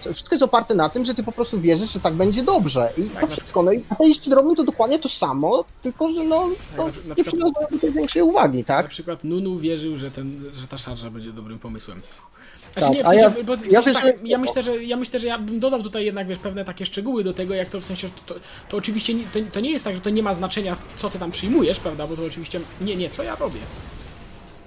wszystko 0.00 0.34
jest 0.34 0.42
oparte 0.42 0.74
na 0.74 0.88
tym, 0.88 1.04
że 1.04 1.14
ty 1.14 1.22
po 1.22 1.32
prostu 1.32 1.60
wierzysz, 1.60 1.92
że 1.92 2.00
tak 2.00 2.14
będzie 2.14 2.42
dobrze. 2.42 2.92
I 2.96 3.02
Tak, 3.02 3.14
to 3.14 3.20
na- 3.20 3.26
wszystko. 3.26 3.62
No 3.62 3.72
i 3.72 3.84
ateiści 3.90 4.30
robią 4.34 4.54
to 4.54 4.64
dokładnie 4.64 4.98
to 4.98 5.08
samo, 5.08 5.64
tylko 5.82 6.12
że 6.12 6.24
no, 6.24 6.48
no 6.76 6.86
na- 6.86 6.92
na 7.08 7.14
nie 7.16 7.24
przykład- 7.24 7.26
przywiązują 7.26 7.66
do 7.82 7.92
większej 7.92 8.22
uwagi, 8.22 8.58
Na 8.58 8.64
tak? 8.64 8.88
przykład 8.88 9.24
Nunu 9.24 9.58
wierzył, 9.58 9.98
że, 9.98 10.10
ten, 10.10 10.40
że 10.54 10.66
ta 10.68 10.78
szarża 10.78 11.10
będzie 11.10 11.32
dobrym 11.32 11.58
pomysłem. 11.58 12.02
Tak, 12.74 12.84
Znaczy 12.84 12.96
nie, 12.98 13.04
w 13.04 13.06
a 13.06 13.10
sensie, 13.10 13.38
ja- 13.38 13.44
bo, 13.44 13.56
w 13.56 13.72
ja 13.72 13.82
sensie 13.82 14.00
tak, 14.02 14.16
ja, 14.24 14.38
myślę, 14.38 14.62
że, 14.62 14.84
ja 14.84 14.96
myślę, 14.96 15.18
że 15.18 15.26
ja 15.26 15.38
bym 15.38 15.60
dodał 15.60 15.82
tutaj 15.82 16.04
jednak 16.04 16.26
wiesz, 16.28 16.38
pewne 16.38 16.64
takie 16.64 16.86
szczegóły 16.86 17.24
do 17.24 17.32
tego, 17.32 17.54
jak 17.54 17.70
to 17.70 17.80
w 17.80 17.84
sensie, 17.84 18.08
to, 18.26 18.34
to 18.68 18.76
oczywiście 18.76 19.14
nie, 19.14 19.24
to, 19.24 19.38
to 19.52 19.60
nie 19.60 19.70
jest 19.70 19.84
tak, 19.84 19.94
że 19.94 20.00
to 20.00 20.10
nie 20.10 20.22
ma 20.22 20.34
znaczenia, 20.34 20.76
co 20.98 21.10
ty 21.10 21.18
tam 21.18 21.30
przyjmujesz, 21.30 21.80
prawda, 21.80 22.06
bo 22.06 22.16
to 22.16 22.24
oczywiście, 22.24 22.60
nie, 22.80 22.96
nie, 22.96 23.10
co 23.10 23.22
ja 23.22 23.36
robię? 23.36 23.60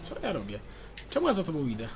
Co 0.03 0.15
ja 0.23 0.33
robię? 0.33 0.59
Czemu 1.09 1.27
ja 1.27 1.33
za 1.33 1.43
tobą 1.43 1.67
idę? 1.67 1.87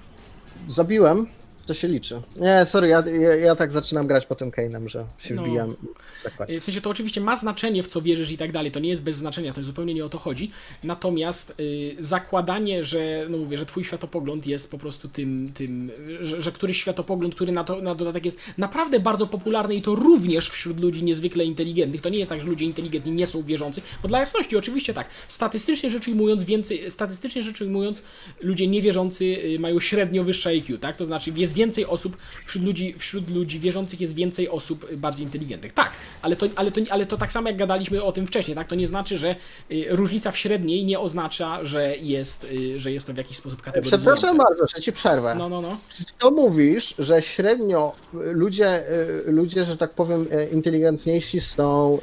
Zabiłem 0.70 1.28
To 1.68 1.74
się 1.74 1.88
liczy. 1.88 2.22
Nie, 2.36 2.66
sorry, 2.66 2.88
ja, 2.88 3.04
ja, 3.20 3.36
ja 3.36 3.56
tak 3.56 3.72
zaczynam 3.72 4.08
grać 4.08 4.26
po 4.26 4.36
tym 4.36 4.52
Kane'em, 4.52 4.88
że 4.88 5.06
się 5.20 5.36
No. 5.36 5.44
wbijam 5.44 5.76
w 6.20 6.24
zakład. 6.24 6.50
W 6.52 6.64
sensie 6.64 6.82
to 6.82 6.90
oczywiście 6.90 7.22
ma 7.22 7.36
znaczenie, 7.36 7.84
w 7.84 7.88
co 7.88 8.02
wierzysz 8.02 8.32
i 8.32 8.38
tak 8.38 8.52
dalej, 8.52 8.72
to 8.72 8.80
nie 8.80 8.90
jest 8.90 9.02
bez 9.02 9.16
znaczenia, 9.16 9.54
to 9.54 9.64
zupełnie 9.64 9.94
nie 9.94 10.06
o 10.06 10.10
to 10.10 10.18
chodzi. 10.20 10.52
Natomiast 10.84 11.54
y, 11.60 11.96
zakładanie, 12.00 12.84
że, 12.84 13.26
no 13.30 13.38
mówię, 13.38 13.58
że 13.58 13.66
twój 13.66 13.84
światopogląd 13.84 14.48
jest 14.48 14.72
po 14.72 14.78
prostu 14.78 15.08
tym, 15.08 15.52
tym 15.54 15.92
że, 16.22 16.42
że 16.42 16.52
któryś 16.52 16.78
światopogląd, 16.82 17.36
który 17.36 17.52
na, 17.52 17.64
to, 17.64 17.82
na 17.82 17.96
dodatek 17.96 18.26
jest 18.26 18.38
naprawdę 18.58 19.00
bardzo 19.00 19.28
popularny 19.28 19.76
i 19.76 19.82
to 19.82 19.96
również 19.96 20.50
wśród 20.50 20.80
ludzi 20.80 21.04
niezwykle 21.04 21.46
inteligentnych, 21.46 22.02
to 22.02 22.10
nie 22.10 22.20
jest 22.20 22.30
tak, 22.30 22.42
że 22.42 22.48
ludzie 22.48 22.66
inteligentni 22.66 23.12
nie 23.12 23.28
są 23.28 23.44
wierzący, 23.44 23.82
bo 24.02 24.08
dla 24.08 24.20
jasności 24.20 24.58
oczywiście 24.58 24.94
tak, 24.94 25.08
statystycznie 25.28 25.90
rzecz 25.90 26.08
ujmując 26.08 26.44
więcej, 26.44 26.92
statystycznie 26.92 27.44
rzecz 27.44 27.62
ujmując 27.62 28.02
ludzie 28.42 28.68
niewierzący 28.68 29.26
y, 29.26 29.60
mają 29.60 29.80
średnio 29.80 30.24
wyższe 30.24 30.50
IQ, 30.50 30.78
tak? 30.78 30.98
To 30.98 31.06
znaczy 31.06 31.32
jest 31.36 31.55
więcej 31.56 31.86
osób, 31.86 32.18
wśród 32.46 32.64
ludzi, 32.66 32.96
wśród 32.98 33.30
ludzi 33.30 33.60
wierzących 33.60 34.02
jest 34.02 34.16
więcej 34.16 34.50
osób 34.50 34.96
bardziej 34.96 35.26
inteligentnych. 35.26 35.74
Tak, 35.74 35.92
ale 36.22 36.36
to, 36.36 36.46
ale, 36.56 36.72
to, 36.72 36.82
ale 36.90 37.06
to 37.06 37.18
tak 37.18 37.32
samo 37.32 37.48
jak 37.48 37.58
gadaliśmy 37.58 38.04
o 38.04 38.12
tym 38.12 38.28
wcześniej, 38.28 38.56
tak? 38.56 38.68
To 38.68 38.76
nie 38.76 38.88
znaczy, 38.88 39.18
że 39.18 39.36
y, 39.72 39.86
różnica 39.90 40.32
w 40.32 40.38
średniej 40.38 40.86
nie 40.86 41.00
oznacza, 41.00 41.66
że 41.66 41.96
jest, 41.98 42.44
y, 42.44 42.80
że 42.80 42.92
jest 42.92 43.08
to 43.08 43.14
w 43.14 43.18
jakiś 43.18 43.38
sposób 43.38 43.62
kategoryzujące. 43.62 44.12
Przepraszam 44.14 44.38
bardzo, 44.38 44.66
że 44.76 44.82
ci 44.82 44.92
przerwę. 44.94 45.36
No, 45.38 45.50
no, 45.50 45.62
no. 45.62 45.78
Czy 45.98 46.04
to 46.20 46.32
mówisz, 46.32 46.96
że 47.00 47.22
średnio 47.22 47.94
y, 48.14 48.18
ludzie, 48.34 48.84
ludzie, 49.26 49.64
że 49.66 49.78
tak 49.78 49.92
powiem, 49.92 50.28
inteligentniejsi 50.52 51.40
są, 51.40 52.00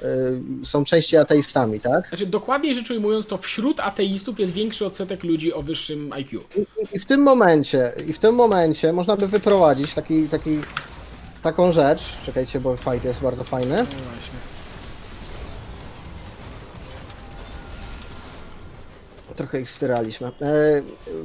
są 0.64 0.84
częściej 0.84 1.20
ateistami, 1.20 1.80
tak? 1.80 2.08
Znaczy, 2.08 2.26
dokładniej 2.26 2.74
rzecz 2.74 2.90
ujmując, 2.90 3.26
to 3.26 3.38
wśród 3.38 3.80
ateistów 3.80 4.40
jest 4.40 4.52
większy 4.52 4.86
odsetek 4.86 5.24
ludzi 5.24 5.52
o 5.52 5.62
wyższym 5.62 6.12
IQ. 6.12 6.40
I, 6.56 6.60
i- 6.92 6.98
w 6.98 7.04
tym 7.04 7.20
momencie, 7.22 7.92
i 8.08 8.12
w 8.12 8.18
tym 8.18 8.34
momencie 8.34 8.92
można 8.92 9.16
by 9.16 9.28
wyprowadzić 9.42 9.94
taki, 9.94 10.28
taki, 10.28 10.58
taką 11.42 11.72
rzecz. 11.72 12.16
Czekajcie, 12.26 12.60
bo 12.60 12.76
fight 12.76 13.04
jest 13.04 13.20
bardzo 13.22 13.44
fajny. 13.44 13.76
No 13.76 13.84
właśnie. 13.84 14.38
Trochę 19.36 19.60
ich 19.60 19.70
styraliśmy. 19.70 20.26
E, 20.26 20.30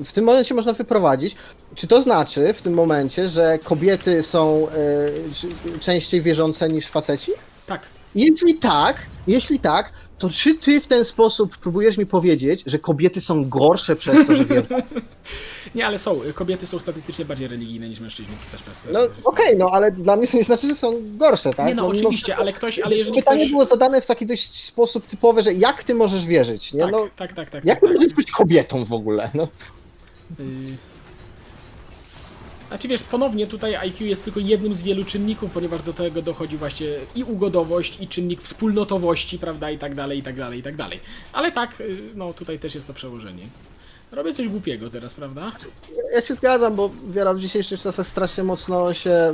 W 0.03 0.13
tym 0.13 0.25
momencie 0.25 0.53
można 0.55 0.73
wyprowadzić. 0.73 1.35
Czy 1.75 1.87
to 1.87 2.01
znaczy 2.01 2.53
w 2.53 2.61
tym 2.61 2.73
momencie, 2.73 3.29
że 3.29 3.59
kobiety 3.63 4.23
są 4.23 4.67
e, 4.69 5.79
częściej 5.79 6.21
wierzące 6.21 6.69
niż 6.69 6.87
faceci? 6.87 7.31
Tak. 7.67 7.81
Jeśli 8.15 8.55
tak, 8.59 8.95
jeśli 9.27 9.59
tak, 9.59 9.91
to 10.17 10.29
czy 10.29 10.55
ty 10.55 10.81
w 10.81 10.87
ten 10.87 11.05
sposób 11.05 11.57
próbujesz 11.57 11.97
mi 11.97 12.05
powiedzieć, 12.05 12.63
że 12.65 12.79
kobiety 12.79 13.21
są 13.21 13.49
gorsze 13.49 13.95
przez 13.95 14.27
to, 14.27 14.35
że 14.35 14.45
wierzą? 14.45 14.67
Nie, 15.75 15.87
ale 15.87 15.99
są. 15.99 16.21
Kobiety 16.33 16.67
są 16.67 16.79
statystycznie 16.79 17.25
bardziej 17.25 17.47
religijne 17.47 17.89
niż 17.89 17.99
mężczyźni. 17.99 18.35
To 18.45 18.57
też 18.57 18.63
przez 18.63 18.93
No 18.93 18.99
okej, 19.23 19.57
no 19.57 19.69
ale 19.71 19.91
dla 19.91 20.15
mnie 20.15 20.27
to 20.27 20.37
nie 20.37 20.43
znaczy, 20.43 20.67
że 20.67 20.75
są 20.75 20.93
gorsze, 21.17 21.53
tak? 21.53 21.67
Nie 21.67 21.75
no, 21.75 21.83
mimo 21.83 21.95
oczywiście, 21.99 22.35
ale 22.35 22.53
ktoś, 22.53 22.79
ale 22.79 22.95
jeżeli 22.95 23.17
Pytanie 23.17 23.39
ktoś... 23.39 23.51
było 23.51 23.65
zadane 23.65 24.01
w 24.01 24.05
taki 24.05 24.25
dość 24.25 24.63
sposób 24.65 25.07
typowy, 25.07 25.43
że 25.43 25.53
jak 25.53 25.83
ty 25.83 25.95
możesz 25.95 26.25
wierzyć, 26.25 26.73
nie? 26.73 26.81
Tak, 26.81 26.91
No, 26.91 27.07
tak, 27.15 27.33
tak, 27.33 27.49
tak. 27.49 27.65
jak 27.65 27.79
tak, 27.79 27.89
ty 27.89 27.93
tak. 27.93 27.95
możesz 27.95 28.13
być 28.13 28.31
kobietą 28.31 28.85
w 28.85 28.93
ogóle, 28.93 29.29
no? 29.33 29.47
Y... 30.39 30.43
Znaczy 32.67 32.87
wiesz, 32.87 33.03
ponownie 33.03 33.47
tutaj 33.47 33.75
IQ 33.75 34.07
jest 34.07 34.23
tylko 34.23 34.39
jednym 34.39 34.75
z 34.75 34.81
wielu 34.81 35.05
czynników, 35.05 35.51
ponieważ 35.51 35.81
do 35.81 35.93
tego 35.93 36.21
dochodzi 36.21 36.57
właśnie 36.57 36.87
i 37.15 37.23
ugodowość, 37.23 38.01
i 38.01 38.07
czynnik 38.07 38.41
wspólnotowości, 38.41 39.39
prawda, 39.39 39.71
i 39.71 39.77
tak 39.77 39.95
dalej, 39.95 40.19
i 40.19 40.23
tak 40.23 40.35
dalej, 40.35 40.59
i 40.59 40.63
tak 40.63 40.75
dalej. 40.75 40.99
Ale 41.33 41.51
tak, 41.51 41.81
y, 41.81 41.97
no 42.15 42.33
tutaj 42.33 42.59
też 42.59 42.75
jest 42.75 42.87
to 42.87 42.93
przełożenie. 42.93 43.47
Robię 44.11 44.33
coś 44.33 44.47
głupiego 44.47 44.89
teraz, 44.89 45.13
prawda? 45.13 45.51
Ja 46.13 46.21
się 46.21 46.35
zgadzam, 46.35 46.75
bo 46.75 46.89
wiara 47.09 47.33
w 47.33 47.39
dzisiejszych 47.39 47.81
czasach 47.81 48.07
strasznie 48.07 48.43
mocno 48.43 48.93
się 48.93 49.33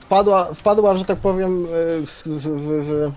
wpadła, 0.00 0.54
wpadła 0.54 0.96
że 0.96 1.04
tak 1.04 1.18
powiem, 1.18 1.66
w, 1.66 2.22
w, 2.26 2.40
w, 2.40 2.86
w 2.86 3.12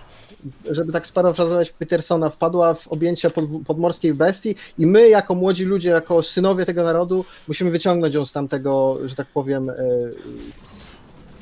żeby 0.70 0.92
tak 0.92 1.06
sparafrazować 1.06 1.72
Petersona, 1.72 2.30
wpadła 2.30 2.74
w 2.74 2.88
objęcia 2.88 3.30
pod, 3.30 3.44
podmorskiej 3.66 4.14
bestii 4.14 4.54
i 4.78 4.86
my 4.86 5.08
jako 5.08 5.34
młodzi 5.34 5.64
ludzie, 5.64 5.88
jako 5.90 6.22
synowie 6.22 6.64
tego 6.66 6.84
narodu 6.84 7.24
musimy 7.48 7.70
wyciągnąć 7.70 8.14
ją 8.14 8.26
z 8.26 8.32
tamtego, 8.32 8.98
że 9.04 9.14
tak 9.14 9.26
powiem, 9.34 9.70
e, 9.70 9.74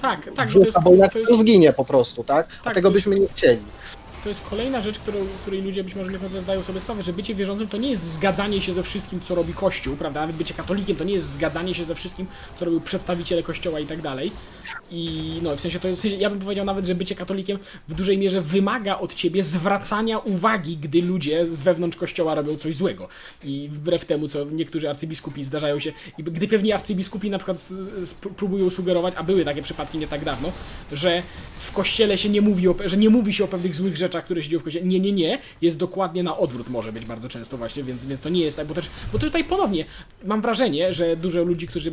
Tak, 0.01 0.25
tak, 0.25 0.31
bo 0.35 0.37
to 0.37 0.45
brzucha, 0.45 0.67
jest, 0.67 0.83
bo 0.83 0.95
inaczej 0.95 1.25
to 1.25 1.31
jest, 1.31 1.41
zginie 1.43 1.73
po 1.73 1.85
prostu, 1.85 2.25
tak? 2.25 2.49
A 2.61 2.65
Tak, 2.65 2.75
tego 2.75 2.89
to 2.91 2.95
jest- 2.97 3.07
byśmy 3.09 3.21
nie 3.21 3.29
chcieli. 3.29 3.61
To 4.25 4.29
jest 4.29 4.43
kolejna 4.51 4.83
rzecz, 4.83 4.99
którą, 4.99 5.19
której 5.43 5.63
ludzie 5.63 5.85
być 5.85 5.95
może 5.95 6.11
nie 6.11 6.41
zdają 6.41 6.63
sobie 6.63 6.81
sprawę, 6.81 7.03
że 7.03 7.13
bycie 7.13 7.35
wierzącym 7.35 7.69
to 7.69 7.77
nie 7.77 7.91
jest 7.91 8.05
zgadzanie 8.05 8.61
się 8.61 8.75
ze 8.75 8.83
wszystkim, 8.83 9.21
co 9.21 9.35
robi 9.35 9.53
Kościół, 9.53 9.97
prawda? 9.97 10.21
Nawet 10.21 10.37
bycie 10.37 10.55
katolikiem 10.55 10.97
to 10.97 11.05
nie 11.05 11.15
jest 11.15 11.33
zgadzanie 11.33 11.75
się 11.75 11.85
ze 11.85 11.95
wszystkim, 11.95 12.27
co 12.59 12.65
robią 12.65 12.81
przedstawiciele 12.81 13.43
Kościoła 13.43 13.81
i 13.81 13.87
tak 13.87 14.03
dalej. 14.03 14.33
I 14.91 15.33
no, 15.43 15.57
w 15.57 15.61
sensie 15.61 15.81
to 15.81 15.89
jest, 15.89 16.05
ja 16.05 16.31
bym 16.31 16.39
powiedział 16.39 16.65
nawet, 16.65 16.87
że 16.87 16.95
bycie 16.95 17.15
katolikiem 17.15 17.59
w 17.89 17.95
dużej 17.95 18.19
mierze 18.19 18.43
wymaga 18.43 18.99
od 18.99 19.15
ciebie 19.15 19.43
zwracania 19.43 20.19
uwagi, 20.19 20.77
gdy 20.77 21.03
ludzie 21.03 21.47
z 21.47 21.61
wewnątrz 21.61 21.97
Kościoła 21.97 22.35
robią 22.35 22.57
coś 22.57 22.77
złego. 22.77 23.09
I 23.45 23.69
wbrew 23.73 24.05
temu, 24.05 24.29
co 24.29 24.45
niektórzy 24.45 24.91
arcybiskupi 24.91 25.45
zdarzają 25.45 25.79
się, 25.79 25.93
gdy 26.19 26.49
pewni 26.49 26.73
arcybiskupi 26.73 27.31
na 27.31 27.39
przykład 27.39 27.69
próbują 28.37 28.71
sugerować, 28.71 29.15
a 29.17 29.23
były 29.23 29.45
takie 29.45 29.63
przypadki 29.63 29.99
nie 29.99 30.09
tak 30.09 30.25
dawno, 30.25 30.53
że 30.93 31.23
w 31.61 31.73
Kościele 31.73 32.19
się 32.19 32.29
nie 32.29 32.41
mówi, 32.41 32.69
o, 32.69 32.75
że 32.85 32.97
nie 32.97 33.11
mówi 33.11 33.33
się 33.33 33.45
o 33.45 33.49
pewnych 33.49 33.75
złych 33.75 33.97
rzeczach, 33.97 34.14
które 34.23 34.43
się 34.43 34.49
dzieją 34.49 34.61
w 34.61 34.65
Kościele. 34.65 34.87
Nie, 34.87 35.01
nie, 35.01 35.13
nie. 35.13 35.39
Jest 35.63 35.77
dokładnie 35.77 36.23
na 36.23 36.37
odwrót 36.37 36.69
może 36.69 36.93
być 36.93 37.05
bardzo 37.05 37.29
często 37.29 37.57
właśnie, 37.57 37.83
więc, 37.83 38.07
więc 38.07 38.21
to 38.21 38.29
nie 38.29 38.41
jest 38.41 38.57
tak, 38.57 38.67
bo 38.67 38.75
też, 38.75 38.91
bo 39.13 39.19
tutaj 39.19 39.45
ponownie 39.45 39.85
mam 40.25 40.43
wrażenie, 40.43 40.93
że 40.93 41.17
dużo 41.17 41.43
ludzi, 41.43 41.67
którzy 41.67 41.93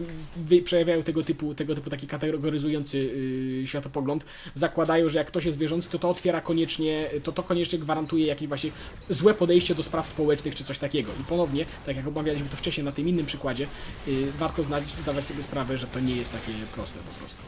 przejawiają 0.63 1.03
tego 1.03 1.23
typu, 1.23 1.55
tego 1.55 1.75
typu 1.75 1.89
taki 1.89 2.07
kategoryzujący 2.07 2.97
yy, 2.97 3.67
światopogląd, 3.67 4.25
zakładają, 4.55 5.09
że 5.09 5.19
jak 5.19 5.27
ktoś 5.27 5.45
jest 5.45 5.57
wierzący, 5.57 5.89
to 5.89 5.99
to 5.99 6.09
otwiera 6.09 6.41
koniecznie, 6.41 7.09
to 7.23 7.31
to 7.31 7.43
koniecznie 7.43 7.79
gwarantuje 7.79 8.25
jakieś 8.27 8.47
właśnie 8.47 8.71
złe 9.09 9.33
podejście 9.33 9.75
do 9.75 9.83
spraw 9.83 10.07
społecznych 10.07 10.55
czy 10.55 10.63
coś 10.63 10.79
takiego. 10.79 11.11
I 11.21 11.23
ponownie, 11.23 11.65
tak 11.85 11.95
jak 11.95 12.07
omawialiśmy 12.07 12.49
to 12.49 12.57
wcześniej 12.57 12.85
na 12.85 12.91
tym 12.91 13.07
innym 13.07 13.25
przykładzie, 13.25 13.67
yy, 14.07 14.31
warto 14.39 14.63
znać, 14.63 14.91
zdawać 14.91 15.25
sobie 15.25 15.43
sprawę, 15.43 15.77
że 15.77 15.87
to 15.87 15.99
nie 15.99 16.15
jest 16.15 16.31
takie 16.31 16.51
proste 16.75 16.99
po 16.99 17.19
prostu. 17.19 17.41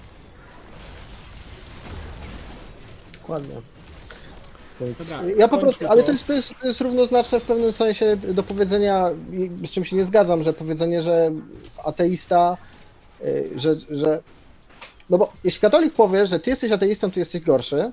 Dokładnie. 3.14 3.83
Więc 4.82 5.10
Dobra, 5.10 5.24
ja 5.38 5.48
po 5.48 5.58
prostu, 5.58 5.86
ale 5.90 6.04
to. 6.04 6.12
jest, 6.12 6.28
to, 6.28 6.34
jest, 6.34 6.54
to 6.62 6.68
jest 6.68 6.82
równoznaczne 6.82 7.40
w 7.40 7.44
pewnym 7.44 7.72
sensie 7.72 8.16
do 8.18 8.44
powiedzenia, 8.44 9.10
z 9.66 9.72
czym 9.72 9.86
się 9.86 9.96
nie 9.96 10.06
zgadzam, 10.06 10.44
że 10.44 10.54
powiedzenie, 10.54 11.02
że 11.02 11.32
ateista, 11.86 12.58
y, 13.26 13.52
że, 13.56 13.76
że 13.90 14.22
no 15.10 15.18
bo 15.18 15.34
jeśli 15.44 15.62
katolik 15.62 15.94
powie, 15.94 16.26
że 16.26 16.40
ty 16.40 16.50
jesteś 16.50 16.72
ateistą, 16.72 17.12
ty 17.12 17.20
jesteś 17.20 17.42
gorszy, 17.42 17.92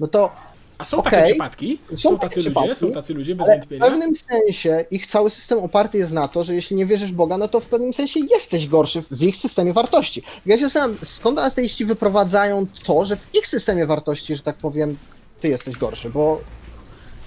no 0.00 0.06
to 0.06 0.30
A 0.78 0.84
są 0.84 0.96
Okej. 0.96 1.10
takie 1.12 1.26
przypadki, 1.26 1.78
Są 1.90 1.96
są, 1.96 2.18
takie 2.18 2.28
tacy 2.28 2.36
ludzie, 2.38 2.50
przypadki, 2.50 2.76
są 2.76 2.90
tacy 2.92 3.14
ludzie, 3.14 3.34
bez 3.34 3.46
ale 3.48 3.56
w 3.56 3.58
wątpienia. 3.60 3.84
pewnym 3.84 4.10
sensie 4.14 4.84
ich 4.90 5.06
cały 5.06 5.30
system 5.30 5.58
oparty 5.58 5.98
jest 5.98 6.12
na 6.12 6.28
to, 6.28 6.44
że 6.44 6.54
jeśli 6.54 6.76
nie 6.76 6.86
wierzysz 6.86 7.12
w 7.12 7.14
Boga, 7.14 7.38
no 7.38 7.48
to 7.48 7.60
w 7.60 7.68
pewnym 7.68 7.94
sensie 7.94 8.20
jesteś 8.30 8.66
gorszy 8.68 9.02
w 9.02 9.22
ich 9.22 9.36
systemie 9.36 9.72
wartości. 9.72 10.22
Ja 10.46 10.58
się 10.58 10.64
zastanawiam, 10.64 10.98
skąd 11.02 11.38
ateiści 11.38 11.84
wyprowadzają 11.84 12.66
to, 12.84 13.06
że 13.06 13.16
w 13.16 13.26
ich 13.38 13.46
systemie 13.46 13.86
wartości, 13.86 14.36
że 14.36 14.42
tak 14.42 14.56
powiem, 14.56 14.96
ty 15.40 15.48
jesteś 15.48 15.76
gorszy, 15.76 16.10
bo 16.10 16.40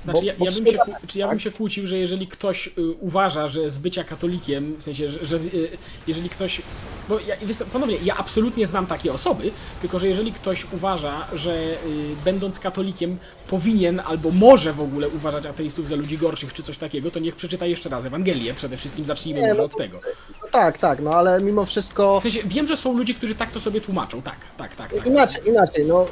Znaczy, 0.03 0.25
ja, 0.25 0.33
ja, 0.39 0.51
bym 0.51 0.65
się, 0.65 0.77
czy 1.07 1.19
ja 1.19 1.27
bym 1.27 1.39
się 1.39 1.51
kłócił, 1.51 1.87
że 1.87 1.97
jeżeli 1.97 2.27
ktoś 2.27 2.67
y, 2.67 2.71
uważa, 2.99 3.47
że 3.47 3.69
z 3.69 3.77
bycia 3.77 4.03
katolikiem, 4.03 4.75
w 4.79 4.83
sensie, 4.83 5.09
że, 5.09 5.25
że 5.25 5.37
y, 5.37 5.77
jeżeli 6.07 6.29
ktoś. 6.29 6.61
Bo 7.09 7.19
ja, 7.19 7.35
ponownie, 7.73 7.97
ja 8.03 8.17
absolutnie 8.17 8.67
znam 8.67 8.87
takie 8.87 9.13
osoby, 9.13 9.51
tylko 9.81 9.99
że 9.99 10.07
jeżeli 10.07 10.33
ktoś 10.33 10.65
uważa, 10.73 11.27
że 11.33 11.55
y, 11.55 11.75
będąc 12.25 12.59
katolikiem 12.59 13.17
powinien 13.49 14.01
albo 14.05 14.31
może 14.31 14.73
w 14.73 14.81
ogóle 14.81 15.09
uważać 15.09 15.45
ateistów 15.45 15.87
za 15.87 15.95
ludzi 15.95 16.17
gorszych 16.17 16.53
czy 16.53 16.63
coś 16.63 16.77
takiego, 16.77 17.11
to 17.11 17.19
niech 17.19 17.35
przeczyta 17.35 17.65
jeszcze 17.65 17.89
raz 17.89 18.05
Ewangelię. 18.05 18.53
Przede 18.53 18.77
wszystkim 18.77 19.05
zacznijmy 19.05 19.41
Nie, 19.41 19.47
może 19.47 19.61
no 19.61 19.65
od 19.65 19.77
tego. 19.77 19.99
No 20.41 20.47
tak, 20.51 20.77
tak, 20.77 20.99
no 21.01 21.13
ale 21.13 21.41
mimo 21.41 21.65
wszystko 21.65 22.19
W 22.19 22.23
sensie, 22.23 22.39
wiem, 22.45 22.67
że 22.67 22.77
są 22.77 22.97
ludzie, 22.97 23.13
którzy 23.13 23.35
tak 23.35 23.51
to 23.51 23.59
sobie 23.59 23.81
tłumaczą. 23.81 24.21
Tak, 24.21 24.37
tak, 24.57 24.75
tak. 24.75 24.93
tak. 24.93 25.07
inaczej, 25.07 25.41
inaczej, 25.47 25.85
no 25.85 26.05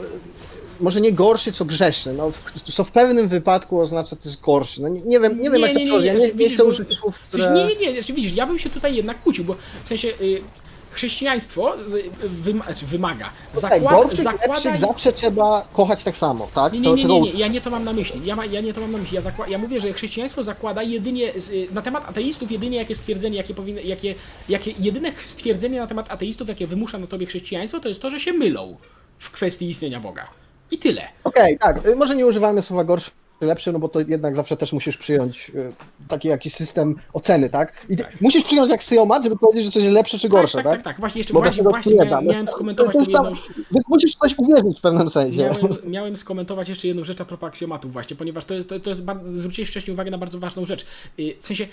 może 0.80 1.02
nie 1.02 1.14
gorszy, 1.14 1.52
co 1.52 1.66
grzeszny, 1.66 2.14
no 2.14 2.32
w, 2.32 2.74
co 2.74 2.84
w 2.84 2.92
pewnym 2.92 3.28
wypadku 3.28 3.80
oznacza 3.80 4.16
też 4.16 4.38
gorszy. 4.38 4.82
No 4.82 4.88
nie, 4.88 5.02
nie 5.02 5.20
wiem, 5.20 5.42
nie 5.42 5.50
wiem 5.50 5.62
jak 5.62 5.74
to 5.74 5.80
przełożyć, 5.80 6.08
ja 6.08 6.14
nie, 6.14 6.20
nie 6.20 6.34
widzisz, 6.34 6.54
chcę 6.54 6.64
użyć 6.64 6.98
słów, 6.98 7.20
które... 7.20 7.52
nie, 7.52 7.66
nie, 7.66 7.76
nie, 7.76 7.94
znaczy, 7.94 8.14
widzisz, 8.14 8.34
ja 8.34 8.46
bym 8.46 8.60
się 8.60 8.70
tutaj 8.70 8.96
jednak 8.96 9.22
kłócił, 9.22 9.44
bo 9.46 9.56
w 9.84 9.88
sensie 9.88 10.08
y, 10.08 10.42
chrześcijaństwo 10.92 11.76
y, 11.80 12.30
wyma, 12.30 12.66
znaczy, 12.66 12.86
wymaga, 12.86 13.30
Tak, 13.54 13.62
zakłada, 13.62 13.98
gorszych, 13.98 14.24
zakłada 14.24 14.78
zawsze 14.78 15.14
trzeba 15.14 15.68
kochać 15.74 16.04
tak 16.04 16.18
samo, 16.18 16.48
tak? 16.54 16.74
nie, 16.74 16.80
nie, 16.80 16.94
nie, 16.94 17.04
nie, 17.04 17.22
nie, 17.22 17.32
ja 17.32 17.48
nie 17.48 17.62
to 17.62 17.70
mam 17.70 17.84
na 17.84 17.94
myśli. 17.94 18.22
Ja, 18.26 18.36
ma, 18.36 18.46
ja 18.46 18.62
nie 18.62 18.74
to 18.74 18.82
mam 18.82 18.92
na 18.92 18.98
myśli. 18.98 19.16
Ja, 19.16 19.22
zakła, 19.22 19.48
ja 19.48 19.58
mówię, 19.58 19.80
że 19.80 19.94
chrześcijaństwo 19.94 20.44
zakłada 20.44 20.84
jedynie 20.84 21.36
y, 21.36 21.68
na 21.72 21.82
temat 21.82 22.10
ateistów 22.10 22.52
jedynie 22.52 22.78
jakie 22.78 22.96
stwierdzenie, 22.96 23.38
jakie 23.38 23.54
powinno, 23.54 23.82
jakie, 23.82 24.16
jakie 24.50 24.74
jedyne 24.80 25.12
stwierdzenie 25.26 25.80
na 25.80 25.88
temat 25.88 26.12
ateistów, 26.12 26.48
jakie 26.48 26.68
wymusza 26.68 26.98
na 26.98 27.08
tobie 27.08 27.26
chrześcijaństwo, 27.26 27.80
to 27.80 27.90
jest 27.90 28.02
to, 28.02 28.10
że 28.10 28.20
się 28.20 28.34
mylą 28.34 28.78
w 29.20 29.32
kwestii 29.32 29.70
istnienia 29.70 30.00
Boga. 30.00 30.28
I 30.72 30.78
tyle. 30.78 31.02
Okej, 31.24 31.58
tak, 31.60 31.88
y, 31.88 31.96
może 31.96 32.16
nie 32.16 32.26
używamy 32.26 32.62
słowa 32.62 32.84
gorszy, 32.84 33.12
lepszy, 33.42 33.72
no 33.72 33.80
bo 33.80 33.90
to 33.90 34.00
jednak 34.00 34.36
zawsze 34.36 34.58
też 34.58 34.74
musisz 34.74 34.98
przyjąć 34.98 35.52
e, 35.56 35.72
taki 36.08 36.28
jakiś 36.28 36.54
system 36.54 36.96
oceny, 37.14 37.50
tak? 37.50 37.86
I 37.90 37.98
ty, 37.98 38.04
musisz 38.22 38.44
przyjąć 38.44 38.72
aksjomat, 38.72 39.24
żeby 39.24 39.38
powiedzieć, 39.38 39.66
że 39.66 39.72
coś 39.72 39.84
jest 39.84 39.96
lepsze 39.96 40.20
czy 40.20 40.30
gorsze, 40.30 40.58
tak, 40.58 40.66
tak? 40.66 40.74
tak, 40.76 40.84
tak. 40.84 41.00
Właśnie 41.00 41.20
jeszcze 41.20 41.34
Bo 41.34 41.40
właśnie, 41.40 41.64
właśnie 41.64 41.92
nie 41.92 41.98
miałem, 42.06 42.26
da. 42.26 42.32
miałem 42.32 42.48
skomentować 42.48 42.94
To 42.94 43.06
sam- 43.12 43.26
jedną, 43.26 43.82
musisz 43.88 44.16
coś 44.16 44.38
uwierzyć 44.38 44.80
w 44.80 44.82
pewnym 44.82 45.10
sensie. 45.10 45.38
miałem, 45.42 45.58
miałem 45.92 46.18
skomentować 46.18 46.70
jeszcze 46.70 46.88
jedną 46.88 47.04
rzecz 47.04 47.22
a 47.22 47.26
propos 47.26 47.48
aksjomatów 47.48 47.94
właśnie, 47.94 48.16
ponieważ 48.16 48.46
to 48.46 48.54
jest, 48.54 48.70
to, 48.70 48.80
to 48.80 48.90
jest 48.90 49.02
bardzo, 49.02 49.36
zwróciłeś 49.36 49.70
wcześniej 49.70 49.94
uwagę 49.94 50.12
na 50.12 50.18
bardzo 50.18 50.40
ważną 50.40 50.66
rzecz. 50.66 50.86
Y, 51.20 51.36
W 51.42 51.48
sensie 51.48 51.68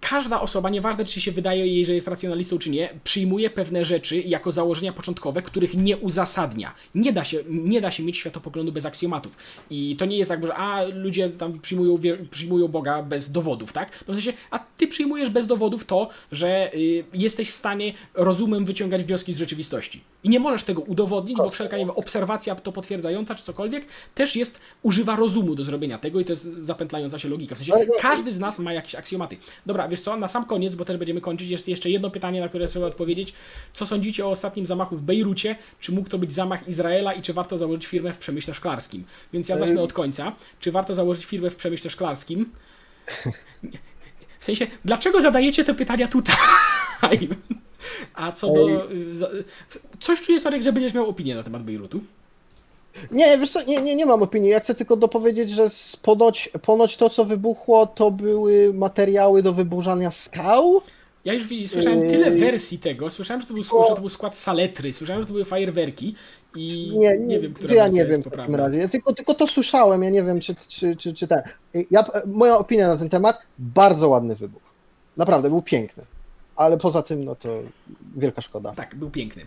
każda 0.00 0.40
osoba, 0.40 0.70
nieważne 0.70 1.04
czy 1.04 1.20
się 1.20 1.32
wydaje 1.32 1.66
jej, 1.66 1.84
że 1.84 1.94
jest 1.94 2.08
racjonalistą 2.08 2.58
czy 2.58 2.70
nie, 2.70 2.88
przyjmuje 3.04 3.50
pewne 3.50 3.84
rzeczy 3.84 4.20
jako 4.20 4.52
założenia 4.52 4.92
początkowe, 4.92 5.42
których 5.42 5.74
nie 5.74 5.96
uzasadnia. 5.96 6.74
Nie 6.94 7.12
da 7.12 7.24
się, 7.24 7.38
nie 7.48 7.80
da 7.80 7.90
się 7.90 8.02
mieć 8.02 8.16
światopoglądu 8.16 8.72
bez 8.72 8.86
aksjomatów. 8.86 9.36
I 9.70 9.96
to 9.96 10.04
nie 10.04 10.18
jest 10.18 10.30
tak, 10.30 10.46
że 10.46 10.54
a 10.54 10.84
ludzie 10.94 11.30
tam 11.30 11.60
przyjmują, 11.60 11.98
przyjmują 12.30 12.68
Boga 12.68 13.02
bez 13.02 13.32
dowodów, 13.32 13.72
tak? 13.72 14.04
To 14.04 14.12
w 14.12 14.16
sensie, 14.16 14.32
a 14.50 14.58
ty 14.58 14.86
przyjmujesz 14.86 15.30
bez 15.30 15.46
dowodów 15.46 15.84
to, 15.84 16.08
że 16.32 16.74
y, 16.74 17.04
jesteś 17.14 17.50
w 17.50 17.54
stanie 17.54 17.94
rozumem 18.14 18.64
wyciągać 18.64 19.04
wnioski 19.04 19.32
z 19.32 19.38
rzeczywistości. 19.38 20.00
I 20.24 20.28
nie 20.28 20.40
możesz 20.40 20.64
tego 20.64 20.82
udowodnić, 20.82 21.36
bo 21.36 21.48
wszelka 21.48 21.78
nie 21.78 21.86
wiem, 21.86 21.94
obserwacja 21.96 22.54
to 22.54 22.72
potwierdzająca 22.72 23.34
czy 23.34 23.44
cokolwiek 23.44 23.86
też 24.14 24.36
jest, 24.36 24.60
używa 24.82 25.16
rozumu 25.16 25.54
do 25.54 25.64
zrobienia 25.64 25.98
tego 25.98 26.20
i 26.20 26.24
to 26.24 26.32
jest 26.32 26.42
zapętlająca 26.42 27.18
się 27.18 27.28
logika. 27.28 27.54
W 27.54 27.58
sensie 27.58 27.72
no- 27.72 27.94
każdy 28.00 28.32
z 28.32 28.38
nas 28.38 28.58
ma 28.58 28.72
jakieś 28.72 28.94
aksjomaty. 28.94 29.36
Dobra, 29.66 29.87
wiesz 29.88 30.00
co, 30.00 30.16
na 30.16 30.28
sam 30.28 30.44
koniec, 30.44 30.76
bo 30.76 30.84
też 30.84 30.96
będziemy 30.96 31.20
kończyć, 31.20 31.50
jest 31.50 31.68
jeszcze 31.68 31.90
jedno 31.90 32.10
pytanie, 32.10 32.40
na 32.40 32.48
które 32.48 32.68
trzeba 32.68 32.86
odpowiedzieć. 32.86 33.32
Co 33.72 33.86
sądzicie 33.86 34.26
o 34.26 34.30
ostatnim 34.30 34.66
zamachu 34.66 34.96
w 34.96 35.02
Bejrucie? 35.02 35.56
Czy 35.80 35.92
mógł 35.92 36.08
to 36.08 36.18
być 36.18 36.32
zamach 36.32 36.68
Izraela 36.68 37.12
i 37.12 37.22
czy 37.22 37.32
warto 37.32 37.58
założyć 37.58 37.86
firmę 37.86 38.12
w 38.12 38.18
przemyśle 38.18 38.54
szklarskim? 38.54 39.04
Więc 39.32 39.48
ja 39.48 39.56
zacznę 39.56 39.82
od 39.82 39.92
końca. 39.92 40.32
Czy 40.60 40.72
warto 40.72 40.94
założyć 40.94 41.24
firmę 41.24 41.50
w 41.50 41.56
przemyśle 41.56 41.90
szklarskim? 41.90 42.50
W 44.38 44.44
sensie, 44.44 44.66
dlaczego 44.84 45.20
zadajecie 45.20 45.64
te 45.64 45.74
pytania 45.74 46.08
tutaj? 46.08 47.28
A 48.14 48.32
co 48.32 48.52
do... 48.52 48.88
Coś 50.00 50.22
czuję, 50.22 50.40
Sorek, 50.40 50.62
że 50.62 50.72
będziesz 50.72 50.94
miał 50.94 51.08
opinię 51.08 51.34
na 51.34 51.42
temat 51.42 51.62
Bejrutu. 51.62 52.00
Nie, 53.10 53.38
wiesz 53.38 53.50
co, 53.50 53.62
nie, 53.64 53.82
nie, 53.82 53.96
nie 53.96 54.06
mam 54.06 54.22
opinii. 54.22 54.50
Ja 54.50 54.60
chcę 54.60 54.74
tylko 54.74 54.96
dopowiedzieć, 54.96 55.50
że 55.50 55.68
ponoć, 56.02 56.50
ponoć 56.62 56.96
to, 56.96 57.10
co 57.10 57.24
wybuchło, 57.24 57.86
to 57.86 58.10
były 58.10 58.74
materiały 58.74 59.42
do 59.42 59.52
wyburzania 59.52 60.10
skał. 60.10 60.82
Ja 61.24 61.34
już 61.34 61.48
słyszałem 61.66 62.00
Yy. 62.00 62.10
tyle 62.10 62.30
wersji 62.30 62.78
tego. 62.78 63.10
Słyszałem, 63.10 63.40
że 63.40 63.46
to, 63.46 63.54
był, 63.54 63.62
że 63.62 63.70
to 63.70 64.00
był 64.00 64.08
skład 64.08 64.36
saletry, 64.36 64.92
słyszałem, 64.92 65.22
że 65.22 65.26
to 65.26 65.32
były 65.32 65.44
fajerwerki 65.44 66.14
i 66.56 66.90
Nie, 66.96 67.12
nie, 67.12 67.18
nie, 67.18 67.40
wiem, 67.40 67.54
która 67.54 67.74
ja 67.74 67.88
nie 67.88 68.06
wiem 68.06 68.20
w 68.20 68.24
takim 68.24 68.32
prawda. 68.32 68.56
razie. 68.56 68.78
Ja 68.78 68.88
tylko, 68.88 69.14
tylko 69.14 69.34
to 69.34 69.46
słyszałem, 69.46 70.02
ja 70.02 70.10
nie 70.10 70.22
wiem, 70.22 70.40
czy, 70.40 70.54
czy, 70.54 70.96
czy, 70.96 71.14
czy 71.14 71.28
ten. 71.28 71.42
Ja, 71.90 72.04
moja 72.26 72.58
opinia 72.58 72.88
na 72.88 72.96
ten 72.96 73.08
temat, 73.08 73.42
bardzo 73.58 74.08
ładny 74.08 74.36
wybuch. 74.36 74.62
Naprawdę, 75.16 75.50
był 75.50 75.62
piękny. 75.62 76.04
Ale 76.56 76.78
poza 76.78 77.02
tym, 77.02 77.24
no 77.24 77.34
to 77.34 77.48
wielka 78.16 78.42
szkoda. 78.42 78.72
Tak, 78.72 78.94
był 78.94 79.10
piękny. 79.10 79.46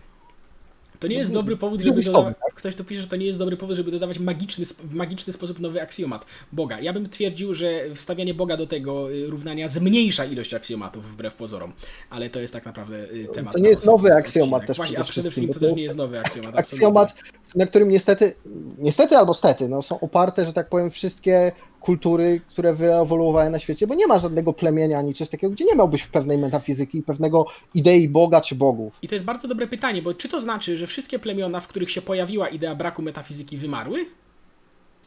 To 1.01 1.07
nie 1.07 1.15
jest 1.15 1.31
No, 1.31 1.39
dobry 1.39 1.57
powód, 1.57 1.81
żeby 1.81 2.01
dodawać. 2.03 2.35
Ktoś 2.55 2.75
tu 2.75 2.83
pisze, 2.83 3.01
że 3.01 3.07
to 3.07 3.15
nie 3.15 3.25
jest 3.25 3.39
dobry 3.39 3.57
powód, 3.57 3.75
żeby 3.75 3.91
dodawać 3.91 4.19
magiczny, 4.19 4.65
w 4.65 4.93
magiczny 4.93 5.33
sposób 5.33 5.59
nowy 5.59 5.81
aksjomat 5.81 6.25
Boga. 6.51 6.79
Ja 6.79 6.93
bym 6.93 7.09
twierdził, 7.09 7.53
że 7.53 7.95
wstawianie 7.95 8.33
Boga 8.33 8.57
do 8.57 8.67
tego 8.67 9.11
y, 9.11 9.25
równania 9.27 9.67
zmniejsza 9.67 10.25
ilość 10.25 10.53
aksjomatów 10.53 11.11
wbrew 11.11 11.35
pozorom. 11.35 11.73
Ale 12.09 12.29
to 12.29 12.39
jest 12.39 12.53
tak 12.53 12.65
naprawdę 12.65 12.97
y, 13.11 13.27
temat. 13.33 13.53
To 13.53 13.59
nie 13.59 13.69
jest 13.69 13.85
nowy 13.85 14.13
aksjomat 14.13 14.65
też 14.65 14.77
Właśnie, 14.77 14.95
przede 14.95 15.09
a 15.09 15.11
przede 15.11 15.31
wszystkim, 15.31 15.53
to 15.53 15.59
też 15.59 15.73
nie 15.75 15.83
jest 15.83 15.95
nowy 15.95 16.19
aksjomat. 16.19 16.59
Aksjomat, 16.59 17.13
na 17.55 17.65
którym 17.65 17.89
niestety, 17.89 18.33
niestety 18.77 19.17
albo 19.17 19.33
stety, 19.33 19.69
no, 19.69 19.81
są 19.81 19.99
oparte, 19.99 20.45
że 20.45 20.53
tak 20.53 20.69
powiem, 20.69 20.91
wszystkie 20.91 21.51
kultury, 21.81 22.41
które 22.49 22.73
wyewoluowały 22.73 23.49
na 23.49 23.59
świecie, 23.59 23.87
bo 23.87 23.95
nie 23.95 24.07
ma 24.07 24.19
żadnego 24.19 24.53
plemienia 24.53 24.99
ani 24.99 25.13
czegoś 25.13 25.29
takiego, 25.29 25.53
gdzie 25.53 25.65
nie 25.65 25.75
miałbyś 25.75 26.07
pewnej 26.07 26.37
metafizyki, 26.37 27.01
pewnego 27.01 27.45
idei 27.73 28.09
Boga 28.09 28.41
czy 28.41 28.55
bogów. 28.55 28.99
I 29.01 29.07
to 29.07 29.15
jest 29.15 29.25
bardzo 29.25 29.47
dobre 29.47 29.67
pytanie, 29.67 30.01
bo 30.01 30.13
czy 30.13 30.29
to 30.29 30.39
znaczy, 30.39 30.77
że 30.77 30.87
wszystkie 30.87 31.19
plemiona, 31.19 31.59
w 31.59 31.67
których 31.67 31.91
się 31.91 32.01
pojawiła 32.01 32.47
idea 32.47 32.75
braku 32.75 33.01
metafizyki, 33.01 33.57
wymarły? 33.57 34.05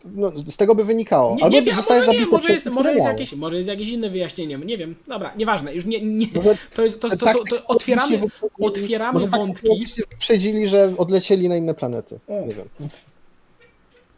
No, 0.04 0.32
z 0.46 0.56
tego 0.56 0.74
by 0.74 0.84
wynikało. 0.84 1.36
Nie, 1.36 1.44
Albo 1.44 1.56
nie 1.56 1.62
wiem, 1.62 1.76
może 1.76 2.06
nie, 2.06 2.26
może 2.26 2.52
jest, 2.52 2.66
może, 2.66 2.92
jest 2.92 3.04
jakieś, 3.04 3.32
może 3.32 3.56
jest 3.56 3.68
jakieś 3.68 3.88
inne 3.88 4.10
wyjaśnienie, 4.10 4.58
nie 4.58 4.78
wiem. 4.78 4.94
Dobra, 5.08 5.34
nieważne, 5.36 5.74
już 5.74 5.84
nie, 5.84 6.00
nie 6.02 6.26
to 6.74 6.82
jest, 6.82 7.00
to, 7.00 7.08
to, 7.08 7.16
to, 7.16 7.26
tak 7.26 7.36
to, 7.36 7.44
to 7.56 7.66
otwieramy, 7.66 8.20
otwieramy 8.60 9.20
tak 9.20 9.30
wątki. 9.30 9.54
technologicznie 9.54 10.04
wyprzedzili, 10.10 10.68
że 10.68 10.94
odlecieli 10.98 11.48
na 11.48 11.56
inne 11.56 11.74
planety. 11.74 12.20
Nie 12.28 12.54
wiem. 12.54 12.68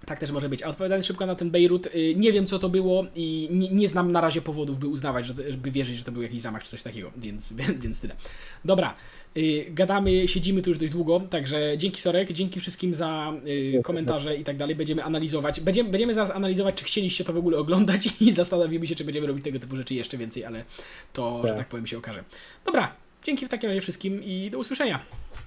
Tak 0.06 0.18
też 0.18 0.30
może 0.30 0.48
być. 0.48 0.62
A 0.62 0.68
odpowiadając 0.68 1.06
szybko 1.06 1.26
na 1.26 1.34
ten 1.34 1.50
Bejrut, 1.50 1.86
y, 1.86 2.14
nie 2.16 2.32
wiem 2.32 2.46
co 2.46 2.58
to 2.58 2.68
było 2.68 3.06
i 3.14 3.48
nie, 3.50 3.70
nie 3.70 3.88
znam 3.88 4.12
na 4.12 4.20
razie 4.20 4.42
powodów, 4.42 4.78
by 4.78 4.86
uznawać, 4.86 5.26
żeby 5.26 5.70
wierzyć, 5.70 5.98
że 5.98 6.04
to 6.04 6.12
był 6.12 6.22
jakiś 6.22 6.42
zamach 6.42 6.62
czy 6.62 6.70
coś 6.70 6.82
takiego, 6.82 7.12
więc, 7.24 7.52
więc 7.78 8.00
tyle. 8.00 8.16
Dobra, 8.64 8.94
y, 9.36 9.66
gadamy, 9.70 10.28
siedzimy 10.28 10.62
tu 10.62 10.70
już 10.70 10.78
dość 10.78 10.92
długo, 10.92 11.20
także 11.20 11.74
dzięki 11.78 12.00
Sorek, 12.00 12.32
dzięki 12.32 12.60
wszystkim 12.60 12.94
za 12.94 13.32
y, 13.46 13.82
komentarze 13.82 14.36
i 14.36 14.44
tak 14.44 14.56
dalej. 14.56 14.76
Będziemy 14.76 15.04
analizować. 15.04 15.60
Będziemy, 15.60 15.90
będziemy 15.90 16.14
zaraz 16.14 16.30
analizować, 16.30 16.74
czy 16.74 16.84
chcieliście 16.84 17.24
to 17.24 17.32
w 17.32 17.36
ogóle 17.36 17.58
oglądać 17.58 18.08
i 18.20 18.32
zastanowimy 18.32 18.86
się, 18.86 18.94
czy 18.94 19.04
będziemy 19.04 19.26
robić 19.26 19.44
tego 19.44 19.60
typu 19.60 19.76
rzeczy 19.76 19.94
jeszcze 19.94 20.16
więcej, 20.18 20.44
ale 20.44 20.64
to, 21.12 21.40
że 21.42 21.48
Tak. 21.48 21.56
tak 21.56 21.68
powiem, 21.68 21.86
się 21.86 21.98
okaże. 21.98 22.24
Dobra, 22.66 22.92
dzięki 23.24 23.46
w 23.46 23.48
takim 23.48 23.68
razie 23.68 23.80
wszystkim 23.80 24.24
i 24.24 24.50
do 24.50 24.58
usłyszenia. 24.58 25.00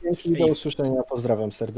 Dzięki, 0.03 0.31
do 0.31 0.45
usłyszenia, 0.45 1.03
pozdrawiam 1.09 1.51
serdecznie. 1.51 1.73